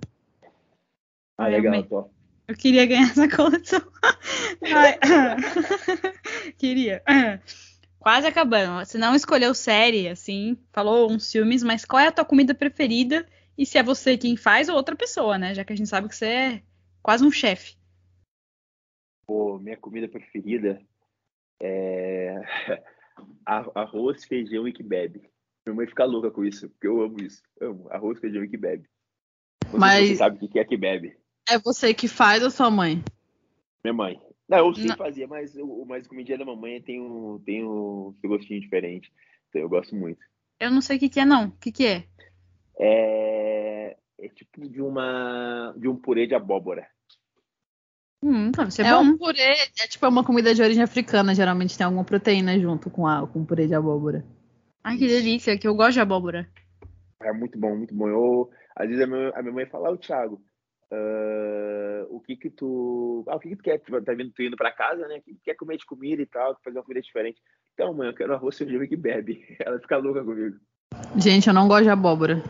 Ah, 1.37 1.43
Ai, 1.45 1.51
legal. 1.51 2.09
Eu 2.47 2.55
queria 2.55 2.85
ganhar 2.85 3.09
essa 3.09 3.27
coleção. 3.27 3.81
Queria. 6.57 7.03
Quase 7.99 8.25
acabando. 8.25 8.85
Você 8.85 8.97
não 8.97 9.13
escolheu 9.13 9.53
série, 9.53 10.07
assim, 10.07 10.57
falou 10.71 11.11
uns 11.11 11.29
filmes, 11.29 11.61
mas 11.61 11.83
qual 11.83 11.99
é 11.99 12.07
a 12.07 12.11
tua 12.11 12.23
comida 12.23 12.55
preferida? 12.55 13.25
E 13.57 13.65
se 13.65 13.77
é 13.77 13.83
você 13.83 14.15
quem 14.17 14.37
faz 14.37 14.69
ou 14.69 14.75
outra 14.75 14.95
pessoa, 14.95 15.37
né? 15.37 15.53
Já 15.53 15.65
que 15.65 15.73
a 15.73 15.75
gente 15.75 15.89
sabe 15.89 16.07
que 16.07 16.15
você 16.15 16.25
é 16.25 16.61
quase 17.01 17.25
um 17.25 17.31
chefe. 17.31 17.75
Pô, 19.27 19.59
minha 19.59 19.75
comida 19.75 20.07
preferida 20.07 20.81
é 21.61 22.33
arroz, 23.45 24.23
feijão 24.23 24.65
e 24.67 24.71
que 24.71 24.81
bebe. 24.81 25.29
Minha 25.65 25.75
mãe 25.75 25.87
fica 25.87 26.05
louca 26.05 26.31
com 26.31 26.45
isso, 26.45 26.69
porque 26.69 26.87
eu 26.87 27.01
amo 27.01 27.21
isso. 27.21 27.43
Amo 27.59 27.87
arroz, 27.91 28.19
feijão 28.19 28.41
e 28.41 28.47
que 28.47 28.55
bebe. 28.55 28.87
Não 29.65 29.71
sei 29.71 29.71
se 29.71 29.77
Mas- 29.79 30.07
Você 30.09 30.15
sabe 30.15 30.45
o 30.45 30.49
que 30.49 30.59
é 30.59 30.63
que 30.63 30.77
bebe? 30.77 31.17
É 31.49 31.59
você 31.59 31.93
que 31.93 32.07
faz 32.07 32.41
ou 32.41 32.49
sua 32.49 32.71
mãe? 32.71 33.03
Minha 33.83 33.93
mãe. 33.93 34.21
Não, 34.47 34.59
eu 34.59 34.73
sei 34.73 34.87
fazer, 34.95 35.27
mas 35.27 35.55
o 35.57 35.85
mas 35.85 36.05
a 36.05 36.09
comidinha 36.09 36.37
da 36.37 36.45
mamãe 36.45 36.81
tem 36.81 37.01
um, 37.01 37.37
tem 37.45 37.65
um 37.65 38.15
gostinho 38.23 38.61
diferente. 38.61 39.11
Então 39.49 39.61
eu 39.61 39.67
gosto 39.67 39.93
muito. 39.93 40.19
Eu 40.57 40.71
não 40.71 40.79
sei 40.81 40.95
o 40.95 40.99
que, 40.99 41.09
que 41.09 41.19
é, 41.19 41.25
não. 41.25 41.47
O 41.47 41.51
que, 41.57 41.71
que 41.71 41.85
é? 41.85 42.07
É, 42.79 43.97
é 44.19 44.29
tipo 44.29 44.67
de 44.69 44.81
uma 44.81 45.73
de 45.77 45.87
um 45.89 45.97
purê 45.97 46.25
de 46.25 46.33
abóbora. 46.33 46.87
Hum, 48.23 48.51
deve 48.51 48.71
ser 48.71 48.85
é 48.85 48.91
bom. 48.91 49.01
um 49.01 49.17
purê, 49.17 49.53
é 49.79 49.87
tipo 49.87 50.07
uma 50.07 50.23
comida 50.23 50.53
de 50.53 50.61
origem 50.61 50.83
africana, 50.83 51.35
geralmente 51.35 51.77
tem 51.77 51.85
alguma 51.85 52.03
proteína 52.03 52.59
junto 52.59 52.89
com 52.89 53.05
a 53.05 53.27
com 53.27 53.41
o 53.41 53.45
purê 53.45 53.67
de 53.67 53.75
abóbora. 53.75 54.25
Ai, 54.83 54.97
que 54.97 55.07
delícia, 55.07 55.57
que 55.57 55.67
eu 55.67 55.75
gosto 55.75 55.93
de 55.93 55.99
abóbora. 55.99 56.49
É 57.21 57.31
muito 57.31 57.59
bom, 57.59 57.75
muito 57.75 57.93
bom. 57.93 58.07
Eu, 58.07 58.49
às 58.75 58.87
vezes 58.87 59.03
a 59.03 59.07
minha, 59.07 59.29
a 59.35 59.41
minha 59.41 59.53
mãe 59.53 59.65
fala, 59.65 59.91
ô 59.91 59.97
Thiago, 59.97 60.41
ah, 60.91 62.05
o 62.09 62.19
que 62.19 62.35
que 62.35 62.49
tu. 62.49 63.23
Ah, 63.27 63.35
o 63.35 63.39
que 63.39 63.49
que 63.49 63.55
tu 63.57 63.63
quer? 63.63 63.79
Tu 63.79 64.01
tá 64.01 64.13
vindo, 64.13 64.31
tu 64.31 64.41
indo 64.41 64.55
pra 64.55 64.71
casa, 64.71 65.07
né? 65.07 65.17
O 65.17 65.21
que 65.21 65.37
quer 65.43 65.55
comer 65.55 65.77
de 65.77 65.85
comida 65.85 66.21
e 66.21 66.25
tal, 66.25 66.57
fazer 66.63 66.77
uma 66.77 66.83
comida 66.83 67.01
diferente. 67.01 67.41
Então, 67.73 67.93
mãe, 67.93 68.07
eu 68.07 68.15
quero 68.15 68.33
arroz, 68.33 68.57
feijão 68.57 68.81
e 68.83 68.87
que 68.87 68.95
bebe. 68.95 69.45
Ela 69.59 69.79
fica 69.79 69.97
louca 69.97 70.23
comigo. 70.23 70.57
Gente, 71.15 71.47
eu 71.47 71.53
não 71.53 71.67
gosto 71.67 71.83
de 71.83 71.89
abóbora. 71.89 72.41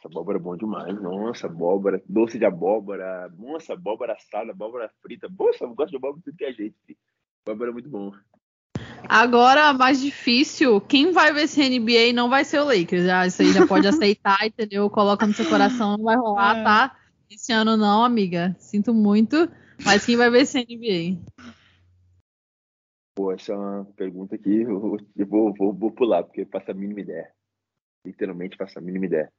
Nossa, 0.00 0.08
abóbora 0.08 0.38
é 0.38 0.40
bom 0.40 0.56
demais. 0.56 1.02
Nossa, 1.02 1.46
abóbora, 1.46 2.02
doce 2.08 2.38
de 2.38 2.46
abóbora, 2.46 3.30
nossa, 3.36 3.74
abóbora 3.74 4.14
assada, 4.14 4.50
abóbora 4.50 4.90
frita. 5.02 5.28
Nossa, 5.28 5.64
eu 5.64 5.74
gosto 5.74 5.90
de 5.90 5.96
abóbora 5.96 6.18
de 6.18 6.24
tudo 6.24 6.36
que 6.38 6.44
é 6.44 6.52
jeito, 6.52 6.76
filho. 6.86 6.98
Abóbora 7.46 7.70
é 7.70 7.72
muito 7.74 7.90
bom. 7.90 8.10
Agora, 9.06 9.74
mais 9.74 10.00
difícil, 10.00 10.80
quem 10.80 11.12
vai 11.12 11.34
ver 11.34 11.42
esse 11.42 11.60
NBA 11.60 12.14
não 12.14 12.30
vai 12.30 12.44
ser 12.44 12.60
o 12.60 12.64
Lakers. 12.64 13.04
Já, 13.04 13.26
isso 13.26 13.42
aí 13.42 13.52
já 13.52 13.66
pode 13.66 13.86
aceitar, 13.88 14.46
entendeu? 14.46 14.88
Coloca 14.88 15.26
no 15.26 15.34
seu 15.34 15.46
coração, 15.46 15.98
não 15.98 16.04
vai 16.04 16.16
rolar, 16.16 16.58
É. 16.58 16.64
tá? 16.64 16.96
Esse 17.30 17.52
ano 17.52 17.76
não, 17.76 18.02
amiga. 18.02 18.56
Sinto 18.58 18.94
muito. 18.94 19.36
Mas 19.84 20.06
quem 20.06 20.16
vai 20.16 20.30
ver 20.30 20.42
esse 20.42 20.58
NBA? 20.58 21.20
Pô, 23.14 23.32
essa 23.32 23.52
é 23.52 23.56
uma 23.56 23.84
pergunta 23.96 24.38
que 24.38 24.48
eu, 24.48 24.96
eu 25.14 25.26
vou, 25.26 25.52
vou, 25.54 25.74
vou 25.74 25.92
pular, 25.92 26.22
porque 26.24 26.40
eu 26.42 26.46
faço 26.46 26.70
a 26.70 26.74
mínima 26.74 27.00
ideia. 27.00 27.30
Literalmente 28.06 28.56
faço 28.56 28.78
a 28.78 28.82
mínima 28.82 29.04
ideia. 29.04 29.30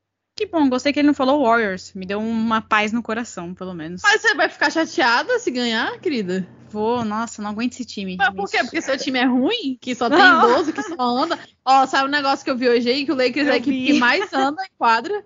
Que 0.42 0.48
bom, 0.48 0.68
gostei 0.68 0.92
que 0.92 0.98
ele 0.98 1.06
não 1.06 1.14
falou 1.14 1.44
Warriors. 1.44 1.94
Me 1.94 2.04
deu 2.04 2.20
uma 2.20 2.62
paz 2.62 2.92
no 2.92 3.04
coração, 3.04 3.54
pelo 3.54 3.76
menos. 3.76 4.02
Mas 4.02 4.24
você 4.24 4.34
vai 4.34 4.50
ficar 4.50 4.72
chateada 4.72 5.38
se 5.38 5.52
ganhar, 5.52 6.00
querida? 6.00 6.48
Vou, 6.68 7.06
nossa, 7.06 7.44
não 7.44 7.52
aguento 7.52 7.74
esse 7.74 7.86
time. 7.86 8.18
Mas 8.18 8.34
por 8.34 8.50
quê? 8.50 8.58
Porque 8.64 8.82
seu 8.82 8.98
time 8.98 9.20
é 9.20 9.26
ruim? 9.26 9.78
Que 9.80 9.94
só 9.94 10.10
tem 10.10 10.18
Não. 10.18 10.56
12, 10.56 10.74
que 10.74 10.82
só 10.82 10.96
anda? 11.00 11.38
Ó, 11.64 11.86
sabe 11.86 12.08
um 12.08 12.12
negócio 12.12 12.44
que 12.44 12.50
eu 12.50 12.58
vi 12.58 12.68
hoje 12.68 12.89
aí? 12.89 13.06
Que 13.06 13.12
o 13.12 13.16
Lakers 13.16 13.46
é 13.46 13.52
a 13.52 13.54
Eu 13.54 13.58
equipe 13.58 13.86
que 13.86 14.00
mais 14.00 14.34
anda 14.34 14.64
em 14.64 14.76
quadra. 14.80 15.24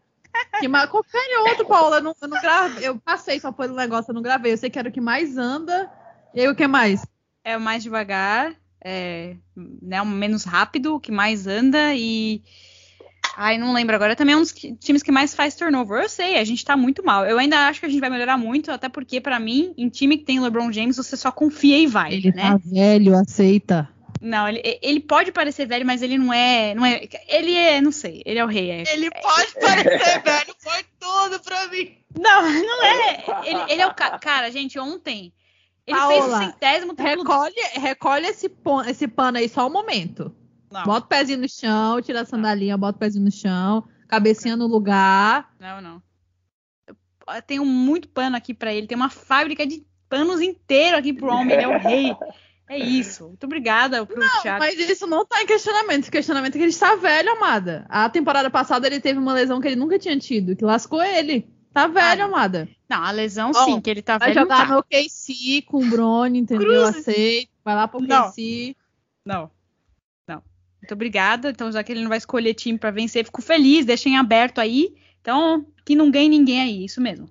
Que 0.59 0.67
mais... 0.67 0.89
Confere 0.89 1.37
outro, 1.47 1.65
Paula. 1.65 1.99
Eu 1.99 2.03
não, 2.03 2.15
eu 2.21 2.27
não 2.27 2.41
gravei. 2.41 2.85
Eu 2.85 2.99
passei 2.99 3.39
só 3.39 3.53
pelo 3.53 3.73
negócio, 3.73 4.11
eu 4.11 4.15
não 4.15 4.21
gravei. 4.21 4.51
Eu 4.51 4.57
sei 4.57 4.69
que 4.69 4.77
era 4.77 4.89
o 4.89 4.91
que 4.91 4.99
mais 4.99 5.37
anda. 5.37 5.89
E 6.33 6.41
aí 6.41 6.49
o 6.49 6.55
que 6.55 6.67
mais? 6.67 7.07
É 7.41 7.55
o 7.55 7.61
mais 7.61 7.81
devagar, 7.83 8.53
é, 8.83 9.37
né, 9.55 10.01
o 10.01 10.05
menos 10.05 10.43
rápido, 10.43 10.95
o 10.95 10.99
que 10.99 11.09
mais 11.09 11.47
anda 11.47 11.95
e. 11.95 12.43
Ai, 13.37 13.57
não 13.57 13.73
lembro 13.73 13.95
agora. 13.95 14.15
Também 14.15 14.33
é 14.33 14.37
um 14.37 14.41
dos 14.41 14.51
que- 14.51 14.73
times 14.75 15.03
que 15.03 15.11
mais 15.11 15.35
faz 15.35 15.55
turnover. 15.55 16.03
Eu 16.03 16.09
sei, 16.09 16.37
a 16.37 16.43
gente 16.43 16.63
tá 16.63 16.77
muito 16.77 17.03
mal. 17.03 17.25
Eu 17.25 17.37
ainda 17.37 17.67
acho 17.67 17.79
que 17.79 17.85
a 17.85 17.89
gente 17.89 17.99
vai 17.99 18.09
melhorar 18.09 18.37
muito, 18.37 18.71
até 18.71 18.87
porque, 18.89 19.19
pra 19.19 19.39
mim, 19.39 19.73
em 19.77 19.89
time 19.89 20.17
que 20.17 20.23
tem 20.23 20.39
LeBron 20.39 20.71
James, 20.71 20.97
você 20.97 21.17
só 21.17 21.31
confia 21.31 21.77
e 21.77 21.85
vai, 21.87 22.13
Ele 22.13 22.31
né? 22.31 22.51
tá 22.51 22.59
velho, 22.63 23.15
aceita. 23.15 23.89
Não, 24.21 24.47
ele, 24.47 24.61
ele 24.81 24.99
pode 25.01 25.31
parecer 25.31 25.67
velho, 25.67 25.85
mas 25.85 26.01
ele 26.01 26.17
não 26.17 26.33
é, 26.33 26.73
não 26.73 26.85
é. 26.85 27.01
Ele 27.27 27.53
é, 27.53 27.79
não 27.81 27.91
sei, 27.91 28.23
ele 28.25 28.39
é 28.39 28.43
o 28.45 28.47
rei. 28.47 28.71
é- 28.71 28.93
Ele 28.93 29.11
pode 29.11 29.53
parecer 29.61 30.21
velho, 30.23 30.55
foi 30.57 30.83
tudo 30.99 31.39
pra 31.43 31.67
mim. 31.67 31.91
Não, 32.17 32.41
não 32.41 32.83
é. 32.85 33.23
Ele, 33.45 33.59
ele 33.73 33.81
é 33.81 33.85
o 33.87 33.93
ca- 33.93 34.17
cara, 34.17 34.49
gente. 34.49 34.79
Ontem 34.79 35.31
ele 35.85 35.99
fez 35.99 36.23
o 36.23 36.29
Paola, 36.29 36.39
centésimo 36.45 36.95
Recolhe, 36.97 37.53
recolhe 37.75 38.25
esse, 38.27 38.49
pon- 38.49 38.81
esse 38.83 39.07
pano 39.07 39.37
aí 39.37 39.47
só 39.49 39.67
um 39.67 39.71
momento. 39.71 40.33
Não, 40.79 40.83
Bota 40.85 41.05
o 41.05 41.09
pezinho 41.09 41.39
no 41.39 41.49
chão, 41.49 42.01
tira 42.01 42.21
a 42.21 42.25
sandalinha, 42.25 42.77
bota 42.77 42.95
o 42.97 42.99
pezinho 42.99 43.25
no 43.25 43.31
chão, 43.31 43.83
cabecinha 44.07 44.55
no 44.55 44.67
lugar. 44.67 45.49
não, 45.59 45.81
não. 45.81 46.01
Eu 47.35 47.41
tenho 47.41 47.65
muito 47.65 48.07
pano 48.07 48.35
aqui 48.37 48.53
pra 48.53 48.71
ele. 48.71 48.85
Tem 48.85 48.95
uma 48.95 49.09
fábrica 49.09 49.65
de 49.65 49.83
panos 50.07 50.41
inteiro 50.41 50.95
aqui 50.95 51.11
pro 51.11 51.33
homem. 51.33 51.53
Ele 51.55 51.63
é 51.63 51.67
o 51.67 51.79
rei. 51.79 52.15
É 52.69 52.77
isso. 52.77 53.27
Muito 53.29 53.45
obrigada 53.45 54.05
pro 54.05 54.15
Thiago. 54.43 54.59
Mas 54.59 54.77
isso 54.77 55.07
não 55.07 55.25
tá 55.25 55.41
em 55.41 55.47
questionamento. 55.47 56.01
Esse 56.03 56.11
questionamento 56.11 56.53
é 56.53 56.57
que 56.59 56.63
ele 56.63 56.69
está 56.69 56.95
velho, 56.95 57.31
amada. 57.31 57.85
A 57.89 58.07
temporada 58.09 58.47
passada 58.51 58.85
ele 58.85 58.99
teve 58.99 59.17
uma 59.17 59.33
lesão 59.33 59.59
que 59.59 59.67
ele 59.67 59.75
nunca 59.75 59.97
tinha 59.97 60.17
tido, 60.19 60.55
que 60.55 60.63
lascou 60.63 61.01
ele. 61.03 61.47
Tá 61.73 61.87
velho, 61.87 62.21
Ah, 62.21 62.25
amada. 62.25 62.69
Não, 62.87 63.03
a 63.03 63.09
lesão 63.11 63.51
Ó, 63.55 63.65
sim, 63.65 63.81
que 63.81 63.89
ele 63.89 64.03
tá 64.03 64.19
Vai 64.19 64.27
velho. 64.31 64.41
não 64.47 64.55
jogar 64.55 64.67
tá. 64.67 64.75
no 64.75 64.83
KC 64.83 65.63
com 65.65 65.83
o 65.83 65.89
Brony, 65.89 66.39
entendeu? 66.39 66.67
Cruzes. 66.67 66.97
Aceito. 67.07 67.49
Vai 67.63 67.75
lá 67.75 67.87
pro 67.87 67.99
Não. 68.01 68.29
KC. 68.29 68.75
Não. 69.25 69.49
Muito 70.85 70.93
obrigada. 70.93 71.49
Então, 71.49 71.71
já 71.71 71.83
que 71.83 71.91
ele 71.91 72.01
não 72.01 72.09
vai 72.09 72.19
escolher 72.19 72.53
time 72.53 72.77
pra 72.77 72.91
vencer, 72.91 73.25
fico 73.25 73.41
feliz, 73.41 73.85
deixem 73.85 74.17
aberto 74.17 74.59
aí. 74.59 74.95
Então, 75.19 75.65
que 75.83 75.95
não 75.95 76.11
ganhe 76.11 76.29
ninguém 76.29 76.61
aí, 76.61 76.85
isso 76.85 77.01
mesmo. 77.01 77.27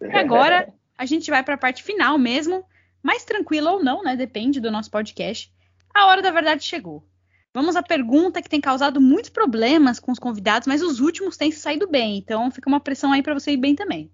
E 0.00 0.16
agora 0.16 0.72
a 0.96 1.06
gente 1.06 1.30
vai 1.30 1.44
para 1.44 1.54
a 1.54 1.58
parte 1.58 1.84
final 1.84 2.18
mesmo, 2.18 2.64
mais 3.00 3.24
tranquila 3.24 3.70
ou 3.70 3.84
não, 3.84 4.02
né? 4.02 4.16
Depende 4.16 4.60
do 4.60 4.70
nosso 4.70 4.90
podcast. 4.90 5.52
A 5.94 6.06
hora 6.06 6.20
da 6.20 6.32
verdade 6.32 6.64
chegou. 6.64 7.06
Vamos 7.54 7.76
à 7.76 7.82
pergunta 7.82 8.42
que 8.42 8.48
tem 8.48 8.60
causado 8.60 9.00
muitos 9.00 9.30
problemas 9.30 10.00
com 10.00 10.10
os 10.10 10.18
convidados, 10.18 10.66
mas 10.66 10.82
os 10.82 10.98
últimos 10.98 11.36
têm 11.36 11.52
se 11.52 11.60
saído 11.60 11.88
bem, 11.88 12.18
então 12.18 12.50
fica 12.50 12.68
uma 12.68 12.80
pressão 12.80 13.12
aí 13.12 13.22
para 13.22 13.34
você 13.34 13.52
ir 13.52 13.56
bem 13.56 13.74
também. 13.74 14.10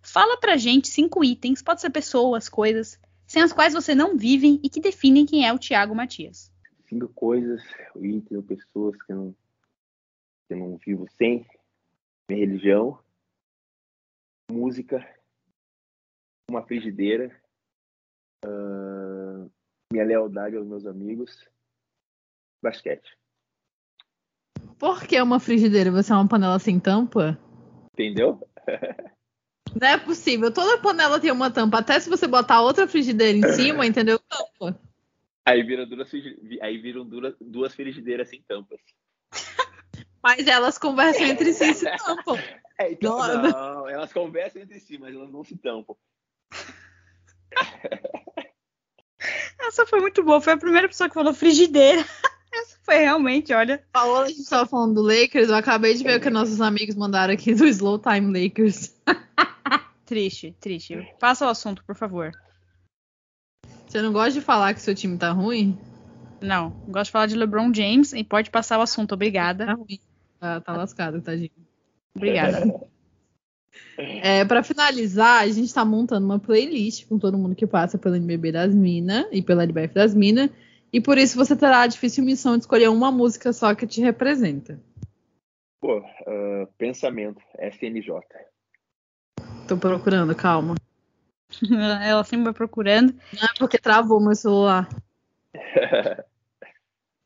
Fala 0.00 0.36
pra 0.38 0.56
gente 0.56 0.88
cinco 0.88 1.24
itens, 1.24 1.62
pode 1.62 1.80
ser 1.80 1.90
pessoas, 1.90 2.48
coisas, 2.48 2.98
sem 3.26 3.42
as 3.42 3.52
quais 3.52 3.74
você 3.74 3.94
não 3.94 4.16
vive 4.16 4.60
e 4.62 4.68
que 4.68 4.80
definem 4.80 5.26
quem 5.26 5.46
é 5.46 5.52
o 5.52 5.58
Thiago 5.58 5.94
Matias. 5.94 6.50
Cinco 6.90 7.08
coisas, 7.14 7.62
ou 7.94 8.04
itens 8.04 8.32
ou 8.32 8.42
pessoas 8.42 9.00
que 9.00 9.12
eu 9.12 9.16
não, 9.16 9.32
que 10.46 10.54
eu 10.54 10.58
não 10.58 10.76
vivo 10.76 11.06
sem. 11.16 11.46
Minha 12.28 12.44
religião, 12.44 12.98
música, 14.50 14.98
uma 16.50 16.66
frigideira, 16.66 17.40
ah, 18.44 19.46
minha 19.92 20.04
lealdade 20.04 20.56
aos 20.56 20.66
meus 20.66 20.84
amigos, 20.84 21.48
basquete. 22.60 23.16
Por 24.76 25.04
que 25.04 25.20
uma 25.22 25.38
frigideira? 25.38 25.92
Você 25.92 26.12
é 26.12 26.16
uma 26.16 26.26
panela 26.26 26.58
sem 26.58 26.80
tampa? 26.80 27.38
Entendeu? 27.92 28.40
Não 29.80 29.86
é 29.86 29.96
possível. 29.96 30.52
Toda 30.52 30.82
panela 30.82 31.20
tem 31.20 31.30
uma 31.30 31.52
tampa. 31.52 31.78
Até 31.78 32.00
se 32.00 32.10
você 32.10 32.26
botar 32.26 32.60
outra 32.62 32.88
frigideira 32.88 33.38
em 33.38 33.52
cima, 33.52 33.86
entendeu? 33.86 34.18
Tampa. 34.18 34.89
Aí 35.50 35.64
viram 35.64 35.84
duas, 35.84 36.08
aí 36.62 36.78
viram 36.78 37.04
duas, 37.04 37.34
duas 37.40 37.74
frigideiras 37.74 38.28
sem 38.28 38.40
tampas. 38.42 38.78
Mas 40.22 40.46
elas 40.46 40.78
conversam 40.78 41.26
entre 41.26 41.52
si 41.52 41.64
e 41.64 41.74
se 41.74 41.96
tampam. 41.96 42.38
É, 42.78 42.92
então, 42.92 43.18
Não, 43.18 43.42
não, 43.42 43.88
elas 43.88 44.12
conversam 44.12 44.62
entre 44.62 44.78
si, 44.78 44.98
mas 44.98 45.14
elas 45.14 45.30
não 45.30 45.42
se 45.42 45.56
tampam. 45.56 45.96
Essa 49.60 49.86
foi 49.86 50.00
muito 50.00 50.22
boa, 50.22 50.40
foi 50.40 50.52
a 50.52 50.58
primeira 50.58 50.88
pessoa 50.88 51.08
que 51.08 51.14
falou 51.14 51.34
frigideira. 51.34 52.02
Essa 52.52 52.78
foi 52.82 52.96
realmente, 52.96 53.52
olha. 53.52 53.84
Paola, 53.92 54.26
a 54.26 54.28
gente 54.28 54.48
tava 54.48 54.66
falando 54.66 54.94
do 54.94 55.02
Lakers. 55.02 55.48
Eu 55.48 55.56
acabei 55.56 55.94
de 55.94 56.04
ver 56.04 56.18
o 56.18 56.22
que 56.22 56.30
nossos 56.30 56.60
amigos 56.60 56.94
mandaram 56.94 57.34
aqui 57.34 57.54
do 57.54 57.66
Slow 57.66 57.98
Time 57.98 58.44
Lakers. 58.44 58.94
Triste, 60.06 60.56
triste. 60.60 61.12
Passa 61.18 61.46
o 61.46 61.48
assunto, 61.48 61.84
por 61.84 61.96
favor. 61.96 62.30
Você 63.90 64.00
não 64.00 64.12
gosta 64.12 64.30
de 64.30 64.40
falar 64.40 64.72
que 64.72 64.80
seu 64.80 64.94
time 64.94 65.18
tá 65.18 65.32
ruim? 65.32 65.76
Não, 66.40 66.70
gosto 66.86 67.06
de 67.06 67.10
falar 67.10 67.26
de 67.26 67.34
LeBron 67.34 67.74
James 67.74 68.12
e 68.12 68.22
pode 68.22 68.48
passar 68.48 68.78
o 68.78 68.82
assunto, 68.82 69.14
obrigada. 69.14 69.66
Tá 69.66 69.72
ruim. 69.72 69.98
Tá, 70.38 70.60
tá 70.60 70.76
lascado, 70.76 71.20
tadinho. 71.20 71.50
Obrigada. 72.14 72.62
É, 73.96 74.44
para 74.46 74.62
finalizar, 74.62 75.42
a 75.42 75.48
gente 75.48 75.72
tá 75.72 75.84
montando 75.84 76.24
uma 76.24 76.38
playlist 76.38 77.06
com 77.06 77.18
todo 77.18 77.36
mundo 77.36 77.54
que 77.54 77.66
passa 77.66 77.98
pelo 77.98 78.16
NBB 78.16 78.50
das 78.50 78.74
Minas 78.74 79.26
e 79.30 79.42
pela 79.42 79.62
LBF 79.62 79.94
das 79.94 80.14
Minas. 80.14 80.50
E 80.90 81.00
por 81.00 81.18
isso 81.18 81.36
você 81.36 81.54
terá 81.54 81.82
a 81.82 81.86
difícil 81.86 82.24
missão 82.24 82.56
de 82.56 82.62
escolher 82.62 82.88
uma 82.88 83.12
música 83.12 83.52
só 83.52 83.74
que 83.74 83.86
te 83.86 84.00
representa. 84.00 84.80
Pô, 85.80 86.02
ah, 86.26 86.66
pensamento, 86.78 87.42
SNJ. 87.58 88.10
Tô 89.68 89.76
procurando, 89.76 90.34
calma. 90.34 90.74
Ela 92.02 92.24
sempre 92.24 92.44
vai 92.44 92.52
procurando. 92.52 93.14
Não 93.32 93.44
é 93.44 93.48
porque 93.58 93.78
travou 93.78 94.20
meu 94.20 94.34
celular. 94.34 94.88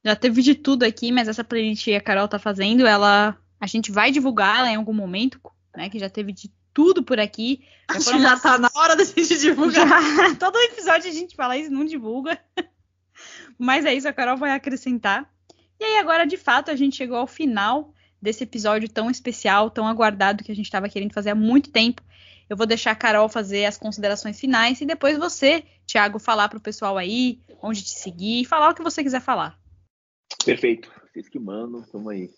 Já 0.05 0.15
teve 0.15 0.43
de 0.43 0.55
tudo 0.55 0.83
aqui, 0.83 1.11
mas 1.11 1.29
essa 1.29 1.43
playlist 1.43 1.85
que 1.85 1.95
a 1.95 2.01
Carol 2.01 2.29
tá 2.29 2.39
fazendo, 2.39 2.87
ela. 2.87 3.39
A 3.59 3.67
gente 3.67 3.91
vai 3.91 4.11
divulgar 4.11 4.59
ela 4.59 4.71
em 4.71 4.77
algum 4.77 4.93
momento, 4.93 5.41
né? 5.75 5.89
Que 5.89 5.99
já 5.99 6.11
teve 6.11 6.31
de 6.31 6.53
tudo 6.75 7.03
por 7.03 7.19
aqui. 7.19 7.65
Já 7.91 7.97
Acho 7.97 8.05
foram 8.13 8.21
já 8.21 8.39
tá 8.39 8.59
na 8.59 8.69
hora 8.75 8.95
da 8.95 9.05
gente 9.05 9.39
divulgar. 9.39 9.89
Já, 9.89 10.35
todo 10.35 10.59
episódio 10.59 11.09
a 11.09 11.15
gente 11.15 11.35
fala 11.35 11.57
isso, 11.57 11.71
não 11.71 11.87
divulga. 11.87 12.39
Mas 13.59 13.87
é 13.87 13.95
isso, 13.95 14.07
a 14.07 14.13
Carol 14.13 14.37
vai 14.37 14.51
acrescentar. 14.51 15.27
E 15.81 15.85
aí, 15.85 15.97
agora, 15.97 16.27
de 16.27 16.37
fato, 16.37 16.71
a 16.71 16.77
gente 16.77 16.97
chegou 16.97 17.17
ao 17.17 17.27
final 17.27 17.95
desse 18.21 18.45
episódio 18.45 18.89
tão 18.89 19.11
especial, 19.11 19.71
tão 19.71 19.87
aguardado, 19.87 20.45
que 20.45 20.53
a 20.53 20.55
gente 20.55 20.67
estava 20.67 20.89
querendo 20.89 21.13
fazer 21.13 21.31
há 21.31 21.35
muito 21.35 21.71
tempo. 21.71 22.03
Eu 22.49 22.57
vou 22.57 22.67
deixar 22.67 22.91
a 22.93 22.97
Carol 22.97 23.29
fazer 23.29 23.65
as 23.65 23.77
considerações 23.79 24.39
finais 24.39 24.81
e 24.81 24.87
depois 24.87 25.19
você, 25.19 25.65
Thiago, 25.87 26.19
falar 26.19 26.49
pro 26.49 26.61
pessoal 26.61 26.97
aí 26.99 27.41
onde 27.63 27.83
te 27.83 27.91
seguir, 27.91 28.45
falar 28.45 28.71
o 28.71 28.75
que 28.75 28.83
você 28.83 29.03
quiser 29.03 29.21
falar. 29.21 29.59
Perfeito. 30.45 30.91
Vocês 31.13 31.29
que 31.29 31.39
mandam, 31.39 31.83
tamo 31.83 32.11
aí. 32.11 32.29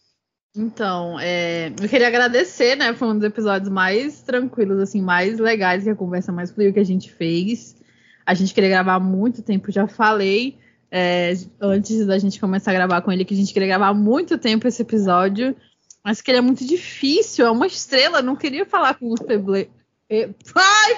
Então, 0.54 1.18
é, 1.20 1.68
eu 1.68 1.88
queria 1.88 2.08
agradecer, 2.08 2.76
né? 2.76 2.94
Foi 2.94 3.08
um 3.08 3.14
dos 3.14 3.24
episódios 3.24 3.68
mais 3.68 4.22
tranquilos, 4.22 4.78
assim, 4.80 5.02
mais 5.02 5.38
legais, 5.38 5.84
que 5.84 5.90
a 5.90 5.96
conversa 5.96 6.32
mais 6.32 6.50
fluiu 6.50 6.72
que 6.72 6.80
a 6.80 6.84
gente 6.84 7.12
fez. 7.12 7.76
A 8.24 8.32
gente 8.32 8.54
queria 8.54 8.70
gravar 8.70 8.94
há 8.94 9.00
muito 9.00 9.42
tempo, 9.42 9.70
já 9.70 9.86
falei 9.86 10.58
é, 10.90 11.34
antes 11.60 12.06
da 12.06 12.18
gente 12.18 12.40
começar 12.40 12.70
a 12.70 12.74
gravar 12.74 13.02
com 13.02 13.12
ele 13.12 13.24
que 13.24 13.34
a 13.34 13.36
gente 13.36 13.52
queria 13.52 13.68
gravar 13.68 13.88
há 13.88 13.94
muito 13.94 14.38
tempo 14.38 14.66
esse 14.66 14.82
episódio, 14.82 15.56
mas 16.04 16.20
que 16.20 16.30
ele 16.30 16.38
é 16.38 16.42
muito 16.42 16.64
difícil, 16.64 17.46
é 17.46 17.50
uma 17.50 17.66
estrela, 17.66 18.22
não 18.22 18.36
queria 18.36 18.64
falar 18.64 18.94
com 18.94 19.12
o 19.12 19.16
Feble. 19.16 19.62
É, 19.62 19.68
Ai, 20.10 20.92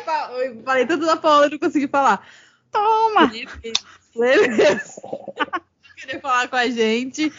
eu 0.46 0.62
falei 0.62 0.86
tanto 0.86 1.06
da 1.06 1.16
Paula, 1.16 1.46
eu 1.46 1.50
não 1.50 1.58
consegui 1.58 1.88
falar. 1.88 2.26
Toma! 2.70 3.30
Beleza. 4.14 5.00
Queria 5.96 6.20
falar 6.20 6.48
com 6.48 6.56
a 6.56 6.68
gente. 6.68 7.32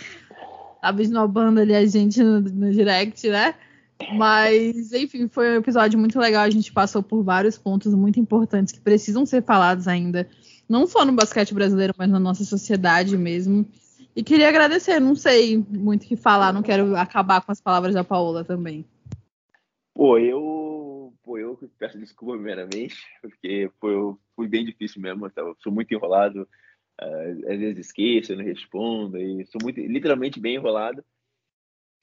Tava 0.81 1.01
esnobando 1.01 1.59
ali 1.59 1.75
a 1.75 1.85
gente 1.85 2.21
no, 2.23 2.41
no 2.41 2.71
direct, 2.71 3.27
né? 3.29 3.55
Mas, 4.13 4.93
enfim, 4.93 5.27
foi 5.27 5.51
um 5.51 5.55
episódio 5.55 5.99
muito 5.99 6.17
legal. 6.19 6.43
A 6.43 6.49
gente 6.49 6.71
passou 6.71 7.03
por 7.03 7.23
vários 7.23 7.57
pontos 7.57 7.93
muito 7.93 8.19
importantes 8.19 8.73
que 8.73 8.79
precisam 8.79 9.25
ser 9.25 9.43
falados 9.43 9.87
ainda 9.87 10.27
não 10.69 10.85
só 10.85 11.03
no 11.03 11.11
basquete 11.11 11.53
brasileiro, 11.53 11.95
mas 11.97 12.07
na 12.07 12.19
nossa 12.19 12.45
sociedade 12.45 13.17
mesmo. 13.17 13.65
E 14.15 14.23
queria 14.23 14.47
agradecer, 14.47 14.99
não 14.99 15.15
sei 15.15 15.57
muito 15.57 16.03
o 16.03 16.07
que 16.07 16.15
falar, 16.15 16.53
não 16.53 16.61
quero 16.61 16.95
acabar 16.95 17.41
com 17.41 17.51
as 17.51 17.59
palavras 17.59 17.95
da 17.95 18.03
Paola 18.03 18.43
também. 18.43 18.85
Pô, 19.95 20.17
eu, 20.19 20.88
pô, 21.29 21.37
eu 21.37 21.55
peço 21.77 21.99
desculpa 21.99 22.33
primeiramente, 22.33 22.95
porque 23.21 23.69
foi, 23.79 23.93
foi 24.35 24.47
bem 24.47 24.65
difícil 24.65 24.99
mesmo, 24.99 25.31
eu 25.35 25.55
sou 25.59 25.71
muito 25.71 25.93
enrolado, 25.93 26.49
uh, 26.99 27.51
às 27.51 27.59
vezes 27.59 27.85
esqueço, 27.85 28.35
não 28.35 28.43
respondo, 28.43 29.15
e 29.15 29.45
sou 29.45 29.61
muito, 29.61 29.79
literalmente 29.79 30.39
bem 30.39 30.55
enrolado. 30.55 31.05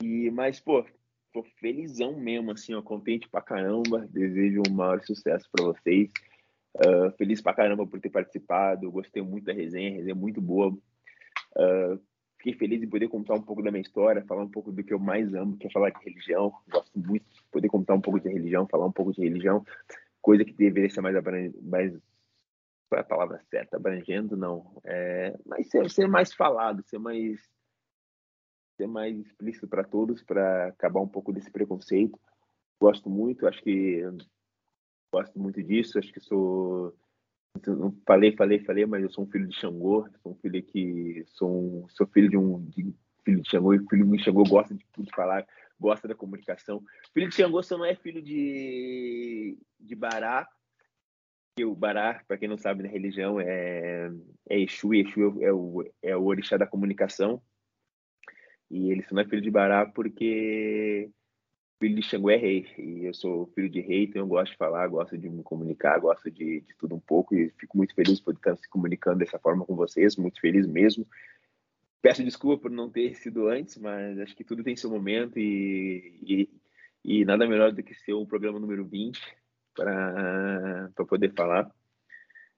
E, 0.00 0.30
mas, 0.30 0.60
pô, 0.60 0.86
tô 1.32 1.42
felizão 1.58 2.16
mesmo, 2.16 2.52
assim, 2.52 2.72
ó, 2.74 2.80
contente 2.80 3.28
pra 3.28 3.42
caramba, 3.42 4.06
desejo 4.08 4.62
um 4.68 4.72
maior 4.72 5.02
sucesso 5.02 5.48
para 5.50 5.64
vocês. 5.64 6.08
Uh, 6.76 7.10
feliz 7.18 7.42
pra 7.42 7.54
caramba 7.54 7.84
por 7.84 7.98
ter 7.98 8.10
participado, 8.10 8.92
gostei 8.92 9.22
muito 9.22 9.46
da 9.46 9.52
resenha, 9.52 9.90
resenha 9.96 10.14
muito 10.14 10.40
boa. 10.40 10.70
Uh, 11.56 12.00
fiquei 12.46 12.54
feliz 12.54 12.80
de 12.80 12.86
poder 12.86 13.08
contar 13.08 13.34
um 13.34 13.42
pouco 13.42 13.62
da 13.62 13.70
minha 13.70 13.82
história, 13.82 14.24
falar 14.24 14.44
um 14.44 14.50
pouco 14.50 14.70
do 14.70 14.84
que 14.84 14.94
eu 14.94 14.98
mais 14.98 15.34
amo, 15.34 15.56
que 15.56 15.66
é 15.66 15.70
falar 15.70 15.90
de 15.90 16.04
religião. 16.04 16.54
Gosto 16.68 16.98
muito 16.98 17.24
de 17.32 17.42
poder 17.50 17.68
contar 17.68 17.94
um 17.94 18.00
pouco 18.00 18.20
de 18.20 18.28
religião, 18.28 18.68
falar 18.68 18.86
um 18.86 18.92
pouco 18.92 19.12
de 19.12 19.22
religião, 19.22 19.64
coisa 20.22 20.44
que 20.44 20.52
deveria 20.52 20.88
ser 20.88 21.00
mais 21.00 21.16
mais 21.62 21.92
qual 22.88 22.98
é 22.98 23.00
a 23.00 23.04
palavra 23.04 23.42
certa, 23.50 23.76
abrangendo 23.76 24.36
não, 24.36 24.80
é, 24.84 25.36
mas 25.44 25.68
ser, 25.68 25.90
ser 25.90 26.06
mais 26.06 26.32
falado, 26.32 26.84
ser 26.84 26.98
mais 26.98 27.40
ser 28.76 28.86
mais 28.86 29.18
explícito 29.18 29.66
para 29.66 29.82
todos, 29.82 30.22
para 30.22 30.68
acabar 30.68 31.00
um 31.00 31.08
pouco 31.08 31.32
desse 31.32 31.50
preconceito. 31.50 32.20
Gosto 32.80 33.08
muito, 33.10 33.48
acho 33.48 33.60
que 33.62 34.02
gosto 35.12 35.36
muito 35.36 35.60
disso, 35.62 35.98
acho 35.98 36.12
que 36.12 36.20
sou 36.20 36.94
falei, 38.06 38.36
falei, 38.36 38.58
falei, 38.60 38.86
mas 38.86 39.02
eu 39.02 39.10
sou 39.10 39.24
um 39.24 39.30
filho 39.30 39.46
de 39.46 39.56
Xangô, 39.56 40.08
sou 40.22 40.32
um 40.32 40.36
filho 40.36 40.62
que 40.62 41.24
sou, 41.28 41.84
um, 41.84 41.88
sou 41.88 42.06
filho 42.06 42.28
de 42.28 42.36
um 42.36 42.60
de, 42.64 42.94
filho 43.24 43.42
de 43.42 43.50
Xangô 43.50 43.74
e 43.74 43.88
filho 43.88 44.06
de 44.06 44.22
Xangô 44.22 44.44
gosta 44.44 44.74
de 44.74 44.84
tudo 44.92 45.10
falar, 45.14 45.46
gosta 45.78 46.08
da 46.08 46.14
comunicação. 46.14 46.82
Filho 47.12 47.28
de 47.28 47.34
Xangô 47.34 47.62
só 47.62 47.76
não 47.76 47.84
é 47.84 47.94
filho 47.94 48.22
de 48.22 49.58
de 49.78 49.94
Bará, 49.94 50.48
que 51.56 51.64
o 51.64 51.74
Bará, 51.74 52.22
para 52.26 52.38
quem 52.38 52.48
não 52.48 52.58
sabe 52.58 52.82
na 52.82 52.88
religião 52.88 53.40
é 53.40 54.10
é 54.48 54.60
Exu, 54.60 54.94
e 54.94 55.00
Exu 55.00 55.42
é 55.42 55.52
o 55.52 55.84
é 56.02 56.16
o 56.16 56.24
orixá 56.24 56.56
da 56.56 56.66
comunicação. 56.66 57.42
E 58.70 58.90
ele 58.90 59.02
só 59.02 59.14
não 59.14 59.22
é 59.22 59.24
filho 59.24 59.42
de 59.42 59.50
Bará 59.50 59.86
porque 59.86 61.10
filho 61.78 61.96
de 61.96 62.02
Xangô 62.02 62.30
é 62.30 62.36
rei. 62.36 62.66
E 62.78 63.04
eu 63.04 63.14
sou 63.14 63.46
filho 63.54 63.68
de 63.68 63.80
rei, 63.80 64.04
então 64.04 64.22
eu 64.22 64.26
gosto 64.26 64.52
de 64.52 64.58
falar, 64.58 64.86
gosto 64.88 65.16
de 65.16 65.28
me 65.28 65.42
comunicar, 65.42 65.98
gosto 65.98 66.30
de, 66.30 66.60
de 66.60 66.74
tudo 66.76 66.94
um 66.94 67.00
pouco. 67.00 67.34
E 67.34 67.50
fico 67.58 67.76
muito 67.76 67.94
feliz 67.94 68.20
por 68.20 68.34
estar 68.34 68.56
se 68.56 68.68
comunicando 68.68 69.18
dessa 69.18 69.38
forma 69.38 69.64
com 69.64 69.74
vocês, 69.74 70.16
muito 70.16 70.40
feliz 70.40 70.66
mesmo. 70.66 71.06
Peço 72.00 72.22
desculpa 72.22 72.62
por 72.62 72.70
não 72.70 72.90
ter 72.90 73.14
sido 73.16 73.48
antes, 73.48 73.76
mas 73.78 74.18
acho 74.20 74.36
que 74.36 74.44
tudo 74.44 74.62
tem 74.62 74.76
seu 74.76 74.90
momento 74.90 75.38
e, 75.38 76.20
e, 76.22 76.50
e 77.04 77.24
nada 77.24 77.46
melhor 77.46 77.72
do 77.72 77.82
que 77.82 77.94
ser 77.94 78.12
o 78.12 78.26
programa 78.26 78.60
número 78.60 78.84
20 78.84 79.20
para 79.74 80.90
poder 81.08 81.32
falar. 81.34 81.70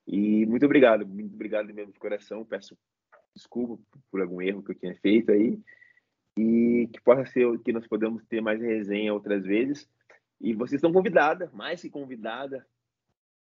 E 0.06 0.46
muito 0.46 0.64
obrigado, 0.64 1.06
muito 1.06 1.34
obrigado 1.34 1.72
mesmo 1.72 1.92
de 1.92 1.98
coração. 1.98 2.44
Peço 2.44 2.76
desculpa 3.34 3.82
por 4.10 4.20
algum 4.20 4.42
erro 4.42 4.62
que 4.62 4.72
eu 4.72 4.74
tinha 4.74 4.94
feito 4.96 5.32
aí 5.32 5.58
e 6.38 6.86
que 6.92 7.00
possa 7.00 7.26
ser 7.26 7.58
que 7.64 7.72
nós 7.72 7.84
podemos 7.88 8.24
ter 8.26 8.40
mais 8.40 8.60
resenha 8.60 9.12
outras 9.12 9.44
vezes. 9.44 9.88
E 10.40 10.54
vocês 10.54 10.78
estão 10.78 10.92
convidada, 10.92 11.50
mais 11.52 11.82
que 11.82 11.90
convidada, 11.90 12.64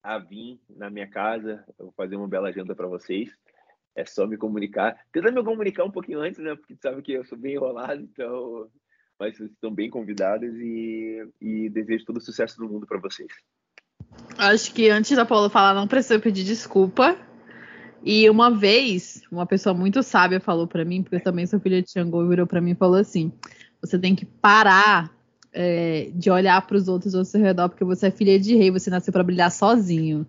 a 0.04 0.20
vir 0.20 0.60
na 0.70 0.92
minha 0.92 1.10
casa. 1.10 1.64
Eu 1.80 1.86
vou 1.86 1.94
fazer 1.98 2.16
uma 2.16 2.28
bela 2.28 2.52
janta 2.52 2.76
para 2.76 2.88
vocês. 2.88 3.36
É 3.96 4.06
só 4.06 4.28
me 4.28 4.38
comunicar. 4.38 4.96
Tenta 5.12 5.32
me 5.32 5.44
comunicar 5.44 5.86
um 5.86 5.92
pouquinho 5.92 6.20
antes, 6.20 6.40
né? 6.40 6.56
Porque 6.56 6.76
sabe 6.76 7.02
que 7.02 7.14
eu 7.14 7.26
sou 7.26 7.38
bem 7.38 7.56
enrolado, 7.56 8.00
então. 8.00 8.70
Mas 9.20 9.38
vocês 9.38 9.50
estão 9.50 9.74
bem 9.74 9.90
convidadas 9.90 10.54
e, 10.56 11.28
e 11.42 11.70
desejo 11.70 12.06
todo 12.06 12.18
o 12.18 12.22
sucesso 12.22 12.58
do 12.58 12.70
mundo 12.70 12.86
para 12.86 13.00
vocês. 13.00 13.32
Acho 14.38 14.72
que 14.74 14.90
antes 14.90 15.16
da 15.16 15.26
Paula 15.26 15.50
falar, 15.50 15.74
não 15.74 15.88
precisa 15.88 16.20
pedir 16.20 16.44
desculpa. 16.44 17.18
E 18.06 18.30
uma 18.30 18.52
vez, 18.52 19.22
uma 19.32 19.46
pessoa 19.46 19.74
muito 19.74 20.04
sábia 20.04 20.40
falou 20.40 20.68
para 20.68 20.84
mim, 20.84 21.02
porque 21.02 21.16
eu 21.16 21.24
também 21.24 21.46
sou 21.46 21.60
filha 21.60 21.82
de 21.82 21.90
Xangô, 21.90 22.28
virou 22.28 22.46
para 22.46 22.60
mim 22.60 22.72
e 22.72 22.76
falou 22.76 22.98
assim: 22.98 23.32
você 23.82 23.98
tem 23.98 24.14
que 24.14 24.26
parar 24.26 25.16
é, 25.54 26.12
de 26.14 26.30
olhar 26.30 26.66
para 26.68 26.76
os 26.76 26.90
outros 26.90 27.16
ao 27.16 27.24
seu 27.24 27.40
redor, 27.40 27.70
porque 27.70 27.86
você 27.86 28.08
é 28.08 28.12
filha 28.12 28.38
de 28.38 28.56
rei, 28.56 28.72
você 28.72 28.90
nasceu 28.90 29.14
para 29.14 29.24
brilhar 29.24 29.52
sozinho. 29.52 30.28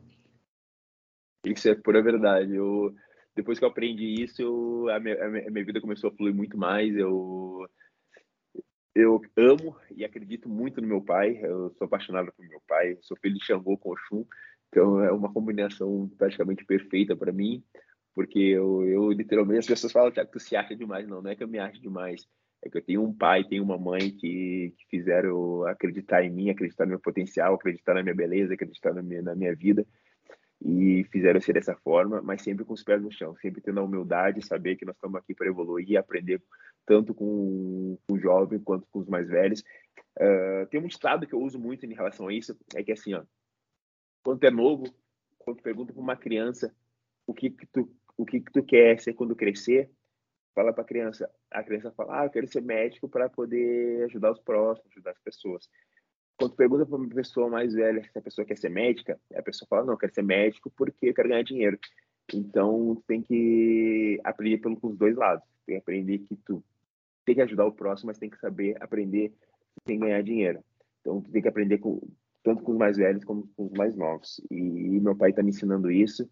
Isso 1.45 1.69
é 1.69 1.75
pura 1.75 2.01
verdade. 2.01 2.55
Eu, 2.55 2.95
depois 3.35 3.59
que 3.59 3.65
eu 3.65 3.69
aprendi 3.69 4.23
isso, 4.23 4.41
eu, 4.41 4.89
a, 4.91 5.01
minha, 5.01 5.25
a, 5.25 5.29
minha, 5.29 5.65
vida 5.65 5.81
começou 5.81 6.11
a 6.11 6.13
fluir 6.15 6.35
muito 6.35 6.57
mais. 6.57 6.95
Eu, 6.97 7.69
eu 8.95 9.21
amo 9.37 9.77
e 9.95 10.05
acredito 10.05 10.49
muito 10.49 10.81
no 10.81 10.87
meu 10.87 11.03
pai. 11.03 11.41
Eu 11.43 11.75
sou 11.77 11.87
apaixonado 11.87 12.33
por 12.33 12.47
meu 12.47 12.63
pai. 12.69 12.97
Sou 13.03 13.17
filho 13.21 13.35
de 13.35 13.45
Xangô 13.45 13.77
com 13.77 13.91
Oxum. 13.91 14.25
Então 14.75 15.01
é 15.01 15.13
uma 15.13 15.33
combinação 15.33 16.11
praticamente 16.19 16.65
perfeita 16.65 17.15
para 17.15 17.33
mim, 17.33 17.63
porque 18.13 18.41
eu, 18.41 18.85
eu, 18.85 19.13
literalmente 19.13 19.61
as 19.61 19.67
pessoas 19.67 19.93
falam 19.93 20.11
que 20.11 20.25
tu 20.25 20.41
se 20.41 20.57
acha 20.57 20.75
demais, 20.75 21.07
não, 21.07 21.23
não 21.23 21.31
é 21.31 21.37
que 21.37 21.45
eu 21.45 21.49
me 21.49 21.61
acho 21.61 21.81
demais, 21.81 22.27
é 22.61 22.69
que 22.69 22.79
eu 22.79 22.83
tenho 22.83 23.05
um 23.05 23.15
pai, 23.15 23.45
tenho 23.45 23.63
uma 23.63 23.79
mãe 23.79 24.11
que, 24.11 24.75
que 24.77 24.87
fizeram 24.91 25.65
acreditar 25.65 26.25
em 26.25 26.31
mim, 26.31 26.51
acreditar 26.51 26.87
no 26.87 26.91
meu 26.91 26.99
potencial, 26.99 27.55
acreditar 27.55 27.95
na 27.95 28.03
minha 28.03 28.17
beleza, 28.17 28.55
acreditar 28.55 28.93
na 28.93 29.01
minha, 29.01 29.23
na 29.23 29.37
minha 29.37 29.55
vida 29.55 29.87
e 30.61 31.05
fizeram 31.13 31.41
ser 31.41 31.53
dessa 31.53 31.77
forma, 31.77 32.21
mas 32.21 32.43
sempre 32.43 32.65
com 32.65 32.73
os 32.73 32.83
pés 32.83 33.01
no 33.01 33.13
chão, 33.13 33.37
sempre 33.37 33.61
tendo 33.61 33.79
a 33.79 33.85
humildade, 33.85 34.45
saber 34.45 34.75
que 34.75 34.85
nós 34.85 34.97
estamos 34.97 35.17
aqui 35.21 35.35
para 35.35 35.47
evoluir 35.47 35.89
e 35.89 35.97
aprender 35.97 36.43
tanto 36.85 37.15
com, 37.15 37.97
o 38.09 38.19
jovem 38.19 38.59
quanto 38.59 38.89
com 38.91 38.99
os 38.99 39.07
mais 39.07 39.29
velhos. 39.29 39.63
Uh, 40.19 40.67
tem 40.69 40.81
um 40.81 40.87
estado 40.87 41.29
que 41.29 41.35
eu 41.35 41.41
uso 41.41 41.61
muito 41.61 41.87
em 41.87 41.95
relação 41.95 42.27
a 42.27 42.33
isso, 42.33 42.57
é 42.75 42.83
que 42.83 42.91
assim, 42.91 43.15
ó, 43.15 43.23
quando 44.25 44.43
é 44.43 44.51
novo, 44.51 44.85
quando 45.39 45.63
pergunta 45.63 45.93
para 45.93 46.03
uma 46.03 46.17
criança 46.17 46.75
o 47.27 47.35
que, 47.35 47.51
que 47.51 47.67
tu 47.67 47.89
o 48.17 48.25
que, 48.25 48.41
que 48.41 48.53
tu 48.53 48.63
quer 48.63 49.01
ser 49.01 49.13
quando 49.13 49.35
crescer, 49.35 49.91
fala 50.55 50.73
para 50.73 50.83
a 50.83 50.87
criança, 50.87 51.29
a 51.51 51.63
criança 51.65 51.91
fala, 51.91 52.21
ah, 52.21 52.25
eu 52.27 52.31
quero 52.31 52.47
ser 52.47 52.63
médico 52.63 53.09
para 53.09 53.29
poder 53.29 54.05
ajudar 54.05 54.31
os 54.31 54.41
próximos, 54.41 54.89
ajudar 54.93 55.11
as 55.11 55.19
pessoas. 55.19 55.69
Quando 56.37 56.55
pergunta 56.55 56.87
para 56.87 56.97
uma 56.97 57.09
pessoa 57.09 57.49
mais 57.49 57.75
velha 57.75 58.03
se 58.05 58.17
a 58.19 58.23
pessoa 58.23 58.45
quer 58.45 58.57
ser 58.57 58.69
médica, 58.69 59.21
a 59.35 59.43
pessoa 59.43 59.67
fala, 59.69 59.85
não, 59.85 59.95
eu 59.95 59.99
quero 59.99 60.15
ser 60.15 60.23
médico 60.23 60.71
porque 60.77 61.09
eu 61.09 61.15
quero 61.15 61.29
ganhar 61.29 61.43
dinheiro. 61.43 61.79
Então, 62.33 63.03
tem 63.07 63.21
que 63.21 64.21
aprender 64.25 64.59
pelos 64.59 64.97
dois 64.97 65.17
lados. 65.17 65.45
Tem 65.67 65.77
que 65.77 65.81
aprender 65.81 66.19
que 66.19 66.37
tu 66.37 66.63
tem 67.25 67.35
que 67.35 67.43
ajudar 67.43 67.67
o 67.67 67.73
próximo, 67.73 68.09
mas 68.09 68.19
tem 68.19 68.29
que 68.29 68.39
saber 68.39 68.77
aprender 68.81 69.33
sem 69.87 69.99
ganhar 69.99 70.23
dinheiro. 70.23 70.63
Então, 71.01 71.21
tu 71.21 71.31
tem 71.31 71.43
que 71.43 71.49
aprender 71.49 71.79
com, 71.79 72.01
tanto 72.45 72.63
com 72.63 72.73
os 72.73 72.79
mais 72.79 72.97
velhos 72.97 73.25
como 73.25 73.49
com 73.57 73.67
os 73.67 73.73
mais 73.73 73.97
novos. 73.97 74.41
E, 74.51 75.01
meu 75.01 75.17
pai 75.17 75.31
está 75.31 75.43
me 75.43 75.49
ensinando 75.49 75.91
isso, 75.91 76.31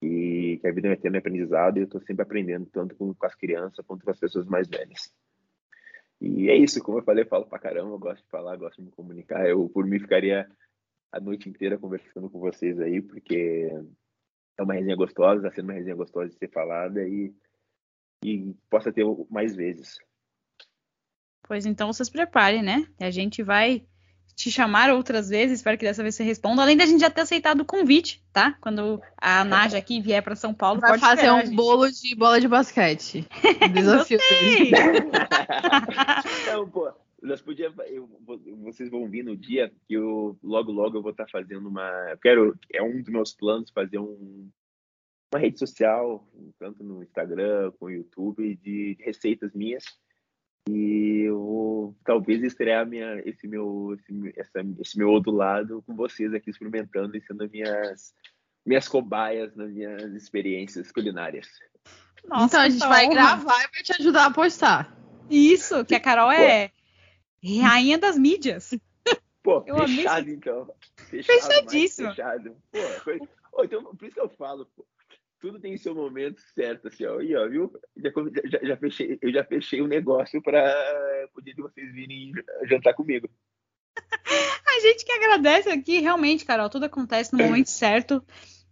e 0.00 0.58
que 0.60 0.68
a 0.68 0.72
vida 0.72 0.88
é 0.88 0.90
um 0.90 0.94
eterno 0.94 1.18
aprendizado, 1.18 1.78
e 1.78 1.80
eu 1.80 1.84
estou 1.84 2.00
sempre 2.02 2.22
aprendendo, 2.22 2.66
tanto 2.66 2.94
com, 2.94 3.12
com, 3.14 3.26
as 3.26 3.34
crianças 3.34 3.84
quanto 3.86 4.04
com 4.04 4.10
as 4.10 4.20
pessoas 4.20 4.46
mais 4.46 4.68
velhas. 4.68 5.10
E 6.20 6.48
é 6.50 6.56
isso, 6.56 6.82
como 6.82 6.98
eu 6.98 7.02
falei, 7.02 7.24
eu 7.24 7.28
falo 7.28 7.46
pra 7.46 7.58
caramba, 7.58 7.96
gosto 7.96 8.22
de 8.22 8.30
falar, 8.30 8.56
gosto 8.56 8.76
de 8.76 8.84
me 8.84 8.90
comunicar. 8.92 9.48
Eu, 9.48 9.68
por 9.68 9.86
mim, 9.86 9.98
ficaria 9.98 10.46
a 11.10 11.18
noite 11.18 11.48
inteira 11.48 11.78
conversando 11.78 12.28
com 12.28 12.38
vocês 12.38 12.78
aí, 12.78 13.00
porque 13.00 13.70
é 14.58 14.62
uma 14.62 14.74
resenha 14.74 14.96
gostosa, 14.96 15.46
está 15.46 15.56
sendo 15.56 15.70
uma 15.70 15.74
resenha 15.74 15.96
gostosa 15.96 16.28
de 16.28 16.36
ser 16.36 16.50
falada 16.50 17.06
e, 17.08 17.34
e 18.22 18.54
possa 18.68 18.92
ter 18.92 19.04
mais 19.30 19.56
vezes. 19.56 19.98
Pois 21.46 21.66
então 21.66 21.92
vocês 21.92 22.10
preparem, 22.10 22.62
né? 22.62 22.86
A 23.00 23.10
gente 23.10 23.42
vai 23.42 23.86
te 24.34 24.50
chamar 24.50 24.90
outras 24.90 25.28
vezes, 25.28 25.58
espero 25.58 25.78
que 25.78 25.84
dessa 25.84 26.02
vez 26.02 26.14
você 26.14 26.24
responda. 26.24 26.62
Além 26.62 26.76
da 26.76 26.86
gente 26.86 27.00
já 27.00 27.10
ter 27.10 27.22
aceitado 27.22 27.60
o 27.60 27.64
convite, 27.64 28.22
tá? 28.32 28.56
Quando 28.60 29.00
a 29.16 29.44
Naja 29.44 29.78
aqui 29.78 30.00
vier 30.00 30.22
para 30.22 30.34
São 30.34 30.52
Paulo, 30.52 30.80
Vai 30.80 30.90
pode 30.90 31.00
fazer 31.00 31.30
um 31.30 31.54
bolo 31.54 31.90
de 31.90 32.14
bola 32.14 32.40
de 32.40 32.48
basquete. 32.48 33.26
Desafio 33.72 34.18
então, 36.42 36.68
pô, 36.70 36.92
nós 37.22 37.40
podíamos, 37.40 37.78
eu, 37.86 38.08
vocês 38.62 38.90
vão 38.90 39.08
vir 39.08 39.24
no 39.24 39.36
dia 39.36 39.72
que 39.86 39.94
eu 39.94 40.36
logo 40.42 40.72
logo 40.72 40.98
eu 40.98 41.02
vou 41.02 41.12
estar 41.12 41.28
fazendo 41.28 41.68
uma, 41.68 41.88
eu 42.10 42.18
quero, 42.18 42.58
é 42.72 42.82
um 42.82 43.00
dos 43.00 43.08
meus 43.08 43.32
planos 43.32 43.70
fazer 43.70 43.98
um 43.98 44.48
uma 45.32 45.40
rede 45.40 45.58
social, 45.58 46.24
tanto 46.60 46.84
no 46.84 47.02
Instagram 47.02 47.72
como 47.72 47.90
no 47.90 47.96
YouTube, 47.96 48.54
de 48.62 48.96
receitas 49.00 49.52
minhas 49.52 49.84
e 50.68 51.24
eu 51.26 51.38
vou 51.38 51.96
talvez 52.04 52.42
estrear 52.42 52.86
minha, 52.86 53.20
esse, 53.26 53.46
meu, 53.46 53.94
esse, 53.98 54.32
essa, 54.36 54.60
esse 54.80 54.98
meu 54.98 55.10
outro 55.10 55.32
lado 55.32 55.82
com 55.86 55.94
vocês 55.94 56.32
aqui 56.32 56.50
experimentando 56.50 57.16
e 57.16 57.20
sendo 57.20 57.48
minhas, 57.50 58.14
minhas 58.64 58.88
cobaias 58.88 59.54
nas 59.54 59.70
minhas 59.70 60.14
experiências 60.14 60.90
culinárias. 60.90 61.48
Nossa, 62.26 62.46
então 62.46 62.60
a 62.60 62.68
gente 62.70 62.88
vai 62.88 63.04
honra. 63.04 63.14
gravar 63.14 63.58
e 63.58 63.70
vai 63.74 63.82
te 63.82 63.92
ajudar 64.00 64.26
a 64.26 64.30
postar. 64.30 64.96
Isso, 65.28 65.84
que 65.84 65.94
a 65.94 66.00
Carol 66.00 66.32
é 66.32 66.68
Pô. 66.68 67.60
rainha 67.60 67.98
das 67.98 68.16
mídias. 68.18 68.70
Pô, 69.42 69.62
eu 69.68 69.76
fechado 69.86 70.22
amei. 70.22 70.34
então. 70.34 70.74
Fechado, 70.96 71.40
Fechadíssimo. 71.40 72.08
Fechado. 72.08 72.56
Pô, 72.72 72.78
foi... 73.02 73.18
oh, 73.52 73.64
então, 73.64 73.84
por 73.84 74.06
isso 74.06 74.14
que 74.14 74.20
eu 74.20 74.30
falo, 74.30 74.66
pô 74.74 74.86
tudo 75.44 75.60
tem 75.60 75.76
seu 75.76 75.94
momento 75.94 76.40
certo, 76.54 76.88
assim, 76.88 77.04
ó. 77.04 77.20
E, 77.20 77.36
ó, 77.36 77.46
viu? 77.46 77.70
Já, 77.98 78.10
já, 78.46 78.66
já 78.66 78.76
fechei, 78.78 79.18
eu 79.20 79.30
já 79.30 79.44
fechei 79.44 79.82
o 79.82 79.84
um 79.84 79.88
negócio 79.88 80.40
para 80.40 81.28
o 81.34 81.42
dia 81.42 81.54
de 81.54 81.60
vocês 81.60 81.92
virem 81.92 82.32
jantar 82.66 82.94
comigo. 82.94 83.28
A 84.66 84.80
gente 84.80 85.04
que 85.04 85.12
agradece 85.12 85.68
aqui, 85.68 86.00
realmente, 86.00 86.46
Carol, 86.46 86.70
tudo 86.70 86.86
acontece 86.86 87.34
no 87.34 87.44
momento 87.44 87.68
certo. 87.70 88.24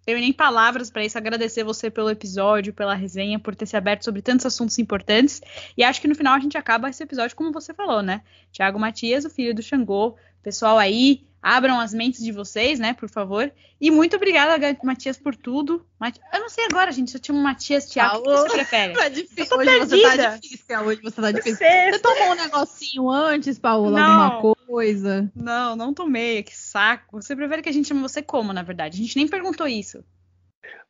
Tenho 0.06 0.18
nem 0.18 0.32
palavras 0.32 0.90
para 0.90 1.04
isso. 1.04 1.18
Agradecer 1.18 1.62
você 1.62 1.90
pelo 1.90 2.08
episódio, 2.08 2.72
pela 2.72 2.94
resenha, 2.94 3.38
por 3.38 3.54
ter 3.54 3.66
se 3.66 3.76
aberto 3.76 4.04
sobre 4.04 4.22
tantos 4.22 4.46
assuntos 4.46 4.78
importantes. 4.78 5.42
E 5.76 5.84
acho 5.84 6.00
que 6.00 6.08
no 6.08 6.14
final 6.14 6.34
a 6.34 6.40
gente 6.40 6.56
acaba 6.56 6.88
esse 6.88 7.02
episódio 7.02 7.36
como 7.36 7.52
você 7.52 7.74
falou, 7.74 8.02
né? 8.02 8.22
Tiago 8.50 8.80
Matias, 8.80 9.26
o 9.26 9.30
filho 9.30 9.54
do 9.54 9.62
Xangô. 9.62 10.16
Pessoal 10.42 10.78
aí, 10.78 11.26
abram 11.42 11.80
as 11.80 11.92
mentes 11.92 12.22
de 12.22 12.30
vocês, 12.30 12.78
né, 12.78 12.94
por 12.94 13.08
favor. 13.08 13.52
E 13.80 13.90
muito 13.90 14.14
obrigada, 14.14 14.78
Matias, 14.84 15.18
por 15.18 15.34
tudo. 15.34 15.84
Eu 16.32 16.40
não 16.40 16.48
sei 16.48 16.66
agora, 16.66 16.92
gente, 16.92 17.10
se 17.10 17.16
eu 17.16 17.20
tinha 17.20 17.36
um 17.36 17.42
Matias, 17.42 17.90
Tiago, 17.90 18.18
o 18.18 18.22
que 18.22 18.30
você 18.30 18.48
prefere? 18.50 18.92
Tá 19.02 19.08
difícil. 19.08 19.56
Hoje 19.56 19.70
perdida. 19.70 19.96
você 19.96 20.16
tá 20.16 20.36
difícil, 20.36 20.80
hoje 20.80 21.00
você 21.02 21.20
tá 21.20 21.32
difícil. 21.32 21.56
Você, 21.56 21.90
você 21.90 21.98
tomou 21.98 22.30
um 22.30 22.34
negocinho 22.34 23.10
antes, 23.10 23.58
Paola, 23.58 23.98
não, 23.98 24.22
alguma 24.22 24.54
coisa? 24.54 25.30
Não, 25.34 25.74
não 25.74 25.92
tomei, 25.92 26.44
que 26.44 26.56
saco. 26.56 27.20
Você 27.20 27.34
prefere 27.34 27.62
que 27.62 27.68
a 27.68 27.72
gente 27.72 27.88
chame 27.88 28.00
você 28.00 28.22
como, 28.22 28.52
na 28.52 28.62
verdade? 28.62 28.96
A 28.96 29.02
gente 29.02 29.16
nem 29.16 29.26
perguntou 29.26 29.66
isso. 29.66 30.04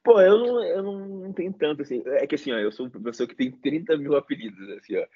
Pô, 0.05 0.21
eu 0.21 0.37
não, 0.37 0.65
eu 0.65 0.83
não 0.83 1.33
tenho 1.33 1.53
tanto, 1.53 1.83
assim. 1.83 2.03
É 2.07 2.27
que 2.27 2.35
assim, 2.35 2.53
ó, 2.53 2.59
eu 2.59 2.73
sou 2.73 2.87
uma 2.87 3.05
pessoa 3.05 3.27
que 3.27 3.37
tem 3.37 3.51
30 3.51 3.97
mil 3.97 4.17
apelidos, 4.17 4.69
assim, 4.71 4.97
ó. 4.97 5.07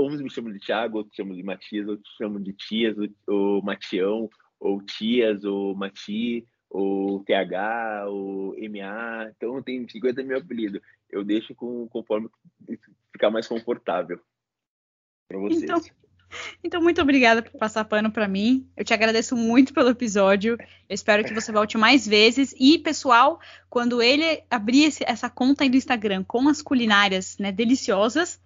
Uns 0.00 0.20
me 0.20 0.30
chamam 0.30 0.52
de 0.52 0.58
Thiago, 0.58 0.98
outros 0.98 1.14
chamam 1.14 1.36
de 1.36 1.42
Matias, 1.42 1.86
outros 1.86 2.14
chamam 2.16 2.40
de 2.40 2.52
Tias, 2.52 2.96
ou 3.26 3.62
Matião, 3.62 4.28
ou 4.60 4.82
Tias, 4.82 5.44
ou 5.44 5.74
Mati, 5.74 6.46
ou 6.70 7.24
TH, 7.24 8.06
ou 8.08 8.54
MA, 8.70 9.30
então 9.36 9.62
tem 9.62 9.88
50 9.88 10.22
mil 10.22 10.36
apelidos. 10.36 10.80
Eu 11.10 11.24
deixo 11.24 11.54
com, 11.54 11.88
conforme 11.88 12.28
ficar 13.12 13.30
mais 13.30 13.46
confortável 13.46 14.20
para 15.28 15.38
vocês. 15.38 15.62
Então, 15.62 15.80
então, 16.62 16.82
muito 16.82 17.00
obrigada 17.00 17.42
por 17.42 17.58
passar 17.58 17.84
pano 17.84 18.10
para 18.10 18.28
mim. 18.28 18.68
Eu 18.76 18.84
te 18.84 18.92
agradeço 18.92 19.34
muito 19.34 19.72
pelo 19.72 19.88
episódio. 19.88 20.58
Eu 20.88 20.94
espero 20.94 21.24
que 21.24 21.32
você 21.32 21.50
volte 21.50 21.78
mais 21.78 22.06
vezes. 22.06 22.54
E, 22.58 22.78
pessoal, 22.78 23.40
quando 23.70 24.02
ele 24.02 24.42
abrir 24.50 24.84
esse, 24.84 25.04
essa 25.06 25.30
conta 25.30 25.64
aí 25.64 25.70
do 25.70 25.76
Instagram 25.76 26.24
com 26.24 26.48
as 26.48 26.60
culinárias 26.60 27.38
né, 27.38 27.50
deliciosas, 27.50 28.40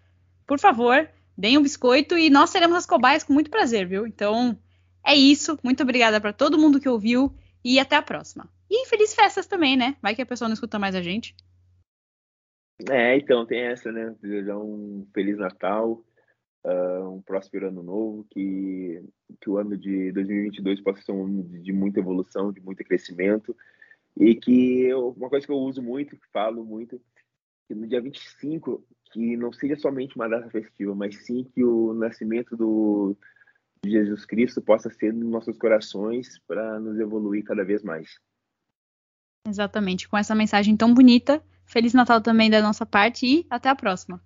por 0.46 0.60
favor, 0.60 1.08
deem 1.36 1.58
um 1.58 1.62
biscoito 1.62 2.16
e 2.16 2.30
nós 2.30 2.50
seremos 2.50 2.76
as 2.76 2.86
cobaias 2.86 3.24
com 3.24 3.32
muito 3.32 3.50
prazer, 3.50 3.86
viu? 3.86 4.06
Então, 4.06 4.56
é 5.04 5.14
isso. 5.14 5.58
Muito 5.62 5.82
obrigada 5.82 6.20
para 6.20 6.32
todo 6.32 6.58
mundo 6.58 6.80
que 6.80 6.88
ouviu 6.88 7.34
e 7.64 7.78
até 7.78 7.96
a 7.96 8.02
próxima. 8.02 8.48
E 8.70 8.86
feliz 8.86 9.14
festas 9.14 9.46
também, 9.46 9.76
né? 9.76 9.96
Vai 10.02 10.14
que 10.14 10.22
a 10.22 10.26
pessoa 10.26 10.48
não 10.48 10.54
escuta 10.54 10.78
mais 10.78 10.94
a 10.94 11.02
gente. 11.02 11.34
É, 12.90 13.16
então 13.16 13.46
tem 13.46 13.60
essa, 13.60 13.92
né? 13.92 14.14
Desejar 14.20 14.58
um 14.58 15.06
feliz 15.14 15.38
Natal, 15.38 16.02
uh, 16.64 17.08
um 17.08 17.22
próspero 17.22 17.68
ano 17.68 17.82
novo, 17.82 18.26
que, 18.30 19.02
que 19.40 19.50
o 19.50 19.58
ano 19.58 19.76
de 19.76 20.10
2022 20.12 20.80
possa 20.80 21.02
ser 21.02 21.12
um 21.12 21.24
ano 21.24 21.42
de, 21.44 21.60
de 21.60 21.72
muita 21.72 22.00
evolução, 22.00 22.52
de 22.52 22.60
muito 22.60 22.82
crescimento 22.84 23.54
e 24.16 24.34
que 24.34 24.82
eu, 24.82 25.10
uma 25.10 25.28
coisa 25.28 25.46
que 25.46 25.52
eu 25.52 25.56
uso 25.56 25.82
muito, 25.82 26.16
que 26.16 26.26
falo 26.32 26.64
muito, 26.64 27.00
que 27.66 27.74
no 27.74 27.86
dia 27.86 28.00
25 28.00 28.84
que 29.12 29.36
não 29.36 29.52
seja 29.52 29.76
somente 29.76 30.16
uma 30.16 30.28
data 30.28 30.48
festiva, 30.50 30.94
mas 30.94 31.26
sim 31.26 31.44
que 31.44 31.62
o 31.62 31.92
nascimento 31.92 32.56
do 32.56 33.16
Jesus 33.84 34.24
Cristo 34.24 34.62
possa 34.62 34.90
ser 34.90 35.12
nos 35.12 35.28
nossos 35.28 35.58
corações 35.58 36.38
para 36.46 36.78
nos 36.78 36.98
evoluir 36.98 37.44
cada 37.44 37.64
vez 37.64 37.82
mais. 37.82 38.18
Exatamente, 39.46 40.08
com 40.08 40.16
essa 40.16 40.34
mensagem 40.34 40.76
tão 40.76 40.94
bonita. 40.94 41.42
Feliz 41.66 41.92
Natal 41.92 42.20
também 42.20 42.50
da 42.50 42.62
nossa 42.62 42.86
parte 42.86 43.26
e 43.26 43.46
até 43.50 43.68
a 43.68 43.74
próxima. 43.74 44.22